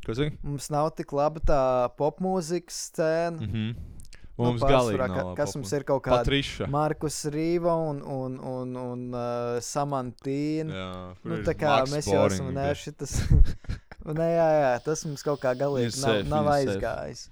Ko 0.06 0.16
zini? 0.18 0.32
mums 0.42 0.70
nav 0.72 0.88
tik 0.98 1.12
laba 1.14 1.42
tā 1.46 1.62
popmūzikas 2.00 2.78
scēna. 2.88 3.38
Mm 3.38 3.52
-hmm. 3.52 3.91
Nu, 4.38 4.46
Mums 4.48 4.62
pārsvarā, 4.64 4.72
galīgi 4.72 4.98
ka- 5.12 5.22
nav 5.22 5.34
kas 5.36 5.50
laba 5.52 5.58
mums 5.60 5.72
ir 5.76 5.84
kaut 5.84 6.02
kāda 6.06 6.22
Patriša. 6.24 6.66
Markus 6.72 7.16
Rīva 7.34 7.74
un, 7.90 7.98
un, 8.02 8.38
un, 8.40 8.70
un 8.80 9.02
uh, 9.12 9.58
Samantīna. 9.62 10.72
Jā, 10.78 10.86
Nu, 11.28 11.36
tā 11.46 11.54
kā 11.58 11.74
Max 11.82 11.92
mēs 11.92 12.08
jau 12.08 12.22
esam 12.30 12.48
Boring, 12.48 12.56
nēši 12.58 12.94
tas. 13.02 13.12
Nē, 14.02 14.28
jā, 14.34 14.46
jā, 14.62 14.70
tas 14.82 15.04
mums 15.06 15.22
kaut 15.22 15.38
kā 15.44 15.52
galīgi 15.54 15.92
nav, 16.00 16.08
safe, 16.08 16.24
nav 16.32 16.48
ir 16.48 16.50
safe. 16.50 16.72
aizgājis. 16.72 17.22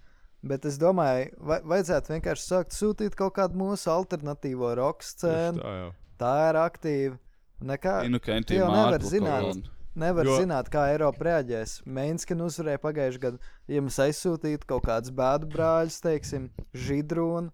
Bet 0.52 0.64
es 0.70 0.76
domāju, 0.80 1.32
vai, 1.50 1.58
vajadzētu 1.72 2.14
vienkārši 2.14 2.46
sākt 2.46 2.76
sūtīt 2.76 3.16
kaut 3.18 3.34
kādu 3.36 3.58
mūsu 3.60 3.90
alternatīvo 3.92 4.70
roka 4.78 5.04
scēnu. 5.04 5.60
Tā. 5.60 5.90
Tā 6.20 6.34
ir 6.52 6.60
aktīva. 6.62 7.18
Nekā, 7.60 7.96
Kentī 8.24 8.56
jau 8.60 8.70
nevar 8.72 9.02
zināt, 9.04 9.50
kaut 9.50 9.66
nevar 10.00 10.26
Jo- 10.26 10.38
zināt, 10.40 10.70
kā 10.72 10.86
Eiropa 10.94 11.26
reaģēs. 11.28 11.76
Mainskina 11.86 12.46
uzvarēja 12.48 12.80
pagājušajā 12.82 13.22
gadā. 13.26 13.38
Ja 13.68 13.80
mums 13.84 13.98
aizsūtītu 14.02 14.66
kaut 14.66 14.84
kādus 14.88 15.12
bēdu 15.14 15.48
brāļus, 15.52 16.00
teiksim, 16.04 16.48
židrūnu, 16.74 17.52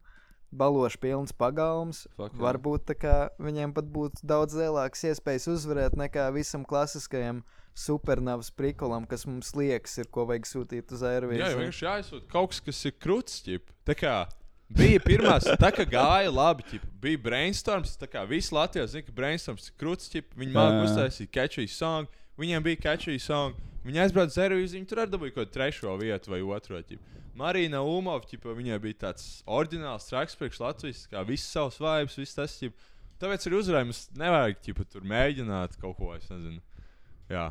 balošu 0.57 0.99
pilns 1.03 1.35
pagalms, 1.37 2.05
Fuck, 2.17 2.33
jā. 2.39 2.41
varbūt 2.47 2.95
kā 3.03 3.17
viņiem 3.43 3.75
pat 3.77 3.85
būtu 3.93 4.23
daudz 4.25 4.55
lielākas 4.57 5.03
iespējas 5.11 5.49
uzvarēt 5.53 5.99
nekā 5.99 6.31
visam 6.33 6.65
klasiskajam 6.65 7.43
supernovas 7.77 8.49
prikolam, 8.57 9.05
kas 9.11 9.27
mums 9.29 9.51
liekas, 9.59 9.99
ir 10.01 10.09
ko 10.09 10.25
vajag 10.31 10.47
sūtīt 10.49 10.95
uz 10.97 11.03
Jā, 11.03 11.11
jau 11.13 11.19
Eirovīziju. 11.21 11.59
vienkārši 11.61 11.85
jāizsūta 11.91 12.29
kaut 12.33 12.55
kas, 12.55 12.61
kas 12.71 12.85
ir 12.89 12.95
krūts. 13.05 13.35
ķip. 13.45 13.67
Tā 13.85 13.95
kā 14.01 14.15
bija 14.73 15.03
pirmā, 15.05 15.35
tā 15.61 15.69
kā 15.77 15.85
gāja 15.85 16.33
labi, 16.33 16.65
ķip, 16.71 16.87
bija 17.05 17.21
brainstorms. 17.27 17.99
Tā 18.01 18.09
kā 18.09 18.23
visi 18.27 18.55
Latvijas 18.57 18.95
zina, 18.95 19.05
ka 19.05 19.13
brainstorms 19.13 19.69
ir 19.69 19.77
krūts. 19.83 20.09
ķip, 20.15 20.33
Viņi 20.41 20.55
Jā, 20.55 20.57
māca 20.57 20.79
jā. 20.79 20.87
uztaisīt 20.89 21.33
catchy 21.37 21.67
song. 21.69 22.09
Viņiem 22.41 22.65
bija 22.67 22.83
catchy 22.89 23.19
song. 23.23 23.57
Viņi 23.87 24.03
aizbrauca 24.03 24.35
uz 24.35 24.41
Eirovīziju, 24.43 24.81
viņi 24.81 24.89
tur 24.91 25.01
arī 25.03 25.13
dabūja 25.13 25.33
kaut 25.37 25.45
kādu 25.45 25.55
trešo 25.55 25.93
vietu 26.01 26.33
vai 26.33 26.41
otro. 26.43 26.81
Ķip. 26.83 27.13
Marina 27.39 27.83
Umova, 27.87 28.25
ķip, 28.27 28.49
viņai 28.57 28.79
bija 28.83 28.99
tāds 29.07 29.27
oriģināls 29.47 30.09
traks 30.09 30.39
priekš 30.41 30.59
Latvijas, 30.63 31.05
kā 31.13 31.23
viss 31.29 31.53
savs 31.53 31.79
vibes, 31.81 32.17
viss 32.19 32.37
tas. 32.37 32.57
Ķip. 32.59 32.75
Tāpēc 33.21 33.47
arī 33.49 33.61
uzvarējums 33.61 34.01
nevajag 34.19 34.59
ķip, 34.65 34.83
tur 34.93 35.07
mēģināt 35.09 35.79
kaut 35.81 35.97
ko, 36.01 36.11
es 36.17 36.27
nezinu. 36.33 36.61
Jā. 37.31 37.47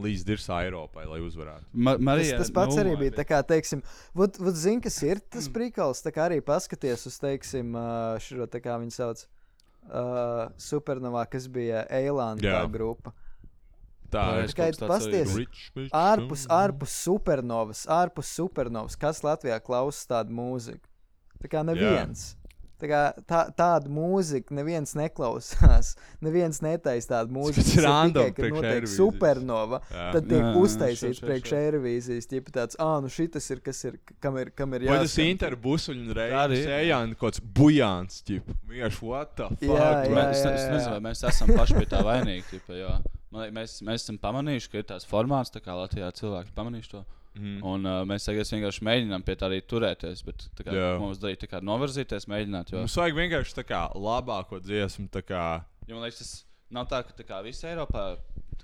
Līdz 0.00 0.22
dirsā 0.22 0.60
Eiropai, 0.68 1.02
lai 1.10 1.18
uzvarētu. 1.24 1.66
Ma 1.74 1.96
Tas, 1.96 2.04
Marija, 2.06 2.36
tas 2.38 2.52
pats 2.54 2.76
nu, 2.76 2.82
arī 2.84 2.92
bija. 3.00 3.14
Tā 3.18 3.24
kā, 3.26 3.40
teiksim, 3.44 3.82
vot, 4.16 4.38
vot 4.38 4.54
zini, 4.56 4.78
kas 4.84 5.00
ir 5.02 5.18
tas 5.34 5.50
prikals. 5.56 6.04
Tā 6.04 6.12
kā 6.14 6.28
arī 6.28 6.38
paskaties 6.46 7.08
uz, 7.10 7.18
teiksim, 7.20 7.74
šo, 8.22 8.46
tā 8.52 8.62
kā 8.62 8.78
viņi 8.80 8.94
sauc, 8.94 9.24
uh, 9.90 10.46
supernovā, 10.62 11.26
kas 11.32 11.50
bija 11.50 11.82
Eilanda 11.90 12.46
Jā. 12.46 12.62
grupa. 12.70 13.12
Tā 14.10 14.24
ir. 14.40 14.50
arī 14.58 14.80
pasties, 14.90 15.34
ārpus, 15.94 16.46
ārpus 16.50 16.94
supernovas, 17.04 17.84
ārpus 17.86 18.32
supernovas, 18.40 18.98
kas 18.98 19.22
Latvijā 19.26 19.60
klausa 19.62 20.16
tādu 20.16 20.34
mūziku. 20.34 20.82
Tā 21.40 21.50
kā 21.52 21.62
neviens. 21.64 22.32
Tā 22.80 22.88
kā 22.88 23.00
tā, 23.28 23.40
tādu 23.56 23.92
mūziku 23.92 24.54
neviens 24.56 24.94
neklausās. 24.96 25.92
Neviens 26.24 26.60
netaisa 26.64 27.14
tādu 27.14 27.34
mūziku. 27.36 27.64
Tas 27.64 27.74
ir 27.76 27.84
random 27.86 28.30
tikai, 28.30 28.34
kad 28.34 28.40
priekš 28.40 28.56
notiek 28.56 28.90
supernova. 28.92 29.80
Jā. 29.90 30.06
Tad 30.16 30.28
tiek 30.30 30.40
Jā, 30.40 30.48
jā, 30.48 30.62
uztaisīts 30.64 31.22
priekš 31.24 31.52
šo. 31.52 31.60
Eirovīzijas. 31.60 32.30
Tipa 32.30 32.54
tāds, 32.56 32.78
ah, 32.80 32.96
nu 33.04 33.12
šis 33.12 33.50
ir, 33.52 33.62
kas 33.64 33.84
ir, 33.88 34.00
kam 34.24 34.38
ir, 34.40 34.52
kam 34.56 34.76
ir 34.78 34.86
Vai 34.88 34.98
tas 35.04 35.16
interbusuļu 35.24 36.16
reizes 36.16 36.66
ejāni 36.80 37.16
kaut 37.20 37.36
kāds 37.36 37.44
bujāns, 37.60 38.20
ķip. 38.26 38.48
Vienkārši 38.70 39.06
what 39.06 39.36
the 39.36 39.48
fuck? 39.52 39.64
Jā, 39.68 39.92
bro? 40.06 40.16
jā, 40.16 40.18
Mēs, 40.20 40.42
es, 40.42 40.64
jā. 40.64 40.74
nezinu, 40.74 40.96
vai 40.96 41.04
mēs 41.10 41.24
esam 41.30 41.54
paši 41.56 41.78
pie 41.78 41.88
tā 41.90 42.02
vainīgi. 42.06 42.46
Tipa, 42.50 42.76
jo, 42.78 42.96
man, 43.30 43.44
liek, 43.44 43.54
mēs, 43.60 43.78
mēs 43.86 44.04
esam 44.04 44.20
pamanījuši, 44.22 44.72
ka 44.72 44.82
ir 44.82 44.90
tāds 44.92 45.08
formāts, 45.08 45.52
tā 45.54 45.62
kā 45.64 45.76
Latvijā 45.76 46.10
cilvēki 46.16 46.56
pamanījuši 46.56 46.94
to. 46.96 47.04
Mhm. 47.36 47.60
Un 47.62 47.84
uh, 47.86 48.00
mēs 48.10 48.24
tagad 48.26 48.48
vienkārši 48.50 48.82
mēģinām 48.82 49.22
pie 49.24 49.36
tā 49.38 49.46
arī 49.46 49.60
turēties. 49.62 50.24
Bet 50.26 50.48
tā 50.58 50.64
kā, 50.66 50.72
Jā. 50.74 50.88
mums 50.98 51.18
darīt 51.22 51.38
tā 51.44 51.46
kā 51.52 51.60
novirzīties, 51.62 52.26
mēģināt. 52.26 52.72
Jo, 52.74 52.78
Mums 52.82 52.96
vajag 52.98 53.14
vienkārši 53.20 53.54
tā 53.60 53.64
kā 53.68 53.82
labāko 53.94 54.58
dziesmu, 54.60 55.08
tā 55.14 55.22
kā. 55.22 55.44
jo 55.86 55.94
man 55.94 56.02
liekas, 56.08 56.18
tas 56.18 56.44
nav 56.70 56.88
tā, 56.90 57.04
ka 57.06 57.14
tā 57.14 57.24
kā 57.28 57.38
visa 57.46 57.68
Eiropā 57.70 58.16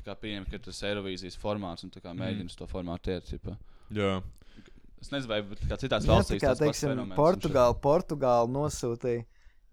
tā 0.06 0.14
pieņem, 0.14 0.44
ka 0.50 0.58
tas 0.62 0.82
ir 0.82 0.88
Eirovīzijas 0.94 1.36
formāts 1.38 1.82
un 1.84 1.90
tā 1.90 1.98
Mhm. 2.02 2.18
mēģina 2.20 2.46
uz 2.46 2.56
to 2.56 2.66
formātu 2.66 3.10
iet. 3.14 3.24
Tipa. 3.26 3.56
Jā. 3.92 4.22
Es 5.00 5.10
nezinu, 5.10 5.28
vai 5.28 5.42
tā 5.42 5.66
kā 5.70 5.76
citās 5.78 6.02
Jā, 6.02 6.10
tā 6.10 6.14
valstīs 6.18 6.58
teiksim, 6.58 6.88
fenomens, 6.90 7.10
un 7.10 7.16
Portugāla, 7.16 7.74
Portugāla 7.80 8.48
nosūtīja 8.50 9.24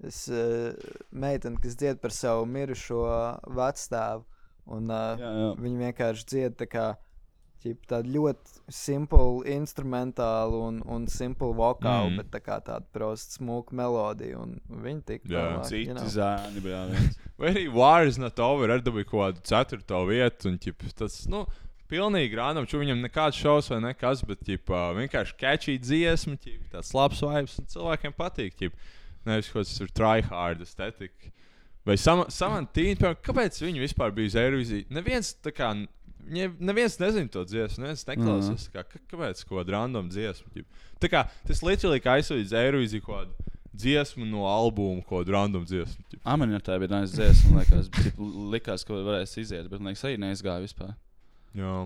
es, 0.04 0.28
uh, 0.30 0.74
meiteni, 1.14 1.60
kas 1.62 1.76
dzied 1.76 2.00
par 2.02 2.12
savu 2.12 2.46
mirušo 2.46 3.40
vecstāvu. 3.50 4.24
Un, 4.68 4.90
uh, 4.90 5.18
Jā, 5.18 5.32
jā. 5.34 5.56
Viņi 5.60 5.94
vienkārši 5.94 6.26
dzied 6.26 6.58
tā 6.58 6.68
kā 6.68 6.96
Ķip, 7.64 7.86
tāda 7.88 8.12
ļoti 8.12 8.60
simpla 8.76 9.26
instrumentāla 9.54 10.58
un, 10.68 10.82
un 10.84 11.06
simpla 11.08 11.48
vokāla, 11.56 12.10
Mm. 12.10 12.14
mm. 12.14 12.18
bet 12.20 12.32
tā 12.34 12.42
kā 12.44 12.58
tāda 12.60 12.84
prosta 12.92 13.38
smuka 13.38 13.76
melodija. 13.80 14.42
Un 14.44 14.58
viņi 14.84 15.04
tik 15.08 15.28
Jā. 15.32 15.46
know. 15.96 16.10
zēni, 16.12 16.64
bija 16.66 16.82
viens. 16.92 17.20
Vai 17.40 17.54
arī 17.54 17.68
War 17.72 18.04
is 18.06 18.20
not 18.20 18.40
over, 18.44 18.68
arī 18.68 18.84
dabūja 18.84 19.08
kaut 19.08 19.22
kādu 19.24 19.46
ceturto 19.48 20.02
vietu. 20.10 20.50
Un, 20.52 20.58
ķip, 20.60 20.84
tas, 21.00 21.22
nu, 21.32 21.46
pilnīgi 21.94 22.36
random, 22.36 22.68
ču 22.68 22.82
viņam 22.82 23.00
nekāds 23.06 23.40
šovs 23.40 23.72
vai 23.72 23.80
nekas, 23.88 24.26
bet 24.28 24.44
ķip, 24.44 24.68
vienkārši 25.00 25.40
catchy 25.40 25.78
dziesma, 25.80 26.36
ķip, 26.44 26.68
tāds 26.74 26.92
labs 26.98 27.24
vibes 27.24 27.56
un 27.62 27.72
cilvēkiem 27.72 28.16
patīk. 28.20 28.60
Ķip. 28.60 28.76
Nevis 29.24 29.48
kaut 29.54 29.64
kas 29.64 29.78
tur 29.80 29.88
tryhard 29.96 30.60
estetika. 30.68 31.32
Vai 31.88 31.96
samantīni, 32.00 32.96
piemēram, 33.00 33.20
kāpēc 33.24 33.58
viņi 33.64 33.82
vispār 33.84 34.12
bija 34.16 34.32
uz 34.32 34.36
Eiroviziju? 34.40 34.88
Neviens 34.96 35.34
tā 35.44 35.52
kā. 35.56 35.72
Viņiem 36.24 36.54
neviens 36.64 37.00
nezina 37.02 37.32
to 37.32 37.44
dziesmu, 37.48 37.84
neviens 37.84 38.06
neklausās. 38.08 38.68
Mm. 38.70 38.76
Kā, 38.76 39.02
kāpēc 39.12 39.42
kaut 39.44 39.58
kāda 39.60 39.76
random 39.78 40.12
dziesma? 40.12 40.64
Tā 41.04 41.10
kā 41.12 41.26
tas 41.48 41.64
literally 41.66 42.04
kā 42.04 42.20
aizsūtīt 42.20 42.54
Eiroviziju 42.58 43.06
kaut 43.06 43.24
kādu 43.24 43.54
dziesmu 43.74 44.28
no 44.30 44.46
albuma, 44.48 45.02
kādu 45.08 45.34
random 45.34 45.66
dziesmu. 45.68 46.06
ķip. 46.12 46.22
Aminatā 46.36 46.78
bija 46.82 46.94
nāc 46.94 47.12
dziesma, 47.14 47.64
liekas, 47.64 47.90
tip, 47.98 48.22
likās, 48.54 48.86
ka 48.86 49.02
varēs 49.02 49.36
iziet, 49.42 49.68
bet 49.72 49.82
liekas, 49.82 50.06
arī 50.08 50.22
neizgāja 50.22 50.64
vispār. 50.64 50.94
Jā. 51.58 51.82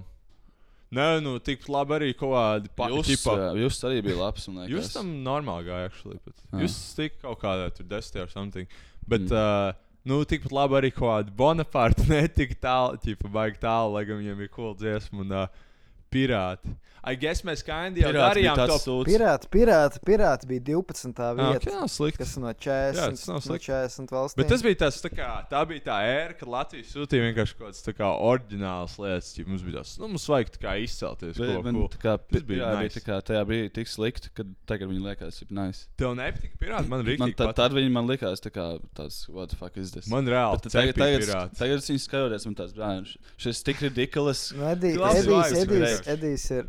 Nē, 0.97 1.07
nu, 1.19 1.33
tik 1.43 1.65
labi 1.71 1.97
arī 1.97 2.13
kaut 2.15 2.31
kādi 2.31 2.69
jā, 2.71 3.47
jūs 3.59 3.81
arī 3.89 4.03
bija 4.05 4.19
labs. 4.21 4.45
Jūs 4.71 4.93
tam 4.93 5.09
normāli 5.25 5.67
gājāt, 5.67 5.89
actually. 5.91 6.21
Bet 6.23 6.61
jūs 6.63 6.77
tik 6.95 7.17
kaut 7.23 7.41
kādā 7.41 7.67
tur 7.75 7.89
desmitā 7.89 8.23
vai 8.23 8.31
something. 8.31 8.77
Bet, 9.07 9.25
mm. 9.27 9.35
uh, 9.35 9.86
nu, 10.07 10.21
tikpat 10.27 10.53
labi 10.55 10.77
arī 10.79 10.91
kaut 10.95 11.09
kāda 11.09 11.35
Bonaparte 11.37 12.05
netika 12.11 12.57
tālu, 12.67 12.99
ķipa, 13.03 13.31
baigi 13.33 13.61
tālu, 13.63 13.95
lai 13.97 14.05
gan 14.07 14.21
viņiem 14.21 14.43
bija 14.43 14.53
cool 14.55 14.75
dziesma 14.79 15.23
un 15.25 15.35
uh, 15.43 15.65
pirāti. 16.11 16.75
I 17.07 17.13
guess 17.15 17.39
mēs 17.45 17.61
kandi 17.63 18.01
jau 18.01 18.09
Pirāts 18.09 18.33
bija 18.35 18.51
darījām 18.51 18.67
to. 18.67 18.75
sūds. 18.83 19.07
Pirāti, 19.07 19.47
pirāti, 19.53 19.99
pirāti 20.03 20.47
bija 20.49 20.63
12. 20.73 21.13
Jā, 21.15 21.35
vieta. 21.37 21.69
ok, 21.69 21.75
nav 21.77 21.87
slikti. 21.93 22.17
Kas 22.19 22.33
no 22.41 22.49
Jā, 22.51 22.57
40, 22.59 23.13
tas 23.15 23.27
nav 23.29 23.37
no 23.37 23.43
slikti. 23.45 23.67
40 23.71 24.11
valstīm. 24.11 24.39
Bet 24.41 24.49
tas 24.51 24.63
bija 24.65 24.79
tas, 24.81 24.97
tā, 25.05 25.11
kā, 25.13 25.27
tā 25.47 25.61
bija 25.69 25.83
tā 25.85 25.99
ēra, 26.03 26.33
kad 26.35 26.49
Latvija 26.51 26.83
sūtīja 26.89 27.29
vienkārši 27.29 27.55
kaut 27.55 27.63
kādas 27.69 27.85
tā 27.85 27.93
kā 27.95 28.09
oriģinālas 28.27 28.97
lietas. 28.99 29.29
Ķip, 29.37 29.47
mums 29.53 29.63
bija 29.63 29.83
tas, 29.85 29.93
nu, 30.01 30.09
mums 30.11 30.25
vajag 30.33 30.51
tā 30.57 30.61
kā 30.65 30.73
izcelties. 30.83 31.37
Bet, 31.39 31.53
ko, 31.53 31.61
man, 31.69 31.79
ko. 31.79 31.87
tā 31.95 32.01
kā, 32.03 32.17
Tas 32.33 32.43
bija 32.49 32.59
jā, 32.65 32.73
bija 32.75 32.89
nice. 32.89 32.99
tā 32.99 33.05
kā 33.07 33.21
tajā 33.31 33.45
bija 33.53 33.69
tik 33.77 33.87
slikti, 33.93 34.33
ka 34.35 34.47
tagad 34.73 34.91
viņi 34.91 35.05
liekas, 35.07 35.39
ka 35.47 35.57
nice. 35.61 35.85
Tev 36.01 36.11
nepatika 36.19 36.59
pirāti, 36.59 36.91
man 36.91 37.05
Man 37.05 37.07
rīktīgi 37.07 37.37
tad, 37.39 37.53
tad 37.61 37.77
viņi 37.77 37.93
man 37.95 38.11
likās, 38.11 38.43
tā 38.43 38.51
kā 38.51 38.67
tāds, 38.99 39.21
what 39.31 39.47
the 39.53 39.55
fuck 39.55 39.77
is 39.79 39.95
this? 39.95 40.11
Man 40.11 40.27
reāli 40.27 40.59
Bet 40.59 40.73
tagad, 40.75 40.99
tagad, 40.99 41.23
pirāts. 41.23 41.55
tagad 41.61 41.79
es 41.79 41.87
viņu 41.93 42.03
skatoties, 42.03 42.49
man 42.51 42.59
tāds, 42.59 42.75
brāļ, 42.75 43.15
šis 43.39 43.63
tik 43.63 43.79
ridiculous. 43.87 44.49
Edi- 44.51 44.95
Labs 44.99 45.23
Edijs, 45.23 45.53
vibes, 45.61 45.96
Edijs. 46.01 46.17
Edijs 46.17 46.51
ir. 46.59 46.67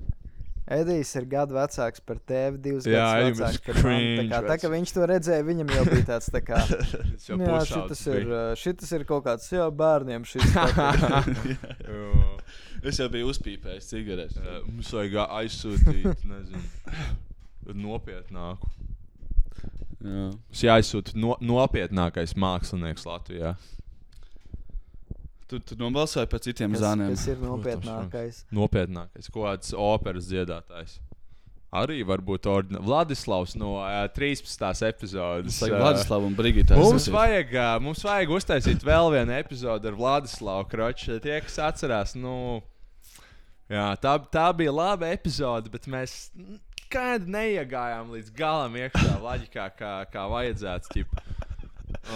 Edijs 0.68 1.14
ir 1.16 1.24
gadu 1.24 1.54
vecāks 1.56 2.02
par 2.04 2.18
tevi, 2.28 2.58
divus 2.60 2.84
Jā, 2.84 3.06
gadus 3.22 3.38
vecāks 3.38 3.62
par 3.64 3.78
mani. 3.86 4.08
Tā, 4.18 4.24
kā, 4.28 4.40
tā 4.50 4.56
kā 4.60 4.70
viņš 4.74 4.90
to 4.92 5.06
redzēja, 5.08 5.44
viņam 5.46 5.70
jau 5.72 5.84
bija 5.88 6.04
tāds, 6.10 6.28
tā 6.34 6.42
kā, 6.44 6.58
Tas 7.14 7.28
jau 7.30 7.38
jā, 7.40 7.60
šitas 7.70 8.02
ir, 8.12 8.26
uh, 8.28 8.50
šitas 8.60 8.92
ir 8.98 9.06
kaut 9.08 9.24
kāds, 9.24 9.46
jā, 9.54 9.64
bērniem 9.80 10.28
šis. 10.28 10.44
Es 12.88 13.00
jau 13.00 13.08
biju 13.10 13.32
uzpīpējis 13.32 13.88
cigaretes. 13.90 14.36
Jā, 14.38 14.60
Mums 14.68 14.92
vajag 14.94 15.16
aizsūtīt, 15.24 16.20
nezinu, 16.28 16.60
nopietnāku. 17.74 18.70
Jā. 19.98 20.28
Mums 20.30 20.60
jāizsūta 20.62 21.16
no, 21.18 21.34
nopietnākais 21.42 22.36
mākslinieks 22.38 23.02
Latvijā. 23.08 23.56
Tu, 25.48 25.58
tu 25.64 25.76
nobalsoji 25.80 26.28
par 26.28 26.42
citiem 26.44 26.74
kas, 26.74 26.82
zāniem. 26.82 27.12
kas 27.14 27.26
ir 27.32 27.38
nopietnākais. 27.40 28.42
Nopietnākais, 28.52 29.30
kaut 29.32 29.46
kāds 29.46 29.72
operas 29.72 30.26
dziedātājs. 30.28 30.98
Arī 31.78 31.98
varbūt 32.08 32.46
ordina... 32.48 32.80
Vladislavs 32.80 33.52
no 33.60 33.74
uh, 33.82 34.06
13. 34.16 34.62
epizodes. 34.88 35.58
Tas 35.58 35.68
ir 35.68 35.74
ā, 35.76 35.80
Vladislav 35.82 36.24
un 36.24 36.36
Brigita. 36.36 36.76
Mums 36.80 37.08
vajag, 37.12 37.52
ā, 37.60 37.66
mums 37.84 38.04
vajag 38.04 38.32
uztaisīt 38.38 38.84
vēl 38.88 39.10
vienu 39.12 39.34
epizodi 39.36 39.90
ar 39.90 39.98
Vladislavu 39.98 40.64
Kroču. 40.70 41.18
Tie, 41.24 41.34
kas 41.44 41.58
atcerās, 41.66 42.14
nu, 42.16 42.62
jā, 43.68 43.90
tā, 44.00 44.14
tā 44.32 44.46
bija 44.56 44.72
laba 44.72 45.12
epizode, 45.12 45.68
bet 45.72 45.88
mēs 45.92 46.30
kādi 46.88 47.28
neiegājām 47.36 48.14
līdz 48.16 48.32
galam 48.36 48.76
iekšā 48.80 49.18
loģikā, 49.20 49.68
kā, 49.76 49.92
kā 50.12 50.24
vajadzētu. 50.32 50.94
ķip. 50.96 51.18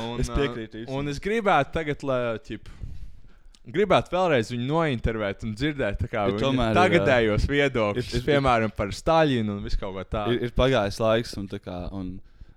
Un, 0.00 0.20
Es 0.20 0.28
piekrītu 0.32 0.82
īstenībā. 0.82 0.96
Un 0.96 1.12
es 1.12 1.20
gribētu 1.20 1.72
tagad, 1.76 2.02
lai. 2.09 2.20
ķip, 2.44 2.68
Gribētu 3.62 4.10
vēlreiz 4.10 4.48
viņu 4.51 4.64
nointervēt 4.66 5.44
un 5.47 5.52
dzirdēt 5.55 6.01
viņa 6.02 6.72
tagadējos 6.74 7.44
viedokļus, 7.47 8.09
ir- 8.10 8.18
ir- 8.18 8.24
piemēram, 8.26 8.72
par 8.74 8.89
Staļinu 8.90 9.55
un 9.59 9.62
visu 9.62 9.78
kaut 9.78 9.94
ko 9.94 10.02
tādu. 10.16 10.34
ir, 10.34 10.48
ir 10.48 10.51
pagājis 10.56 10.98
laiks, 10.98 11.36
un, 11.39 11.47
kā, 11.62 11.76
un 11.94 12.09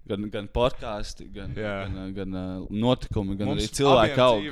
gan, 0.09 0.25
gan 0.33 0.47
podkāsti, 0.49 1.27
gan, 1.33 1.53
Jā. 1.53 1.75
gan, 1.93 2.13
gan 2.15 2.33
uh, 2.33 2.65
notikumi, 2.73 3.37
gan 3.37 3.51
Mums 3.51 3.67
arī 3.67 3.69
cilvēki 3.77 4.17
aug. 4.25 4.41
ir 4.49 4.51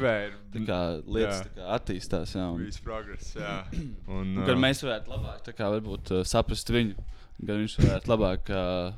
kā 0.70 0.78
lietas 1.08 1.42
tā 1.42 1.50
kā 1.58 1.72
attīstās. 1.80 2.36
Jā, 2.38 2.46
un, 2.54 2.62
progress. 2.86 3.34
Jā. 3.36 3.56
Un, 4.14 4.22
un, 4.22 4.38
ā, 4.44 4.46
gan 4.46 4.62
mēs 4.62 4.84
varētu 4.86 5.10
labāk 5.10 5.42
kā, 5.58 5.72
varbūt, 5.74 6.14
uh, 6.20 6.24
saprast 6.24 6.70
viņu, 6.70 6.94
gan 7.42 7.64
viņš 7.66 7.80
varētu 7.82 8.14
labāk 8.14 8.54
uh, 8.54 8.94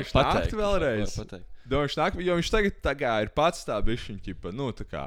viņš 0.00 0.16
nākt 0.16 0.56
vēlreiz. 0.64 1.14
pateikt. 1.20 1.46
Domāju, 1.66 1.88
viņš 1.90 1.96
nāk, 2.00 2.18
jo 2.24 2.40
viņš 2.40 2.50
tagad 2.56 2.80
ir 3.26 3.28
pats 3.36 3.64
tā 3.68 3.76
bišķiņa, 3.84 4.20
ķipa, 4.30 4.52
nu, 4.56 4.72
tā 4.72 4.84
kā. 4.88 5.06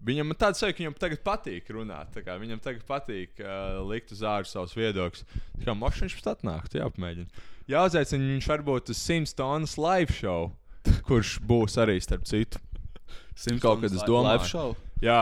Viņam 0.00 0.32
tāds 0.38 0.62
sajūta, 0.62 0.76
ka 0.76 0.82
viņam 0.82 0.94
tagad 0.96 1.22
patīk 1.26 1.66
runāt. 1.76 2.14
viņam 2.16 2.60
tagad 2.64 2.84
patīk 2.88 3.42
uh, 3.44 3.80
likt 3.90 4.14
uz 4.14 4.22
ārā 4.24 4.48
savus 4.48 4.72
viedokļus. 4.78 5.26
Tā 5.58 5.66
kā 5.66 5.74
makšķis 5.76 6.06
viņš 6.06 6.16
pat 6.20 6.30
atnākt, 6.38 6.76
jāpamēģina. 6.78 7.44
Jāuzaicina 7.70 8.30
viņš 8.32 8.48
varbūt 8.50 8.94
uz 8.94 9.02
100 9.04 9.36
tonnas 9.36 9.76
live 9.80 10.16
show, 10.16 10.48
kurš 11.08 11.36
būs 11.44 11.76
arī 11.82 11.98
starp 12.00 12.24
citu. 12.30 12.62
Simpsons 13.36 13.62
Kaut 13.64 13.84
kad 13.84 13.92
es 13.92 14.06
domāju. 14.08 14.72
Jā, 15.00 15.20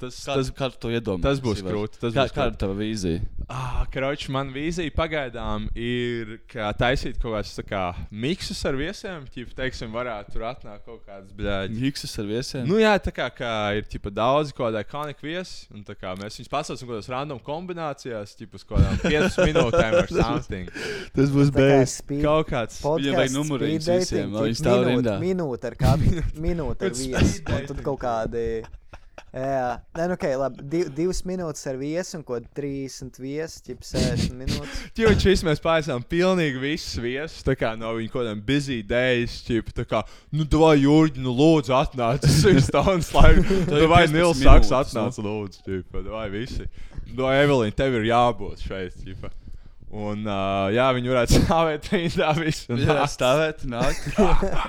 tas, 0.00 0.16
Kā, 0.26 0.34
tas, 0.34 0.48
kā 0.50 0.66
tu 0.72 0.78
to 0.82 0.88
iedomājies? 0.90 1.22
tas 1.22 1.40
būs 1.44 1.60
krūti. 1.62 1.98
Tas 2.02 2.14
Kā, 2.16 2.24
būs 2.26 2.32
kāda 2.34 2.50
ir 2.50 2.56
tava 2.58 2.74
vīzija? 2.74 3.20
Ah, 3.52 3.84
Kroč, 3.92 4.24
man 4.32 4.48
vīzija 4.54 4.90
pagaidām 4.96 5.68
ir 5.78 6.40
kā 6.50 6.70
taisīt 6.78 7.20
kaut 7.22 7.36
kādus 7.36 7.60
kā 7.68 7.82
miksus 8.10 8.58
ar 8.66 8.74
viesiem. 8.80 9.26
Ķip, 9.30 9.52
teiksim, 9.58 9.92
varētu 9.94 10.34
tur 10.34 10.46
atnākt 10.48 10.82
kaut 10.88 11.04
kādas 11.06 11.30
bļāģis. 11.38 11.78
Mikses 11.84 12.16
ar 12.18 12.26
viesiem? 12.32 12.66
Nu, 12.66 12.80
jā, 12.82 12.96
tā 13.04 13.12
kā, 13.14 13.28
kā 13.36 13.52
ir 13.78 13.86
ķipa, 13.92 14.10
daudz 14.14 14.50
kaut 14.50 14.72
kāda 14.72 14.82
ikonika 14.86 15.22
viesi. 15.26 15.68
un 15.70 15.84
kā 15.86 16.16
Mēs 16.18 16.40
viņus 16.40 16.50
pasaucam 16.50 16.88
kaut 16.88 16.96
kādās 16.96 17.10
random 17.14 17.38
kombinācijās, 17.46 18.34
tipā 18.38 18.58
uz 18.58 18.64
kaut 18.66 18.82
kādām 18.82 18.98
5 19.06 19.40
minūtēm 19.52 19.98
ar 20.02 20.10
something. 20.10 20.68
Tas 21.14 21.30
būs 21.30 21.52
speed- 21.94 22.26
Kaut 22.26 22.50
kāds. 22.50 22.82
Viņam 22.82 23.18
vajag 23.18 23.18
podcasts, 23.22 23.38
numuriņus 23.38 23.82
speed 23.86 24.02
visiem, 24.02 24.34
tik 24.42 24.58
stāv 24.58 24.82
minūte- 24.82 24.94
rindā. 24.98 25.16
Minūte 25.22 25.70
ar 25.70 25.78
kādu 25.86 26.22
minūti 26.50 26.88
ar 26.90 26.94
speed 26.94 27.52
Un 27.52 27.66
tad 27.70 27.82
kaut 27.86 28.00
kādi. 28.02 28.46
Jā, 29.32 29.78
nē, 29.96 30.06
nu, 30.10 30.16
okay, 30.18 30.34
labi. 30.36 30.60
Div, 30.68 30.88
divas 30.92 31.22
minūtes 31.24 31.64
ar 31.70 31.78
viesu 31.80 32.18
un 32.18 32.24
ko 32.28 32.36
30 32.58 33.16
viesu, 33.16 33.62
ķip 33.64 33.86
60 33.88 34.34
minūtes. 34.36 34.82
Ķipa, 34.98 35.14
šis 35.24 35.44
mēs 35.48 35.62
pārsām 35.64 36.04
pilnīgi 36.04 36.60
visus 36.60 37.00
viesus, 37.00 37.40
tā 37.46 37.56
kā 37.56 37.70
no 37.80 37.94
viņa 37.96 38.12
kaut 38.12 38.26
kādiem 38.26 38.42
busy 38.44 38.82
days, 38.84 39.38
ķipa, 39.46 39.72
tā 39.80 39.86
kā, 39.88 40.02
nu, 40.36 40.44
vai 40.60 40.74
Jurģi, 40.82 41.24
nu, 41.24 41.32
lūdzu, 41.38 41.72
atnāc, 41.80 42.20
tas 42.26 42.42
ir 42.52 42.60
stāvs, 42.60 43.08
lai, 43.16 43.38
ir 43.40 43.88
vai 43.88 44.04
15 44.04 44.18
Nils 44.18 44.42
Saks 44.42 44.68
minūtes, 44.68 44.74
atnāc, 44.82 45.22
lūdzu, 45.24 45.64
ķipa, 45.64 46.04
vai 46.12 46.26
visi. 46.36 46.68
No 47.16 47.32
Evelīna, 47.32 47.72
tev 47.80 47.96
ir 48.02 48.10
jābūt 48.12 48.68
šeit, 48.68 49.00
ķipa. 49.00 49.32
Un, 49.92 50.22
uh, 50.24 50.70
jā, 50.72 50.86
viņi 50.96 51.10
varētu 51.12 51.36
stāvēt 51.42 51.88
rindā 51.92 52.30
visu. 52.38 52.72
Jā, 52.80 52.94
nākt. 53.02 53.12
stāvēt, 53.12 53.66
nākt. 53.68 54.06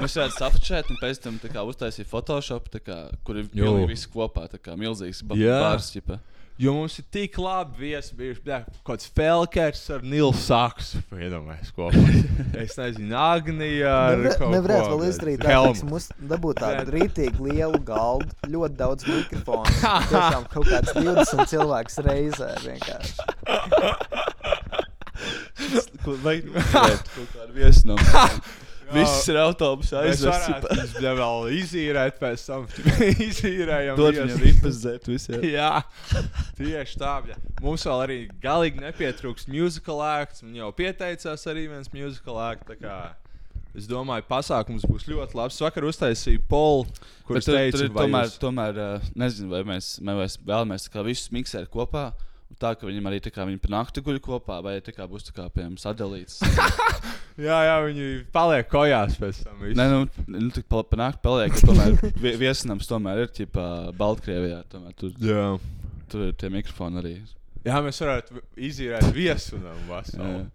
Mēs 0.04 0.18
varētu 0.20 0.36
safučēt 0.36 0.92
un 0.92 1.00
pēc 1.00 1.22
tam 1.24 1.40
uztaisīt 1.72 2.10
Photoshop, 2.12 2.68
kā, 2.84 2.98
kur 3.24 3.40
ir 3.40 3.48
Jo. 3.56 3.70
pilnīgi 3.72 3.94
viss 3.96 4.10
kopā. 4.12 4.50
Tā 4.52 4.60
kā 4.60 4.76
milzīgs 4.76 5.24
ba- 5.24 5.40
Jā. 5.40 5.62
bars. 5.64 5.88
ķipa. 5.96 6.20
Jo 6.62 6.70
mums 6.76 7.00
ir 7.02 7.06
tik 7.10 7.38
labi 7.42 7.80
viesi 7.88 8.14
bijuši. 8.14 8.44
Bļā, 8.46 8.58
kaut 8.86 9.00
kāds 9.00 9.08
Felkers 9.18 9.80
ar 9.96 10.04
Nilu 10.06 10.36
Saksu. 10.38 11.00
Iedomājieties, 11.16 11.72
kopā. 11.74 12.04
Es 12.64 12.76
nezinu, 12.78 13.16
Agnija 13.18 13.90
ar 14.12 14.20
Nevar- 14.22 14.38
kaut 14.38 14.54
Nevarētu 14.54 14.92
vēl 14.92 15.08
izdarīt 15.08 15.42
tā, 15.42 15.50
Helmu. 15.56 15.80
ka 15.80 15.90
mums 15.90 16.10
dabūt 16.30 16.62
tādu 16.62 16.94
rītīgi 16.94 17.48
lielu 17.48 17.80
galdu, 17.88 18.30
ļoti 18.46 18.78
daudz 18.84 19.08
mikrofonu. 19.10 19.74
Tiešām 20.12 20.46
kaut 20.54 20.70
kāds 20.70 20.94
20 21.00 21.50
cilvēks 21.56 21.98
reizē 22.06 22.52
vienkārši. 22.68 24.53
Turēt 26.04 27.10
Kaut 27.16 27.34
kādu 27.34 27.56
viesnam. 27.56 28.00
Viss 28.94 29.26
ir 29.32 29.38
autobusā 29.42 30.04
aizvests. 30.06 30.68
viņus 30.68 30.92
bļā 31.00 31.14
vēl 31.18 31.48
izīrēt 31.58 32.20
pēc 32.22 32.44
tam. 32.46 32.66
Izīrējam. 33.28 33.98
Dod 33.98 34.20
viņam 34.20 34.42
ripas 34.44 34.82
dzēt 34.84 35.08
visiem. 35.10 35.46
Jā, 35.48 35.72
tieši 36.60 37.00
tā. 37.02 37.16
Bļa. 37.26 37.38
Mums 37.64 37.86
vēl 37.90 38.04
arī 38.04 38.18
galīgi 38.44 38.84
nepietrūks 38.84 39.48
musical 39.50 40.04
acts. 40.06 40.44
Man 40.46 40.60
jau 40.60 40.70
pieteicās 40.76 41.48
arī 41.50 41.66
viens 41.72 41.90
musical 41.96 42.38
acts. 42.44 42.78
Es 43.74 43.88
domāju, 43.90 44.28
pasākums 44.30 44.84
būs 44.86 45.08
ļoti 45.10 45.40
labs. 45.40 45.58
Vakar 45.64 45.88
uztaisīju 45.90 46.44
polu, 46.46 46.86
kurš 47.26 47.50
teica, 47.50 47.88
vai 47.88 48.06
tomēr, 48.06 48.36
tomēr 48.44 48.84
nezinu, 49.18 49.50
vai 49.56 49.64
mēs, 49.72 49.96
vai 50.04 50.20
mēs 50.20 50.38
vēlamies 50.46 50.92
visus 51.08 51.34
miksēt 51.34 51.72
kopā 51.74 52.12
tā, 52.62 52.72
ka 52.80 52.88
viņam 52.88 53.08
arī 53.10 53.20
tā 53.24 53.32
kā 53.34 53.46
viņi 53.48 53.60
pa 53.64 53.72
nakti 53.74 54.04
guļ 54.06 54.20
kopā, 54.24 54.60
vai 54.66 54.76
tā 54.86 54.94
kā 54.96 55.08
būs 55.10 55.26
tā 55.30 55.34
kā, 55.36 55.46
piemēram, 55.54 55.78
sadalīts. 55.82 56.40
Jā, 57.44 57.56
jā, 57.66 57.76
viņi 57.88 58.08
paliek 58.36 58.68
kojās 58.70 59.16
pēc 59.18 59.40
tam. 59.42 59.56
visi. 59.64 59.78
Nē, 59.80 59.86
nu, 59.90 60.02
nu 60.38 60.50
tā 60.54 60.62
pa, 60.70 60.84
pa 60.86 61.00
nakti 61.02 61.24
paliek, 61.26 61.56
ka 61.56 61.66
tomēr 61.66 61.96
vie- 62.22 62.36
viesnams 62.38 62.86
tomēr 62.90 63.24
ir, 63.24 63.32
ķipā, 63.34 63.64
Baltkrievijā, 63.98 64.60
tomēr 64.70 64.94
tur, 65.00 65.16
Jā. 65.18 65.48
tur 66.14 66.28
ir 66.28 66.36
tie 66.38 66.52
mikrofoni 66.54 67.02
arī. 67.02 67.14
jā, 67.66 67.80
mēs 67.82 68.02
varētu 68.06 68.44
izīrēt 68.70 69.10
viesunam 69.18 69.82
veselu. 69.90 70.44
Un 70.44 70.52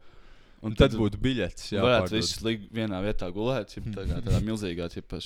Un 0.66 0.74
tad 0.74 0.90
būtu 0.98 1.18
biļetes. 1.22 1.68
Jā, 1.70 1.82
varētu 1.86 2.16
viss 2.16 2.40
likt 2.42 2.72
vienā 2.74 2.98
vietā 3.04 3.28
gulēt, 3.30 3.70
ķip, 3.74 3.92
tā 3.94 4.02
kā 4.08 4.16
tādā 4.26 4.40
milzīgā, 4.42 4.88
ķipā, 4.90 5.20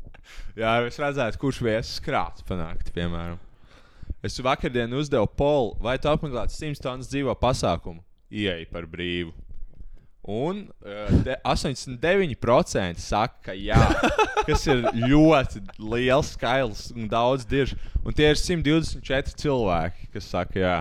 Jā, 0.60 0.70
es 0.86 0.96
redzētu, 1.00 1.40
kurš 1.42 1.58
viesis 1.64 2.00
krāts 2.04 2.44
panākt, 2.48 2.92
piemēram. 2.96 3.36
Es 4.22 4.36
vakardien 4.44 4.92
uzdevu 4.92 5.26
polu, 5.36 5.76
vai 5.80 5.96
tu 5.98 6.08
apmeklētu 6.10 6.52
100 6.52 6.82
tonnas 6.84 7.08
dzīvo 7.08 7.32
pasākumu, 7.40 8.02
ieeja 8.30 8.66
par 8.72 8.84
brīvu. 8.90 9.32
Un 10.30 10.66
uh, 10.84 11.08
de- 11.24 11.38
89% 11.48 13.00
saka, 13.00 13.38
ka 13.48 13.54
jā, 13.56 13.78
kas 14.46 14.66
ir 14.68 14.82
ļoti 15.08 15.62
liels 15.80 16.34
skaits 16.36 16.90
un 16.92 17.08
daudz 17.10 17.46
dirž. 17.48 17.72
Un 18.04 18.12
tie 18.16 18.28
ir 18.34 18.36
124 18.38 19.32
cilvēki, 19.40 20.10
kas 20.12 20.28
saka, 20.34 20.60
jā. 20.60 20.76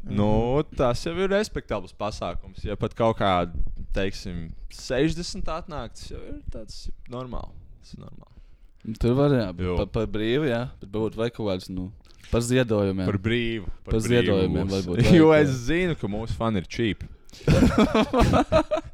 Nu, 0.00 0.62
tas 0.78 1.04
jau 1.04 1.12
ir 1.20 1.28
respektabls 1.28 1.92
pasākums. 1.92 2.64
Ja 2.64 2.72
pat 2.80 2.96
kaut 2.96 3.18
kāda, 3.20 3.52
teiksim, 3.92 4.46
60 4.72 5.44
atnāk, 5.52 5.92
tas 5.92 6.08
jau 6.14 6.20
ir 6.24 6.40
tāds 6.50 6.86
normāls. 7.12 7.52
Normāli. 8.00 8.96
Tur 8.96 9.12
var, 9.18 9.32
jā, 9.36 9.48
Jo. 9.60 9.76
par 9.82 9.88
pa 9.92 10.06
brīvu, 10.08 10.48
jā, 10.48 10.62
bet 10.80 10.88
būtu 10.94 11.20
vai 11.20 11.28
kaut 11.28 11.50
kāds, 11.50 11.68
nu, 11.68 11.90
par 12.30 12.40
ziedojumiem. 12.46 13.06
Par 13.08 13.18
brīvu. 13.22 13.66
Par 13.86 13.92
brīvu 13.96 14.08
ziedojumiem 14.08 14.66
būs. 14.66 14.74
varbūt 14.76 14.96
Jo 15.16 15.26
vajag, 15.32 15.48
es 15.48 15.52
zinu, 15.66 15.94
ka 16.00 16.06
mūsu 16.10 16.32
fani 16.38 16.56
ir 16.62 16.66
cheap. 16.70 16.98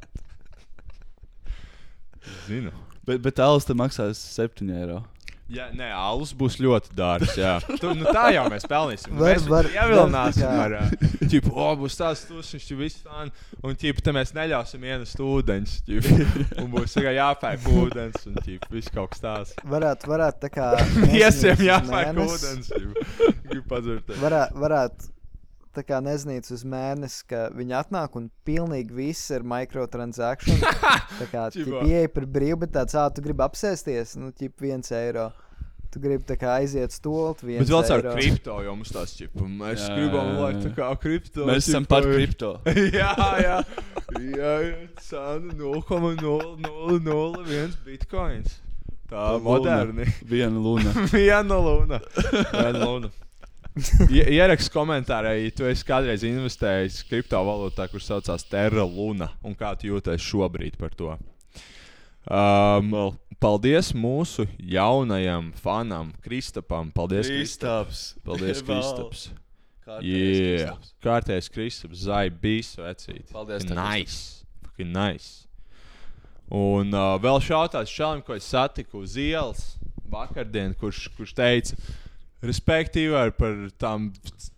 Zinu. 2.46 2.70
Bet, 3.06 3.20
bet 3.22 3.38
alus 3.42 3.66
te 3.66 3.74
maksās 3.78 4.18
7 4.34 4.70
eiro. 4.74 4.98
Jā, 5.46 5.68
nē, 5.78 5.92
alus 5.94 6.32
būs 6.34 6.56
ļoti 6.58 6.90
dārgs. 6.98 7.36
jā. 7.38 7.52
Tu, 7.78 7.92
nu, 7.94 8.04
tā 8.10 8.24
jau 8.34 8.42
mēs 8.50 8.64
pelnīsim. 8.66 9.12
Var- 9.14 9.36
mēs 9.36 9.44
var- 9.46 9.68
ievilināsim 9.70 10.48
var 10.50 10.74
ar, 10.80 10.96
ķipu, 11.22 11.52
o, 11.54 11.68
būs 11.78 11.94
tāds 12.00 12.24
stūris, 12.24 12.50
viņš 12.56 12.66
ir 12.74 12.80
viss 12.80 13.04
fani. 13.06 13.30
Un, 13.62 13.76
ķipu, 13.78 14.02
te 14.02 14.14
mēs 14.16 14.34
neļausim 14.34 14.82
ienest 14.90 15.22
ūdeņus. 15.22 15.76
ķipu. 15.86 16.18
Un 16.64 16.70
būs 16.74 16.96
tikai 16.98 17.14
jāpērk 17.20 17.68
ūdens 17.78 18.26
un, 18.26 18.40
ķipu, 18.42 18.72
viss 18.74 18.90
kaut 18.90 19.14
kas 19.14 19.22
tāds. 19.22 19.54
Varētu, 19.70 20.10
varētu 20.10 20.42
tā 20.48 20.50
kā. 20.50 20.72
Viesiem 21.14 21.62
jāpērk 21.68 22.24
ūdens. 22.26 22.72
Varētu, 23.46 24.58
varētu 24.66 25.12
tā 25.76 25.82
kā 25.86 26.00
nezinīt 26.04 26.50
uz 26.54 26.62
mēnesi, 26.66 27.24
ka 27.30 27.38
viņi 27.56 27.72
atnāk 27.78 28.10
un 28.18 28.24
pilnīgi 28.48 28.90
viss 28.96 29.30
ir 29.34 29.42
microtransakcijas. 29.46 30.62
Tā 31.20 31.26
kā 31.30 31.42
pieeji 31.54 32.08
par 32.12 32.24
brīvu, 32.28 32.58
bet 32.64 32.70
tāds, 32.76 32.94
ah, 32.98 33.08
tu 33.12 33.18
gribi 33.24 33.42
apsēsties, 33.46 34.06
nu, 34.20 34.26
ķip 34.36 34.54
viens 34.64 34.88
eiro. 34.96 35.26
Tu 35.92 35.96
gribi 36.02 36.24
tā 36.28 36.36
kā 36.36 36.48
aiziet 36.58 36.90
stulti. 36.92 37.46
Bet 37.46 37.70
vēl 37.70 37.82
ar 37.94 38.02
kripto, 38.10 38.54
jo 38.66 38.72
mums 38.76 38.90
tas 38.92 39.20
ir. 39.22 39.28
Mēs 39.38 39.80
Jā, 39.80 39.94
gribam, 39.96 40.26
lai 40.36 40.52
tā 40.60 40.70
kā 40.76 40.88
kripto. 41.00 41.46
Mēs 41.48 41.68
esam 41.70 41.84
par 41.88 42.02
kripto. 42.04 42.60
jā, 42.98 43.12
jā. 43.40 43.56
jā, 44.34 44.54
cena 45.06 45.52
0,001 45.56 47.72
bitkoins. 47.86 48.60
Tā 49.06 49.38
Luna. 49.38 49.46
moderni. 49.46 50.02
Viena 50.26 50.58
luna. 50.58 50.90
Viena 51.14 51.54
luna. 51.62 52.02
Viena 52.52 52.82
luna. 52.82 53.08
Ie- 54.16 54.24
Ieraksti 54.38 54.72
komentārā, 54.72 55.34
ja 55.36 55.50
tu 55.52 55.66
esi 55.68 55.84
kādreiz 55.86 56.22
investējis 56.24 57.02
kriptovalūtā, 57.10 57.88
kurš 57.92 58.06
saucās 58.08 58.46
Terra 58.48 58.84
Luna, 58.88 59.30
un 59.44 59.54
kā 59.58 59.74
tu 59.76 59.90
jūties 59.90 60.22
šobrīd 60.24 60.78
par 60.80 60.94
to. 60.96 61.16
Um, 62.26 62.90
paldies 63.38 63.92
mūsu 63.94 64.46
jaunajam 64.58 65.52
fanam, 65.60 66.08
Kristapam. 66.24 66.88
Paldies, 66.96 67.28
Kristap. 67.30 67.90
Kristaps. 67.92 68.14
Paldies. 68.26 68.62
Kristaps. 68.66 69.26
Jā, 69.86 70.00
Kristaps. 70.02 70.94
kārtējais 71.04 71.50
Kristaps, 71.54 72.00
Zaibīs, 72.08 72.72
vecīt. 72.80 73.28
Paldies, 73.30 73.68
Nice. 73.70 74.16
Fucking 74.64 74.90
nice. 74.96 75.44
Un 76.50 76.90
uh, 76.94 77.14
vēl 77.22 77.38
šautās 77.42 77.90
šādim, 77.90 78.24
ko 78.26 78.34
es 78.38 78.46
satiku 78.50 79.04
uz 79.04 79.14
ielas 79.18 79.62
vakardien, 80.10 80.74
kurš, 80.78 81.04
kurš 81.16 81.32
teica, 81.38 81.78
respektīvi 82.48 83.16
ar 83.18 83.32
par 83.36 83.54
tām 83.80 84.08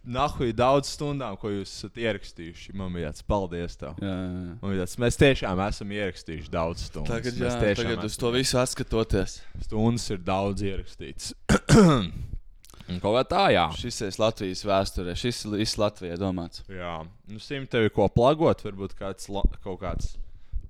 nahuj 0.08 0.52
daudz 0.56 0.92
stundām, 0.94 1.36
ko 1.40 1.50
jūs 1.52 1.72
esat 1.72 1.98
ierakstījuši. 2.00 2.74
Man 2.78 2.94
bija 2.96 3.10
tāds 3.12 3.26
paldies 3.28 3.76
tev. 3.80 3.98
Jā, 4.02 4.14
jā, 4.14 4.46
jā. 4.46 4.78
Tāds, 4.82 4.96
mēs 5.04 5.20
tiešām 5.20 5.62
esam 5.66 5.92
ierakstījuši 5.98 6.52
daudz 6.52 6.86
stundu. 6.88 7.12
Tagad, 7.12 7.42
jā, 7.42 7.52
tagad 7.80 8.08
uz 8.08 8.16
to 8.20 8.32
visu 8.34 8.60
atskatoties. 8.62 9.38
Stundas 9.66 10.08
ir 10.14 10.24
daudz 10.24 10.64
ierakstīts. 10.66 11.34
Un 12.88 13.02
kaut 13.02 13.18
kā 13.18 13.24
tā, 13.28 13.42
jā. 13.52 13.66
Šis 13.76 14.00
ir 14.06 14.14
Latvijas 14.16 14.64
vēsturē, 14.64 15.12
šis 15.18 15.42
ir 15.44 15.74
Latvijai 15.82 16.16
domāts. 16.20 16.62
Jā, 16.72 17.02
nu, 17.28 17.42
simt 17.42 17.68
tevi 17.74 17.92
ko 17.92 18.08
plagot, 18.08 18.64
varbūt 18.64 18.96
kāds, 18.96 19.28
kaut 19.60 19.82
kāds 19.82 20.14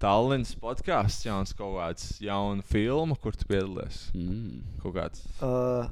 Tallinas 0.02 0.52
podkāsts, 0.58 1.24
jauns 1.26 1.54
kaut 1.58 1.74
kāds 1.74 2.10
jauna 2.22 2.62
filma, 2.66 3.16
kur 3.18 3.34
tu 3.34 3.46
piedalies. 3.50 4.04
Mm. 4.14 4.60
Kaut 4.82 4.94
kāds. 4.94 5.24
Uh, 5.42 5.88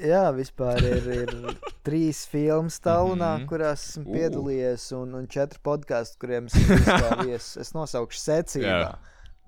jā, 0.00 0.24
vispār 0.36 0.82
ir, 0.86 1.08
ir 1.22 1.32
trīs 1.86 2.24
filmas 2.30 2.78
Tallinā, 2.80 3.36
mm. 3.36 3.42
-hmm. 3.42 3.48
kurās 3.50 3.86
esmu 3.90 4.12
piedalījies, 4.14 4.88
un, 4.98 5.14
un 5.18 5.28
četri 5.28 5.60
podkāsti, 5.62 6.18
kuriem 6.20 6.50
esmu 6.50 6.78
viesis. 7.26 7.56
Es 7.56 7.72
nosaukšu 7.76 8.20
secībā. 8.20 8.76
Jā. 8.84 8.92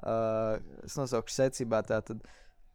Uh, 0.04 0.58
es 0.84 0.96
nosaukšu 1.00 1.34
secībā 1.34 1.82
tātad. 1.86 2.20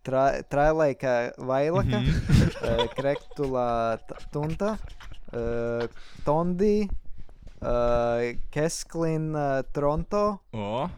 Tra- 0.04 0.42
Trailēka 0.50 1.34
Vailaka, 1.38 2.00
mm. 2.00 2.06
-hmm. 2.06 2.50
uh, 2.70 2.86
Krektulā 2.96 4.00
Tunta, 4.32 4.78
uh, 5.34 5.84
Tondī, 6.26 6.88
uh, 7.62 8.40
Kesklina 8.50 9.64
Toronto. 9.74 10.40
O, 10.54 10.90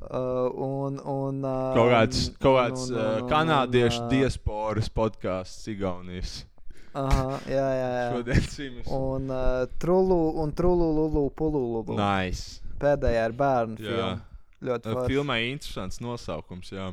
Uh, 0.00 0.48
un, 0.56 0.96
un, 1.04 1.42
uh, 1.44 1.74
kaut 1.76 1.90
kāds, 1.92 2.20
kaut 2.40 2.54
un- 2.56 2.60
kāds 2.70 2.86
un- 2.88 2.96
uh, 2.96 3.02
un- 3.18 3.22
un, 3.22 3.28
kanādiešu 3.28 4.00
uh, 4.00 4.08
diasporas 4.08 4.88
podkāsts 4.88 5.68
Igaunijas. 5.68 6.46
Aha, 6.96 7.38
jā, 7.46 7.66
jā, 7.76 7.90
jā. 7.94 8.06
Šodien 8.16 8.46
cīnās. 8.54 8.88
Un 8.96 9.28
uh, 9.30 9.66
trulu 9.78 10.16
un 10.42 10.50
trulu 10.56 10.88
lulu 10.96 11.26
pululu. 11.30 11.84
Nice. 12.00 12.62
Pēdējā 12.80 13.26
ir 13.28 13.36
bērnu 13.36 13.76
Jā. 13.76 13.84
filma. 13.84 14.16
Ļoti 14.64 14.86
Uh, 14.88 14.94
forši. 14.96 15.12
Filmai 15.12 15.38
interesants 15.52 16.00
nosaukums, 16.00 16.72
jā. 16.72 16.88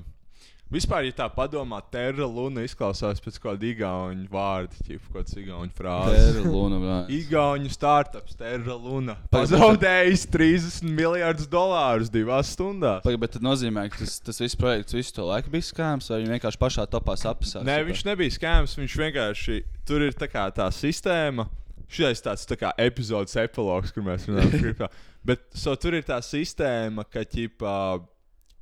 Vispār, 0.68 1.06
ja 1.08 1.14
tā 1.16 1.26
padomā, 1.32 1.78
Terra 1.88 2.26
Luna 2.28 2.66
izklausās 2.68 3.22
pēc 3.24 3.38
kāda 3.40 3.64
igauņu 3.70 4.26
vārda, 4.28 4.76
ķip, 4.84 5.06
kaut 5.06 5.22
kāds 5.22 5.38
igauņu 5.40 5.72
frāzes. 5.78 6.26
Terra 6.26 6.44
Luna, 6.44 6.80
brāl. 6.82 7.14
Igauņu 7.16 7.72
startups, 7.72 8.36
Terra 8.36 8.76
Luna. 8.76 9.16
Pazaudējis 9.32 10.26
30 10.34 10.92
miljardus 10.92 11.48
dolārus 11.48 12.12
divās 12.12 12.52
stundās. 12.52 13.00
Pagaid, 13.06 13.22
bet 13.24 13.38
tas 13.38 13.46
nozīmē, 13.48 13.86
ka 13.94 14.02
tas, 14.02 14.18
tas 14.28 14.44
viss 14.44 14.60
projekts 14.60 14.98
visu 14.98 15.16
to 15.16 15.30
laiku 15.30 15.56
bija 15.56 15.70
skāms, 15.70 16.12
vai 16.12 16.20
viņi 16.26 16.36
vienkārši 16.36 16.62
pašā 16.66 16.88
topā 16.92 17.16
sapsās? 17.16 17.64
Nē, 17.64 17.80
viņš 17.88 18.04
nebija 18.10 18.36
skēms. 18.36 18.76
Viņš 18.84 19.00
vienkārši 19.06 19.60
tur 19.88 20.04
ir 20.04 20.20
tā, 20.20 20.28
tā 20.52 20.68
sistēma. 20.76 21.48
Šis 21.88 22.20
tāds 22.26 22.44
tā 22.44 22.58
kā 22.60 22.76
epizodes 22.84 23.40
epilogs, 23.40 23.96
kur 23.96 24.04
mēs 24.04 24.28
runājam 24.28 24.52
par 24.52 24.66
kripto. 24.66 24.92
Bet 25.24 25.48
so, 25.56 25.80
tur 25.80 25.96
ir 25.96 26.04
tā 26.04 26.20
sistēma, 26.20 27.08
ka 27.08 27.24
ķipa, 27.24 27.78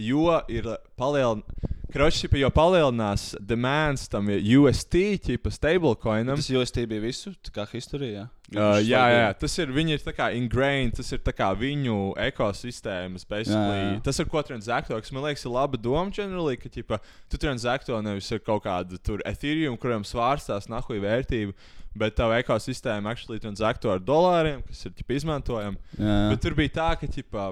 jo 0.05 0.35
ir 0.53 0.69
palielināts. 1.01 1.73
Kroķis, 1.95 2.25
jo 2.35 2.49
palielinās 2.51 3.21
demands 3.39 4.09
tam 4.11 4.27
UST, 4.27 4.97
ķipa 5.23 5.51
stablecoinam. 5.53 6.35
Tas 6.41 6.49
UST 6.51 6.81
bija 6.91 7.03
visu, 7.05 7.31
tā 7.39 7.53
kā 7.55 7.63
historijā. 7.69 8.25
Uh, 8.51 8.81
jā, 8.83 8.99
jā, 9.13 9.29
tas 9.39 9.53
ir 9.63 9.71
viņi 9.71 9.95
ir 9.95 10.03
tā 10.03 10.11
kā 10.17 10.27
ingrained, 10.35 10.97
tas 10.97 11.13
ir 11.15 11.21
tā 11.23 11.31
kā 11.31 11.47
viņu 11.55 12.17
ekosistēmas. 12.25 13.23
basically. 13.23 13.77
Jā, 13.77 13.85
jā. 13.93 14.01
Tas 14.03 14.19
ir 14.19 14.27
ko 14.33 14.43
transakto, 14.43 14.97
kas 14.99 15.13
man 15.15 15.23
liekas, 15.23 15.45
ir 15.47 15.53
laba 15.55 15.79
doma, 15.79 16.11
generally, 16.11 16.57
ka 16.59 16.73
ķipa, 16.73 16.99
tu 17.31 17.39
transakto 17.39 18.01
nevis 18.03 18.27
ar 18.35 18.43
kaut 18.43 18.65
kādu 18.67 18.99
tur 18.99 19.23
Ethereum, 19.23 19.79
kuriem 19.79 20.03
svārstās 20.03 20.67
nahuj 20.67 20.99
vērtību, 20.99 21.55
bet 21.95 22.19
tavu 22.19 22.35
ekosistēmu 22.41 23.07
actually 23.07 23.39
transakto 23.39 23.93
ar 23.93 24.03
dolāriem, 24.03 24.59
kas 24.67 24.83
ir 24.83 24.97
ķipa, 24.99 25.15
izmantojami. 25.21 25.79
Jā. 25.95 26.19
Bet 26.33 26.43
tur 26.43 26.59
bija 26.59 26.75
tā, 26.75 26.91
ka 26.99 27.07
ķipa, 27.07 27.47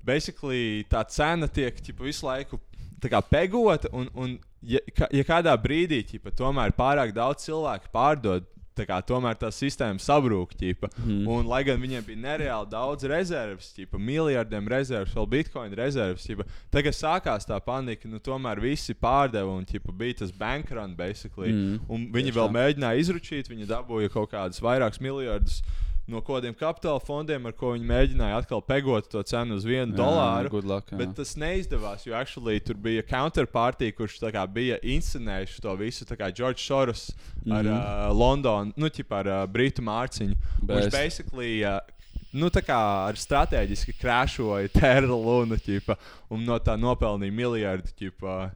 basically, 0.00 0.88
tā 0.88 1.04
cena 1.12 1.44
tiek 1.44 1.76
ķipa, 1.76 2.08
visu 2.08 2.24
laiku 2.24 2.62
kā 3.08 3.22
pegota, 3.24 3.88
un, 3.96 4.10
un 4.14 4.38
ja, 4.60 4.80
ja 5.08 5.24
kādā 5.24 5.54
brīdī 5.56 6.02
ķipa, 6.04 6.34
tomēr 6.36 6.74
pārāk 6.76 7.14
daudz 7.16 7.46
cilvēku 7.46 7.88
pārdod 7.94 8.44
tā 8.80 8.86
kā, 8.88 8.98
tomēr 9.04 9.36
tā 9.38 9.50
sistēma 9.52 10.00
sabrūk. 10.02 10.54
Mhm. 10.60 11.26
Un, 11.28 11.48
lai 11.50 11.62
gan 11.66 11.80
viņiem 11.80 12.04
bija 12.06 12.22
nereāli 12.22 12.70
daudz 12.70 13.06
rezerves, 13.08 13.72
ķipa, 13.76 14.00
miljardiem 14.00 14.68
rezerves, 14.70 15.14
vēl 15.16 15.28
bitkoinu 15.34 15.78
rezerves, 15.78 16.26
ķipa, 16.28 16.46
tagad 16.72 16.96
sākās 16.96 17.48
tā 17.48 17.58
panika, 17.64 18.08
nu 18.08 18.20
tomēr 18.22 18.62
visi 18.62 18.94
pārdeva 18.94 19.56
un 19.56 19.66
ķipa, 19.68 19.94
bija 19.96 20.20
tas 20.22 20.32
bankrun, 20.32 20.96
basically. 20.98 21.52
Mhm. 21.52 21.84
Un 21.88 22.08
viņi 22.14 22.30
Tieši 22.30 22.38
vēl 22.40 22.56
mēģināja 22.56 23.04
izručīt, 23.04 23.52
viņi 23.52 23.70
dabūja 23.70 24.12
kaut 24.12 24.32
kādus 24.34 24.62
vairākus 24.64 25.02
miljardus. 25.02 25.62
No 26.10 26.18
kādiem 26.26 26.54
kapitāla 26.58 26.98
fondiem, 27.04 27.44
ar 27.46 27.52
ko 27.54 27.70
viņi 27.76 27.86
mēģināja 27.86 28.40
atkal 28.42 28.62
pegot 28.66 29.06
to 29.12 29.22
cenu 29.30 29.54
uz 29.60 29.64
vienu 29.68 29.92
Jā, 29.92 29.98
dolāru. 30.00 30.50
luck, 30.66 30.90
jā. 30.90 30.98
bet 30.98 31.12
tas 31.20 31.36
neizdevās, 31.38 32.02
jo 32.08 32.16
actually, 32.18 32.58
tur 32.66 32.74
bija 32.82 33.04
counterpartija, 33.06 33.94
kurš 33.94 34.18
kā, 34.34 34.42
bija 34.50 34.80
inscenējuši 34.82 35.62
to 35.62 35.76
visu. 35.78 36.04
Tā 36.08 36.18
kā 36.18 36.32
George 36.34 36.58
Soros 36.64 37.10
ar 37.46 37.62
Mhm. 37.62 37.70
uh, 37.76 38.10
Londonu, 38.16 38.72
nu, 38.76 38.90
ķipā, 38.90 39.22
ar 39.22 39.30
uh, 39.36 39.46
Britu 39.46 39.82
mārciņu. 39.86 40.36
Viņš 40.66 40.90
basically. 40.92 41.62
Uh, 41.64 41.78
Nu, 42.32 42.46
tā 42.46 42.60
kā 42.62 42.76
ar 43.08 43.16
strateģiski 43.18 43.96
krāšoja 43.98 44.68
Terra 44.70 45.08
Luna 45.10 45.56
ķipa, 45.58 45.96
un 46.30 46.44
no 46.46 46.60
tā 46.62 46.76
nopelnīja 46.78 47.34
miljardu. 47.34 47.90
Ķipa, 47.98 48.52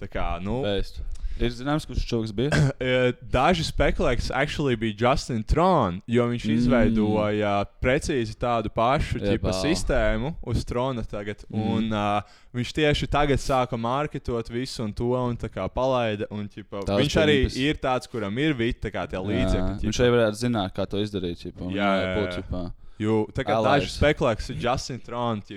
tā 0.00 0.08
kā, 0.08 0.40
nu, 0.40 0.62
Best. 0.64 1.02
Ir 1.38 1.52
zināms, 1.54 1.86
kurš 1.88 2.06
čoks 2.08 2.32
bija? 2.34 2.50
Eh, 2.78 3.12
Daži 3.32 3.64
spekulē, 3.66 4.14
ka 4.16 4.22
tas 4.22 4.30
actually 4.34 4.76
bija 4.78 4.94
Justin 5.02 5.42
Trons, 5.46 6.02
jo 6.06 6.24
viņš 6.30 6.44
mm. 6.46 6.54
Izveidoja 6.54 7.52
precīzi 7.82 8.36
tādu 8.38 8.70
pašu 8.72 9.20
tipa, 9.22 9.52
sistēmu 9.56 10.34
uz 10.46 10.62
trona 10.68 11.02
tagad. 11.06 11.42
Mm. 11.50 11.66
Un, 11.74 11.92
uh, 11.92 12.38
viņš 12.54 12.72
tieši 12.78 13.10
tagad 13.10 13.42
sāka 13.42 13.78
marketot 13.80 14.50
visu 14.52 14.84
un 14.86 14.94
to 14.96 15.10
un 15.18 15.36
tā 15.38 15.50
kā 15.52 15.66
palaida. 15.72 16.28
Un, 16.34 16.46
ķipa, 16.50 16.84
viņš 16.86 17.18
arī 17.22 17.38
pelnības. 17.42 17.60
ir 17.66 17.80
tāds, 17.82 18.10
kuram 18.10 18.38
ir 18.42 18.56
visi 18.58 18.80
tie 18.88 19.22
līdzekļi. 19.30 19.78
Viņš 19.84 20.02
arī 20.04 20.16
varētu 20.16 20.42
zināt, 20.46 20.74
kā 20.76 20.86
to 20.88 21.02
izdarīt. 21.02 21.42
Ķipa, 21.42 21.70
Jā, 21.74 21.92
jā, 22.02 22.12
būt, 22.18 22.28
jā. 22.28 22.42
ķipa, 22.42 22.66
Jo 22.98 23.22
tā 23.30 23.44
kā 23.46 23.60
daži 23.62 23.92
spekulē, 23.92 24.34
ka 24.34 24.42
tas 24.42 24.50
ir 24.50 24.58
Justin 24.62 24.98
Trons, 25.06 25.50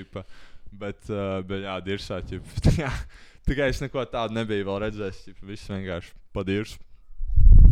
bet, 0.71 1.09
uh, 1.09 1.41
bet 1.45 1.65
jā, 1.65 1.77
dirsā. 1.85 2.21
ķipa. 2.21 2.91
Tikai 3.49 3.71
es 3.73 3.81
neko 3.81 4.05
tādu 4.11 4.37
nebiju 4.37 4.67
vēl 4.69 4.79
redzējis. 4.85 5.25
Viss 5.47 5.71
vienkārši 5.71 6.13
padirs. 6.35 6.77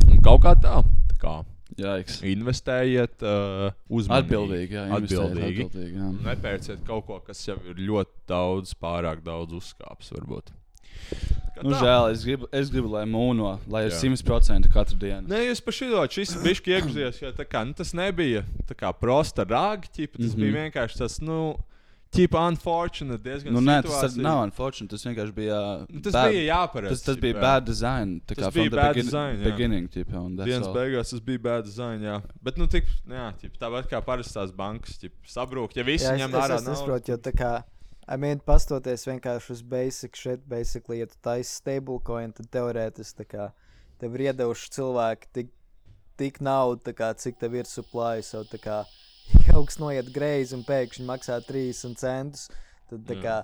Un 0.10 0.20
kaut 0.26 0.44
kā 0.46 0.56
tā. 0.58 0.82
tā 1.12 1.18
kā. 1.22 1.36
Jāiks. 1.80 2.18
Investējiet 2.26 3.22
uh, 3.24 3.70
uzmanīgi. 3.94 4.26
Atbildīgi, 4.26 4.78
jā, 4.80 4.86
atbildīgi. 4.98 5.68
atbildīgi, 5.68 6.00
jā. 6.02 6.08
Nepērciet 6.26 6.82
kaut 6.88 7.06
ko, 7.08 7.20
kas 7.24 7.44
jau 7.46 7.60
ir 7.70 7.78
ļoti 7.78 8.26
daudz, 8.32 8.74
pārāk 8.82 9.22
daudz 9.24 9.54
uzkāpis. 9.60 10.10
Varbūt. 10.18 10.50
Kā 11.56 11.64
Nu, 11.64 11.74
tā. 11.74 11.80
žēl, 11.84 12.06
es 12.14 12.24
gribu, 12.24 12.48
es 12.56 12.70
gribu, 12.72 12.92
lai 12.94 13.04
mūno, 13.10 13.54
lai 13.72 13.86
ir 13.88 13.94
Jā. 13.94 14.00
100% 14.06 14.70
katru 14.72 14.98
dienu. 15.02 15.28
Nē, 15.28 15.42
jūs 15.50 15.62
par 15.66 15.76
šo 15.76 16.04
šis 16.16 16.36
bišķi 16.44 16.76
iegūsties, 16.76 17.22
jo 17.24 17.32
kā, 17.44 17.64
nu, 17.68 17.76
tas 17.76 17.92
nebija 17.98 18.46
tā 18.70 18.78
kā 18.80 18.92
prosta 18.96 19.44
rāga 19.48 19.90
tas 19.90 20.00
mm 20.00 20.30
-hmm. 20.30 20.40
bija 20.40 20.64
vienkārši 20.64 21.02
tas, 21.04 21.20
nu, 21.22 21.58
ķipa 22.12 22.42
unfortunate 22.50 23.22
diezgan 23.24 23.54
Nu, 23.54 23.62
nē, 23.62 23.82
tas 23.84 23.92
situācija. 23.94 24.22
nav 24.26 24.44
unfortunate. 24.44 24.90
Tas 24.96 25.04
vienkārši 25.06 25.34
bija. 25.36 25.60
Nu, 25.90 26.02
tas 26.02 26.14
bad- 26.14 26.32
bija 26.34 26.44
jāparedz, 26.56 26.90
Tas, 26.90 27.02
tas 27.06 27.18
bija 27.18 27.34
ķipa. 27.36 27.42
bad 27.42 27.66
design. 27.66 28.16
Tā 28.26 28.36
Tas 28.36 28.38
kā 28.38 28.52
bija 28.52 28.54
from 28.54 28.70
the 28.70 28.76
bad 28.82 28.94
begin- 28.96 29.06
design, 29.06 29.38
jā. 29.38 29.44
beginning. 29.52 29.88
That's 29.90 30.46
Dienas 30.50 30.68
all. 30.68 30.74
beigās 30.76 31.10
tas 31.12 31.20
bija 31.20 31.40
bad 31.42 31.66
design, 31.66 32.02
jā. 32.02 32.22
Bet, 32.42 32.58
nu, 32.58 32.68
tik, 32.68 32.86
jā, 33.08 33.28
ķip, 33.42 33.58
tāpat 33.62 33.90
kā 33.90 34.02
parastās 34.02 34.52
bankas, 34.52 34.98
ķip, 34.98 35.12
sabrūk, 35.28 35.76
ja 35.76 35.84
visi 35.84 36.06
Jā, 36.06 36.16
es, 36.16 36.22
ņem 36.22 36.30
es, 36.30 36.36
ārā 36.36 36.56
es 36.56 36.64
naudu. 36.64 36.70
nesaprotu, 36.76 37.08
jo 37.10 37.18
tā 37.18 37.32
kā, 37.34 37.64
I 38.08 38.18
mean, 38.18 38.40
pastoties 38.40 39.06
vienkārši 39.06 39.52
uz 39.52 39.62
basic 39.62 40.16
shit, 40.16 40.40
basically, 40.50 41.00
ja 41.00 41.06
tu 41.06 41.16
taisi 41.22 41.62
stablecoin, 41.62 42.34
tad 42.34 42.50
teorētiski 42.50 43.22
tā 43.22 43.26
kā 43.28 43.52
tev 44.00 44.16
ir 44.16 44.34
iedevuši 44.34 44.70
cilvēki 44.80 45.26
tik, 45.32 45.48
tik 46.18 46.40
naudu, 46.42 46.82
tā 46.90 46.94
kā 46.94 47.14
cik 47.16 47.38
tev 47.38 47.54
ir 47.54 47.66
supply, 47.66 48.22
so 48.22 48.44
tā 48.44 48.58
kā 48.58 48.84
ja 49.46 49.46
kaut 49.54 49.70
kas 49.70 49.80
noiet 49.82 50.12
greizi 50.16 50.58
un 50.58 50.66
pēkšņi 50.68 51.08
maksā 51.08 51.40
30 51.48 51.98
centus, 52.02 52.50
tad 52.90 53.08
tā 53.08 53.18
kā 53.22 53.40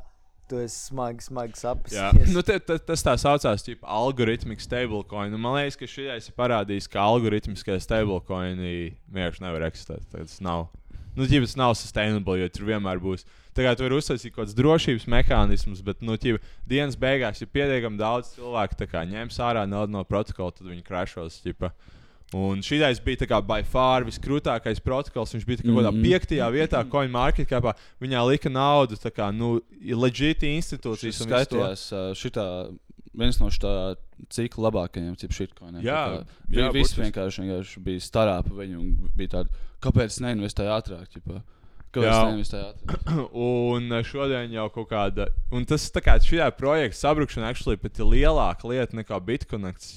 tu 0.49 0.59
esi 0.61 0.77
smagi, 0.89 1.23
smagi 1.25 1.57
sapnis. 1.57 1.95
nu, 2.33 2.41
te, 2.45 2.57
te, 2.61 2.77
tas 2.77 3.03
tā 3.05 3.15
saucās, 3.17 3.65
tipo, 3.65 3.87
algoritmiski 3.89 4.65
stablecoin. 4.65 5.33
Un 5.33 5.41
Man 5.41 5.57
liekas, 5.57 5.77
ka 5.79 5.89
šī 5.89 6.07
ir 6.13 6.35
parādījis, 6.37 6.89
ka 6.91 7.05
algoritmiskie 7.05 7.79
stablecoini 7.81 8.75
vienkārši 9.09 9.45
nevar 9.45 9.65
eksistēt. 9.69 10.05
Tas 10.13 10.37
nav. 10.45 10.67
Nu, 11.15 11.23
ģip, 11.23 11.45
tas 11.47 11.55
nav 11.57 11.73
sustainable, 11.79 12.37
jo 12.41 12.51
tur 12.51 12.67
vienmēr 12.69 12.99
būs. 13.01 13.23
Tagad 13.55 13.79
var 13.79 13.93
uztaisīt 13.95 14.33
kaut 14.33 14.43
kāds 14.43 14.55
drošības 14.57 15.05
mehānisms, 15.13 15.81
bet, 15.85 16.01
nu, 16.03 16.17
ģip, 16.19 16.43
dienas 16.67 16.97
beigās, 16.99 17.39
ja 17.39 17.47
pietiekami 17.47 18.01
daudz 18.01 18.33
cilvēku 18.35 18.89
kā, 18.91 19.05
ņems 19.07 19.39
ārā 19.39 19.63
naudu 19.69 19.95
no 19.95 20.03
protokola, 20.03 20.51
tad 20.51 20.67
viņi 20.67 20.83
crashos. 20.85 21.39
Ģipa. 21.45 21.71
Un 22.33 22.59
šī 22.65 22.79
bija 23.05 23.17
tā 23.21 23.27
kā 23.29 23.37
by 23.45 23.61
far 23.63 24.03
viskrūtākais 24.03 24.81
protokols. 24.83 25.33
Viņš 25.35 25.45
bija 25.45 25.61
kaut 25.61 25.77
kādā 25.77 25.91
Mhm. 25.93 26.01
piektajā 26.03 26.47
vietā, 26.51 26.89
coin 26.89 27.11
market 27.11 27.47
capā. 27.47 27.75
Viņā 28.01 28.23
lika 28.27 28.49
naudu, 28.49 28.97
tā 28.97 29.11
kā, 29.11 29.29
nu, 29.33 29.61
leģīti 29.81 30.49
institūcijas. 30.57 31.19
To. 31.21 31.25
skaitījās 31.29 31.83
šitā, 32.17 32.75
viens 33.15 33.39
no 33.39 33.47
šitā 33.47 33.95
cikla 34.29 34.69
labākajiem 34.71 35.15
shitcoiniem. 35.31 35.83
Jā, 35.83 36.25
jā, 36.49 36.71
vi- 36.73 36.79
Viss 36.81 36.93
vienkārši, 36.93 37.45
vienkārši 37.45 37.83
bija 37.83 37.99
starā 38.01 38.43
pa 38.43 38.49
viņu 38.49 38.79
un 38.79 39.09
bija 39.15 39.29
tāda, 39.29 39.49
kāpēc 39.81 40.05
es 40.05 40.19
neinvestēju 40.19 40.71
ātrāk? 40.81 41.07
Ķipa? 41.13 41.41
Un 43.33 43.89
šodien 44.03 44.51
jau 44.51 44.69
kaut 44.69 44.89
kāda, 44.89 45.29
un 45.53 45.63
tas 45.63 45.89
tā 45.91 46.01
kā 46.03 46.17
šī 46.19 46.41
projekta 46.57 46.97
sabrukšana 47.07 47.47
actually 47.47 47.77
pat 47.77 47.97
ir 47.97 48.05
lielāka 48.05 48.67
lieta 48.67 48.97
nekā 48.97 49.21
Bitconnects. 49.23 49.95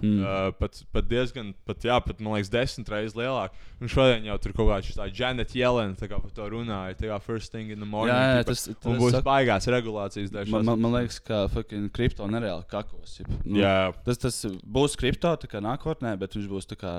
Mm. 0.00 0.22
Uh, 0.24 0.50
pat, 0.58 0.78
pat 0.92 1.06
diezgan, 1.06 1.52
pat, 1.68 1.84
jā, 1.86 1.98
pat 2.02 2.18
man 2.20 2.34
liekas, 2.34 2.50
desmit 2.50 2.88
reizes 2.90 3.14
lielāk. 3.18 3.50
Un 3.82 3.90
šodien 3.92 4.24
jau 4.26 4.38
tur 4.42 4.52
kaut 4.56 4.70
kāda 4.70 4.86
šī 4.88 5.08
Janet 5.18 5.52
Jelena 5.54 5.94
tā 5.98 6.08
kā 6.10 6.18
par 6.22 6.30
to 6.34 6.46
runāja. 6.50 6.96
Tā 6.98 7.10
kā 7.10 7.20
first 7.22 7.52
thing 7.52 7.70
in 7.70 7.78
the 7.78 7.86
morning. 7.86 8.14
Jā, 8.14 8.38
jā, 8.40 8.44
tas- 8.48 8.64
tas 8.72 8.98
būs 8.98 9.12
saka- 9.12 9.26
baigās 9.28 9.68
regulācijas 9.70 10.30
dēļ. 10.32 10.48
Man, 10.50 10.64
man, 10.64 10.80
man 10.80 10.92
liekas, 11.00 11.20
ka 11.22 11.46
fucking 11.48 11.90
kripto 11.92 12.26
nereāli 12.26 12.66
kakos. 12.66 13.18
Ķipa. 13.20 13.42
Nu, 13.44 13.58
Jā. 13.60 13.92
Tas, 14.04 14.18
tas 14.18 14.40
būs 14.64 14.96
kripto 14.96 15.36
tā 15.36 15.46
kā 15.46 15.60
nākotnē, 15.62 16.16
bet 16.18 16.34
viņš 16.34 16.48
būs 16.48 16.66
tā 16.66 16.78
kā 16.80 16.94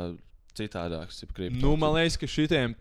citādāks. 0.53 1.23
Nu, 1.59 1.75
man 1.75 1.95
liekas, 1.97 2.15
ka 2.21 2.27
šitiem 2.29 2.75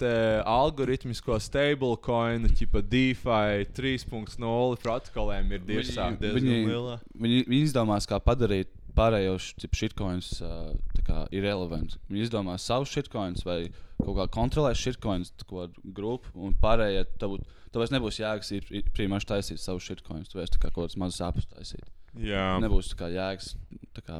algoritmisko 0.44 1.38
stablecoin, 1.40 2.44
tipa 2.54 2.82
DeFi 2.84 3.64
3.0 3.72 4.76
protokoliem 4.82 5.52
ir 5.56 5.62
diezgan 5.66 6.18
viņi, 6.20 6.58
liela. 6.68 6.98
viņi, 7.16 7.46
viņi 7.48 7.62
izdomās, 7.70 8.06
kā 8.08 8.20
padarīt 8.20 8.68
pārējos 8.96 9.52
shitcoins 9.72 10.34
uh, 10.44 10.72
irrelevant. 11.34 11.96
Viņi 12.10 12.26
izdomās 12.26 12.66
savus 12.68 12.92
shitcoins 12.92 13.44
vai 13.46 13.64
kaut 14.02 14.16
kā 14.18 14.28
kontrolēs 14.34 14.80
shitcoins, 14.82 15.32
grupu, 15.84 16.32
un 16.34 16.56
pārējie 16.62 17.04
tev, 17.20 17.38
tev 17.70 17.82
vairs 17.82 17.94
nebūs 17.94 18.20
jēgas 18.22 18.52
ir 18.56 18.66
prīmāši 18.96 19.30
taisīt 19.34 19.62
savus 19.62 19.86
shitcoins. 19.86 20.30
Tu 20.30 20.40
vairs 20.40 20.56
kā 20.56 20.70
kaut 20.70 20.86
kāds 20.86 20.98
mazs 21.00 21.22
apus 21.24 21.48
taisīt. 21.50 21.86
Jā. 22.18 22.56
Nebūs 22.62 22.92
tā 22.92 22.98
kā 23.04 23.12
jēgas, 23.12 23.54
tā 23.96 24.04
kā 24.04 24.18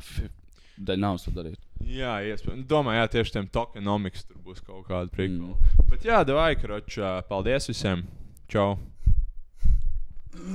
dēļ 0.79 1.03
naudas 1.03 1.27
to 1.27 1.35
darīt. 1.37 1.61
Jā, 1.83 2.15
iespējams. 2.31 2.69
Domāju, 2.71 3.01
jā, 3.01 3.11
tieši 3.17 3.37
tiem 3.37 3.51
tokenomikas 3.53 4.25
tur 4.29 4.41
būs 4.47 4.63
kaut 4.65 4.87
kāda 4.89 5.13
prikla. 5.13 5.53
Mm. 5.53 5.85
Bet 5.91 6.07
jā, 6.09 6.23
davai, 6.27 6.55
karočā. 6.61 7.19
Paldies 7.29 7.69
visiem! 7.73 8.07
Čau! 8.53 8.77